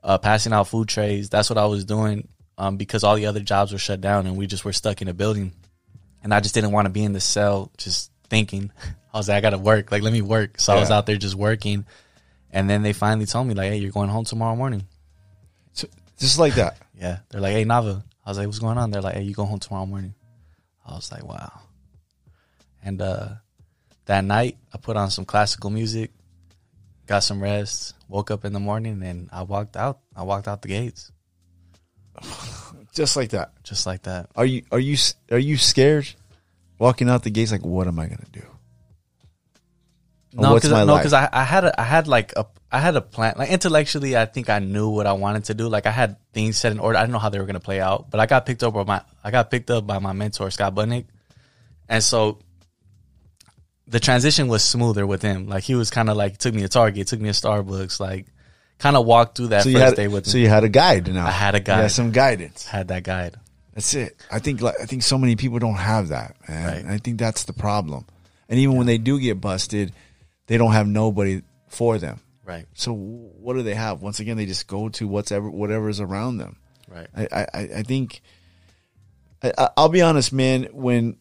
uh, 0.04 0.18
passing 0.18 0.54
out 0.54 0.68
food 0.68 0.88
trays. 0.88 1.30
That's 1.30 1.50
what 1.50 1.58
I 1.58 1.66
was 1.66 1.86
doing 1.86 2.28
um, 2.58 2.78
because 2.78 3.04
all 3.04 3.16
the 3.16 3.26
other 3.26 3.42
jobs 3.42 3.72
were 3.72 3.78
shut 3.78 4.02
down 4.02 4.28
and 4.28 4.38
we 4.38 4.48
just 4.48 4.64
were 4.64 4.74
stuck 4.74 5.02
in 5.02 5.08
a 5.08 5.14
building. 5.14 5.52
And 6.24 6.34
I 6.34 6.40
just 6.40 6.56
didn't 6.56 6.72
want 6.72 6.86
to 6.86 6.92
be 6.92 7.04
in 7.04 7.14
the 7.14 7.20
cell 7.20 7.72
just 7.78 8.12
thinking. 8.30 8.72
I 9.14 9.18
was 9.18 9.30
like, 9.30 9.38
I 9.38 9.42
got 9.42 9.50
to 9.52 9.58
work. 9.58 9.92
Like, 9.92 10.04
let 10.04 10.14
me 10.14 10.22
work. 10.22 10.60
So 10.60 10.74
I 10.74 10.80
was 10.80 10.92
out 10.92 11.06
there 11.06 11.18
just 11.18 11.36
working. 11.36 11.86
And 12.52 12.70
then 12.70 12.82
they 12.82 12.94
finally 12.94 13.26
told 13.26 13.48
me, 13.48 13.56
like, 13.56 13.72
hey, 13.72 13.78
you're 13.78 13.92
going 13.92 14.10
home 14.10 14.26
tomorrow 14.26 14.56
morning. 14.56 14.86
So, 15.74 15.88
just 16.18 16.40
like 16.40 16.56
that. 16.56 16.78
Yeah. 17.00 17.20
They're 17.30 17.42
like, 17.42 17.54
hey, 17.54 17.66
Nava. 17.66 18.04
I 18.26 18.30
was 18.30 18.38
like, 18.38 18.48
what's 18.48 18.60
going 18.60 18.78
on? 18.78 18.92
They're 18.92 19.02
like, 19.02 19.16
hey, 19.16 19.24
you 19.24 19.34
go 19.34 19.46
home 19.46 19.60
tomorrow 19.60 19.86
morning. 19.86 20.14
I 20.86 20.94
was 20.96 21.12
like, 21.12 21.24
wow. 21.24 21.62
And 22.84 23.02
uh, 23.02 23.30
that 24.06 24.24
night, 24.24 24.58
I 24.74 24.78
put 24.78 24.98
on 24.98 25.10
some 25.12 25.26
classical 25.26 25.70
music, 25.70 26.12
got 27.06 27.20
some 27.20 27.42
rest, 27.42 27.94
woke 28.08 28.32
up 28.32 28.46
in 28.46 28.54
the 28.54 28.60
morning, 28.60 29.04
and 29.04 29.30
I 29.32 29.44
walked 29.44 29.76
out. 29.78 30.00
I 30.16 30.24
walked 30.24 30.48
out 30.48 30.62
the 30.62 30.68
gates 30.70 31.12
Just 32.94 33.16
like 33.16 33.30
that. 33.30 33.52
just 33.64 33.86
like 33.86 34.04
that. 34.04 34.30
Are 34.36 34.46
you 34.46 34.64
are 34.72 34.80
you 34.80 34.98
are 35.30 35.38
you 35.38 35.56
scared 35.58 36.08
walking 36.80 37.10
out 37.10 37.22
the 37.24 37.30
gates? 37.30 37.52
Like, 37.52 37.64
what 37.66 37.88
am 37.88 38.00
I 38.00 38.08
gonna 38.08 38.26
do? 38.32 38.42
No, 40.34 40.56
because 40.56 40.72
no, 40.72 40.98
because 40.98 41.14
I, 41.14 41.30
I 41.32 41.44
had 41.44 41.64
a, 41.66 41.82
I 41.82 41.84
had 41.84 42.08
like 42.08 42.34
a 42.36 42.46
I 42.72 42.80
had 42.80 42.96
a 42.96 43.02
plan. 43.02 43.36
Like 43.38 43.50
intellectually, 43.50 44.18
I 44.18 44.26
think 44.26 44.50
I 44.50 44.60
knew 44.60 44.90
what 44.90 45.08
I 45.08 45.14
wanted 45.14 45.46
to 45.46 45.54
do. 45.54 45.68
Like 45.70 45.86
I 45.86 45.92
had 45.92 46.18
things 46.34 46.58
set 46.58 46.72
in 46.72 46.80
order. 46.80 46.98
I 46.98 47.02
didn't 47.02 47.14
know 47.14 47.20
how 47.20 47.30
they 47.30 47.40
were 47.40 47.46
gonna 47.46 47.60
play 47.60 47.80
out, 47.80 48.12
but 48.12 48.20
I 48.20 48.26
got 48.26 48.46
picked 48.46 48.62
up 48.62 48.74
by 48.74 48.84
my 48.84 49.02
I 49.24 49.32
got 49.32 49.50
picked 49.50 49.72
up 49.72 49.88
by 49.88 50.00
my 50.00 50.14
mentor 50.14 50.52
Scott 50.52 50.76
Budnick, 50.76 51.06
and 51.88 52.04
so 52.04 52.40
the 53.88 54.00
transition 54.00 54.48
was 54.48 54.64
smoother 54.64 55.08
with 55.08 55.22
him. 55.22 55.48
Like 55.48 55.64
he 55.64 55.76
was 55.76 55.90
kind 55.90 56.10
of 56.10 56.18
like 56.18 56.38
took 56.38 56.54
me 56.54 56.62
to 56.62 56.70
Target, 56.70 57.08
took 57.08 57.22
me 57.22 57.32
to 57.32 57.34
Starbucks, 57.34 58.00
like 58.00 58.28
kind 58.80 58.98
of 58.98 59.06
walked 59.06 59.38
through 59.38 59.48
that 59.48 59.64
So 59.64 59.70
first 59.70 59.74
you 59.74 59.80
had 59.80 59.96
day 59.96 60.08
with 60.08 60.28
so 60.28 60.36
me. 60.38 60.44
you 60.44 60.50
had 60.50 60.64
a 60.64 60.70
guide 60.70 61.12
now. 61.12 61.26
I 61.26 61.32
had 61.32 61.56
a 61.56 61.60
guide. 61.60 61.78
You 61.78 61.82
guide. 61.84 61.92
some 61.92 62.12
guidance. 62.12 62.66
had 62.68 62.90
that 62.90 63.04
guide. 63.04 63.38
That's 63.74 63.94
it. 63.94 64.22
I 64.32 64.40
think 64.40 64.62
like, 64.62 64.76
I 64.82 64.86
think 64.86 65.04
so 65.04 65.18
many 65.18 65.36
people 65.36 65.60
don't 65.60 65.76
have 65.76 66.10
that, 66.10 66.36
man. 66.48 66.86
Right. 66.86 66.94
I 66.96 66.98
think 66.98 67.18
that's 67.18 67.46
the 67.46 67.54
problem. 67.54 68.06
And 68.50 68.60
even 68.60 68.76
when 68.76 68.88
they 68.88 68.98
do 68.98 69.20
get 69.20 69.40
busted, 69.40 69.94
they 70.48 70.58
don't 70.58 70.72
have 70.74 70.88
nobody 70.88 71.42
for 71.68 71.98
them. 71.98 72.20
Right, 72.46 72.66
So 72.74 72.94
what 72.94 73.56
do 73.56 73.64
they 73.64 73.76
have? 73.76 74.02
Once 74.02 74.20
again, 74.22 74.38
they 74.38 74.46
just 74.46 74.68
go 74.68 74.88
to 74.90 75.08
whatever 75.08 75.50
whatever 75.50 75.90
is 75.90 76.00
around 76.00 76.38
them. 76.38 76.56
right, 76.88 77.08
I 77.16 77.28
I, 77.32 77.48
I- 77.80 77.84
think 77.84 78.22
I, 79.44 79.52
I- 79.58 79.70
I'll 79.78 79.90
be 79.90 80.02
honest, 80.02 80.32
man. 80.32 80.70
When 80.72 81.18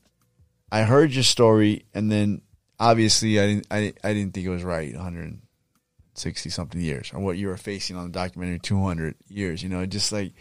I 0.71 0.83
heard 0.83 1.13
your 1.13 1.25
story, 1.25 1.85
and 1.95 2.11
then 2.13 2.43
obviously 2.79 3.41
I 3.41 3.47
didn't 3.47 3.67
I, 3.73 3.93
I 4.05 4.15
didn't 4.15 4.35
think 4.35 4.47
it 4.47 4.51
was 4.51 4.63
right. 4.63 4.95
160 4.95 6.51
something 6.51 6.81
years, 6.81 7.11
or 7.13 7.21
what 7.21 7.37
you 7.39 7.49
were 7.49 7.57
facing 7.57 7.97
on 7.97 8.05
the 8.05 8.13
documentary, 8.13 8.59
200 8.61 9.17
years. 9.29 9.63
You 9.63 9.69
know, 9.69 9.81
it 9.81 9.89
just 9.89 10.13
like 10.13 10.33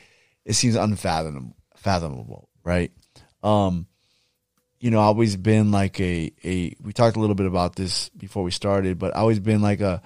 it 0.45 0.53
seems 0.53 0.75
unfathomable, 0.75 1.55
fathomable, 1.75 2.49
right? 2.63 2.91
Um, 3.43 3.87
you 4.85 4.91
know, 4.91 4.99
always 4.99 5.35
been 5.35 5.71
like 5.71 5.99
a 5.99 6.31
a. 6.43 6.75
We 6.79 6.93
talked 6.93 7.17
a 7.17 7.19
little 7.19 7.33
bit 7.33 7.47
about 7.47 7.75
this 7.75 8.09
before 8.09 8.43
we 8.43 8.51
started, 8.51 8.99
but 8.99 9.15
always 9.15 9.39
been 9.39 9.63
like 9.63 9.81
a, 9.81 9.99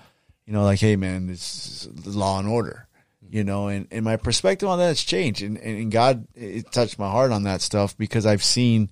you 0.46 0.54
know, 0.54 0.64
like 0.64 0.80
hey 0.80 0.96
man, 0.96 1.28
this 1.28 1.86
is 1.86 2.16
law 2.16 2.40
and 2.40 2.48
order, 2.48 2.88
you 3.30 3.44
know, 3.44 3.68
and 3.68 3.90
and 3.92 4.06
my 4.06 4.16
perspective 4.16 4.70
on 4.70 4.80
that 4.80 4.86
has 4.86 5.04
changed, 5.04 5.42
and 5.42 5.58
and 5.58 5.92
God 5.92 6.30
it 6.34 6.72
touched 6.72 6.98
my 6.98 7.12
heart 7.12 7.34
on 7.34 7.44
that 7.44 7.60
stuff 7.60 7.98
because 7.98 8.26
I've 8.26 8.42
seen, 8.42 8.90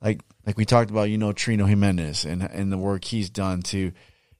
like 0.00 0.22
like 0.46 0.56
we 0.56 0.64
talked 0.64 0.90
about, 0.90 1.10
you 1.10 1.18
know, 1.18 1.34
Trino 1.34 1.68
Jimenez 1.68 2.24
and 2.24 2.42
and 2.42 2.72
the 2.72 2.78
work 2.78 3.04
he's 3.04 3.28
done 3.28 3.60
to, 3.64 3.92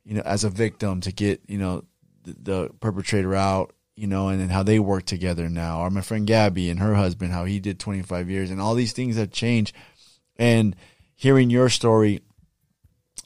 you 0.07 0.15
know, 0.15 0.23
as 0.23 0.44
a 0.44 0.48
victim 0.48 1.02
to 1.02 1.12
get 1.12 1.43
you 1.47 1.59
know 1.59 1.85
the, 2.24 2.36
the 2.40 2.70
perpetrator 2.81 3.35
out 3.35 3.74
you 3.97 4.07
know, 4.07 4.28
and 4.28 4.40
then 4.40 4.48
how 4.48 4.62
they 4.62 4.78
work 4.78 5.05
together 5.05 5.51
now. 5.51 5.81
Or 5.81 5.90
my 5.90 6.01
friend 6.01 6.27
Gabby 6.27 6.70
and 6.70 6.81
her 6.81 6.94
husband, 6.94 7.32
how 7.32 7.44
he 7.44 7.61
did 7.61 7.78
25 7.78 8.31
years, 8.31 8.51
and 8.51 8.59
all 8.59 8.74
these 8.74 8.94
things 8.94 9.16
have 9.16 9.31
changed. 9.31 9.77
And 10.41 10.75
hearing 11.17 11.51
your 11.51 11.69
story, 11.69 12.23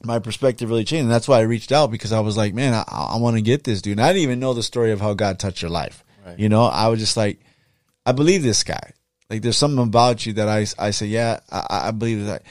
my 0.03 0.19
perspective 0.19 0.69
really 0.69 0.85
changed. 0.85 1.05
And 1.05 1.11
that's 1.11 1.29
why 1.29 1.39
I 1.39 1.43
reached 1.43 1.71
out 1.71 1.91
because 1.91 2.13
I 2.13 2.21
was 2.21 2.37
like, 2.37 2.55
man, 2.55 2.75
I, 2.75 2.85
I 2.89 3.17
want 3.19 3.37
to 3.37 3.43
get 3.43 3.63
this 3.63 3.81
dude. 3.81 3.99
And 3.99 4.05
I 4.05 4.09
didn't 4.09 4.25
even 4.25 4.41
know 4.41 4.53
the 4.53 4.65
story 4.65 4.91
of 4.91 5.01
how 5.01 5.15
God 5.15 5.39
touched 5.39 5.63
your 5.63 5.71
life. 5.71 6.05
Right. 6.27 6.39
You 6.39 6.49
know, 6.49 6.65
I 6.65 6.89
was 6.89 6.99
just 6.99 7.17
like, 7.17 7.39
I 8.05 8.13
believe 8.13 8.43
this 8.43 8.65
guy. 8.65 8.93
Like, 9.31 9.43
there's 9.43 9.57
something 9.57 9.83
about 9.83 10.27
you 10.27 10.35
that 10.35 10.49
I, 10.49 10.67
I 10.79 10.91
say, 10.91 11.07
yeah, 11.07 11.39
I, 11.51 11.89
I 11.89 11.91
believe 11.93 12.27
that. 12.27 12.43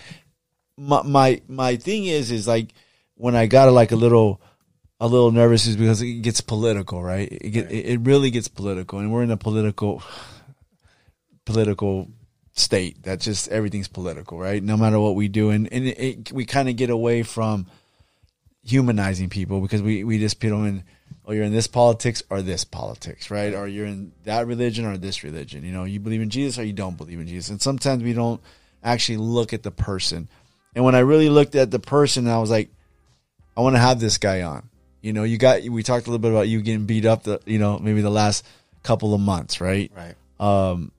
My, 0.78 1.04
my, 1.04 1.42
my 1.48 1.76
thing 1.76 2.06
is, 2.06 2.32
is 2.32 2.48
like 2.48 2.74
when 3.16 3.36
I 3.36 3.46
got 3.46 3.72
like 3.74 3.92
a 3.92 3.98
little, 3.98 4.42
a 5.00 5.08
little 5.08 5.32
nervous 5.32 5.68
is 5.68 5.76
because 5.76 6.02
it 6.02 6.22
gets 6.22 6.40
political, 6.40 7.04
right? 7.04 7.30
It, 7.30 7.50
get, 7.50 7.66
right. 7.66 7.74
it 7.74 8.00
really 8.00 8.32
gets 8.32 8.48
political, 8.48 9.00
and 9.00 9.12
we're 9.12 9.24
in 9.24 9.32
a 9.32 9.38
political 9.38 10.02
political 11.46 12.08
state 12.54 13.04
that 13.04 13.20
just 13.20 13.50
everything's 13.50 13.88
political, 13.88 14.38
right? 14.40 14.64
No 14.64 14.78
matter 14.78 15.00
what 15.00 15.16
we 15.16 15.28
do, 15.28 15.50
and 15.50 15.72
and 15.72 15.88
it, 15.88 16.00
it, 16.00 16.32
we 16.32 16.46
kind 16.46 16.70
of 16.70 16.76
get 16.76 16.90
away 16.90 17.24
from 17.24 17.68
humanizing 18.64 19.30
people 19.30 19.60
because 19.60 19.82
we 19.82 20.04
we 20.04 20.20
just 20.20 20.40
put 20.40 20.50
them 20.50 20.66
in. 20.66 20.84
Oh, 21.26 21.32
you're 21.32 21.46
in 21.46 21.54
this 21.54 21.68
politics 21.68 22.22
or 22.30 22.42
this 22.42 22.66
politics, 22.66 23.32
right? 23.32 23.54
Or 23.54 23.66
you're 23.66 23.86
in 23.86 24.12
that 24.26 24.46
religion 24.46 24.84
or 24.84 24.98
this 24.98 25.24
religion. 25.24 25.64
You 25.64 25.72
know, 25.72 25.86
you 25.86 26.02
believe 26.02 26.22
in 26.22 26.30
Jesus 26.30 26.60
or 26.60 26.66
you 26.66 26.74
don't 26.74 26.98
believe 26.98 27.18
in 27.18 27.28
Jesus. 27.28 27.50
And 27.50 27.62
sometimes 27.62 28.04
we 28.04 28.12
don't 28.12 28.42
actually 28.84 29.20
look 29.20 29.54
at 29.54 29.64
the 29.64 29.72
person. 29.72 30.28
And 30.76 30.84
when 30.84 30.96
I 30.96 31.00
really 31.00 31.30
looked 31.30 31.56
at 31.56 31.72
the 31.72 31.80
person, 31.80 32.28
I 32.28 32.40
was 32.40 32.52
like, 32.52 32.70
I 33.56 33.62
want 33.62 33.78
to 33.78 33.80
have 33.80 34.02
this 34.02 34.18
guy 34.18 34.42
on. 34.42 34.68
You 35.02 35.14
know, 35.14 35.24
you 35.24 35.38
got 35.38 35.64
we 35.64 35.84
talked 35.84 36.08
a 36.08 36.10
little 36.10 36.20
bit 36.22 36.32
about 36.32 36.50
you 36.50 36.62
getting 36.62 36.86
beat 36.86 37.06
up 37.06 37.24
the 37.24 37.40
you 37.46 37.60
know 37.60 37.80
maybe 37.80 38.02
the 38.02 38.10
last 38.10 38.46
couple 38.84 39.14
of 39.14 39.22
months, 39.22 39.62
right? 39.62 39.92
Right. 39.96 40.16
Um, 40.40 40.92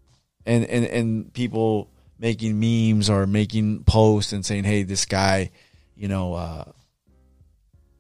and 0.46 0.64
and 0.64 0.84
and 0.84 1.32
people 1.32 1.88
making 2.18 2.58
memes 2.58 3.10
or 3.10 3.26
making 3.26 3.84
posts 3.84 4.32
and 4.32 4.44
saying, 4.44 4.64
"Hey, 4.64 4.82
this 4.82 5.04
guy, 5.04 5.50
you 5.96 6.08
know, 6.08 6.34
uh, 6.34 6.64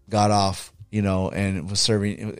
got 0.08 0.30
off." 0.30 0.72
You 0.90 1.02
know, 1.02 1.28
and 1.28 1.68
was 1.68 1.80
serving. 1.80 2.38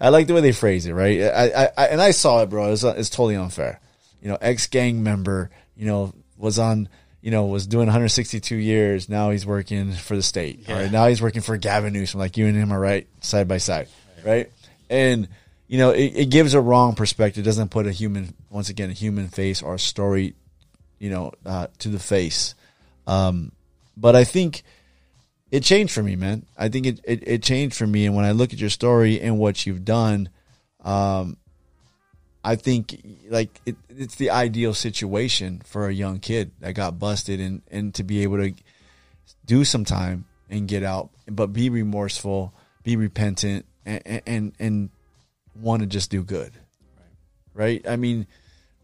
I 0.00 0.08
like 0.08 0.26
the 0.26 0.32
way 0.32 0.40
they 0.40 0.52
phrase 0.52 0.86
it, 0.86 0.94
right? 0.94 1.20
I, 1.20 1.44
I, 1.44 1.68
I 1.76 1.86
and 1.88 2.00
I 2.00 2.12
saw 2.12 2.42
it, 2.42 2.48
bro. 2.48 2.72
It's, 2.72 2.82
it's 2.82 3.10
totally 3.10 3.36
unfair. 3.36 3.78
You 4.22 4.28
know, 4.30 4.38
ex 4.40 4.68
gang 4.68 5.02
member. 5.02 5.50
You 5.76 5.86
know, 5.86 6.14
was 6.38 6.58
on 6.58 6.88
you 7.20 7.30
know, 7.30 7.46
was 7.46 7.66
doing 7.66 7.86
162 7.86 8.56
years. 8.56 9.08
Now 9.08 9.30
he's 9.30 9.44
working 9.44 9.92
for 9.92 10.16
the 10.16 10.22
state. 10.22 10.64
Yeah. 10.66 10.82
Right? 10.82 10.92
Now 10.92 11.06
he's 11.06 11.20
working 11.20 11.42
for 11.42 11.56
Gavin 11.56 11.92
Newsom. 11.92 12.18
Like 12.18 12.36
you 12.36 12.46
and 12.46 12.56
him 12.56 12.72
are 12.72 12.80
right 12.80 13.06
side 13.20 13.48
by 13.48 13.58
side, 13.58 13.88
right? 14.18 14.26
right? 14.26 14.52
And 14.88 15.28
you 15.68 15.78
know, 15.78 15.90
it, 15.90 16.12
it, 16.16 16.30
gives 16.30 16.54
a 16.54 16.60
wrong 16.60 16.94
perspective. 16.94 17.44
It 17.44 17.46
doesn't 17.46 17.70
put 17.70 17.86
a 17.86 17.92
human, 17.92 18.34
once 18.50 18.68
again, 18.68 18.90
a 18.90 18.94
human 18.94 19.28
face 19.28 19.62
or 19.62 19.74
a 19.74 19.78
story, 19.78 20.34
you 20.98 21.08
know, 21.08 21.32
uh, 21.46 21.68
to 21.78 21.88
the 21.88 21.98
face. 21.98 22.54
Um, 23.06 23.52
but 23.96 24.16
I 24.16 24.24
think 24.24 24.62
it 25.50 25.62
changed 25.62 25.92
for 25.92 26.02
me, 26.02 26.16
man. 26.16 26.44
I 26.58 26.68
think 26.68 26.86
it, 26.86 27.00
it, 27.04 27.26
it 27.26 27.42
changed 27.42 27.76
for 27.76 27.86
me. 27.86 28.06
And 28.06 28.14
when 28.14 28.24
I 28.24 28.32
look 28.32 28.52
at 28.52 28.60
your 28.60 28.70
story 28.70 29.20
and 29.20 29.38
what 29.38 29.64
you've 29.66 29.84
done, 29.84 30.28
um, 30.84 31.36
I 32.42 32.56
think 32.56 33.02
like 33.28 33.60
it, 33.66 33.76
it's 33.88 34.16
the 34.16 34.30
ideal 34.30 34.74
situation 34.74 35.62
for 35.64 35.88
a 35.88 35.92
young 35.92 36.20
kid 36.20 36.52
that 36.60 36.72
got 36.72 36.98
busted 36.98 37.40
and, 37.40 37.62
and 37.70 37.94
to 37.94 38.04
be 38.04 38.22
able 38.22 38.38
to 38.38 38.54
do 39.44 39.64
some 39.64 39.84
time 39.84 40.24
and 40.48 40.66
get 40.66 40.82
out, 40.82 41.10
but 41.26 41.48
be 41.48 41.68
remorseful, 41.68 42.54
be 42.82 42.96
repentant, 42.96 43.66
and 43.84 44.22
and, 44.26 44.52
and 44.58 44.90
want 45.54 45.80
to 45.82 45.86
just 45.86 46.10
do 46.10 46.22
good, 46.22 46.52
right. 47.54 47.82
right? 47.84 47.88
I 47.88 47.96
mean, 47.96 48.26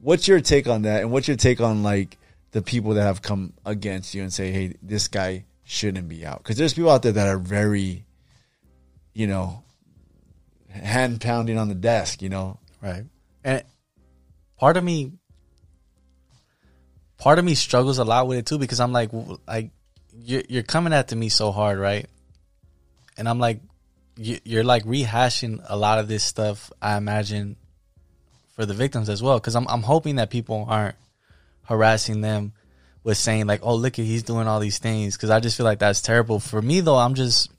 what's 0.07 0.28
your 0.28 0.41
take 0.41 0.69
on 0.69 0.83
that, 0.83 1.03
and 1.03 1.11
what's 1.11 1.27
your 1.27 1.37
take 1.37 1.61
on 1.61 1.83
like 1.83 2.16
the 2.53 2.62
people 2.62 2.95
that 2.95 3.03
have 3.03 3.23
come 3.23 3.53
against 3.65 4.15
you 4.15 4.23
and 4.23 4.33
say, 4.33 4.53
"Hey, 4.53 4.74
this 4.81 5.09
guy 5.09 5.45
shouldn't 5.65 6.09
be 6.09 6.24
out"? 6.24 6.39
Because 6.39 6.57
there's 6.57 6.74
people 6.74 6.91
out 6.91 7.03
there 7.03 7.12
that 7.12 7.27
are 7.27 7.39
very, 7.39 8.05
you 9.15 9.27
know, 9.27 9.65
hand 10.69 11.20
pounding 11.20 11.59
on 11.59 11.69
the 11.69 11.74
desk, 11.74 12.23
you 12.23 12.28
know, 12.28 12.59
right 12.81 13.05
and 13.47 13.62
part 14.59 14.77
of 14.77 14.85
me 14.85 15.12
part 17.16 17.39
of 17.39 17.45
me 17.45 17.55
struggles 17.55 17.99
a 17.99 18.05
lot 18.05 18.27
with 18.27 18.39
it 18.39 18.47
too 18.47 18.59
because 18.59 18.81
I'm 18.81 18.93
like 18.93 19.11
like 19.47 19.70
you're 20.12 20.43
you're 20.49 20.62
coming 20.62 20.93
at 20.93 21.15
me 21.15 21.28
so 21.28 21.53
hard, 21.53 21.78
right? 21.78 22.07
And 23.16 23.28
I'm 23.28 23.39
like 23.39 23.61
you're 24.16 24.65
like 24.65 24.85
rehashing 24.85 25.65
a 25.69 25.77
lot 25.77 25.99
of 25.99 26.09
this 26.09 26.24
stuff. 26.24 26.73
I 26.81 26.97
imagine 26.97 27.57
for 28.57 28.66
the 28.66 28.74
victims 28.74 29.09
as 29.09 29.23
well, 29.23 29.39
because 29.39 29.55
I'm 29.55 29.69
I'm 29.69 29.83
hoping 29.83 30.16
that 30.16 30.31
people 30.31 30.66
aren't 30.69 30.97
harassing 31.65 32.23
them 32.23 32.53
with 33.05 33.19
saying 33.19 33.47
like, 33.47 33.61
"Oh, 33.62 33.77
look 33.77 33.99
at 33.99 34.05
he's 34.05 34.24
doing 34.24 34.49
all 34.49 34.59
these 34.59 34.78
things," 34.78 35.16
because 35.16 35.31
I 35.31 35.41
just 35.41 35.57
feel 35.57 35.65
like 35.65 35.78
that's 35.78 36.01
terrible. 36.01 36.41
For 36.41 36.61
me 36.61 36.81
though, 36.81 36.97
I'm 36.97 37.15
just 37.15 37.51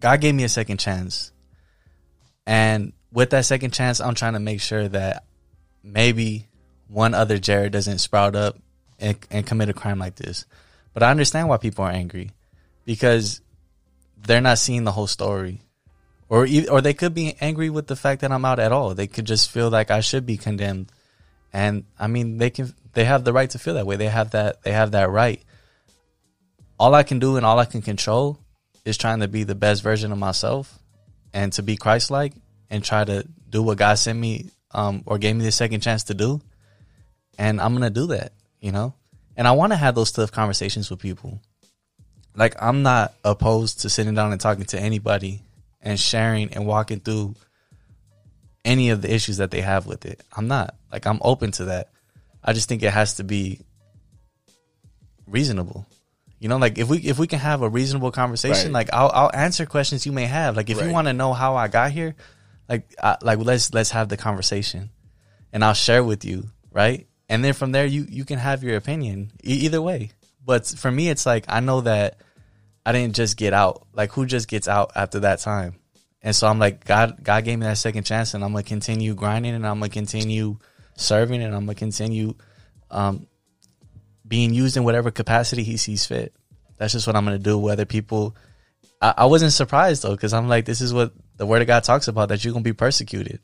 God 0.00 0.20
gave 0.20 0.34
me 0.34 0.44
a 0.44 0.48
second 0.48 0.78
chance, 0.78 1.30
and 2.46 2.92
with 3.12 3.30
that 3.30 3.44
second 3.44 3.72
chance, 3.72 4.00
I'm 4.00 4.14
trying 4.14 4.32
to 4.32 4.40
make 4.40 4.60
sure 4.60 4.88
that 4.88 5.24
maybe 5.82 6.48
one 6.88 7.14
other 7.14 7.38
Jarad 7.38 7.70
doesn't 7.70 7.98
sprout 7.98 8.34
up 8.34 8.58
and, 8.98 9.16
and 9.30 9.46
commit 9.46 9.68
a 9.68 9.74
crime 9.74 9.98
like 9.98 10.16
this. 10.16 10.46
But 10.94 11.02
I 11.02 11.10
understand 11.10 11.48
why 11.48 11.56
people 11.58 11.84
are 11.84 11.90
angry 11.90 12.30
because 12.84 13.40
they're 14.16 14.40
not 14.40 14.58
seeing 14.58 14.84
the 14.84 14.92
whole 14.92 15.06
story. 15.06 15.60
Or, 16.32 16.48
or 16.70 16.80
they 16.80 16.94
could 16.94 17.12
be 17.12 17.36
angry 17.42 17.68
with 17.68 17.88
the 17.88 17.94
fact 17.94 18.22
that 18.22 18.32
I'm 18.32 18.46
out 18.46 18.58
at 18.58 18.72
all. 18.72 18.94
They 18.94 19.06
could 19.06 19.26
just 19.26 19.50
feel 19.50 19.68
like 19.68 19.90
I 19.90 20.00
should 20.00 20.24
be 20.24 20.38
condemned. 20.38 20.90
And 21.52 21.84
I 21.98 22.06
mean, 22.06 22.38
they 22.38 22.48
can, 22.48 22.72
they 22.94 23.04
have 23.04 23.22
the 23.22 23.34
right 23.34 23.50
to 23.50 23.58
feel 23.58 23.74
that 23.74 23.84
way. 23.84 23.96
They 23.96 24.08
have 24.08 24.30
that, 24.30 24.62
they 24.62 24.72
have 24.72 24.92
that 24.92 25.10
right. 25.10 25.42
All 26.80 26.94
I 26.94 27.02
can 27.02 27.18
do 27.18 27.36
and 27.36 27.44
all 27.44 27.58
I 27.58 27.66
can 27.66 27.82
control 27.82 28.38
is 28.86 28.96
trying 28.96 29.20
to 29.20 29.28
be 29.28 29.44
the 29.44 29.54
best 29.54 29.82
version 29.82 30.10
of 30.10 30.16
myself 30.16 30.78
and 31.34 31.52
to 31.52 31.62
be 31.62 31.76
Christ 31.76 32.10
like 32.10 32.32
and 32.70 32.82
try 32.82 33.04
to 33.04 33.28
do 33.50 33.62
what 33.62 33.76
God 33.76 33.98
sent 33.98 34.18
me 34.18 34.48
um, 34.70 35.02
or 35.04 35.18
gave 35.18 35.36
me 35.36 35.44
the 35.44 35.52
second 35.52 35.82
chance 35.82 36.04
to 36.04 36.14
do. 36.14 36.40
And 37.36 37.60
I'm 37.60 37.78
to 37.78 37.90
do 37.90 38.06
that, 38.06 38.32
you 38.58 38.72
know? 38.72 38.94
And 39.36 39.46
I 39.46 39.52
want 39.52 39.74
to 39.74 39.76
have 39.76 39.94
those 39.94 40.12
tough 40.12 40.32
conversations 40.32 40.88
with 40.88 40.98
people. 40.98 41.42
Like, 42.34 42.54
I'm 42.58 42.82
not 42.82 43.12
opposed 43.22 43.82
to 43.82 43.90
sitting 43.90 44.14
down 44.14 44.32
and 44.32 44.40
talking 44.40 44.64
to 44.64 44.80
anybody 44.80 45.42
and 45.82 45.98
sharing 45.98 46.54
and 46.54 46.66
walking 46.66 47.00
through 47.00 47.34
any 48.64 48.90
of 48.90 49.02
the 49.02 49.12
issues 49.12 49.38
that 49.38 49.50
they 49.50 49.60
have 49.60 49.86
with 49.86 50.06
it. 50.06 50.22
I'm 50.36 50.48
not. 50.48 50.76
Like, 50.90 51.06
I'm 51.06 51.18
open 51.22 51.50
to 51.52 51.66
that. 51.66 51.90
I 52.44 52.52
just 52.52 52.68
think 52.68 52.82
it 52.82 52.92
has 52.92 53.14
to 53.14 53.24
be 53.24 53.60
reasonable. 55.26 55.86
You 56.38 56.48
know, 56.48 56.56
like 56.56 56.76
if 56.76 56.88
we 56.88 56.98
if 56.98 57.20
we 57.20 57.28
can 57.28 57.38
have 57.38 57.62
a 57.62 57.68
reasonable 57.68 58.10
conversation, 58.10 58.72
right. 58.72 58.86
like 58.86 58.92
I'll 58.92 59.10
I'll 59.14 59.30
answer 59.32 59.64
questions 59.64 60.06
you 60.06 60.12
may 60.12 60.26
have. 60.26 60.56
Like 60.56 60.70
if 60.70 60.78
right. 60.78 60.86
you 60.86 60.92
want 60.92 61.06
to 61.06 61.12
know 61.12 61.32
how 61.32 61.54
I 61.54 61.68
got 61.68 61.92
here, 61.92 62.16
like 62.68 62.92
I, 63.00 63.16
like 63.22 63.38
let's 63.38 63.72
let's 63.72 63.90
have 63.90 64.08
the 64.08 64.16
conversation 64.16 64.90
and 65.52 65.64
I'll 65.64 65.72
share 65.72 66.02
with 66.02 66.24
you, 66.24 66.48
right? 66.72 67.06
And 67.28 67.44
then 67.44 67.52
from 67.52 67.70
there 67.70 67.86
you 67.86 68.06
you 68.08 68.24
can 68.24 68.40
have 68.40 68.64
your 68.64 68.76
opinion 68.76 69.30
e- 69.44 69.66
either 69.66 69.80
way. 69.80 70.10
But 70.44 70.66
for 70.66 70.90
me 70.90 71.10
it's 71.10 71.26
like 71.26 71.44
I 71.46 71.60
know 71.60 71.82
that 71.82 72.16
I 72.84 72.92
didn't 72.92 73.14
just 73.14 73.36
get 73.36 73.52
out. 73.52 73.86
Like 73.92 74.12
who 74.12 74.26
just 74.26 74.48
gets 74.48 74.68
out 74.68 74.92
after 74.94 75.20
that 75.20 75.40
time? 75.40 75.76
And 76.22 76.34
so 76.34 76.46
I'm 76.46 76.58
like 76.58 76.84
God 76.84 77.18
God 77.22 77.44
gave 77.44 77.58
me 77.58 77.66
that 77.66 77.78
second 77.78 78.04
chance 78.04 78.34
and 78.34 78.44
I'm 78.44 78.54
to 78.54 78.62
continue 78.62 79.14
grinding 79.14 79.54
and 79.54 79.66
I'm 79.66 79.80
to 79.80 79.88
continue 79.88 80.58
serving 80.96 81.42
and 81.42 81.54
I'm 81.54 81.66
to 81.66 81.74
continue 81.74 82.34
um, 82.90 83.26
being 84.26 84.54
used 84.54 84.76
in 84.76 84.84
whatever 84.84 85.10
capacity 85.10 85.62
he 85.62 85.76
sees 85.76 86.06
fit. 86.06 86.34
That's 86.78 86.92
just 86.92 87.06
what 87.06 87.16
I'm 87.16 87.26
to 87.26 87.38
do 87.38 87.58
whether 87.58 87.84
people 87.84 88.36
I, 89.00 89.14
I 89.18 89.24
wasn't 89.26 89.52
surprised 89.52 90.02
though 90.02 90.16
cuz 90.16 90.32
I'm 90.32 90.48
like 90.48 90.64
this 90.64 90.80
is 90.80 90.92
what 90.92 91.12
the 91.36 91.46
word 91.46 91.62
of 91.62 91.66
God 91.66 91.84
talks 91.84 92.08
about 92.08 92.28
that 92.28 92.44
you're 92.44 92.52
gonna 92.52 92.62
be 92.62 92.72
persecuted. 92.72 93.40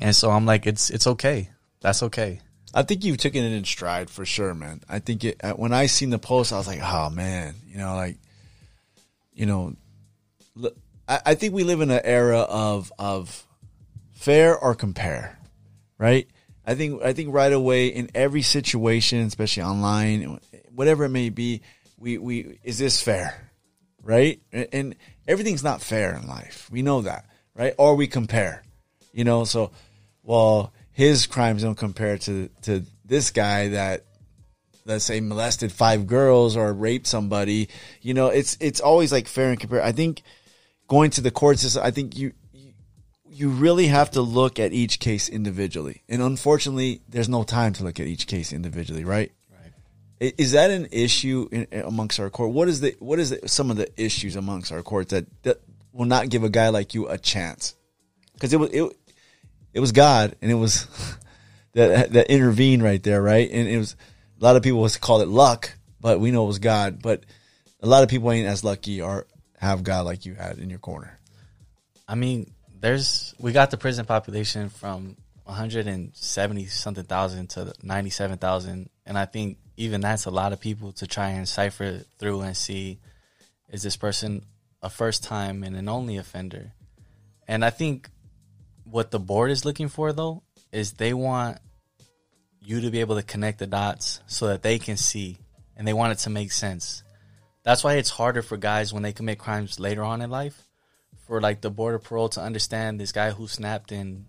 And 0.00 0.14
so 0.14 0.30
I'm 0.30 0.46
like, 0.46 0.66
it's 0.66 0.90
it's 0.90 1.06
okay. 1.06 1.50
That's 1.80 2.02
okay. 2.02 2.40
I 2.74 2.82
think 2.82 3.04
you've 3.04 3.18
taken 3.18 3.44
it 3.44 3.52
in 3.52 3.64
stride 3.64 4.10
for 4.10 4.26
sure, 4.26 4.52
man. 4.52 4.80
I 4.88 4.98
think 4.98 5.24
it, 5.24 5.40
when 5.56 5.72
I 5.72 5.86
seen 5.86 6.10
the 6.10 6.18
post, 6.18 6.52
I 6.52 6.58
was 6.58 6.66
like, 6.66 6.80
oh 6.82 7.10
man, 7.10 7.54
you 7.66 7.78
know, 7.78 7.94
like, 7.94 8.18
you 9.34 9.46
know, 9.46 9.74
I, 11.08 11.20
I 11.26 11.34
think 11.34 11.54
we 11.54 11.64
live 11.64 11.80
in 11.80 11.90
an 11.90 12.00
era 12.04 12.40
of 12.40 12.92
of 12.98 13.46
fair 14.12 14.56
or 14.56 14.74
compare, 14.74 15.38
right? 15.98 16.28
I 16.66 16.74
think 16.74 17.02
I 17.02 17.12
think 17.12 17.34
right 17.34 17.52
away 17.52 17.88
in 17.88 18.10
every 18.14 18.42
situation, 18.42 19.20
especially 19.20 19.64
online, 19.64 20.40
whatever 20.70 21.04
it 21.04 21.10
may 21.10 21.28
be, 21.28 21.62
we 21.98 22.18
we 22.18 22.58
is 22.62 22.78
this 22.78 23.02
fair, 23.02 23.50
right? 24.02 24.40
And, 24.52 24.68
and 24.72 24.96
everything's 25.28 25.64
not 25.64 25.82
fair 25.82 26.14
in 26.14 26.26
life. 26.26 26.68
We 26.72 26.82
know 26.82 27.02
that, 27.02 27.26
right? 27.54 27.74
Or 27.76 27.96
we 27.96 28.06
compare, 28.06 28.62
you 29.12 29.24
know. 29.24 29.44
So, 29.44 29.72
well, 30.22 30.72
his 30.92 31.26
crimes 31.26 31.62
don't 31.62 31.74
compare 31.74 32.16
to 32.18 32.48
to 32.62 32.84
this 33.04 33.30
guy 33.30 33.68
that 33.68 34.04
let's 34.86 35.04
say 35.04 35.20
molested 35.20 35.72
five 35.72 36.06
girls 36.06 36.56
or 36.56 36.72
raped 36.72 37.06
somebody. 37.06 37.68
You 38.02 38.14
know, 38.14 38.28
it's 38.28 38.56
it's 38.60 38.80
always 38.80 39.12
like 39.12 39.28
fair 39.28 39.50
and 39.50 39.58
compare. 39.58 39.82
I 39.82 39.92
think 39.92 40.22
going 40.88 41.10
to 41.10 41.20
the 41.20 41.30
court 41.30 41.58
system, 41.58 41.82
I 41.84 41.90
think 41.90 42.16
you 42.16 42.32
you 43.34 43.48
really 43.48 43.88
have 43.88 44.12
to 44.12 44.20
look 44.20 44.60
at 44.60 44.72
each 44.72 45.00
case 45.00 45.28
individually. 45.28 46.02
And 46.08 46.22
unfortunately, 46.22 47.00
there's 47.08 47.28
no 47.28 47.42
time 47.42 47.72
to 47.74 47.84
look 47.84 47.98
at 47.98 48.06
each 48.06 48.28
case 48.28 48.52
individually, 48.52 49.04
right? 49.04 49.32
Right. 49.50 50.34
Is 50.38 50.52
that 50.52 50.70
an 50.70 50.86
issue 50.92 51.48
in, 51.50 51.66
amongst 51.72 52.20
our 52.20 52.30
court? 52.30 52.52
What 52.52 52.68
is 52.68 52.80
the 52.80 52.94
what 53.00 53.18
is 53.18 53.30
the, 53.30 53.48
some 53.48 53.70
of 53.70 53.76
the 53.76 53.88
issues 54.00 54.36
amongst 54.36 54.70
our 54.70 54.82
courts 54.82 55.10
that, 55.10 55.26
that 55.42 55.60
will 55.92 56.06
not 56.06 56.28
give 56.28 56.44
a 56.44 56.50
guy 56.50 56.68
like 56.68 56.94
you 56.94 57.08
a 57.08 57.18
chance? 57.18 57.74
Because 58.34 58.52
it 58.52 58.58
was 58.58 58.70
it, 58.70 58.96
it 59.72 59.80
was 59.80 59.92
God 59.92 60.36
and 60.40 60.50
it 60.50 60.54
was 60.54 60.86
that 61.72 62.12
that 62.12 62.30
intervened 62.30 62.82
right 62.82 63.02
there, 63.02 63.20
right? 63.20 63.50
And 63.50 63.68
it 63.68 63.78
was 63.78 63.96
a 64.40 64.44
lot 64.44 64.56
of 64.56 64.62
people 64.62 64.80
was 64.80 64.96
call 64.96 65.20
it 65.20 65.28
luck, 65.28 65.72
but 66.00 66.20
we 66.20 66.30
know 66.30 66.44
it 66.44 66.48
was 66.48 66.58
God. 66.58 67.02
But 67.02 67.24
a 67.80 67.86
lot 67.86 68.02
of 68.02 68.08
people 68.08 68.30
ain't 68.32 68.48
as 68.48 68.64
lucky 68.64 69.00
or 69.00 69.26
have 69.58 69.82
God 69.82 70.04
like 70.04 70.26
you 70.26 70.34
had 70.34 70.58
in 70.58 70.70
your 70.70 70.78
corner. 70.78 71.18
I 72.06 72.14
mean, 72.14 72.52
there's 72.80 73.34
we 73.38 73.52
got 73.52 73.70
the 73.70 73.76
prison 73.76 74.04
population 74.04 74.68
from 74.68 75.16
170 75.44 76.66
something 76.66 77.04
thousand 77.04 77.48
to 77.50 77.72
97,000 77.82 78.88
and 79.06 79.18
I 79.18 79.26
think 79.26 79.58
even 79.76 80.00
that's 80.00 80.26
a 80.26 80.30
lot 80.30 80.52
of 80.52 80.60
people 80.60 80.92
to 80.92 81.06
try 81.06 81.30
and 81.30 81.48
cipher 81.48 82.00
through 82.18 82.42
and 82.42 82.56
see 82.56 82.98
is 83.70 83.82
this 83.82 83.96
person 83.96 84.44
a 84.82 84.90
first 84.90 85.24
time 85.24 85.64
and 85.64 85.76
an 85.76 85.88
only 85.88 86.18
offender. 86.18 86.72
And 87.48 87.64
I 87.64 87.70
think 87.70 88.08
what 88.84 89.10
the 89.10 89.18
board 89.18 89.50
is 89.50 89.64
looking 89.64 89.88
for 89.88 90.12
though 90.12 90.42
is 90.72 90.92
they 90.92 91.14
want 91.14 91.58
you 92.64 92.80
to 92.80 92.90
be 92.90 93.00
able 93.00 93.16
to 93.16 93.22
connect 93.22 93.58
the 93.58 93.66
dots 93.66 94.20
so 94.26 94.48
that 94.48 94.62
they 94.62 94.78
can 94.78 94.96
see 94.96 95.38
and 95.76 95.86
they 95.86 95.92
want 95.92 96.12
it 96.12 96.18
to 96.18 96.30
make 96.30 96.50
sense. 96.50 97.02
That's 97.62 97.84
why 97.84 97.94
it's 97.94 98.10
harder 98.10 98.42
for 98.42 98.56
guys 98.56 98.92
when 98.92 99.02
they 99.02 99.12
commit 99.12 99.38
crimes 99.38 99.78
later 99.78 100.02
on 100.02 100.22
in 100.22 100.30
life 100.30 100.60
for 101.26 101.40
like 101.40 101.60
the 101.60 101.70
border 101.70 101.98
parole 101.98 102.28
to 102.30 102.40
understand 102.40 103.00
this 103.00 103.12
guy 103.12 103.30
who 103.30 103.46
snapped 103.48 103.92
and 103.92 104.26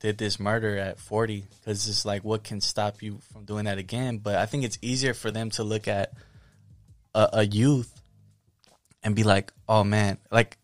did 0.00 0.18
this 0.18 0.38
murder 0.38 0.76
at 0.76 0.98
40 0.98 1.46
because 1.58 1.88
it's 1.88 2.04
like 2.04 2.22
what 2.24 2.44
can 2.44 2.60
stop 2.60 3.02
you 3.02 3.20
from 3.32 3.44
doing 3.44 3.64
that 3.64 3.78
again 3.78 4.18
but 4.18 4.34
i 4.36 4.44
think 4.44 4.62
it's 4.62 4.76
easier 4.82 5.14
for 5.14 5.30
them 5.30 5.48
to 5.48 5.64
look 5.64 5.88
at 5.88 6.12
a, 7.14 7.28
a 7.32 7.46
youth 7.46 8.02
and 9.02 9.16
be 9.16 9.22
like 9.22 9.50
oh 9.66 9.82
man 9.82 10.18
like 10.30 10.58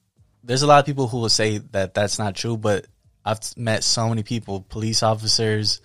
there's 0.44 0.60
a 0.60 0.66
lot 0.66 0.78
of 0.78 0.84
people 0.84 1.08
who 1.08 1.18
will 1.18 1.30
say 1.30 1.56
that 1.56 1.94
that's 1.94 2.18
not 2.18 2.36
true 2.36 2.58
but 2.58 2.86
i've 3.24 3.40
met 3.56 3.82
so 3.82 4.10
many 4.10 4.22
people 4.22 4.60
police 4.68 5.02
officers 5.02 5.80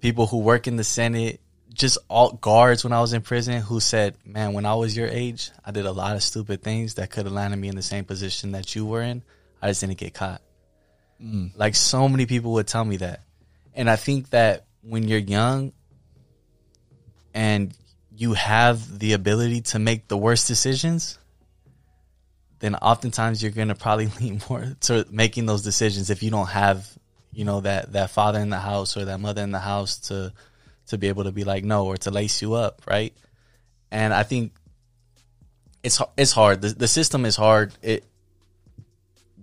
people 0.00 0.26
who 0.26 0.38
work 0.38 0.66
in 0.66 0.76
the 0.76 0.84
senate 0.84 1.40
just 1.72 1.98
all 2.08 2.32
guards 2.32 2.82
when 2.82 2.92
I 2.92 3.00
was 3.00 3.12
in 3.12 3.22
prison 3.22 3.62
who 3.62 3.80
said, 3.80 4.16
"Man, 4.24 4.52
when 4.52 4.66
I 4.66 4.74
was 4.74 4.96
your 4.96 5.06
age, 5.06 5.50
I 5.64 5.70
did 5.70 5.86
a 5.86 5.92
lot 5.92 6.16
of 6.16 6.22
stupid 6.22 6.62
things 6.62 6.94
that 6.94 7.10
could 7.10 7.24
have 7.24 7.32
landed 7.32 7.56
me 7.56 7.68
in 7.68 7.76
the 7.76 7.82
same 7.82 8.04
position 8.04 8.52
that 8.52 8.74
you 8.74 8.84
were 8.84 9.02
in. 9.02 9.22
I 9.62 9.68
just 9.68 9.80
didn't 9.80 9.98
get 9.98 10.14
caught." 10.14 10.42
Mm. 11.22 11.52
Like 11.56 11.74
so 11.76 12.08
many 12.08 12.26
people 12.26 12.52
would 12.52 12.66
tell 12.66 12.84
me 12.84 12.98
that, 12.98 13.22
and 13.74 13.88
I 13.88 13.96
think 13.96 14.30
that 14.30 14.64
when 14.82 15.06
you're 15.06 15.18
young 15.18 15.72
and 17.32 17.72
you 18.16 18.34
have 18.34 18.98
the 18.98 19.12
ability 19.12 19.60
to 19.60 19.78
make 19.78 20.08
the 20.08 20.16
worst 20.16 20.48
decisions, 20.48 21.18
then 22.58 22.74
oftentimes 22.74 23.42
you're 23.42 23.52
going 23.52 23.68
to 23.68 23.74
probably 23.74 24.06
lean 24.20 24.40
more 24.48 24.76
to 24.80 25.06
making 25.10 25.46
those 25.46 25.62
decisions 25.62 26.10
if 26.10 26.22
you 26.22 26.30
don't 26.30 26.48
have, 26.48 26.88
you 27.38 27.44
know, 27.44 27.60
that 27.60 27.92
that 27.92 28.10
father 28.10 28.40
in 28.40 28.50
the 28.50 28.58
house 28.58 28.96
or 28.96 29.04
that 29.04 29.20
mother 29.20 29.42
in 29.42 29.52
the 29.52 29.60
house 29.60 29.98
to 30.08 30.32
to 30.88 30.98
be 30.98 31.06
able 31.06 31.22
to 31.22 31.30
be 31.30 31.44
like 31.44 31.62
no 31.62 31.86
or 31.86 31.96
to 31.96 32.10
lace 32.10 32.42
you 32.42 32.54
up, 32.54 32.82
right? 32.84 33.14
And 33.92 34.12
I 34.12 34.24
think 34.24 34.54
it's 35.84 36.02
it's 36.16 36.32
hard. 36.32 36.62
The, 36.62 36.70
the 36.70 36.88
system 36.88 37.24
is 37.24 37.36
hard. 37.36 37.74
It 37.80 38.04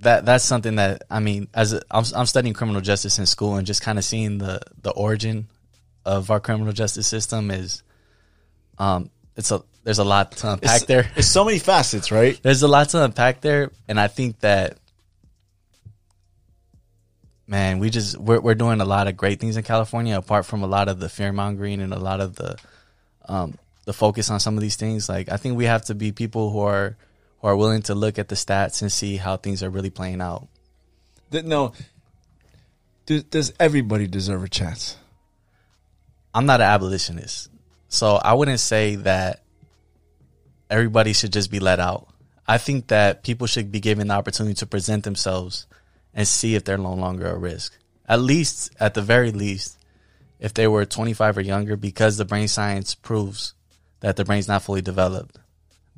that 0.02 0.26
that's 0.26 0.44
something 0.44 0.76
that 0.76 1.04
I 1.10 1.22
mean, 1.22 1.48
as 1.54 1.72
a, 1.72 1.84
I'm, 1.90 2.04
I'm 2.14 2.26
studying 2.26 2.54
criminal 2.54 2.82
justice 2.82 3.18
in 3.18 3.26
school 3.28 3.56
and 3.56 3.66
just 3.66 3.82
kind 3.82 3.98
of 3.98 4.04
seeing 4.04 4.40
the 4.40 4.60
the 4.82 4.92
origin 4.92 5.48
of 6.04 6.32
our 6.32 6.42
criminal 6.42 6.74
justice 6.74 7.08
system 7.08 7.50
is, 7.50 7.82
um, 8.78 9.10
it's 9.38 9.52
a 9.52 9.64
there's 9.86 10.00
a 10.00 10.04
lot 10.04 10.34
to 10.34 10.52
unpack 10.52 10.76
it's, 10.76 10.86
there. 10.86 11.10
There's 11.14 11.32
so 11.32 11.46
many 11.46 11.60
facets, 11.60 12.12
right? 12.12 12.38
There's 12.44 12.62
a 12.62 12.68
lot 12.68 12.90
to 12.90 13.06
unpack 13.06 13.40
there, 13.40 13.72
and 13.88 13.98
I 13.98 14.10
think 14.10 14.42
that 14.42 14.80
man, 17.48 17.80
we 17.80 17.90
just 17.90 18.18
we're 18.18 18.40
we're 18.40 18.56
doing 18.56 18.82
a 18.82 18.86
lot 18.86 19.08
of 19.08 19.18
great 19.18 19.40
things 19.40 19.58
in 19.58 19.64
California. 19.64 20.18
Apart 20.18 20.46
from 20.46 20.64
a 20.64 20.68
lot 20.68 20.88
of 20.88 21.00
the 21.00 21.10
fear 21.10 21.32
mongering 21.32 21.82
and 21.82 21.94
a 21.94 22.00
lot 22.00 22.22
of 22.22 22.36
the 22.36 22.58
um, 23.28 23.58
the 23.86 23.94
focus 23.94 24.30
on 24.30 24.40
some 24.40 24.56
of 24.56 24.62
these 24.62 24.76
things, 24.76 25.10
like 25.10 25.30
I 25.30 25.38
think 25.38 25.58
we 25.58 25.66
have 25.66 25.86
to 25.86 25.96
be 25.96 26.12
people 26.12 26.52
who 26.52 26.60
are 26.62 26.98
who 27.42 27.48
are 27.48 27.56
willing 27.56 27.82
to 27.84 27.96
look 27.96 28.20
at 28.20 28.28
the 28.28 28.36
stats 28.36 28.82
and 28.82 28.92
see 28.92 29.18
how 29.18 29.38
things 29.38 29.64
are 29.64 29.70
really 29.70 29.90
playing 29.90 30.22
out. 30.22 30.48
No, 31.32 31.74
does, 33.06 33.24
does 33.24 33.54
everybody 33.60 34.08
deserve 34.08 34.44
a 34.44 34.50
chance? 34.50 34.98
I'm 36.34 36.46
not 36.46 36.62
an 36.62 36.68
abolitionist, 36.68 37.50
so 37.88 38.16
I 38.16 38.34
wouldn't 38.34 38.60
say 38.60 38.96
that 38.96 39.42
everybody 40.70 41.14
should 41.14 41.34
just 41.34 41.52
be 41.52 41.60
let 41.60 41.80
out. 41.80 42.08
I 42.48 42.58
think 42.58 42.88
that 42.88 43.24
people 43.24 43.48
should 43.48 43.72
be 43.72 43.80
given 43.80 44.08
the 44.08 44.14
opportunity 44.14 44.54
to 44.56 44.66
present 44.68 45.04
themselves 45.04 45.66
and 46.16 46.28
see 46.28 46.56
if 46.56 46.64
they're 46.64 46.78
no 46.78 46.94
longer 46.94 47.28
a 47.28 47.38
risk. 47.38 47.78
At 48.08 48.22
least, 48.22 48.74
at 48.80 48.94
the 48.94 49.02
very 49.02 49.32
least, 49.32 49.78
if 50.40 50.54
they 50.54 50.68
were 50.68 50.86
25 50.86 51.38
or 51.38 51.42
younger, 51.42 51.76
because 51.76 52.18
the 52.18 52.26
brain 52.26 52.48
science 52.48 52.96
proves 52.96 53.54
that 54.00 54.16
the 54.16 54.26
brain's 54.26 54.48
not 54.48 54.64
fully 54.64 54.82
developed, 54.82 55.38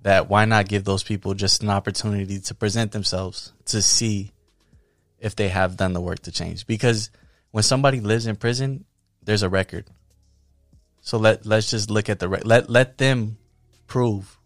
that 0.02 0.30
why 0.30 0.46
not 0.46 0.68
give 0.68 0.84
those 0.84 1.04
people 1.04 1.34
just 1.34 1.64
an 1.64 1.70
opportunity 1.70 2.40
to 2.40 2.56
present 2.56 2.92
themselves 2.92 3.54
to 3.66 3.82
see 3.82 4.32
if 5.20 5.36
they 5.36 5.50
have 5.50 5.78
done 5.78 5.94
the 5.94 6.02
work 6.02 6.20
to 6.20 6.32
change? 6.32 6.66
Because 6.66 7.12
when 7.52 7.64
somebody 7.64 8.00
lives 8.00 8.26
in 8.26 8.36
prison, 8.36 8.86
there's 9.24 9.44
a 9.44 9.50
record. 9.50 9.86
So 11.02 11.18
let 11.18 11.46
let's 11.46 11.70
just 11.70 11.90
look 11.90 12.10
at 12.10 12.20
the 12.20 12.28
re- 12.28 12.42
let 12.44 12.70
let 12.70 12.98
them 12.98 13.38
prove 13.88 14.38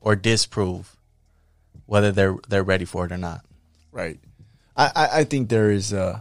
or 0.00 0.16
disprove 0.16 0.96
whether 1.86 2.10
they're 2.12 2.36
they're 2.48 2.64
ready 2.64 2.84
for 2.84 3.06
it 3.06 3.12
or 3.12 3.18
not. 3.18 3.44
Right. 3.92 4.18
I, 4.76 5.08
I 5.12 5.24
think 5.24 5.48
there 5.48 5.70
is 5.70 5.92
uh, 5.92 6.20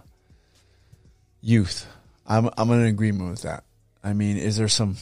youth. 1.41 1.87
I'm 2.25 2.49
I'm 2.57 2.69
in 2.71 2.85
agreement 2.85 3.29
with 3.31 3.43
that. 3.43 3.63
I 4.03 4.13
mean, 4.13 4.37
is 4.37 4.57
there 4.57 4.67
some 4.67 4.97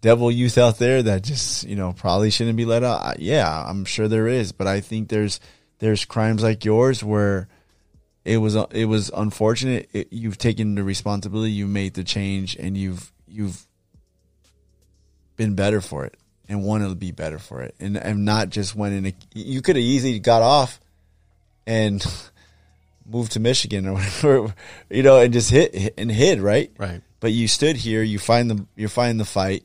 devil 0.00 0.30
youth 0.30 0.58
out 0.58 0.78
there 0.78 1.02
that 1.02 1.22
just 1.22 1.64
you 1.64 1.76
know 1.76 1.92
probably 1.92 2.30
shouldn't 2.30 2.56
be 2.56 2.64
let 2.64 2.84
out? 2.84 3.20
Yeah, 3.20 3.64
I'm 3.66 3.84
sure 3.84 4.08
there 4.08 4.28
is, 4.28 4.52
but 4.52 4.66
I 4.66 4.80
think 4.80 5.08
there's 5.08 5.40
there's 5.78 6.04
crimes 6.04 6.42
like 6.42 6.64
yours 6.64 7.04
where 7.04 7.48
it 8.24 8.38
was 8.38 8.56
it 8.72 8.86
was 8.86 9.10
unfortunate. 9.14 9.88
It, 9.92 10.12
you've 10.12 10.38
taken 10.38 10.74
the 10.74 10.84
responsibility, 10.84 11.52
you 11.52 11.66
made 11.66 11.94
the 11.94 12.04
change, 12.04 12.56
and 12.56 12.76
you've 12.76 13.12
you've 13.26 13.66
been 15.36 15.54
better 15.54 15.80
for 15.80 16.04
it 16.04 16.16
and 16.48 16.64
wanted 16.64 16.88
to 16.88 16.94
be 16.94 17.12
better 17.12 17.38
for 17.38 17.62
it, 17.62 17.74
and 17.78 17.96
and 17.96 18.24
not 18.24 18.50
just 18.50 18.74
went 18.74 18.94
in. 18.94 19.06
A, 19.06 19.14
you 19.34 19.62
could 19.62 19.76
have 19.76 19.84
easily 19.84 20.18
got 20.18 20.42
off 20.42 20.80
and 21.68 22.04
moved 23.06 23.32
to 23.32 23.40
Michigan 23.40 23.86
or 23.86 23.94
whatever, 23.94 24.54
you 24.90 25.04
know, 25.04 25.20
and 25.20 25.32
just 25.32 25.50
hit 25.50 25.94
and 25.96 26.10
hid, 26.10 26.40
right? 26.40 26.72
Right. 26.76 27.02
But 27.20 27.32
you 27.32 27.46
stood 27.46 27.76
here, 27.76 28.02
you 28.02 28.18
find 28.18 28.50
the 28.50 28.66
you 28.74 28.88
find 28.88 29.20
the 29.20 29.24
fight. 29.24 29.64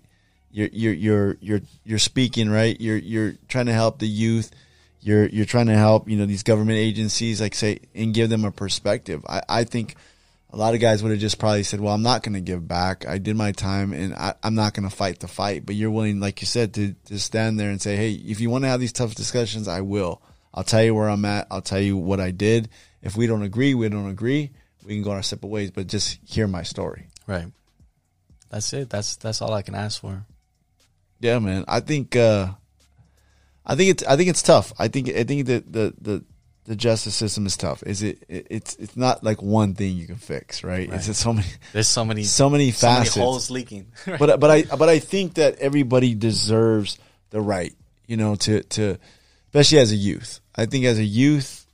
You're 0.51 0.69
you're 0.71 0.93
you're 0.93 1.37
you're 1.39 1.61
you're 1.83 1.99
speaking, 1.99 2.49
right? 2.49 2.79
You're 2.79 2.97
you're 2.97 3.33
trying 3.47 3.67
to 3.67 3.73
help 3.73 3.99
the 3.99 4.07
youth. 4.07 4.51
You're 5.01 5.27
you're 5.27 5.45
trying 5.45 5.67
to 5.67 5.75
help, 5.75 6.09
you 6.09 6.17
know, 6.17 6.25
these 6.25 6.43
government 6.43 6.77
agencies 6.77 7.41
like 7.41 7.55
say 7.55 7.79
and 7.95 8.13
give 8.13 8.29
them 8.29 8.45
a 8.45 8.51
perspective. 8.51 9.23
I, 9.27 9.41
I 9.49 9.63
think 9.63 9.95
a 10.51 10.57
lot 10.57 10.73
of 10.75 10.79
guys 10.79 11.01
would 11.01 11.11
have 11.11 11.19
just 11.19 11.39
probably 11.39 11.63
said, 11.63 11.79
"Well, 11.79 11.93
I'm 11.93 12.03
not 12.03 12.23
going 12.23 12.33
to 12.33 12.41
give 12.41 12.67
back. 12.67 13.07
I 13.07 13.17
did 13.17 13.35
my 13.35 13.51
time, 13.51 13.93
and 13.93 14.13
I, 14.13 14.35
am 14.43 14.55
not 14.55 14.73
going 14.73 14.87
to 14.87 14.95
fight 14.95 15.19
the 15.19 15.27
fight." 15.27 15.65
But 15.65 15.75
you're 15.75 15.91
willing, 15.91 16.19
like 16.19 16.41
you 16.41 16.47
said, 16.47 16.73
to 16.75 16.93
to 17.05 17.19
stand 17.19 17.59
there 17.59 17.69
and 17.69 17.81
say, 17.81 17.95
"Hey, 17.95 18.11
if 18.11 18.39
you 18.39 18.49
want 18.49 18.63
to 18.63 18.67
have 18.67 18.79
these 18.79 18.93
tough 18.93 19.15
discussions, 19.15 19.67
I 19.67 19.81
will. 19.81 20.21
I'll 20.53 20.63
tell 20.63 20.83
you 20.83 20.93
where 20.93 21.09
I'm 21.09 21.25
at. 21.25 21.47
I'll 21.49 21.61
tell 21.61 21.79
you 21.79 21.97
what 21.97 22.19
I 22.19 22.31
did, 22.31 22.69
if 23.01 23.17
we 23.17 23.27
don't 23.27 23.43
agree, 23.43 23.73
we 23.73 23.89
don't 23.89 24.09
agree. 24.09 24.51
We 24.85 24.95
can 24.95 25.03
go 25.03 25.11
our 25.11 25.23
separate 25.23 25.49
ways, 25.49 25.71
but 25.71 25.87
just 25.87 26.19
hear 26.25 26.47
my 26.47 26.63
story. 26.63 27.07
Right. 27.27 27.47
That's 28.49 28.71
it. 28.73 28.89
That's 28.89 29.15
that's 29.15 29.41
all 29.41 29.53
I 29.53 29.61
can 29.61 29.75
ask 29.75 29.99
for. 29.99 30.25
Yeah, 31.19 31.39
man. 31.39 31.65
I 31.67 31.79
think 31.79 32.15
uh 32.15 32.51
I 33.65 33.75
think 33.75 33.91
it's 33.91 34.03
I 34.03 34.15
think 34.15 34.29
it's 34.29 34.41
tough. 34.43 34.73
I 34.77 34.89
think 34.89 35.09
I 35.09 35.23
think 35.23 35.47
that 35.47 35.71
the 35.71 35.93
the 35.99 36.25
the 36.65 36.75
justice 36.75 37.15
system 37.15 37.45
is 37.45 37.57
tough. 37.57 37.83
Is 37.83 38.03
it, 38.03 38.23
it? 38.29 38.47
It's 38.49 38.75
it's 38.75 38.95
not 38.95 39.23
like 39.23 39.41
one 39.41 39.73
thing 39.73 39.95
you 39.97 40.05
can 40.05 40.15
fix, 40.15 40.63
right? 40.63 40.91
It's 40.91 41.07
just 41.07 41.21
so 41.21 41.33
many 41.33 41.47
There's 41.71 41.87
so 41.87 42.05
many 42.05 42.23
so 42.23 42.49
many 42.49 42.71
so 42.71 42.87
many 42.87 43.01
facets. 43.05 43.15
holes 43.15 43.49
leaking. 43.49 43.91
but 44.05 44.39
but 44.39 44.51
I 44.51 44.63
but 44.63 44.89
I 44.89 44.99
think 44.99 45.35
that 45.35 45.59
everybody 45.59 46.13
deserves 46.13 46.97
the 47.31 47.41
right, 47.41 47.73
you 48.05 48.17
know, 48.17 48.35
to 48.35 48.63
to 48.63 48.97
especially 49.47 49.79
as 49.79 49.91
a 49.91 49.95
youth. 49.95 50.41
I 50.55 50.65
think 50.65 50.85
as 50.85 50.99
a 50.99 51.03
youth, 51.03 51.65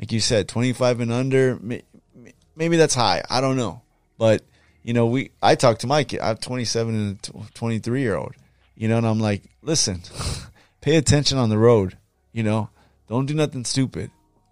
like 0.00 0.12
you 0.12 0.20
said, 0.20 0.48
twenty 0.48 0.72
five 0.72 1.00
and 1.00 1.12
under, 1.12 1.56
may, 1.60 1.82
may- 2.14 2.34
maybe 2.56 2.76
that's 2.76 2.94
high. 2.94 3.22
I 3.30 3.40
don't 3.40 3.56
know, 3.56 3.82
but 4.18 4.42
you 4.82 4.92
know, 4.92 5.06
we 5.06 5.30
I 5.42 5.54
talk 5.54 5.78
to 5.80 5.86
my 5.86 6.04
kid. 6.04 6.20
I 6.20 6.28
have 6.28 6.40
twenty 6.40 6.64
seven 6.64 6.94
and 6.94 7.30
a 7.48 7.52
twenty 7.54 7.78
three 7.78 8.02
year 8.02 8.16
old, 8.16 8.34
you 8.76 8.88
know, 8.88 8.98
and 8.98 9.06
I'm 9.06 9.20
like, 9.20 9.42
listen, 9.62 10.02
pay 10.80 10.96
attention 10.96 11.38
on 11.38 11.48
the 11.48 11.58
road, 11.58 11.96
you 12.32 12.42
know, 12.42 12.68
don't 13.08 13.26
do 13.26 13.34
nothing 13.34 13.64
stupid. 13.64 14.10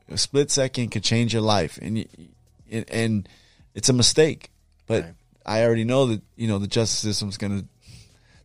A 0.09 0.17
split 0.19 0.51
second 0.51 0.91
could 0.91 1.03
change 1.05 1.33
your 1.33 1.43
life, 1.43 1.79
and 1.81 2.07
and, 2.71 3.29
it's 3.75 3.89
a 3.89 3.93
mistake. 3.95 4.51
But 4.87 5.05
Right. 5.05 5.15
I 5.47 5.65
already 5.65 5.85
know 5.85 6.07
that 6.07 6.21
you 6.37 6.47
know 6.49 6.59
the 6.59 6.67
justice 6.67 6.99
system's 7.01 7.39
gonna. 7.39 7.65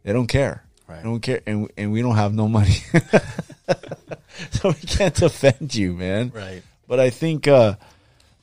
They 0.03 0.13
don't 0.13 0.27
care. 0.27 0.63
Right. 0.87 0.97
They 0.97 1.03
don't 1.03 1.19
care, 1.19 1.41
and 1.45 1.69
and 1.77 1.91
we 1.91 2.01
don't 2.01 2.15
have 2.15 2.33
no 2.33 2.47
money, 2.47 2.77
so 4.51 4.69
we 4.69 4.87
can't 4.87 5.15
defend 5.15 5.73
you, 5.75 5.93
man. 5.93 6.31
Right. 6.33 6.63
But 6.87 6.99
I 6.99 7.09
think 7.09 7.47
uh, 7.47 7.75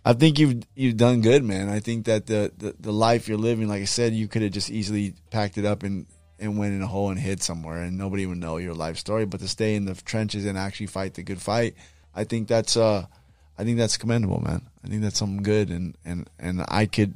I 0.05 0.13
think 0.13 0.39
you've 0.39 0.63
you've 0.75 0.97
done 0.97 1.23
good, 1.23 1.43
man. 1.43 1.69
I 1.69 1.81
think 1.81 2.07
that 2.07 2.27
the, 2.27 2.53
the, 2.57 2.75
the 2.79 2.93
life 2.93 3.29
you're 3.29 3.39
living, 3.39 3.69
like 3.69 3.83
I 3.83 3.87
said, 3.87 4.13
you 4.13 4.29
could 4.29 4.43
have 4.43 4.53
just 4.53 4.71
easily 4.71 5.15
packed 5.31 5.57
it 5.57 5.65
up 5.65 5.83
and, 5.83 6.07
and 6.39 6.59
went 6.59 6.75
in 6.75 6.83
a 6.83 6.87
hole 6.87 7.11
and 7.11 7.19
hid 7.19 7.43
somewhere, 7.43 7.83
and 7.83 7.97
nobody 7.97 8.27
would 8.27 8.39
know 8.39 8.59
your 8.59 8.75
life 8.75 8.99
story. 8.99 9.25
But 9.25 9.41
to 9.41 9.49
stay 9.49 9.77
in 9.77 9.87
the 9.87 9.95
trenches 9.95 10.45
and 10.45 10.59
actually 10.59 10.87
fight 10.87 11.15
the 11.15 11.23
good 11.23 11.41
fight, 11.41 11.75
I 12.15 12.25
think 12.25 12.49
that's 12.49 12.77
uh, 12.77 13.07
I 13.57 13.65
think 13.65 13.79
that's 13.79 13.97
commendable, 13.97 14.43
man. 14.43 14.63
I 14.85 14.89
think 14.89 15.01
that's 15.01 15.19
something 15.19 15.43
good, 15.43 15.71
and 15.71 15.97
and 16.05 16.29
and 16.39 16.65
I 16.69 16.85
could, 16.85 17.15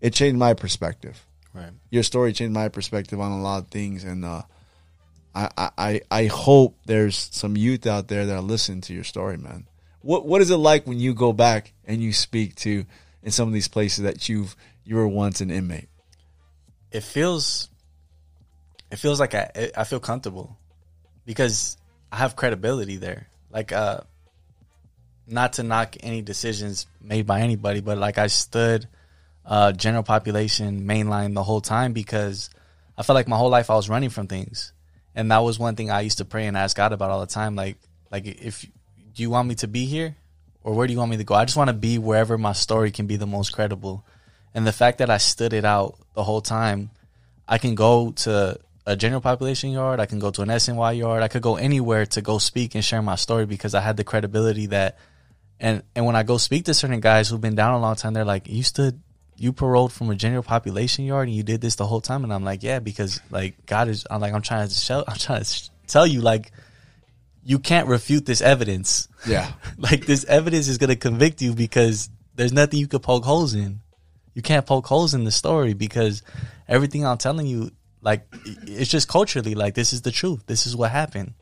it 0.00 0.14
changed 0.14 0.38
my 0.38 0.54
perspective. 0.54 1.26
Right. 1.52 1.72
Your 1.90 2.04
story 2.04 2.32
changed 2.32 2.54
my 2.54 2.68
perspective 2.68 3.20
on 3.20 3.32
a 3.32 3.42
lot 3.42 3.64
of 3.64 3.68
things, 3.68 4.04
and 4.04 4.24
uh, 4.24 4.42
I, 5.34 5.70
I 5.78 6.00
I 6.10 6.26
hope 6.26 6.78
there's 6.86 7.16
some 7.32 7.56
youth 7.56 7.86
out 7.86 8.08
there 8.08 8.26
that 8.26 8.34
are 8.34 8.42
listening 8.42 8.80
to 8.82 8.94
your 8.94 9.04
story, 9.04 9.36
man. 9.36 9.66
What 10.02 10.26
what 10.26 10.40
is 10.40 10.50
it 10.50 10.56
like 10.56 10.86
when 10.86 10.98
you 10.98 11.14
go 11.14 11.32
back 11.32 11.72
and 11.84 12.02
you 12.02 12.12
speak 12.12 12.56
to 12.56 12.84
in 13.22 13.30
some 13.30 13.48
of 13.48 13.54
these 13.54 13.68
places 13.68 14.04
that 14.04 14.28
you've 14.28 14.56
you 14.84 14.96
were 14.96 15.08
once 15.08 15.40
an 15.40 15.50
inmate? 15.50 15.90
it 16.90 17.02
feels 17.02 17.68
it 18.90 18.96
feels 18.96 19.20
like 19.20 19.34
I 19.34 19.70
I 19.76 19.84
feel 19.84 20.00
comfortable 20.00 20.58
because 21.24 21.76
I 22.10 22.16
have 22.16 22.36
credibility 22.36 22.96
there. 22.96 23.28
Like 23.50 23.72
uh 23.72 24.00
not 25.26 25.54
to 25.54 25.62
knock 25.62 25.96
any 26.00 26.22
decisions 26.22 26.86
made 27.00 27.26
by 27.26 27.40
anybody, 27.40 27.80
but 27.80 27.98
like 27.98 28.18
I 28.18 28.26
stood 28.26 28.88
uh 29.44 29.72
general 29.72 30.02
population 30.02 30.82
mainline 30.82 31.34
the 31.34 31.44
whole 31.44 31.60
time 31.60 31.92
because 31.92 32.50
I 32.98 33.02
felt 33.02 33.14
like 33.14 33.28
my 33.28 33.36
whole 33.36 33.50
life 33.50 33.70
I 33.70 33.74
was 33.74 33.88
running 33.88 34.10
from 34.10 34.26
things. 34.26 34.72
And 35.14 35.30
that 35.30 35.38
was 35.38 35.58
one 35.58 35.76
thing 35.76 35.90
I 35.90 36.02
used 36.02 36.18
to 36.18 36.24
pray 36.24 36.46
and 36.46 36.56
ask 36.56 36.76
God 36.76 36.92
about 36.92 37.10
all 37.10 37.20
the 37.20 37.26
time 37.26 37.56
like 37.56 37.76
like 38.10 38.26
if 38.26 38.66
do 39.14 39.22
you 39.22 39.30
want 39.30 39.48
me 39.48 39.54
to 39.56 39.68
be 39.68 39.86
here 39.86 40.16
or 40.62 40.74
where 40.74 40.86
do 40.86 40.92
you 40.92 40.98
want 40.98 41.10
me 41.10 41.16
to 41.16 41.24
go? 41.24 41.34
I 41.34 41.44
just 41.44 41.56
want 41.56 41.68
to 41.68 41.74
be 41.74 41.98
wherever 41.98 42.36
my 42.38 42.52
story 42.52 42.90
can 42.90 43.06
be 43.06 43.16
the 43.16 43.26
most 43.26 43.50
credible. 43.50 44.04
And 44.54 44.66
the 44.66 44.72
fact 44.72 44.98
that 44.98 45.10
I 45.10 45.18
stood 45.18 45.52
it 45.52 45.64
out 45.64 45.98
the 46.14 46.24
whole 46.24 46.40
time, 46.40 46.90
I 47.48 47.58
can 47.58 47.74
go 47.74 48.12
to 48.12 48.58
a 48.86 48.96
general 48.96 49.20
population 49.20 49.70
yard, 49.70 50.00
I 50.00 50.06
can 50.06 50.18
go 50.18 50.30
to 50.30 50.42
an 50.42 50.48
SNY 50.48 50.98
yard, 50.98 51.22
I 51.22 51.28
could 51.28 51.42
go 51.42 51.56
anywhere 51.56 52.06
to 52.06 52.20
go 52.20 52.38
speak 52.38 52.74
and 52.74 52.84
share 52.84 53.02
my 53.02 53.14
story 53.14 53.46
because 53.46 53.74
I 53.74 53.80
had 53.80 53.96
the 53.96 54.04
credibility 54.04 54.66
that 54.66 54.98
and 55.58 55.82
and 55.94 56.06
when 56.06 56.16
I 56.16 56.22
go 56.22 56.38
speak 56.38 56.64
to 56.64 56.74
certain 56.74 57.00
guys 57.00 57.28
who've 57.28 57.40
been 57.40 57.54
down 57.54 57.74
a 57.74 57.80
long 57.80 57.96
time, 57.96 58.14
they're 58.14 58.24
like, 58.24 58.48
You 58.48 58.62
stood 58.62 59.00
you 59.40 59.54
paroled 59.54 59.90
from 59.90 60.10
a 60.10 60.14
general 60.14 60.42
population 60.42 61.06
yard 61.06 61.26
and 61.26 61.34
you 61.34 61.42
did 61.42 61.62
this 61.62 61.76
the 61.76 61.86
whole 61.86 62.02
time 62.02 62.24
and 62.24 62.32
I'm 62.32 62.44
like, 62.44 62.62
Yeah, 62.62 62.78
because 62.78 63.20
like 63.30 63.64
God 63.64 63.88
is 63.88 64.06
I'm 64.10 64.20
like 64.20 64.34
I'm 64.34 64.42
trying 64.42 64.68
to 64.68 64.74
show 64.74 65.02
I'm 65.08 65.16
trying 65.16 65.40
to 65.40 65.46
sh- 65.46 65.70
tell 65.86 66.06
you 66.06 66.20
like 66.20 66.52
you 67.42 67.58
can't 67.58 67.88
refute 67.88 68.26
this 68.26 68.42
evidence 68.42 69.08
Yeah, 69.26 69.50
like 69.78 70.04
this 70.04 70.26
evidence 70.26 70.68
is 70.68 70.76
going 70.76 70.90
to 70.90 70.96
convict 70.96 71.40
you 71.40 71.54
because 71.54 72.10
there's 72.34 72.52
nothing 72.52 72.78
you 72.80 72.86
could 72.86 73.02
poke 73.02 73.24
holes 73.24 73.54
in. 73.54 73.80
You 74.34 74.42
can't 74.42 74.66
poke 74.66 74.86
holes 74.86 75.14
in 75.14 75.24
the 75.24 75.30
story 75.30 75.72
because 75.72 76.22
everything 76.68 77.06
I'm 77.06 77.18
telling 77.18 77.46
you, 77.46 77.70
like 78.02 78.26
it's 78.66 78.90
just 78.90 79.08
culturally, 79.08 79.54
like 79.54 79.74
this 79.74 79.94
is 79.94 80.02
the 80.02 80.12
truth. 80.12 80.44
This 80.46 80.66
is 80.66 80.76
what 80.76 80.90
happened. 80.90 81.32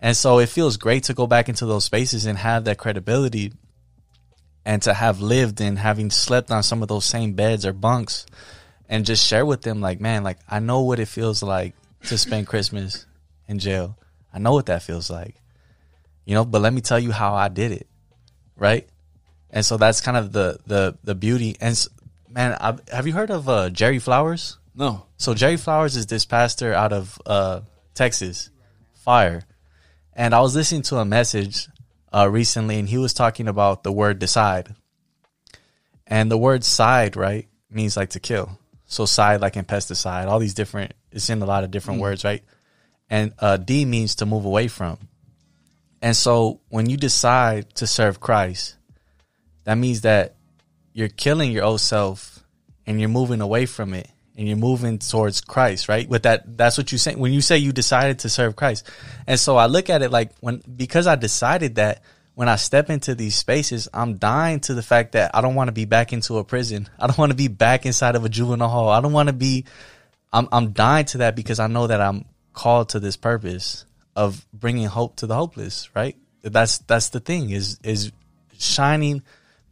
And 0.00 0.16
so 0.16 0.40
it 0.40 0.48
feels 0.48 0.76
great 0.76 1.04
to 1.04 1.14
go 1.14 1.28
back 1.28 1.48
into 1.48 1.66
those 1.66 1.84
spaces 1.84 2.26
and 2.26 2.36
have 2.36 2.64
that 2.64 2.78
credibility 2.78 3.52
and 4.68 4.82
to 4.82 4.92
have 4.92 5.22
lived 5.22 5.62
and 5.62 5.78
having 5.78 6.10
slept 6.10 6.50
on 6.50 6.62
some 6.62 6.82
of 6.82 6.88
those 6.88 7.06
same 7.06 7.32
beds 7.32 7.64
or 7.64 7.72
bunks 7.72 8.26
and 8.86 9.06
just 9.06 9.26
share 9.26 9.46
with 9.46 9.62
them 9.62 9.80
like, 9.80 9.98
man, 9.98 10.22
like 10.22 10.36
I 10.46 10.60
know 10.60 10.82
what 10.82 11.00
it 11.00 11.08
feels 11.08 11.42
like 11.42 11.74
to 12.02 12.18
spend 12.18 12.46
Christmas 12.52 13.06
in 13.48 13.58
jail. 13.58 13.96
I 14.30 14.38
know 14.38 14.52
what 14.52 14.66
that 14.66 14.82
feels 14.82 15.08
like. 15.08 15.36
You 16.26 16.34
know 16.34 16.44
but 16.44 16.60
let 16.60 16.74
me 16.74 16.82
tell 16.82 16.98
you 16.98 17.12
how 17.12 17.34
i 17.34 17.48
did 17.48 17.72
it 17.72 17.86
right? 18.58 18.86
And 19.48 19.64
so 19.64 19.78
that's 19.78 20.02
kind 20.02 20.18
of 20.18 20.32
the 20.32 20.58
the 20.66 20.98
the 21.02 21.14
beauty. 21.14 21.56
And 21.62 21.74
man 22.28 22.54
I, 22.60 22.76
have 22.92 23.06
you 23.06 23.14
heard 23.14 23.30
of 23.30 23.48
uh 23.48 23.70
jerry 23.70 23.98
flowers? 23.98 24.58
No, 24.74 25.06
so 25.16 25.32
jerry 25.32 25.56
flowers 25.56 25.96
is 25.96 26.06
this 26.06 26.26
pastor 26.26 26.74
out 26.74 26.92
of 26.92 27.18
uh 27.24 27.62
texas. 27.94 28.50
Fire. 28.92 29.44
And 30.12 30.34
i 30.34 30.40
was 30.40 30.54
listening 30.54 30.82
to 30.82 30.98
a 30.98 31.06
message 31.06 31.68
uh 32.12 32.28
recently 32.30 32.78
and 32.78 32.88
he 32.88 32.98
was 32.98 33.12
talking 33.12 33.48
about 33.48 33.82
the 33.82 33.92
word 33.92 34.18
decide. 34.18 34.74
And 36.06 36.30
the 36.30 36.38
word 36.38 36.64
side 36.64 37.16
right 37.16 37.48
means 37.70 37.96
like 37.96 38.10
to 38.10 38.20
kill. 38.20 38.58
So 38.86 39.04
side 39.06 39.40
like 39.40 39.56
in 39.56 39.64
pesticide 39.64 40.26
all 40.26 40.38
these 40.38 40.54
different 40.54 40.92
it's 41.12 41.30
in 41.30 41.42
a 41.42 41.46
lot 41.46 41.64
of 41.64 41.70
different 41.70 42.00
words 42.00 42.24
right? 42.24 42.42
And 43.10 43.32
uh 43.38 43.56
d 43.56 43.84
means 43.84 44.16
to 44.16 44.26
move 44.26 44.44
away 44.44 44.68
from. 44.68 44.98
And 46.00 46.16
so 46.16 46.60
when 46.68 46.88
you 46.88 46.96
decide 46.96 47.74
to 47.76 47.86
serve 47.86 48.20
Christ, 48.20 48.76
that 49.64 49.76
means 49.76 50.02
that 50.02 50.36
you're 50.92 51.08
killing 51.08 51.52
your 51.52 51.64
old 51.64 51.80
self 51.80 52.44
and 52.86 53.00
you're 53.00 53.08
moving 53.08 53.40
away 53.40 53.66
from 53.66 53.94
it 53.94 54.08
and 54.38 54.46
you're 54.46 54.56
moving 54.56 55.00
towards 55.00 55.40
Christ, 55.40 55.88
right? 55.88 56.08
With 56.08 56.22
that, 56.22 56.56
that's 56.56 56.78
what 56.78 56.92
you 56.92 56.96
say 56.96 57.16
when 57.16 57.32
you 57.32 57.40
say 57.40 57.58
you 57.58 57.72
decided 57.72 58.20
to 58.20 58.28
serve 58.28 58.54
Christ. 58.54 58.88
And 59.26 59.38
so 59.38 59.56
I 59.56 59.66
look 59.66 59.90
at 59.90 60.00
it 60.00 60.12
like 60.12 60.30
when, 60.38 60.62
because 60.76 61.08
I 61.08 61.16
decided 61.16 61.74
that 61.74 62.02
when 62.34 62.48
I 62.48 62.54
step 62.54 62.88
into 62.88 63.16
these 63.16 63.34
spaces, 63.34 63.88
I'm 63.92 64.16
dying 64.16 64.60
to 64.60 64.74
the 64.74 64.82
fact 64.82 65.12
that 65.12 65.32
I 65.34 65.40
don't 65.40 65.56
want 65.56 65.68
to 65.68 65.72
be 65.72 65.86
back 65.86 66.12
into 66.12 66.38
a 66.38 66.44
prison. 66.44 66.88
I 67.00 67.08
don't 67.08 67.18
want 67.18 67.32
to 67.32 67.36
be 67.36 67.48
back 67.48 67.84
inside 67.84 68.14
of 68.14 68.24
a 68.24 68.28
juvenile 68.28 68.68
hall. 68.68 68.90
I 68.90 69.00
don't 69.00 69.12
want 69.12 69.28
to 69.28 69.32
be, 69.32 69.64
I'm, 70.32 70.48
I'm 70.52 70.70
dying 70.70 71.06
to 71.06 71.18
that 71.18 71.34
because 71.34 71.58
I 71.58 71.66
know 71.66 71.88
that 71.88 72.00
I'm 72.00 72.24
called 72.52 72.90
to 72.90 73.00
this 73.00 73.16
purpose 73.16 73.86
of 74.14 74.46
bringing 74.52 74.86
hope 74.86 75.16
to 75.16 75.26
the 75.26 75.34
hopeless, 75.34 75.88
right? 75.96 76.16
That's 76.42 76.78
that's 76.78 77.08
the 77.08 77.18
thing 77.18 77.50
is 77.50 77.80
is 77.82 78.12
shining. 78.56 79.22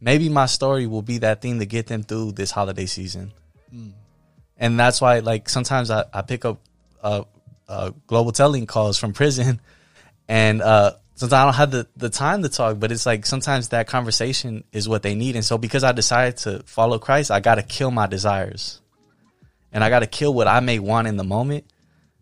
Maybe 0.01 0.27
my 0.27 0.45
story 0.45 0.87
will 0.87 1.01
be 1.01 1.19
that 1.19 1.41
thing 1.41 1.59
to 1.59 1.65
get 1.65 1.87
them 1.87 2.03
through 2.03 2.33
this 2.33 2.51
holiday 2.51 2.85
season, 2.85 3.31
hmm. 3.71 3.89
And 4.57 4.79
that's 4.79 4.99
why 4.99 5.19
like 5.19 5.49
sometimes 5.49 5.91
I, 5.91 6.05
I 6.13 6.21
pick 6.21 6.45
up 6.45 6.59
uh, 7.01 7.23
uh, 7.67 7.91
Global 8.07 8.31
Tel 8.31 8.49
Link 8.49 8.67
calls 8.67 8.97
from 8.97 9.13
prison, 9.13 9.61
and 10.27 10.61
uh, 10.61 10.93
sometimes 11.15 11.33
I 11.33 11.45
don't 11.45 11.53
have 11.55 11.71
the 11.71 11.87
the 11.95 12.09
time 12.09 12.43
to 12.43 12.49
talk, 12.49 12.79
but 12.79 12.91
it's 12.91 13.05
like 13.05 13.25
sometimes 13.25 13.69
that 13.69 13.87
conversation 13.87 14.63
is 14.71 14.87
what 14.89 15.03
they 15.03 15.15
need, 15.15 15.35
and 15.35 15.45
so 15.45 15.57
because 15.57 15.83
I 15.83 15.91
decided 15.91 16.37
to 16.37 16.63
follow 16.63 16.99
Christ, 16.99 17.31
I 17.31 17.39
got 17.39 17.55
to 17.55 17.63
kill 17.63 17.91
my 17.91 18.07
desires, 18.07 18.81
and 19.71 19.83
I 19.83 19.89
got 19.89 19.99
to 19.99 20.07
kill 20.07 20.33
what 20.33 20.47
I 20.47 20.59
may 20.59 20.79
want 20.79 21.07
in 21.07 21.17
the 21.17 21.23
moment. 21.23 21.65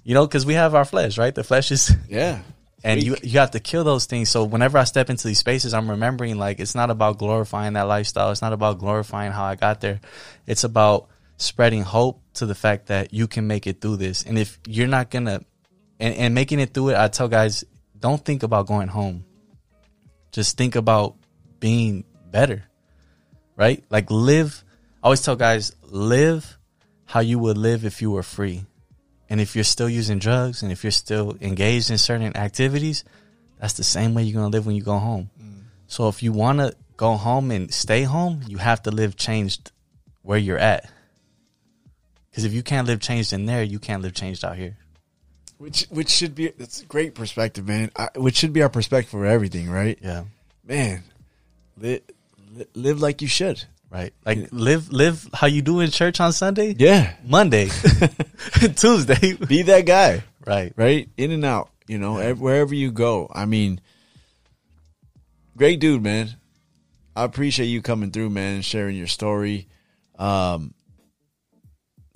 You 0.03 0.13
know, 0.13 0.27
because 0.27 0.45
we 0.45 0.53
have 0.53 0.75
our 0.75 0.85
flesh, 0.85 1.17
right? 1.17 1.33
The 1.33 1.43
flesh 1.43 1.71
is 1.71 1.95
yeah, 2.09 2.41
and 2.83 3.01
you 3.01 3.15
you 3.23 3.39
have 3.39 3.51
to 3.51 3.59
kill 3.59 3.83
those 3.83 4.05
things. 4.05 4.29
So 4.29 4.43
whenever 4.43 4.77
I 4.77 4.83
step 4.83 5.09
into 5.09 5.27
these 5.27 5.39
spaces, 5.39 5.73
I'm 5.73 5.89
remembering 5.89 6.37
like 6.37 6.59
it's 6.59 6.75
not 6.75 6.89
about 6.89 7.17
glorifying 7.17 7.73
that 7.73 7.83
lifestyle. 7.83 8.31
It's 8.31 8.41
not 8.41 8.53
about 8.53 8.79
glorifying 8.79 9.31
how 9.31 9.45
I 9.45 9.55
got 9.55 9.81
there. 9.81 10.01
It's 10.45 10.63
about 10.63 11.07
spreading 11.37 11.81
hope 11.81 12.21
to 12.35 12.45
the 12.45 12.55
fact 12.55 12.87
that 12.87 13.13
you 13.13 13.27
can 13.27 13.47
make 13.47 13.67
it 13.67 13.81
through 13.81 13.97
this. 13.97 14.23
And 14.23 14.37
if 14.37 14.59
you're 14.67 14.87
not 14.87 15.09
gonna 15.09 15.41
and, 15.99 16.15
and 16.15 16.33
making 16.35 16.59
it 16.59 16.73
through 16.73 16.89
it, 16.89 16.97
I 16.97 17.07
tell 17.07 17.27
guys, 17.27 17.63
don't 17.97 18.23
think 18.23 18.43
about 18.43 18.67
going 18.67 18.87
home. 18.87 19.25
Just 20.31 20.57
think 20.57 20.75
about 20.75 21.15
being 21.59 22.03
better. 22.31 22.63
Right? 23.55 23.83
Like 23.89 24.11
live 24.11 24.65
I 25.05 25.07
always 25.07 25.21
tell 25.21 25.35
guys, 25.35 25.71
live 25.83 26.57
how 27.05 27.19
you 27.19 27.37
would 27.37 27.59
live 27.59 27.85
if 27.85 28.01
you 28.01 28.09
were 28.09 28.23
free. 28.23 28.65
And 29.29 29.39
if 29.39 29.53
you're 29.53 29.63
still 29.63 29.87
using 29.87 30.17
drugs 30.17 30.63
and 30.63 30.71
if 30.71 30.83
you're 30.83 30.89
still 30.89 31.37
engaged 31.41 31.91
in 31.91 31.99
certain 31.99 32.35
activities, 32.35 33.03
that's 33.59 33.73
the 33.73 33.83
same 33.83 34.15
way 34.15 34.23
you're 34.23 34.41
to 34.41 34.47
live 34.49 34.65
when 34.65 34.75
you 34.75 34.81
go 34.81 34.97
home. 34.97 35.29
Mm. 35.39 35.61
So 35.85 36.07
if 36.07 36.23
you 36.23 36.31
want 36.31 36.57
to 36.57 36.73
go 36.97 37.17
home 37.17 37.51
and 37.51 37.71
stay 37.71 38.01
home, 38.01 38.41
you 38.47 38.57
have 38.57 38.81
to 38.81 38.89
live 38.89 39.15
changed 39.15 39.71
where 40.23 40.39
you're 40.39 40.57
at. 40.57 40.89
Because 42.35 42.43
if 42.43 42.51
you 42.53 42.63
can't 42.63 42.85
live 42.85 42.99
changed 42.99 43.31
in 43.31 43.45
there, 43.45 43.63
you 43.63 43.79
can't 43.79 44.01
live 44.01 44.13
changed 44.13 44.43
out 44.43 44.57
here. 44.57 44.75
which 45.57 45.85
which 45.89 46.09
should 46.09 46.35
be 46.35 46.49
that's 46.49 46.81
a 46.81 46.85
great 46.85 47.15
perspective, 47.15 47.65
man. 47.65 47.89
I, 47.95 48.09
which 48.17 48.35
should 48.35 48.51
be 48.51 48.61
our 48.61 48.67
perspective 48.67 49.09
for 49.11 49.25
everything, 49.25 49.69
right? 49.69 49.97
Yeah. 50.01 50.25
Man, 50.67 51.03
Li- 51.77 52.01
li- 52.53 52.65
live 52.73 52.99
like 53.01 53.21
you 53.21 53.29
should. 53.29 53.63
Right. 53.89 54.13
Like 54.25 54.49
live 54.51 54.91
live 54.91 55.29
how 55.33 55.47
you 55.47 55.61
do 55.61 55.79
in 55.79 55.91
church 55.91 56.19
on 56.19 56.33
Sunday. 56.33 56.75
Yeah. 56.77 57.13
Monday, 57.23 57.69
Tuesday. 58.75 59.33
Be 59.33 59.61
that 59.61 59.85
guy. 59.85 60.21
Right. 60.45 60.73
right? 60.75 61.07
In 61.15 61.31
and 61.31 61.45
out, 61.45 61.69
you 61.87 61.97
know, 61.99 62.17
ev- 62.17 62.41
wherever 62.41 62.75
you 62.75 62.91
go. 62.91 63.31
I 63.33 63.45
mean, 63.45 63.79
great 65.55 65.79
dude, 65.79 66.03
man. 66.03 66.35
I 67.15 67.23
appreciate 67.23 67.67
you 67.67 67.81
coming 67.81 68.11
through, 68.11 68.29
man, 68.31 68.55
and 68.55 68.65
sharing 68.65 68.97
your 68.97 69.07
story. 69.07 69.67
Um, 70.19 70.73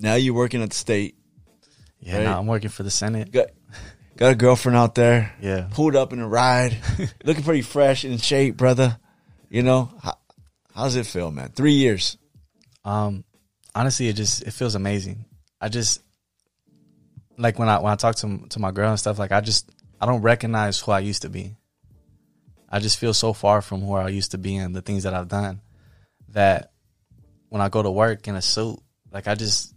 now 0.00 0.14
you're 0.14 0.34
working 0.34 0.62
at 0.62 0.70
the 0.70 0.76
state. 0.76 1.16
Yeah. 2.00 2.16
Right. 2.16 2.24
Now 2.24 2.40
I'm 2.40 2.46
working 2.46 2.70
for 2.70 2.82
the 2.82 2.90
Senate. 2.90 3.30
Got 3.30 3.48
got 4.16 4.32
a 4.32 4.34
girlfriend 4.34 4.76
out 4.76 4.94
there. 4.94 5.32
Yeah. 5.40 5.68
pulled 5.70 5.94
up 5.94 6.12
in 6.12 6.18
a 6.18 6.28
ride, 6.28 6.76
looking 7.24 7.44
pretty 7.44 7.62
fresh 7.62 8.04
and 8.04 8.14
in 8.14 8.18
shape, 8.18 8.56
brother. 8.56 8.98
You 9.50 9.62
know, 9.62 9.92
how, 10.02 10.18
how's 10.74 10.96
it 10.96 11.06
feel, 11.06 11.30
man? 11.30 11.50
Three 11.50 11.74
years. 11.74 12.16
Um, 12.84 13.24
honestly, 13.74 14.08
it 14.08 14.16
just 14.16 14.42
it 14.42 14.52
feels 14.52 14.74
amazing. 14.74 15.26
I 15.60 15.68
just 15.68 16.02
like 17.36 17.58
when 17.58 17.68
I 17.68 17.78
when 17.80 17.92
I 17.92 17.96
talk 17.96 18.16
to 18.16 18.46
to 18.48 18.58
my 18.58 18.70
girl 18.70 18.90
and 18.90 18.98
stuff. 18.98 19.18
Like 19.18 19.32
I 19.32 19.40
just 19.40 19.70
I 20.00 20.06
don't 20.06 20.22
recognize 20.22 20.80
who 20.80 20.92
I 20.92 21.00
used 21.00 21.22
to 21.22 21.28
be. 21.28 21.56
I 22.68 22.78
just 22.78 22.98
feel 22.98 23.12
so 23.12 23.32
far 23.32 23.60
from 23.60 23.86
where 23.86 24.00
I 24.00 24.08
used 24.08 24.30
to 24.30 24.38
be 24.38 24.56
and 24.56 24.74
the 24.74 24.80
things 24.80 25.02
that 25.02 25.12
I've 25.12 25.28
done 25.28 25.60
that 26.28 26.72
when 27.48 27.60
I 27.60 27.68
go 27.68 27.82
to 27.82 27.90
work 27.90 28.28
in 28.28 28.36
a 28.36 28.42
suit, 28.42 28.78
like 29.12 29.26
I 29.26 29.34
just 29.34 29.74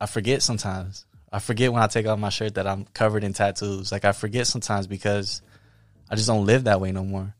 I 0.00 0.06
forget 0.06 0.42
sometimes. 0.42 1.06
I 1.32 1.38
forget 1.38 1.72
when 1.72 1.82
I 1.82 1.86
take 1.86 2.06
off 2.06 2.18
my 2.18 2.28
shirt 2.28 2.54
that 2.54 2.66
I'm 2.66 2.84
covered 2.84 3.24
in 3.24 3.32
tattoos. 3.32 3.92
Like 3.92 4.04
I 4.04 4.12
forget 4.12 4.46
sometimes 4.46 4.86
because 4.86 5.42
I 6.10 6.14
just 6.14 6.28
don't 6.28 6.46
live 6.46 6.64
that 6.64 6.80
way 6.80 6.92
no 6.92 7.04
more. 7.04 7.34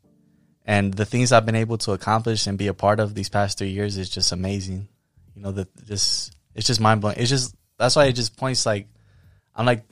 And 0.65 0.93
the 0.93 1.05
things 1.05 1.31
I've 1.31 1.45
been 1.45 1.55
able 1.55 1.77
to 1.79 1.93
accomplish 1.93 2.45
and 2.47 2.57
be 2.57 2.67
a 2.67 2.73
part 2.73 2.99
of 2.99 3.15
these 3.15 3.29
past 3.29 3.57
three 3.57 3.69
years 3.69 3.97
is 3.97 4.09
just 4.09 4.31
amazing. 4.31 4.87
You 5.35 5.41
know, 5.41 5.51
that 5.51 5.69
just 5.85 6.35
it's 6.53 6.67
just 6.67 6.81
mind 6.81 7.01
blowing. 7.01 7.17
It's 7.17 7.29
just 7.29 7.55
that's 7.77 7.95
why 7.95 8.05
it 8.05 8.13
just 8.13 8.35
points 8.35 8.65
like 8.65 8.87
I'm 9.55 9.65
like 9.65 9.85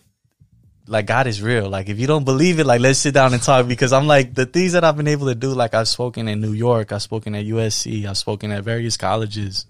like 0.88 1.06
God 1.06 1.28
is 1.28 1.42
real. 1.42 1.70
Like 1.70 1.88
if 1.88 1.98
you 1.98 2.08
don't 2.08 2.26
believe 2.26 2.60
it, 2.60 2.66
like 2.66 2.82
let's 2.82 3.00
sit 3.00 3.14
down 3.14 3.34
and 3.34 3.42
talk 3.42 3.68
because 3.68 3.94
I'm 3.94 4.08
like 4.08 4.34
the 4.34 4.46
things 4.46 4.74
that 4.74 4.84
I've 4.84 4.98
been 4.98 5.08
able 5.08 5.28
to 5.28 5.36
do. 5.36 5.54
Like 5.54 5.74
I've 5.74 5.88
spoken 5.88 6.28
in 6.28 6.42
New 6.42 6.54
York, 6.54 6.92
I've 6.92 7.02
spoken 7.02 7.36
at 7.36 7.46
USC, 7.46 8.06
I've 8.06 8.18
spoken 8.18 8.52
at 8.52 8.64
various 8.64 8.98
colleges 8.98 9.66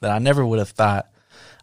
that 0.00 0.10
I 0.10 0.18
never 0.18 0.44
would 0.44 0.58
have 0.58 0.70
thought 0.70 1.09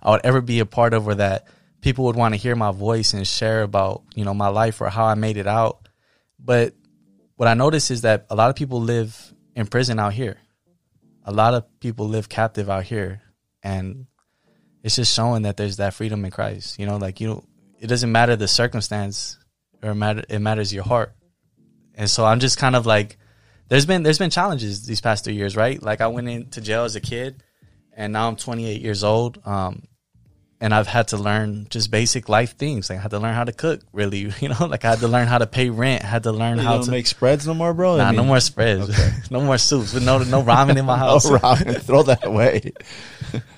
I 0.08 0.12
would 0.12 0.22
ever 0.24 0.40
be 0.40 0.62
a 0.62 0.66
part 0.66 0.94
of, 0.94 1.06
or 1.06 1.16
that 1.16 1.48
people 1.82 2.06
would 2.06 2.16
want 2.16 2.34
to 2.34 2.40
hear 2.40 2.56
my 2.56 2.72
voice 2.72 3.14
and 3.14 3.28
share 3.28 3.62
about 3.62 4.04
you 4.16 4.24
know 4.24 4.34
my 4.34 4.48
life 4.48 4.80
or 4.80 4.90
how 4.90 5.04
I 5.06 5.16
made 5.16 5.36
it 5.36 5.48
out. 5.48 5.90
But 6.40 6.74
what 7.36 7.50
I 7.50 7.56
notice 7.56 7.92
is 7.92 8.04
that 8.04 8.26
a 8.30 8.36
lot 8.36 8.50
of 8.50 8.56
people 8.56 8.80
live 8.80 9.34
in 9.54 9.68
prison 9.68 10.00
out 10.00 10.14
here. 10.14 10.38
A 11.26 11.34
lot 11.34 11.54
of 11.54 11.66
people 11.82 12.08
live 12.08 12.30
captive 12.30 12.70
out 12.70 12.86
here, 12.86 13.22
and 13.62 14.06
it's 14.82 14.96
just 14.96 15.14
showing 15.14 15.42
that 15.42 15.58
there's 15.58 15.76
that 15.76 15.94
freedom 15.94 16.24
in 16.24 16.32
Christ. 16.32 16.80
You 16.80 16.86
know, 16.86 16.96
like 16.96 17.20
you, 17.20 17.46
it 17.78 17.88
doesn't 17.88 18.10
matter 18.10 18.38
the 18.38 18.48
circumstance, 18.48 19.38
or 19.84 19.94
matter 19.94 20.24
it 20.30 20.40
matters 20.40 20.74
your 20.74 20.86
heart. 20.86 21.14
And 21.96 22.10
so 22.10 22.26
I'm 22.26 22.40
just 22.40 22.58
kind 22.58 22.78
of 22.78 22.86
like, 22.86 23.18
there's 23.68 23.86
been 23.86 24.04
there's 24.04 24.20
been 24.20 24.30
challenges 24.30 24.86
these 24.86 25.02
past 25.02 25.26
three 25.26 25.36
years, 25.36 25.58
right? 25.58 25.84
Like 25.84 26.00
I 26.00 26.08
went 26.08 26.30
into 26.30 26.62
jail 26.62 26.86
as 26.86 26.96
a 26.96 27.02
kid, 27.02 27.44
and 27.92 28.14
now 28.14 28.30
I'm 28.30 28.38
28 28.38 28.82
years 28.82 29.04
old. 29.04 29.42
Um, 29.46 29.84
and 30.60 30.74
I've 30.74 30.88
had 30.88 31.10
to 31.10 31.18
learn 31.18 31.68
just 31.70 31.92
basic 31.92 32.30
life 32.30 32.58
things. 32.58 32.90
Like 32.90 33.00
I 33.00 33.02
had 33.04 33.12
to 33.12 33.20
learn 33.20 33.34
how 33.36 33.44
to 33.44 33.52
cook, 33.54 33.82
really. 33.94 34.32
You 34.42 34.50
know, 34.50 34.66
like 34.66 34.86
I 34.86 34.90
had 34.92 35.00
to 35.00 35.08
learn 35.08 35.28
how 35.28 35.38
to 35.38 35.46
pay 35.48 35.70
rent. 35.70 36.04
I 36.04 36.08
Had 36.08 36.24
to 36.24 36.32
learn 36.32 36.58
You 36.58 36.64
how 36.64 36.82
to 36.82 36.90
make 36.92 37.06
spreads 37.08 37.46
no 37.46 37.54
more, 37.54 37.74
bro. 37.74 37.96
I 37.96 37.98
Nah, 37.98 38.12
no 38.12 38.24
more 38.24 38.40
spreads, 38.40 38.90
no 39.32 39.42
more 39.42 39.58
soups, 39.58 39.94
no 39.94 40.18
no 40.20 40.42
ramen 40.44 40.78
in 40.78 40.86
my 40.86 40.98
house. 41.08 41.30
Robin, 41.30 41.74
throw 41.76 42.04
that 42.04 42.26
away. 42.26 42.74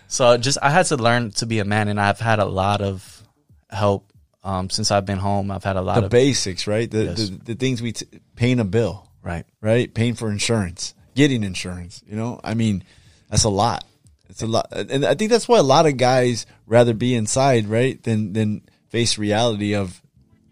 So 0.07 0.37
just 0.37 0.57
I 0.61 0.69
had 0.71 0.87
to 0.87 0.97
learn 0.97 1.31
to 1.31 1.45
be 1.45 1.59
a 1.59 1.65
man, 1.65 1.87
and 1.87 1.99
I've 2.01 2.19
had 2.19 2.39
a 2.39 2.45
lot 2.45 2.81
of 2.81 3.23
help 3.69 4.11
um, 4.43 4.69
since 4.69 4.89
I've 4.91 5.05
been 5.05 5.19
home. 5.19 5.51
I've 5.51 5.63
had 5.63 5.75
a 5.75 5.81
lot 5.81 5.99
The 5.99 6.05
of 6.05 6.11
basics, 6.11 6.65
right? 6.67 6.89
The, 6.89 7.03
Yes. 7.05 7.29
the 7.29 7.53
the 7.53 7.55
things 7.55 7.81
we 7.81 7.91
t- 7.93 8.07
paying 8.35 8.59
a 8.59 8.65
bill. 8.65 9.07
right, 9.21 9.45
right? 9.61 9.93
Paying 9.93 10.15
for 10.15 10.31
insurance, 10.31 10.95
getting 11.15 11.43
insurance. 11.43 12.01
You 12.07 12.15
know, 12.15 12.39
I 12.43 12.55
mean, 12.55 12.83
that's 13.29 13.43
a 13.43 13.49
lot. 13.49 13.83
It's 14.29 14.43
a 14.43 14.47
lot, 14.47 14.67
and 14.71 15.05
I 15.05 15.15
think 15.15 15.31
that's 15.31 15.47
why 15.47 15.57
a 15.57 15.63
lot 15.63 15.87
of 15.87 15.97
guys 15.97 16.45
rather 16.67 16.93
be 16.93 17.15
inside, 17.15 17.67
right, 17.67 18.01
than 18.03 18.33
than 18.33 18.61
face 18.89 19.17
reality 19.17 19.73
of 19.75 20.01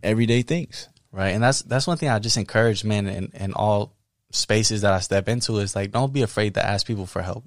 everyday 0.03 0.41
things. 0.41 0.89
right, 1.11 1.29
and 1.29 1.43
that's 1.43 1.61
that's 1.61 1.85
one 1.87 1.97
thing 1.97 2.09
I 2.09 2.19
just 2.19 2.37
encourage 2.37 2.83
men 2.83 3.07
in, 3.07 3.31
in 3.33 3.53
all 3.53 3.93
spaces 4.31 4.81
that 4.81 4.93
I 4.93 4.99
step 4.99 5.29
into 5.29 5.57
is 5.59 5.75
like 5.75 5.91
don't 5.91 6.11
be 6.11 6.21
afraid 6.23 6.55
to 6.55 6.65
ask 6.65 6.85
people 6.87 7.05
for 7.05 7.21
help. 7.21 7.45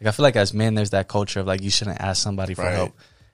Like 0.00 0.08
I 0.08 0.10
feel 0.10 0.24
like 0.24 0.36
as 0.36 0.52
men, 0.52 0.74
there's 0.74 0.90
that 0.90 1.06
culture 1.08 1.40
of 1.40 1.46
like 1.46 1.62
you 1.62 1.70
shouldn't 1.70 2.00
ask 2.00 2.22
somebody 2.22 2.54
for 2.54 2.64
Right. 2.64 2.74
help, 2.74 2.92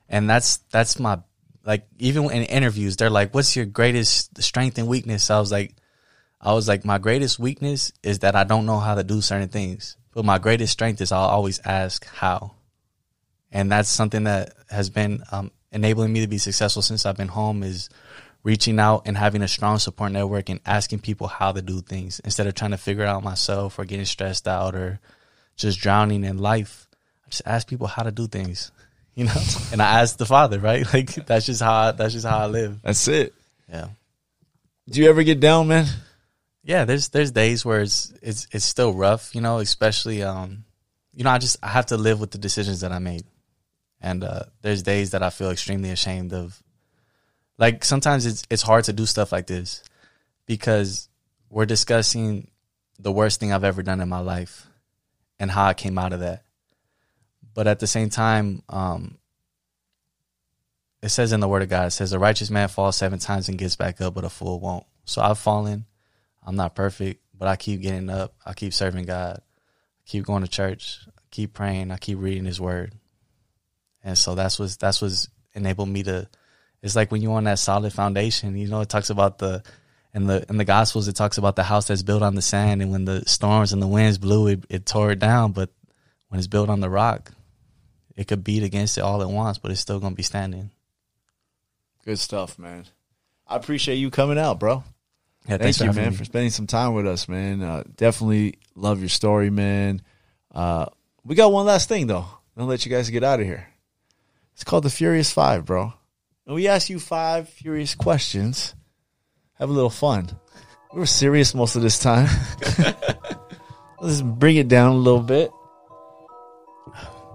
and 0.08 0.28
that's 0.28 0.58
that's 0.70 0.98
my 0.98 1.18
like 1.64 1.86
even 1.98 2.30
in 2.30 2.42
interviews 2.44 2.96
they're 2.96 3.10
like, 3.10 3.32
"What's 3.34 3.56
your 3.56 3.64
greatest 3.66 4.42
strength 4.42 4.76
and 4.78 4.86
weakness?" 4.86 5.30
I 5.30 5.40
was 5.40 5.50
like, 5.50 5.74
I 6.40 6.52
was 6.52 6.68
like, 6.68 6.84
my 6.84 6.98
greatest 6.98 7.38
weakness 7.38 7.90
is 8.02 8.18
that 8.20 8.36
I 8.36 8.44
don't 8.44 8.66
know 8.66 8.78
how 8.78 8.94
to 8.94 9.02
do 9.02 9.20
certain 9.20 9.48
things, 9.48 9.96
but 10.18 10.24
my 10.24 10.38
greatest 10.38 10.72
strength 10.72 11.00
is 11.00 11.12
I'll 11.12 11.28
always 11.28 11.60
ask 11.64 12.04
how, 12.04 12.50
and 13.52 13.70
that's 13.70 13.88
something 13.88 14.24
that 14.24 14.52
has 14.68 14.90
been 14.90 15.22
um, 15.30 15.52
enabling 15.70 16.12
me 16.12 16.22
to 16.22 16.26
be 16.26 16.38
successful 16.38 16.82
since 16.82 17.06
I've 17.06 17.16
been 17.16 17.28
home 17.28 17.62
is 17.62 17.88
reaching 18.42 18.80
out 18.80 19.02
and 19.06 19.16
having 19.16 19.42
a 19.42 19.46
strong 19.46 19.78
support 19.78 20.10
network 20.10 20.48
and 20.48 20.58
asking 20.66 20.98
people 20.98 21.28
how 21.28 21.52
to 21.52 21.62
do 21.62 21.80
things 21.80 22.18
instead 22.24 22.48
of 22.48 22.56
trying 22.56 22.72
to 22.72 22.76
figure 22.76 23.04
it 23.04 23.06
out 23.06 23.22
myself 23.22 23.78
or 23.78 23.84
getting 23.84 24.06
stressed 24.06 24.48
out 24.48 24.74
or 24.74 24.98
just 25.54 25.78
drowning 25.78 26.24
in 26.24 26.38
life. 26.38 26.88
I 27.24 27.30
just 27.30 27.42
ask 27.46 27.68
people 27.68 27.86
how 27.86 28.02
to 28.02 28.10
do 28.10 28.26
things, 28.26 28.72
you 29.14 29.26
know, 29.26 29.40
and 29.70 29.80
I 29.80 30.00
ask 30.00 30.16
the 30.16 30.26
Father, 30.26 30.58
right? 30.58 30.84
Like 30.92 31.14
that's 31.26 31.46
just 31.46 31.62
how 31.62 31.74
I, 31.74 31.90
that's 31.92 32.14
just 32.14 32.26
how 32.26 32.38
I 32.38 32.46
live. 32.46 32.82
That's 32.82 33.06
it. 33.06 33.34
Yeah. 33.68 33.90
Do 34.88 35.00
you 35.00 35.08
ever 35.10 35.22
get 35.22 35.38
down, 35.38 35.68
man? 35.68 35.86
Yeah 36.68 36.84
there's 36.84 37.08
there's 37.08 37.30
days 37.30 37.64
where 37.64 37.80
it's 37.80 38.12
it's 38.22 38.46
it's 38.52 38.64
still 38.64 38.92
rough 38.92 39.34
you 39.34 39.40
know 39.40 39.58
especially 39.58 40.22
um 40.22 40.64
you 41.14 41.24
know 41.24 41.30
i 41.30 41.38
just 41.38 41.56
i 41.62 41.68
have 41.68 41.86
to 41.86 41.96
live 41.96 42.20
with 42.20 42.30
the 42.30 42.38
decisions 42.38 42.82
that 42.82 42.92
i 42.92 43.00
made. 43.00 43.24
And 44.00 44.22
uh 44.22 44.42
there's 44.62 44.84
days 44.84 45.10
that 45.10 45.22
i 45.24 45.30
feel 45.30 45.50
extremely 45.50 45.90
ashamed 45.90 46.32
of 46.32 46.62
like 47.58 47.84
sometimes 47.84 48.26
it's 48.26 48.44
it's 48.50 48.62
hard 48.62 48.84
to 48.84 48.92
do 48.92 49.06
stuff 49.06 49.32
like 49.32 49.46
this 49.48 49.82
because 50.46 51.08
we're 51.50 51.66
discussing 51.66 52.50
the 53.00 53.10
worst 53.10 53.40
thing 53.40 53.50
i've 53.50 53.64
ever 53.64 53.82
done 53.82 54.00
in 54.00 54.08
my 54.08 54.20
life 54.20 54.66
and 55.40 55.50
how 55.50 55.64
i 55.64 55.74
came 55.74 55.98
out 55.98 56.12
of 56.12 56.20
that. 56.20 56.44
But 57.54 57.66
at 57.66 57.80
the 57.80 57.88
same 57.88 58.10
time 58.10 58.62
um 58.68 59.16
it 61.02 61.08
says 61.08 61.32
in 61.32 61.40
the 61.40 61.48
word 61.48 61.62
of 61.62 61.70
god 61.70 61.86
it 61.86 61.90
says 61.92 62.12
a 62.12 62.18
righteous 62.18 62.50
man 62.50 62.68
falls 62.68 62.96
seven 62.98 63.18
times 63.18 63.48
and 63.48 63.58
gets 63.58 63.74
back 63.74 64.02
up 64.02 64.12
but 64.12 64.24
a 64.24 64.28
fool 64.28 64.60
won't. 64.60 64.84
So 65.06 65.22
i've 65.22 65.38
fallen 65.38 65.86
I'm 66.48 66.56
not 66.56 66.74
perfect, 66.74 67.22
but 67.36 67.46
I 67.46 67.56
keep 67.56 67.82
getting 67.82 68.08
up. 68.08 68.32
I 68.44 68.54
keep 68.54 68.72
serving 68.72 69.04
God. 69.04 69.36
I 69.36 70.02
keep 70.06 70.24
going 70.24 70.40
to 70.40 70.48
church. 70.48 71.00
I 71.06 71.20
keep 71.30 71.52
praying. 71.52 71.90
I 71.90 71.98
keep 71.98 72.18
reading 72.18 72.46
His 72.46 72.58
Word. 72.58 72.94
And 74.02 74.16
so 74.16 74.34
that's 74.34 74.58
what's 74.58 74.76
that's 74.76 75.02
what's 75.02 75.28
enabled 75.52 75.90
me 75.90 76.04
to. 76.04 76.26
It's 76.82 76.96
like 76.96 77.12
when 77.12 77.20
you're 77.20 77.36
on 77.36 77.44
that 77.44 77.58
solid 77.58 77.92
foundation. 77.92 78.56
You 78.56 78.66
know, 78.66 78.80
it 78.80 78.88
talks 78.88 79.10
about 79.10 79.36
the 79.36 79.62
in 80.14 80.26
the 80.26 80.46
in 80.48 80.56
the 80.56 80.64
Gospels. 80.64 81.06
It 81.06 81.16
talks 81.16 81.36
about 81.36 81.54
the 81.54 81.64
house 81.64 81.88
that's 81.88 82.02
built 82.02 82.22
on 82.22 82.34
the 82.34 82.40
sand, 82.40 82.80
and 82.80 82.92
when 82.92 83.04
the 83.04 83.28
storms 83.28 83.74
and 83.74 83.82
the 83.82 83.86
winds 83.86 84.16
blew, 84.16 84.46
it, 84.46 84.64
it 84.70 84.86
tore 84.86 85.10
it 85.10 85.18
down. 85.18 85.52
But 85.52 85.68
when 86.28 86.38
it's 86.38 86.48
built 86.48 86.70
on 86.70 86.80
the 86.80 86.88
rock, 86.88 87.30
it 88.16 88.26
could 88.26 88.42
beat 88.42 88.62
against 88.62 88.96
it 88.96 89.02
all 89.02 89.20
at 89.20 89.28
once, 89.28 89.58
but 89.58 89.70
it's 89.70 89.82
still 89.82 90.00
gonna 90.00 90.14
be 90.14 90.22
standing. 90.22 90.70
Good 92.06 92.18
stuff, 92.18 92.58
man. 92.58 92.86
I 93.46 93.56
appreciate 93.56 93.96
you 93.96 94.10
coming 94.10 94.38
out, 94.38 94.58
bro. 94.58 94.82
Yeah, 95.48 95.56
Thank 95.56 95.80
you, 95.80 95.92
man, 95.92 96.10
me. 96.10 96.16
for 96.16 96.24
spending 96.24 96.50
some 96.50 96.66
time 96.66 96.92
with 96.92 97.06
us, 97.06 97.26
man. 97.28 97.62
Uh, 97.62 97.82
definitely 97.96 98.58
love 98.74 99.00
your 99.00 99.08
story, 99.08 99.48
man. 99.48 100.02
Uh, 100.54 100.86
we 101.24 101.34
got 101.34 101.52
one 101.52 101.64
last 101.66 101.88
thing 101.88 102.06
though. 102.06 102.26
I'll 102.56 102.66
let 102.66 102.84
you 102.84 102.90
guys 102.90 103.08
get 103.08 103.24
out 103.24 103.40
of 103.40 103.46
here. 103.46 103.66
It's 104.54 104.64
called 104.64 104.84
the 104.84 104.90
Furious 104.90 105.30
Five, 105.30 105.64
bro. 105.64 105.92
And 106.46 106.54
we 106.54 106.68
ask 106.68 106.90
you 106.90 106.98
five 106.98 107.48
furious 107.48 107.94
questions. 107.94 108.74
Have 109.54 109.70
a 109.70 109.72
little 109.72 109.90
fun. 109.90 110.30
We 110.92 111.00
were 111.00 111.06
serious 111.06 111.54
most 111.54 111.76
of 111.76 111.82
this 111.82 111.98
time. 111.98 112.28
Let's 114.00 114.20
bring 114.22 114.56
it 114.56 114.68
down 114.68 114.92
a 114.92 114.96
little 114.96 115.22
bit. 115.22 115.50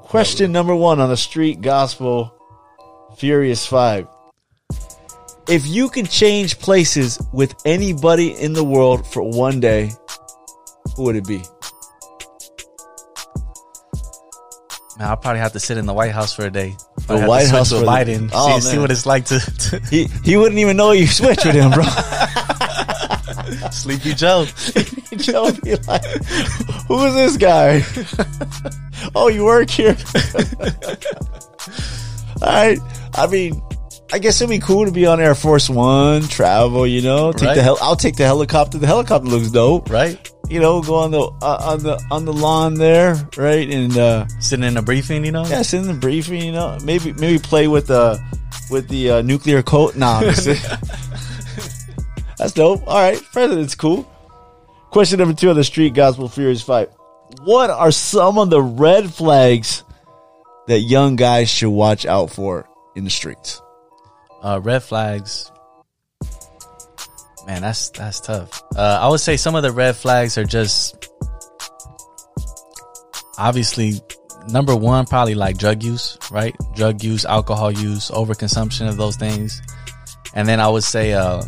Question 0.04 0.52
number 0.52 0.76
one 0.76 1.00
on 1.00 1.10
the 1.10 1.18
Street 1.18 1.62
Gospel 1.62 2.34
Furious 3.18 3.66
Five. 3.66 4.08
If 5.48 5.68
you 5.68 5.90
could 5.90 6.10
change 6.10 6.60
places 6.60 7.20
with 7.34 7.54
anybody 7.66 8.32
in 8.32 8.54
the 8.54 8.64
world 8.64 9.06
for 9.06 9.22
one 9.22 9.60
day, 9.60 9.92
who 10.96 11.04
would 11.04 11.16
it 11.18 11.28
be? 11.28 11.44
Man, 14.98 15.10
I'll 15.10 15.18
probably 15.18 15.40
have 15.40 15.54
to 15.54 15.60
sit 15.60 15.78
in 15.78 15.86
the 15.86 15.94
White 15.94 16.12
House 16.12 16.34
for 16.34 16.46
a 16.46 16.52
day. 16.52 16.76
The 17.08 17.14
I'd 17.16 17.18
have 17.18 17.22
to 17.22 17.28
White 17.28 17.48
House 17.50 17.72
with 17.72 17.82
for 17.82 17.86
the- 17.86 17.92
Biden. 17.92 18.30
Oh, 18.32 18.60
see, 18.60 18.72
see 18.72 18.78
what 18.78 18.92
it's 18.92 19.06
like 19.06 19.26
to, 19.26 19.40
to 19.40 19.80
He 19.90 20.06
he 20.24 20.38
wouldn't 20.38 20.60
even 20.60 20.78
know 20.78 20.92
you 20.92 21.08
switched 21.08 21.46
with 21.46 21.56
him, 21.56 21.72
bro. 21.72 21.84
Sleepy 23.72 24.14
Joe. 24.14 24.46
Sleepy 24.46 25.16
Joe 25.18 25.44
would 25.46 25.62
be 25.62 25.76
like, 25.76 26.06
"Who 26.88 27.06
is 27.06 27.14
this 27.16 27.38
guy? 27.38 27.84
oh, 29.16 29.28
you 29.28 29.44
work 29.44 29.70
here." 29.70 29.98
All 32.42 32.50
right. 32.50 32.80
I 33.16 33.28
mean, 33.28 33.62
I 34.14 34.20
guess 34.20 34.40
it'd 34.40 34.50
be 34.52 34.60
cool 34.60 34.86
to 34.86 34.92
be 34.92 35.08
on 35.08 35.20
Air 35.20 35.34
Force 35.34 35.70
One, 35.70 36.22
travel. 36.22 36.86
You 36.86 37.02
know, 37.02 37.32
take 37.32 37.48
Right. 37.48 37.56
the 37.56 37.64
hel- 37.64 37.80
I'll 37.82 37.96
take 37.96 38.16
the 38.16 38.26
helicopter. 38.26 38.78
The 38.78 38.86
helicopter 38.86 39.28
looks 39.28 39.50
dope, 39.50 39.90
Right? 39.90 40.30
You 40.50 40.60
know, 40.60 40.82
go 40.84 40.96
on 40.96 41.10
the 41.12 41.22
uh, 41.42 41.58
on 41.72 41.80
the 41.82 42.00
on 42.12 42.26
the 42.26 42.34
lawn 42.34 42.76
there, 42.76 43.16
right? 43.38 43.68
And 43.68 43.98
uh, 43.98 44.28
Sitting 44.40 44.66
in 44.66 44.78
a 44.78 44.82
briefing, 44.84 45.26
you 45.26 45.32
know? 45.32 45.46
yeah, 45.48 45.64
send 45.64 45.86
the 45.86 45.94
briefing. 45.96 46.44
You 46.44 46.52
know, 46.52 46.78
maybe 46.84 47.12
maybe 47.14 47.40
play 47.40 47.68
with 47.68 47.88
the 47.88 48.20
with 48.70 48.88
the 48.88 49.10
uh, 49.10 49.22
nuclear 49.24 49.64
coat. 49.64 49.96
Nah, 49.96 50.20
I'm 50.20 50.34
just 50.36 50.46
kidding. 50.62 50.78
that's 52.38 52.52
dope. 52.54 52.86
All 52.86 53.00
right, 53.02 53.20
president's 53.32 53.74
cool. 53.74 54.04
Question 54.92 55.18
number 55.20 55.34
two 55.34 55.50
on 55.50 55.56
the 55.56 55.64
street 55.64 55.96
gospel 55.96 56.30
furious 56.30 56.62
five. 56.62 56.90
What 57.46 57.72
are 57.72 57.92
some 57.92 58.38
of 58.38 58.52
the 58.52 58.62
red 58.62 59.12
flags 59.12 59.84
that 60.68 60.82
young 60.82 61.16
guys 61.16 61.50
should 61.50 61.72
watch 61.72 62.06
out 62.06 62.30
for 62.30 62.70
in 62.96 63.06
the 63.06 63.10
streets? 63.10 63.60
Uh, 64.44 64.60
red 64.62 64.84
flags. 64.84 65.50
Man, 67.48 67.62
that's 67.62 67.90
that's 67.90 68.20
tough. 68.20 68.62
Uh, 68.76 69.00
I 69.02 69.08
would 69.10 69.20
say 69.20 69.38
some 69.38 69.56
of 69.56 69.64
the 69.64 69.72
red 69.72 69.96
flags 69.96 70.38
are 70.38 70.46
just 70.46 71.10
obviously 73.38 74.02
number 74.48 74.76
one, 74.76 75.06
probably 75.06 75.36
like 75.36 75.58
drug 75.58 75.84
use, 75.84 76.18
right? 76.32 76.56
Drug 76.76 77.04
use, 77.04 77.26
alcohol 77.26 77.72
use, 77.72 78.10
overconsumption 78.12 78.88
of 78.88 78.98
those 78.98 79.16
things, 79.16 79.62
and 80.34 80.48
then 80.48 80.60
I 80.60 80.68
would 80.68 80.84
say, 80.84 81.14
uh, 81.14 81.44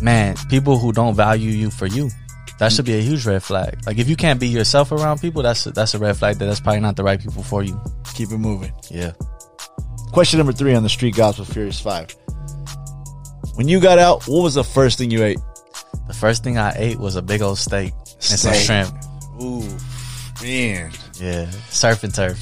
man, 0.00 0.36
people 0.48 0.78
who 0.78 0.92
don't 0.92 1.14
value 1.14 1.50
you 1.50 1.70
for 1.70 1.86
you. 1.86 2.10
That 2.58 2.72
should 2.72 2.86
be 2.86 2.94
a 2.98 3.00
huge 3.00 3.24
red 3.24 3.42
flag. 3.42 3.78
Like 3.86 3.98
if 3.98 4.08
you 4.08 4.16
can't 4.16 4.40
be 4.40 4.48
yourself 4.48 4.90
around 4.90 5.20
people, 5.20 5.42
that's 5.42 5.64
a, 5.66 5.70
that's 5.70 5.94
a 5.94 5.98
red 5.98 6.16
flag. 6.16 6.38
That 6.38 6.46
that's 6.46 6.60
probably 6.60 6.80
not 6.80 6.96
the 6.96 7.04
right 7.04 7.20
people 7.20 7.42
for 7.42 7.62
you. 7.62 7.80
Keep 8.14 8.32
it 8.32 8.38
moving. 8.38 8.72
Yeah. 8.90 9.12
Question 10.12 10.38
number 10.38 10.52
three 10.52 10.74
on 10.74 10.82
the 10.82 10.88
street 10.88 11.14
gospel 11.14 11.44
furious 11.44 11.80
five. 11.80 12.14
When 13.54 13.68
you 13.68 13.80
got 13.80 13.98
out, 13.98 14.24
what 14.26 14.42
was 14.42 14.54
the 14.54 14.64
first 14.64 14.98
thing 14.98 15.10
you 15.10 15.24
ate? 15.24 15.38
The 16.06 16.14
first 16.14 16.42
thing 16.44 16.58
I 16.58 16.72
ate 16.76 16.98
was 16.98 17.16
a 17.16 17.22
big 17.22 17.42
old 17.42 17.58
steak 17.58 17.92
and 18.14 18.22
some 18.22 18.54
shrimp. 18.54 18.94
Ooh, 19.42 19.62
man. 20.42 20.90
Yeah, 21.20 21.50
surf 21.70 22.04
and 22.04 22.14
turf. 22.14 22.38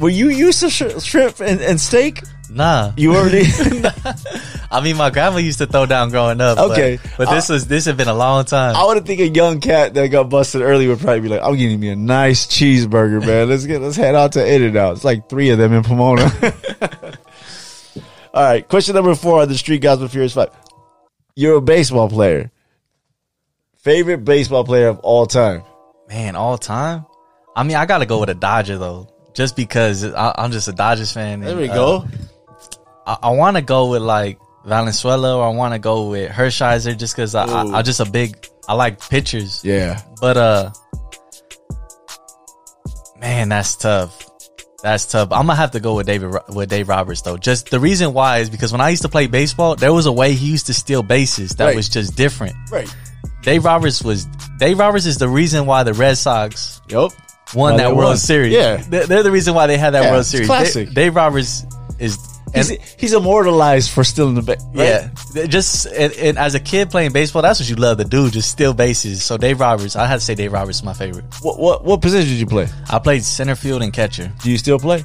Were 0.00 0.08
you 0.08 0.30
used 0.30 0.60
to 0.60 0.70
sh- 0.70 1.02
shrimp 1.04 1.40
and, 1.40 1.60
and 1.60 1.80
steak? 1.80 2.22
Nah, 2.50 2.92
You 2.96 3.14
already. 3.14 3.44
I 4.70 4.80
mean 4.82 4.96
my 4.96 5.10
grandma 5.10 5.38
used 5.38 5.58
to 5.58 5.66
throw 5.66 5.86
down 5.86 6.10
growing 6.10 6.40
up. 6.40 6.58
Okay. 6.58 6.98
but, 7.16 7.30
this 7.30 7.48
was 7.48 7.66
this 7.66 7.84
had 7.84 7.96
been 7.96 8.08
a 8.08 8.14
long 8.14 8.44
time. 8.44 8.76
I 8.76 8.84
would 8.84 9.04
think 9.06 9.20
a 9.20 9.28
young 9.28 9.60
cat 9.60 9.94
that 9.94 10.08
got 10.08 10.28
busted 10.28 10.62
early 10.62 10.88
would 10.88 10.98
probably 10.98 11.20
be 11.20 11.28
like, 11.28 11.42
"I'm 11.42 11.56
getting 11.56 11.80
me 11.80 11.88
a 11.88 11.96
nice 11.96 12.46
cheeseburger, 12.46 13.24
man. 13.24 13.48
Let's 13.48 13.66
get 13.66 13.80
let's 13.80 13.96
head 13.96 14.14
out 14.14 14.32
to 14.32 14.46
In 14.46 14.62
and 14.62 14.76
Out. 14.76 14.96
It's 14.96 15.04
like 15.04 15.28
three 15.28 15.50
of 15.50 15.58
them 15.58 15.72
in 15.72 15.82
Pomona." 15.82 16.30
All 18.34 18.42
right, 18.42 18.68
question 18.68 18.94
number 18.94 19.14
four 19.14 19.40
on 19.40 19.48
the 19.48 19.56
Street 19.56 19.80
Gospel 19.80 20.08
Furious 20.08 20.34
Five. 20.34 20.50
You're 21.34 21.56
a 21.56 21.62
baseball 21.62 22.10
player. 22.10 22.50
Favorite 23.76 24.24
baseball 24.24 24.64
player 24.64 24.88
of 24.88 24.98
all 24.98 25.26
time? 25.26 25.62
Man, 26.08 26.36
all 26.36 26.58
time. 26.58 27.06
I 27.54 27.62
mean, 27.62 27.76
I 27.76 27.86
got 27.86 27.98
to 27.98 28.06
go 28.06 28.20
with 28.20 28.28
a 28.28 28.34
Dodger 28.34 28.78
though, 28.78 29.08
just 29.32 29.56
because 29.56 30.04
I, 30.04 30.34
I'm 30.36 30.50
just 30.50 30.68
a 30.68 30.72
Dodgers 30.72 31.12
fan. 31.12 31.40
There 31.40 31.50
and, 31.50 31.60
we 31.60 31.68
uh, 31.68 31.74
go. 31.74 32.06
I, 33.06 33.16
I 33.24 33.30
want 33.30 33.56
to 33.56 33.62
go 33.62 33.90
with 33.90 34.02
like 34.02 34.38
Valenzuela, 34.64 35.36
or 35.36 35.44
I 35.46 35.50
want 35.50 35.74
to 35.74 35.78
go 35.78 36.10
with 36.10 36.30
Hershiser, 36.32 36.96
just 36.98 37.14
because 37.14 37.34
I, 37.34 37.46
Ooh. 37.46 37.72
I, 37.74 37.78
I'm 37.78 37.84
just 37.84 38.00
a 38.00 38.04
big. 38.04 38.48
I 38.68 38.74
like 38.74 38.98
pitchers. 39.08 39.64
yeah, 39.64 40.02
But 40.20 40.36
uh 40.36 40.72
man, 43.18 43.48
that's 43.48 43.76
tough. 43.76 44.22
That's 44.82 45.06
tough. 45.06 45.32
I'm 45.32 45.46
gonna 45.46 45.54
have 45.56 45.72
to 45.72 45.80
go 45.80 45.94
with 45.94 46.06
David 46.06 46.34
with 46.48 46.68
Dave 46.68 46.88
Roberts 46.88 47.22
though. 47.22 47.36
Just 47.36 47.70
the 47.70 47.80
reason 47.80 48.12
why 48.12 48.38
is 48.38 48.50
because 48.50 48.72
when 48.72 48.80
I 48.80 48.90
used 48.90 49.02
to 49.02 49.08
play 49.08 49.26
baseball, 49.26 49.74
there 49.76 49.92
was 49.92 50.06
a 50.06 50.12
way 50.12 50.32
he 50.32 50.50
used 50.50 50.66
to 50.66 50.74
steal 50.74 51.02
bases 51.02 51.50
that 51.56 51.66
Right. 51.66 51.76
was 51.76 51.88
just 51.88 52.16
different. 52.16 52.54
right. 52.70 52.92
Dave 53.42 53.64
Roberts 53.64 54.02
was 54.02 54.26
Dave 54.58 54.78
Roberts 54.78 55.06
is 55.06 55.18
the 55.18 55.28
reason 55.28 55.66
why 55.66 55.82
the 55.84 55.94
Red 55.94 56.18
Sox 56.18 56.80
yep. 56.88 57.10
won 57.54 57.76
that 57.78 57.94
World 57.94 58.10
won. 58.10 58.16
Series. 58.16 58.52
Yeah. 58.52 58.76
they're, 58.76 59.06
they're 59.06 59.22
the 59.22 59.30
reason 59.30 59.54
why 59.54 59.66
they 59.68 59.78
had 59.78 59.90
that 59.94 60.04
Yeah, 60.04 60.10
World 60.12 60.26
Series. 60.26 60.46
classic. 60.48 60.86
Dave, 60.88 60.94
Dave 60.94 61.16
Roberts 61.16 61.64
is 61.98 62.18
and- 62.54 62.78
he's 62.98 63.12
immortalized 63.12 63.90
for 63.90 64.04
stealing 64.04 64.34
the 64.34 64.42
base. 64.42 64.62
yeah, 64.72 65.10
just 65.46 65.86
and, 65.86 66.12
and 66.14 66.38
as 66.38 66.54
a 66.54 66.60
kid 66.60 66.90
playing 66.90 67.12
baseball, 67.12 67.42
that's 67.42 67.60
what 67.60 67.68
you 67.68 67.76
love 67.76 67.98
to 67.98 68.04
do, 68.04 68.30
just 68.30 68.50
steal 68.50 68.74
bases. 68.74 69.22
So 69.24 69.36
Dave 69.36 69.60
Roberts, 69.60 69.96
I 69.96 70.06
had 70.06 70.14
to 70.16 70.20
say 70.20 70.34
Dave 70.34 70.52
Roberts 70.52 70.78
is 70.78 70.84
my 70.84 70.92
favorite. 70.94 71.24
What 71.42 71.58
what 71.58 71.84
what 71.84 72.00
position 72.02 72.28
did 72.30 72.40
you 72.40 72.46
play? 72.46 72.68
I 72.90 72.98
played 72.98 73.24
center 73.24 73.56
field 73.56 73.82
and 73.82 73.92
catcher. 73.92 74.32
Do 74.42 74.50
you 74.50 74.58
still 74.58 74.78
play? 74.78 75.04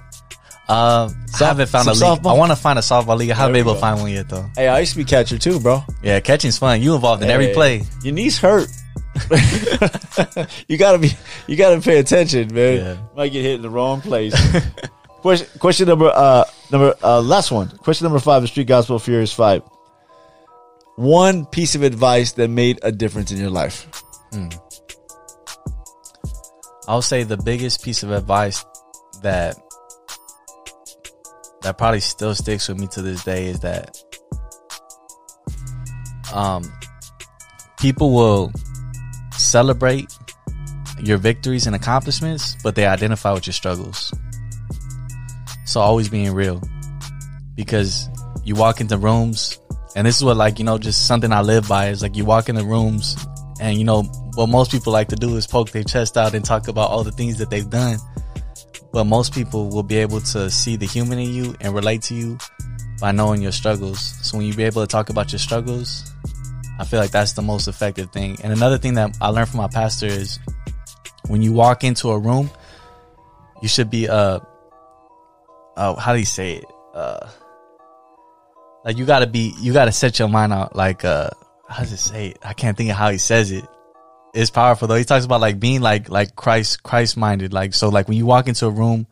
Uh, 0.70 1.10
I 1.42 1.44
haven't 1.44 1.68
found 1.68 1.88
a 1.90 1.92
league. 1.92 2.02
softball? 2.02 2.34
I 2.34 2.38
want 2.38 2.52
to 2.52 2.56
find 2.56 2.80
a 2.80 2.82
softball 2.82 3.18
league. 3.18 3.32
I 3.32 3.36
haven't 3.36 3.54
been 3.54 3.60
able 3.60 3.74
we 3.74 3.78
to 3.78 3.82
find 3.82 4.00
one 4.00 4.12
yet, 4.12 4.30
though. 4.30 4.46
Hey, 4.56 4.70
I 4.70 4.80
used 4.80 4.94
to 4.94 5.00
be 5.00 5.04
catcher 5.04 5.38
too, 5.38 5.60
bro. 5.60 5.84
Yeah, 6.02 6.22
catching's 6.22 6.58
fun. 6.58 6.82
You 6.82 6.96
involved 6.96 7.24
in 7.24 7.30
every 7.30 7.54
play. 7.54 7.84
Your 8.04 8.14
knees 8.14 8.38
hurt. 8.38 8.70
you 10.70 10.78
gotta 10.78 10.98
be. 10.98 11.12
You 11.48 11.58
gotta 11.58 11.82
pay 11.82 12.00
attention, 12.00 12.54
man. 12.54 12.78
Yeah. 12.78 12.98
Might 13.18 13.30
get 13.30 13.42
hit 13.42 13.56
in 13.56 13.62
the 13.62 13.70
wrong 13.70 14.00
place. 14.02 14.34
question. 15.22 15.48
Question 15.60 15.88
number. 15.90 16.08
Uh, 16.14 16.46
number. 16.72 16.96
Uh, 17.04 17.22
last 17.22 17.52
one. 17.52 17.70
Question 17.70 18.06
number 18.06 18.20
five. 18.20 18.42
The 18.42 18.48
Street 18.48 18.68
Gospel 18.68 19.00
Furious 19.00 19.34
Five. 19.34 19.64
One 20.96 21.46
piece 21.46 21.76
of 21.76 21.84
advice 21.84 22.34
that 22.34 22.50
made 22.50 22.80
a 22.84 22.92
difference 22.92 23.32
in 23.32 23.38
your 23.40 23.50
life. 23.50 23.88
I'll 26.88 27.02
say 27.02 27.24
the 27.24 27.38
biggest 27.38 27.84
piece 27.84 28.04
of 28.04 28.12
advice 28.12 28.66
that 29.22 29.58
that 31.62 31.78
probably 31.78 32.00
still 32.00 32.34
sticks 32.34 32.68
with 32.68 32.80
me 32.80 32.88
to 32.88 33.02
this 33.02 33.24
day 33.24 33.46
is 33.46 33.60
that 33.60 33.96
um 36.34 36.64
people 37.80 38.14
will 38.14 38.52
celebrate 39.34 40.12
your 41.04 41.18
victories 41.18 41.68
and 41.68 41.76
accomplishments, 41.76 42.56
but 42.64 42.76
they 42.76 42.86
identify 42.86 43.32
with 43.34 43.48
your 43.48 43.54
struggles. 43.54 44.14
So 45.66 45.80
always 45.80 46.10
being 46.10 46.34
real. 46.34 46.62
Because 47.56 48.10
you 48.44 48.56
walk 48.56 48.82
into 48.82 48.98
rooms 48.98 49.60
and 49.96 50.08
this 50.08 50.18
is 50.18 50.24
what 50.24 50.38
like, 50.38 50.60
you 50.60 50.66
know, 50.66 50.78
just 50.78 51.08
something 51.08 51.32
I 51.32 51.42
live 51.42 51.68
by 51.68 51.90
is 51.90 52.02
like 52.02 52.16
you 52.16 52.26
walk 52.26 52.50
into 52.50 52.64
rooms 52.64 53.16
and 53.60 53.78
you 53.78 53.84
know 53.84 54.04
what 54.36 54.48
most 54.48 54.72
people 54.72 54.94
like 54.94 55.10
to 55.10 55.16
do 55.16 55.36
is 55.36 55.46
poke 55.46 55.72
their 55.72 55.84
chest 55.84 56.18
out 56.18 56.34
and 56.34 56.44
talk 56.44 56.68
about 56.68 56.90
all 56.90 57.04
the 57.04 57.12
things 57.12 57.38
that 57.40 57.50
they've 57.50 57.70
done. 57.70 58.00
But 58.92 59.06
most 59.06 59.34
people 59.34 59.70
will 59.70 59.84
be 59.84 59.98
able 59.98 60.22
to 60.22 60.50
see 60.50 60.76
the 60.76 60.86
human 60.86 61.20
in 61.20 61.34
you 61.34 61.56
and 61.62 61.74
relate 61.74 62.02
to 62.04 62.16
you 62.16 62.38
by 63.00 63.12
knowing 63.12 63.42
your 63.42 63.52
struggles. 63.52 64.00
So 64.22 64.38
when 64.38 64.48
you 64.48 64.54
be 64.54 64.64
able 64.64 64.82
to 64.82 64.88
talk 64.88 65.10
about 65.10 65.32
your 65.32 65.40
struggles, 65.40 66.12
I 66.80 66.86
feel 66.86 67.00
like 67.00 67.12
that's 67.12 67.34
the 67.34 67.42
most 67.42 67.68
effective 67.68 68.12
thing. 68.12 68.38
And 68.44 68.52
another 68.52 68.78
thing 68.78 68.96
that 68.96 69.16
I 69.22 69.30
learned 69.30 69.50
from 69.50 69.58
my 69.58 69.68
pastor 69.68 70.08
is 70.08 70.40
when 71.28 71.42
you 71.42 71.54
walk 71.54 71.84
into 71.84 72.10
a 72.10 72.20
room, 72.20 72.50
you 73.62 73.68
should 73.68 73.90
be 73.90 74.10
uh 74.10 74.40
uh 75.82 75.96
how 75.96 76.14
do 76.14 76.20
you 76.20 76.26
say 76.26 76.58
it? 76.58 76.66
Uh 76.94 77.28
like 78.86 78.98
you 78.98 79.06
gotta 79.06 79.28
be 79.28 79.54
you 79.60 79.74
gotta 79.74 79.92
set 79.92 80.20
your 80.20 80.28
mind 80.28 80.54
out 80.54 80.76
like 80.76 81.04
uh 81.04 81.30
how 81.68 81.80
does 81.80 81.92
it 81.92 81.98
say 81.98 82.28
it? 82.30 82.40
I 82.44 82.54
can't 82.54 82.78
think 82.78 82.90
of 82.92 82.98
how 82.98 83.10
he 83.10 83.18
says 83.18 83.52
it. 83.52 83.66
It's 84.34 84.50
powerful 84.50 84.88
though. 84.88 84.96
He 84.96 85.04
talks 85.04 85.26
about 85.26 85.42
like 85.42 85.60
being 85.60 85.82
like 85.82 86.10
like 86.10 86.36
Christ 86.36 86.84
Christ 86.84 87.18
minded. 87.18 87.54
Like 87.54 87.74
so 87.74 87.90
like 87.90 88.08
when 88.08 88.18
you 88.18 88.26
walk 88.26 88.48
into 88.48 88.66
a 88.68 88.70
room, 88.70 89.08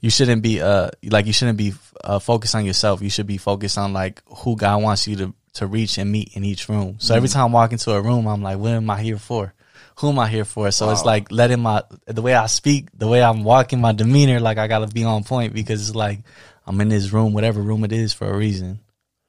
you 0.00 0.10
shouldn't 0.10 0.42
be 0.42 0.60
uh 0.60 0.90
like 1.04 1.26
you 1.26 1.32
shouldn't 1.32 1.58
be 1.58 1.72
uh 2.02 2.18
focused 2.18 2.54
on 2.54 2.64
yourself. 2.64 3.00
You 3.00 3.10
should 3.10 3.26
be 3.26 3.38
focused 3.38 3.78
on 3.78 3.92
like 3.92 4.22
who 4.26 4.56
God 4.56 4.82
wants 4.82 5.06
you 5.06 5.16
to 5.16 5.34
to 5.54 5.66
reach 5.66 5.98
and 5.98 6.10
meet 6.10 6.36
in 6.36 6.44
each 6.44 6.68
room. 6.68 6.96
So 6.98 7.14
every 7.14 7.28
time 7.28 7.50
I 7.50 7.52
walk 7.52 7.72
into 7.72 7.92
a 7.92 8.00
room, 8.00 8.26
I'm 8.26 8.42
like, 8.42 8.58
what 8.58 8.72
am 8.72 8.90
I 8.90 9.00
here 9.00 9.18
for? 9.18 9.54
Who 9.98 10.10
am 10.10 10.18
I 10.20 10.28
here 10.28 10.44
for? 10.44 10.70
So 10.70 10.90
it's 10.90 11.04
like 11.04 11.32
letting 11.32 11.60
my 11.60 11.82
the 12.06 12.22
way 12.22 12.34
I 12.34 12.46
speak, 12.46 12.88
the 12.96 13.08
way 13.08 13.20
I'm 13.20 13.42
walking, 13.42 13.80
my 13.80 13.92
demeanor, 13.92 14.38
like 14.38 14.56
I 14.56 14.68
gotta 14.68 14.86
be 14.86 15.02
on 15.02 15.24
point 15.24 15.52
because 15.52 15.88
it's 15.88 15.96
like 15.96 16.20
I'm 16.66 16.80
in 16.80 16.88
this 16.88 17.12
room, 17.12 17.32
whatever 17.32 17.60
room 17.60 17.82
it 17.82 17.92
is, 17.92 18.12
for 18.12 18.28
a 18.28 18.36
reason. 18.36 18.78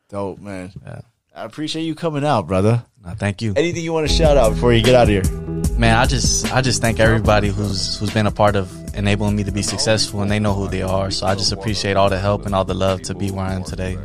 Dope, 0.10 0.40
man. 0.40 0.72
Yeah. 0.86 1.02
I 1.36 1.46
appreciate 1.46 1.84
you 1.84 1.96
coming 1.96 2.24
out, 2.24 2.48
brother. 2.48 2.84
Uh, 3.04 3.16
thank 3.16 3.42
you. 3.42 3.54
Anything 3.56 3.84
you 3.84 3.94
want 3.94 4.08
to 4.08 4.14
shout 4.14 4.38
out 4.38 4.54
before 4.54 4.74
you 4.74 4.84
get 4.84 4.94
out 4.94 5.10
of 5.10 5.10
here? 5.10 5.78
Man, 5.78 5.96
I 5.96 6.06
just 6.06 6.54
I 6.54 6.62
just 6.62 6.82
thank 6.82 7.00
everybody 7.00 7.48
who's 7.48 7.98
who's 7.98 8.14
been 8.14 8.28
a 8.28 8.32
part 8.32 8.56
of 8.56 8.72
enabling 8.94 9.38
me 9.38 9.46
to 9.46 9.52
be 9.52 9.64
successful 9.64 10.22
and 10.22 10.30
they 10.30 10.38
know 10.38 10.54
who 10.54 10.68
they 10.68 10.84
are. 10.84 11.10
So 11.10 11.26
I 11.26 11.34
just 11.34 11.52
appreciate 11.52 11.98
all 11.98 12.10
the 12.10 12.20
help 12.20 12.46
and 12.46 12.54
all 12.54 12.66
the 12.66 12.76
love 12.76 13.02
to 13.04 13.16
be 13.16 13.32
where 13.32 13.46
I 13.46 13.54
am 13.54 13.64
today. 13.64 13.98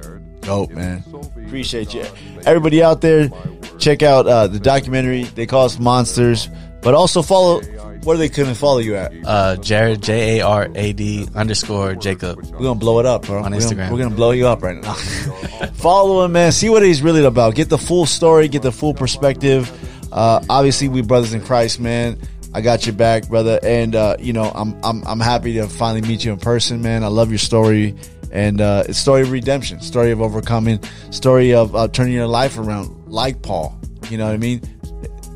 Dope, 0.45 0.71
man. 0.71 1.03
Appreciate 1.47 1.95
you. 1.95 2.05
Everybody 2.47 2.83
out 2.83 3.01
there, 3.01 3.31
check 3.79 4.03
out 4.03 4.27
uh, 4.27 4.47
the 4.47 4.61
documentary. 4.61 5.25
They 5.25 5.47
call 5.47 5.65
us 5.67 5.79
Monsters, 5.79 6.49
but 6.83 6.95
also 6.95 7.23
follow. 7.23 7.61
Where 8.05 8.19
they 8.19 8.29
couldn't 8.29 8.57
follow 8.57 8.79
you 8.81 8.97
at? 8.97 9.13
Uh 9.25 9.57
Jarad 9.57 10.03
J 10.03 10.39
A 10.39 10.47
R 10.47 10.69
A 10.75 10.93
D 10.93 11.27
underscore 11.35 11.95
Jacob. 11.95 12.37
We're 12.53 12.59
gonna 12.59 12.75
blow 12.75 12.99
it 13.01 13.07
up, 13.07 13.25
bro. 13.25 13.39
On 13.39 13.45
We're 13.51 13.61
gonna- 13.61 13.65
Instagram. 13.65 13.91
We're 13.93 13.99
gonna 14.03 14.15
blow 14.15 14.33
you 14.33 14.47
up 14.47 14.63
right 14.63 14.77
now. 14.77 14.93
follow 15.73 16.23
him, 16.25 16.33
man. 16.33 16.53
See 16.53 16.69
what 16.69 16.83
he's 16.83 17.01
really 17.01 17.25
about. 17.25 17.55
Get 17.55 17.71
the 17.71 17.79
full 17.79 18.05
story. 18.05 18.49
Get 18.49 18.61
the 18.61 18.73
full 18.73 18.93
perspective. 18.93 19.73
Uh, 20.13 20.45
obviously, 20.51 20.89
we 20.89 21.01
brothers 21.01 21.33
in 21.33 21.41
Christ, 21.41 21.81
man. 21.81 22.19
I 22.53 22.61
got 22.61 22.85
your 22.85 22.95
back, 22.95 23.27
brother, 23.29 23.59
and 23.63 23.97
uh, 23.97 24.17
you 24.21 24.35
know 24.35 24.53
I'm 24.55 24.77
I'm 24.85 25.03
I'm 25.07 25.21
happy 25.21 25.55
to 25.55 25.67
finally 25.67 26.03
meet 26.03 26.27
you 26.27 26.33
in 26.33 26.39
person, 26.39 26.83
man. 26.83 27.05
I 27.05 27.09
love 27.09 27.31
your 27.31 27.39
story, 27.39 27.97
and 28.35 28.61
uh, 28.61 28.93
story 28.93 29.23
of 29.23 29.31
redemption, 29.31 29.81
story 29.81 30.11
of 30.11 30.21
overcoming, 30.21 30.83
story 31.11 31.55
of 31.55 31.75
uh, 31.75 31.89
turning 31.89 32.13
your 32.13 32.27
life 32.27 32.59
around, 32.59 33.07
like 33.07 33.41
Paul. 33.41 33.79
You 34.11 34.19
know 34.19 34.27
what 34.27 34.35
I 34.35 34.39
mean? 34.39 34.61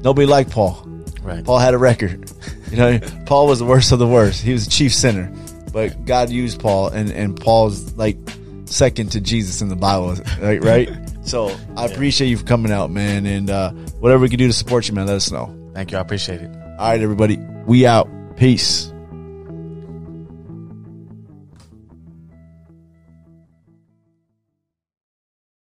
Nobody 0.02 0.26
liked 0.26 0.50
Paul. 0.50 0.84
Right. 1.22 1.44
Paul 1.44 1.58
had 1.58 1.72
a 1.72 1.78
record. 1.78 2.30
You 2.68 2.76
know, 2.76 2.98
Paul 3.24 3.46
was 3.46 3.60
the 3.60 3.64
worst 3.64 3.92
of 3.92 3.98
the 3.98 4.06
worst. 4.06 4.42
He 4.42 4.52
was 4.52 4.66
the 4.66 4.70
chief 4.70 4.92
sinner, 4.92 5.32
but 5.72 6.04
God 6.04 6.28
used 6.28 6.60
Paul, 6.60 6.88
and 6.88 7.10
and 7.10 7.34
Paul's 7.34 7.94
like 7.94 8.18
second 8.66 9.12
to 9.12 9.22
Jesus 9.22 9.62
in 9.62 9.70
the 9.70 9.74
Bible, 9.74 10.16
right? 10.38 10.62
right? 10.62 10.90
So 11.22 11.56
I 11.78 11.86
appreciate 11.86 12.28
you 12.28 12.36
for 12.36 12.44
coming 12.44 12.70
out, 12.70 12.90
man, 12.90 13.24
and 13.24 13.48
uh, 13.48 13.70
whatever 14.00 14.20
we 14.20 14.28
can 14.28 14.38
do 14.38 14.48
to 14.48 14.52
support 14.52 14.86
you, 14.86 14.94
man, 14.94 15.06
let 15.06 15.16
us 15.16 15.30
know. 15.30 15.54
Thank 15.72 15.92
you. 15.92 15.96
I 15.96 16.02
appreciate 16.02 16.42
it. 16.42 16.50
All 16.78 16.90
right, 16.90 17.00
everybody, 17.00 17.38
we 17.66 17.86
out. 17.86 18.06
Peace. 18.36 18.92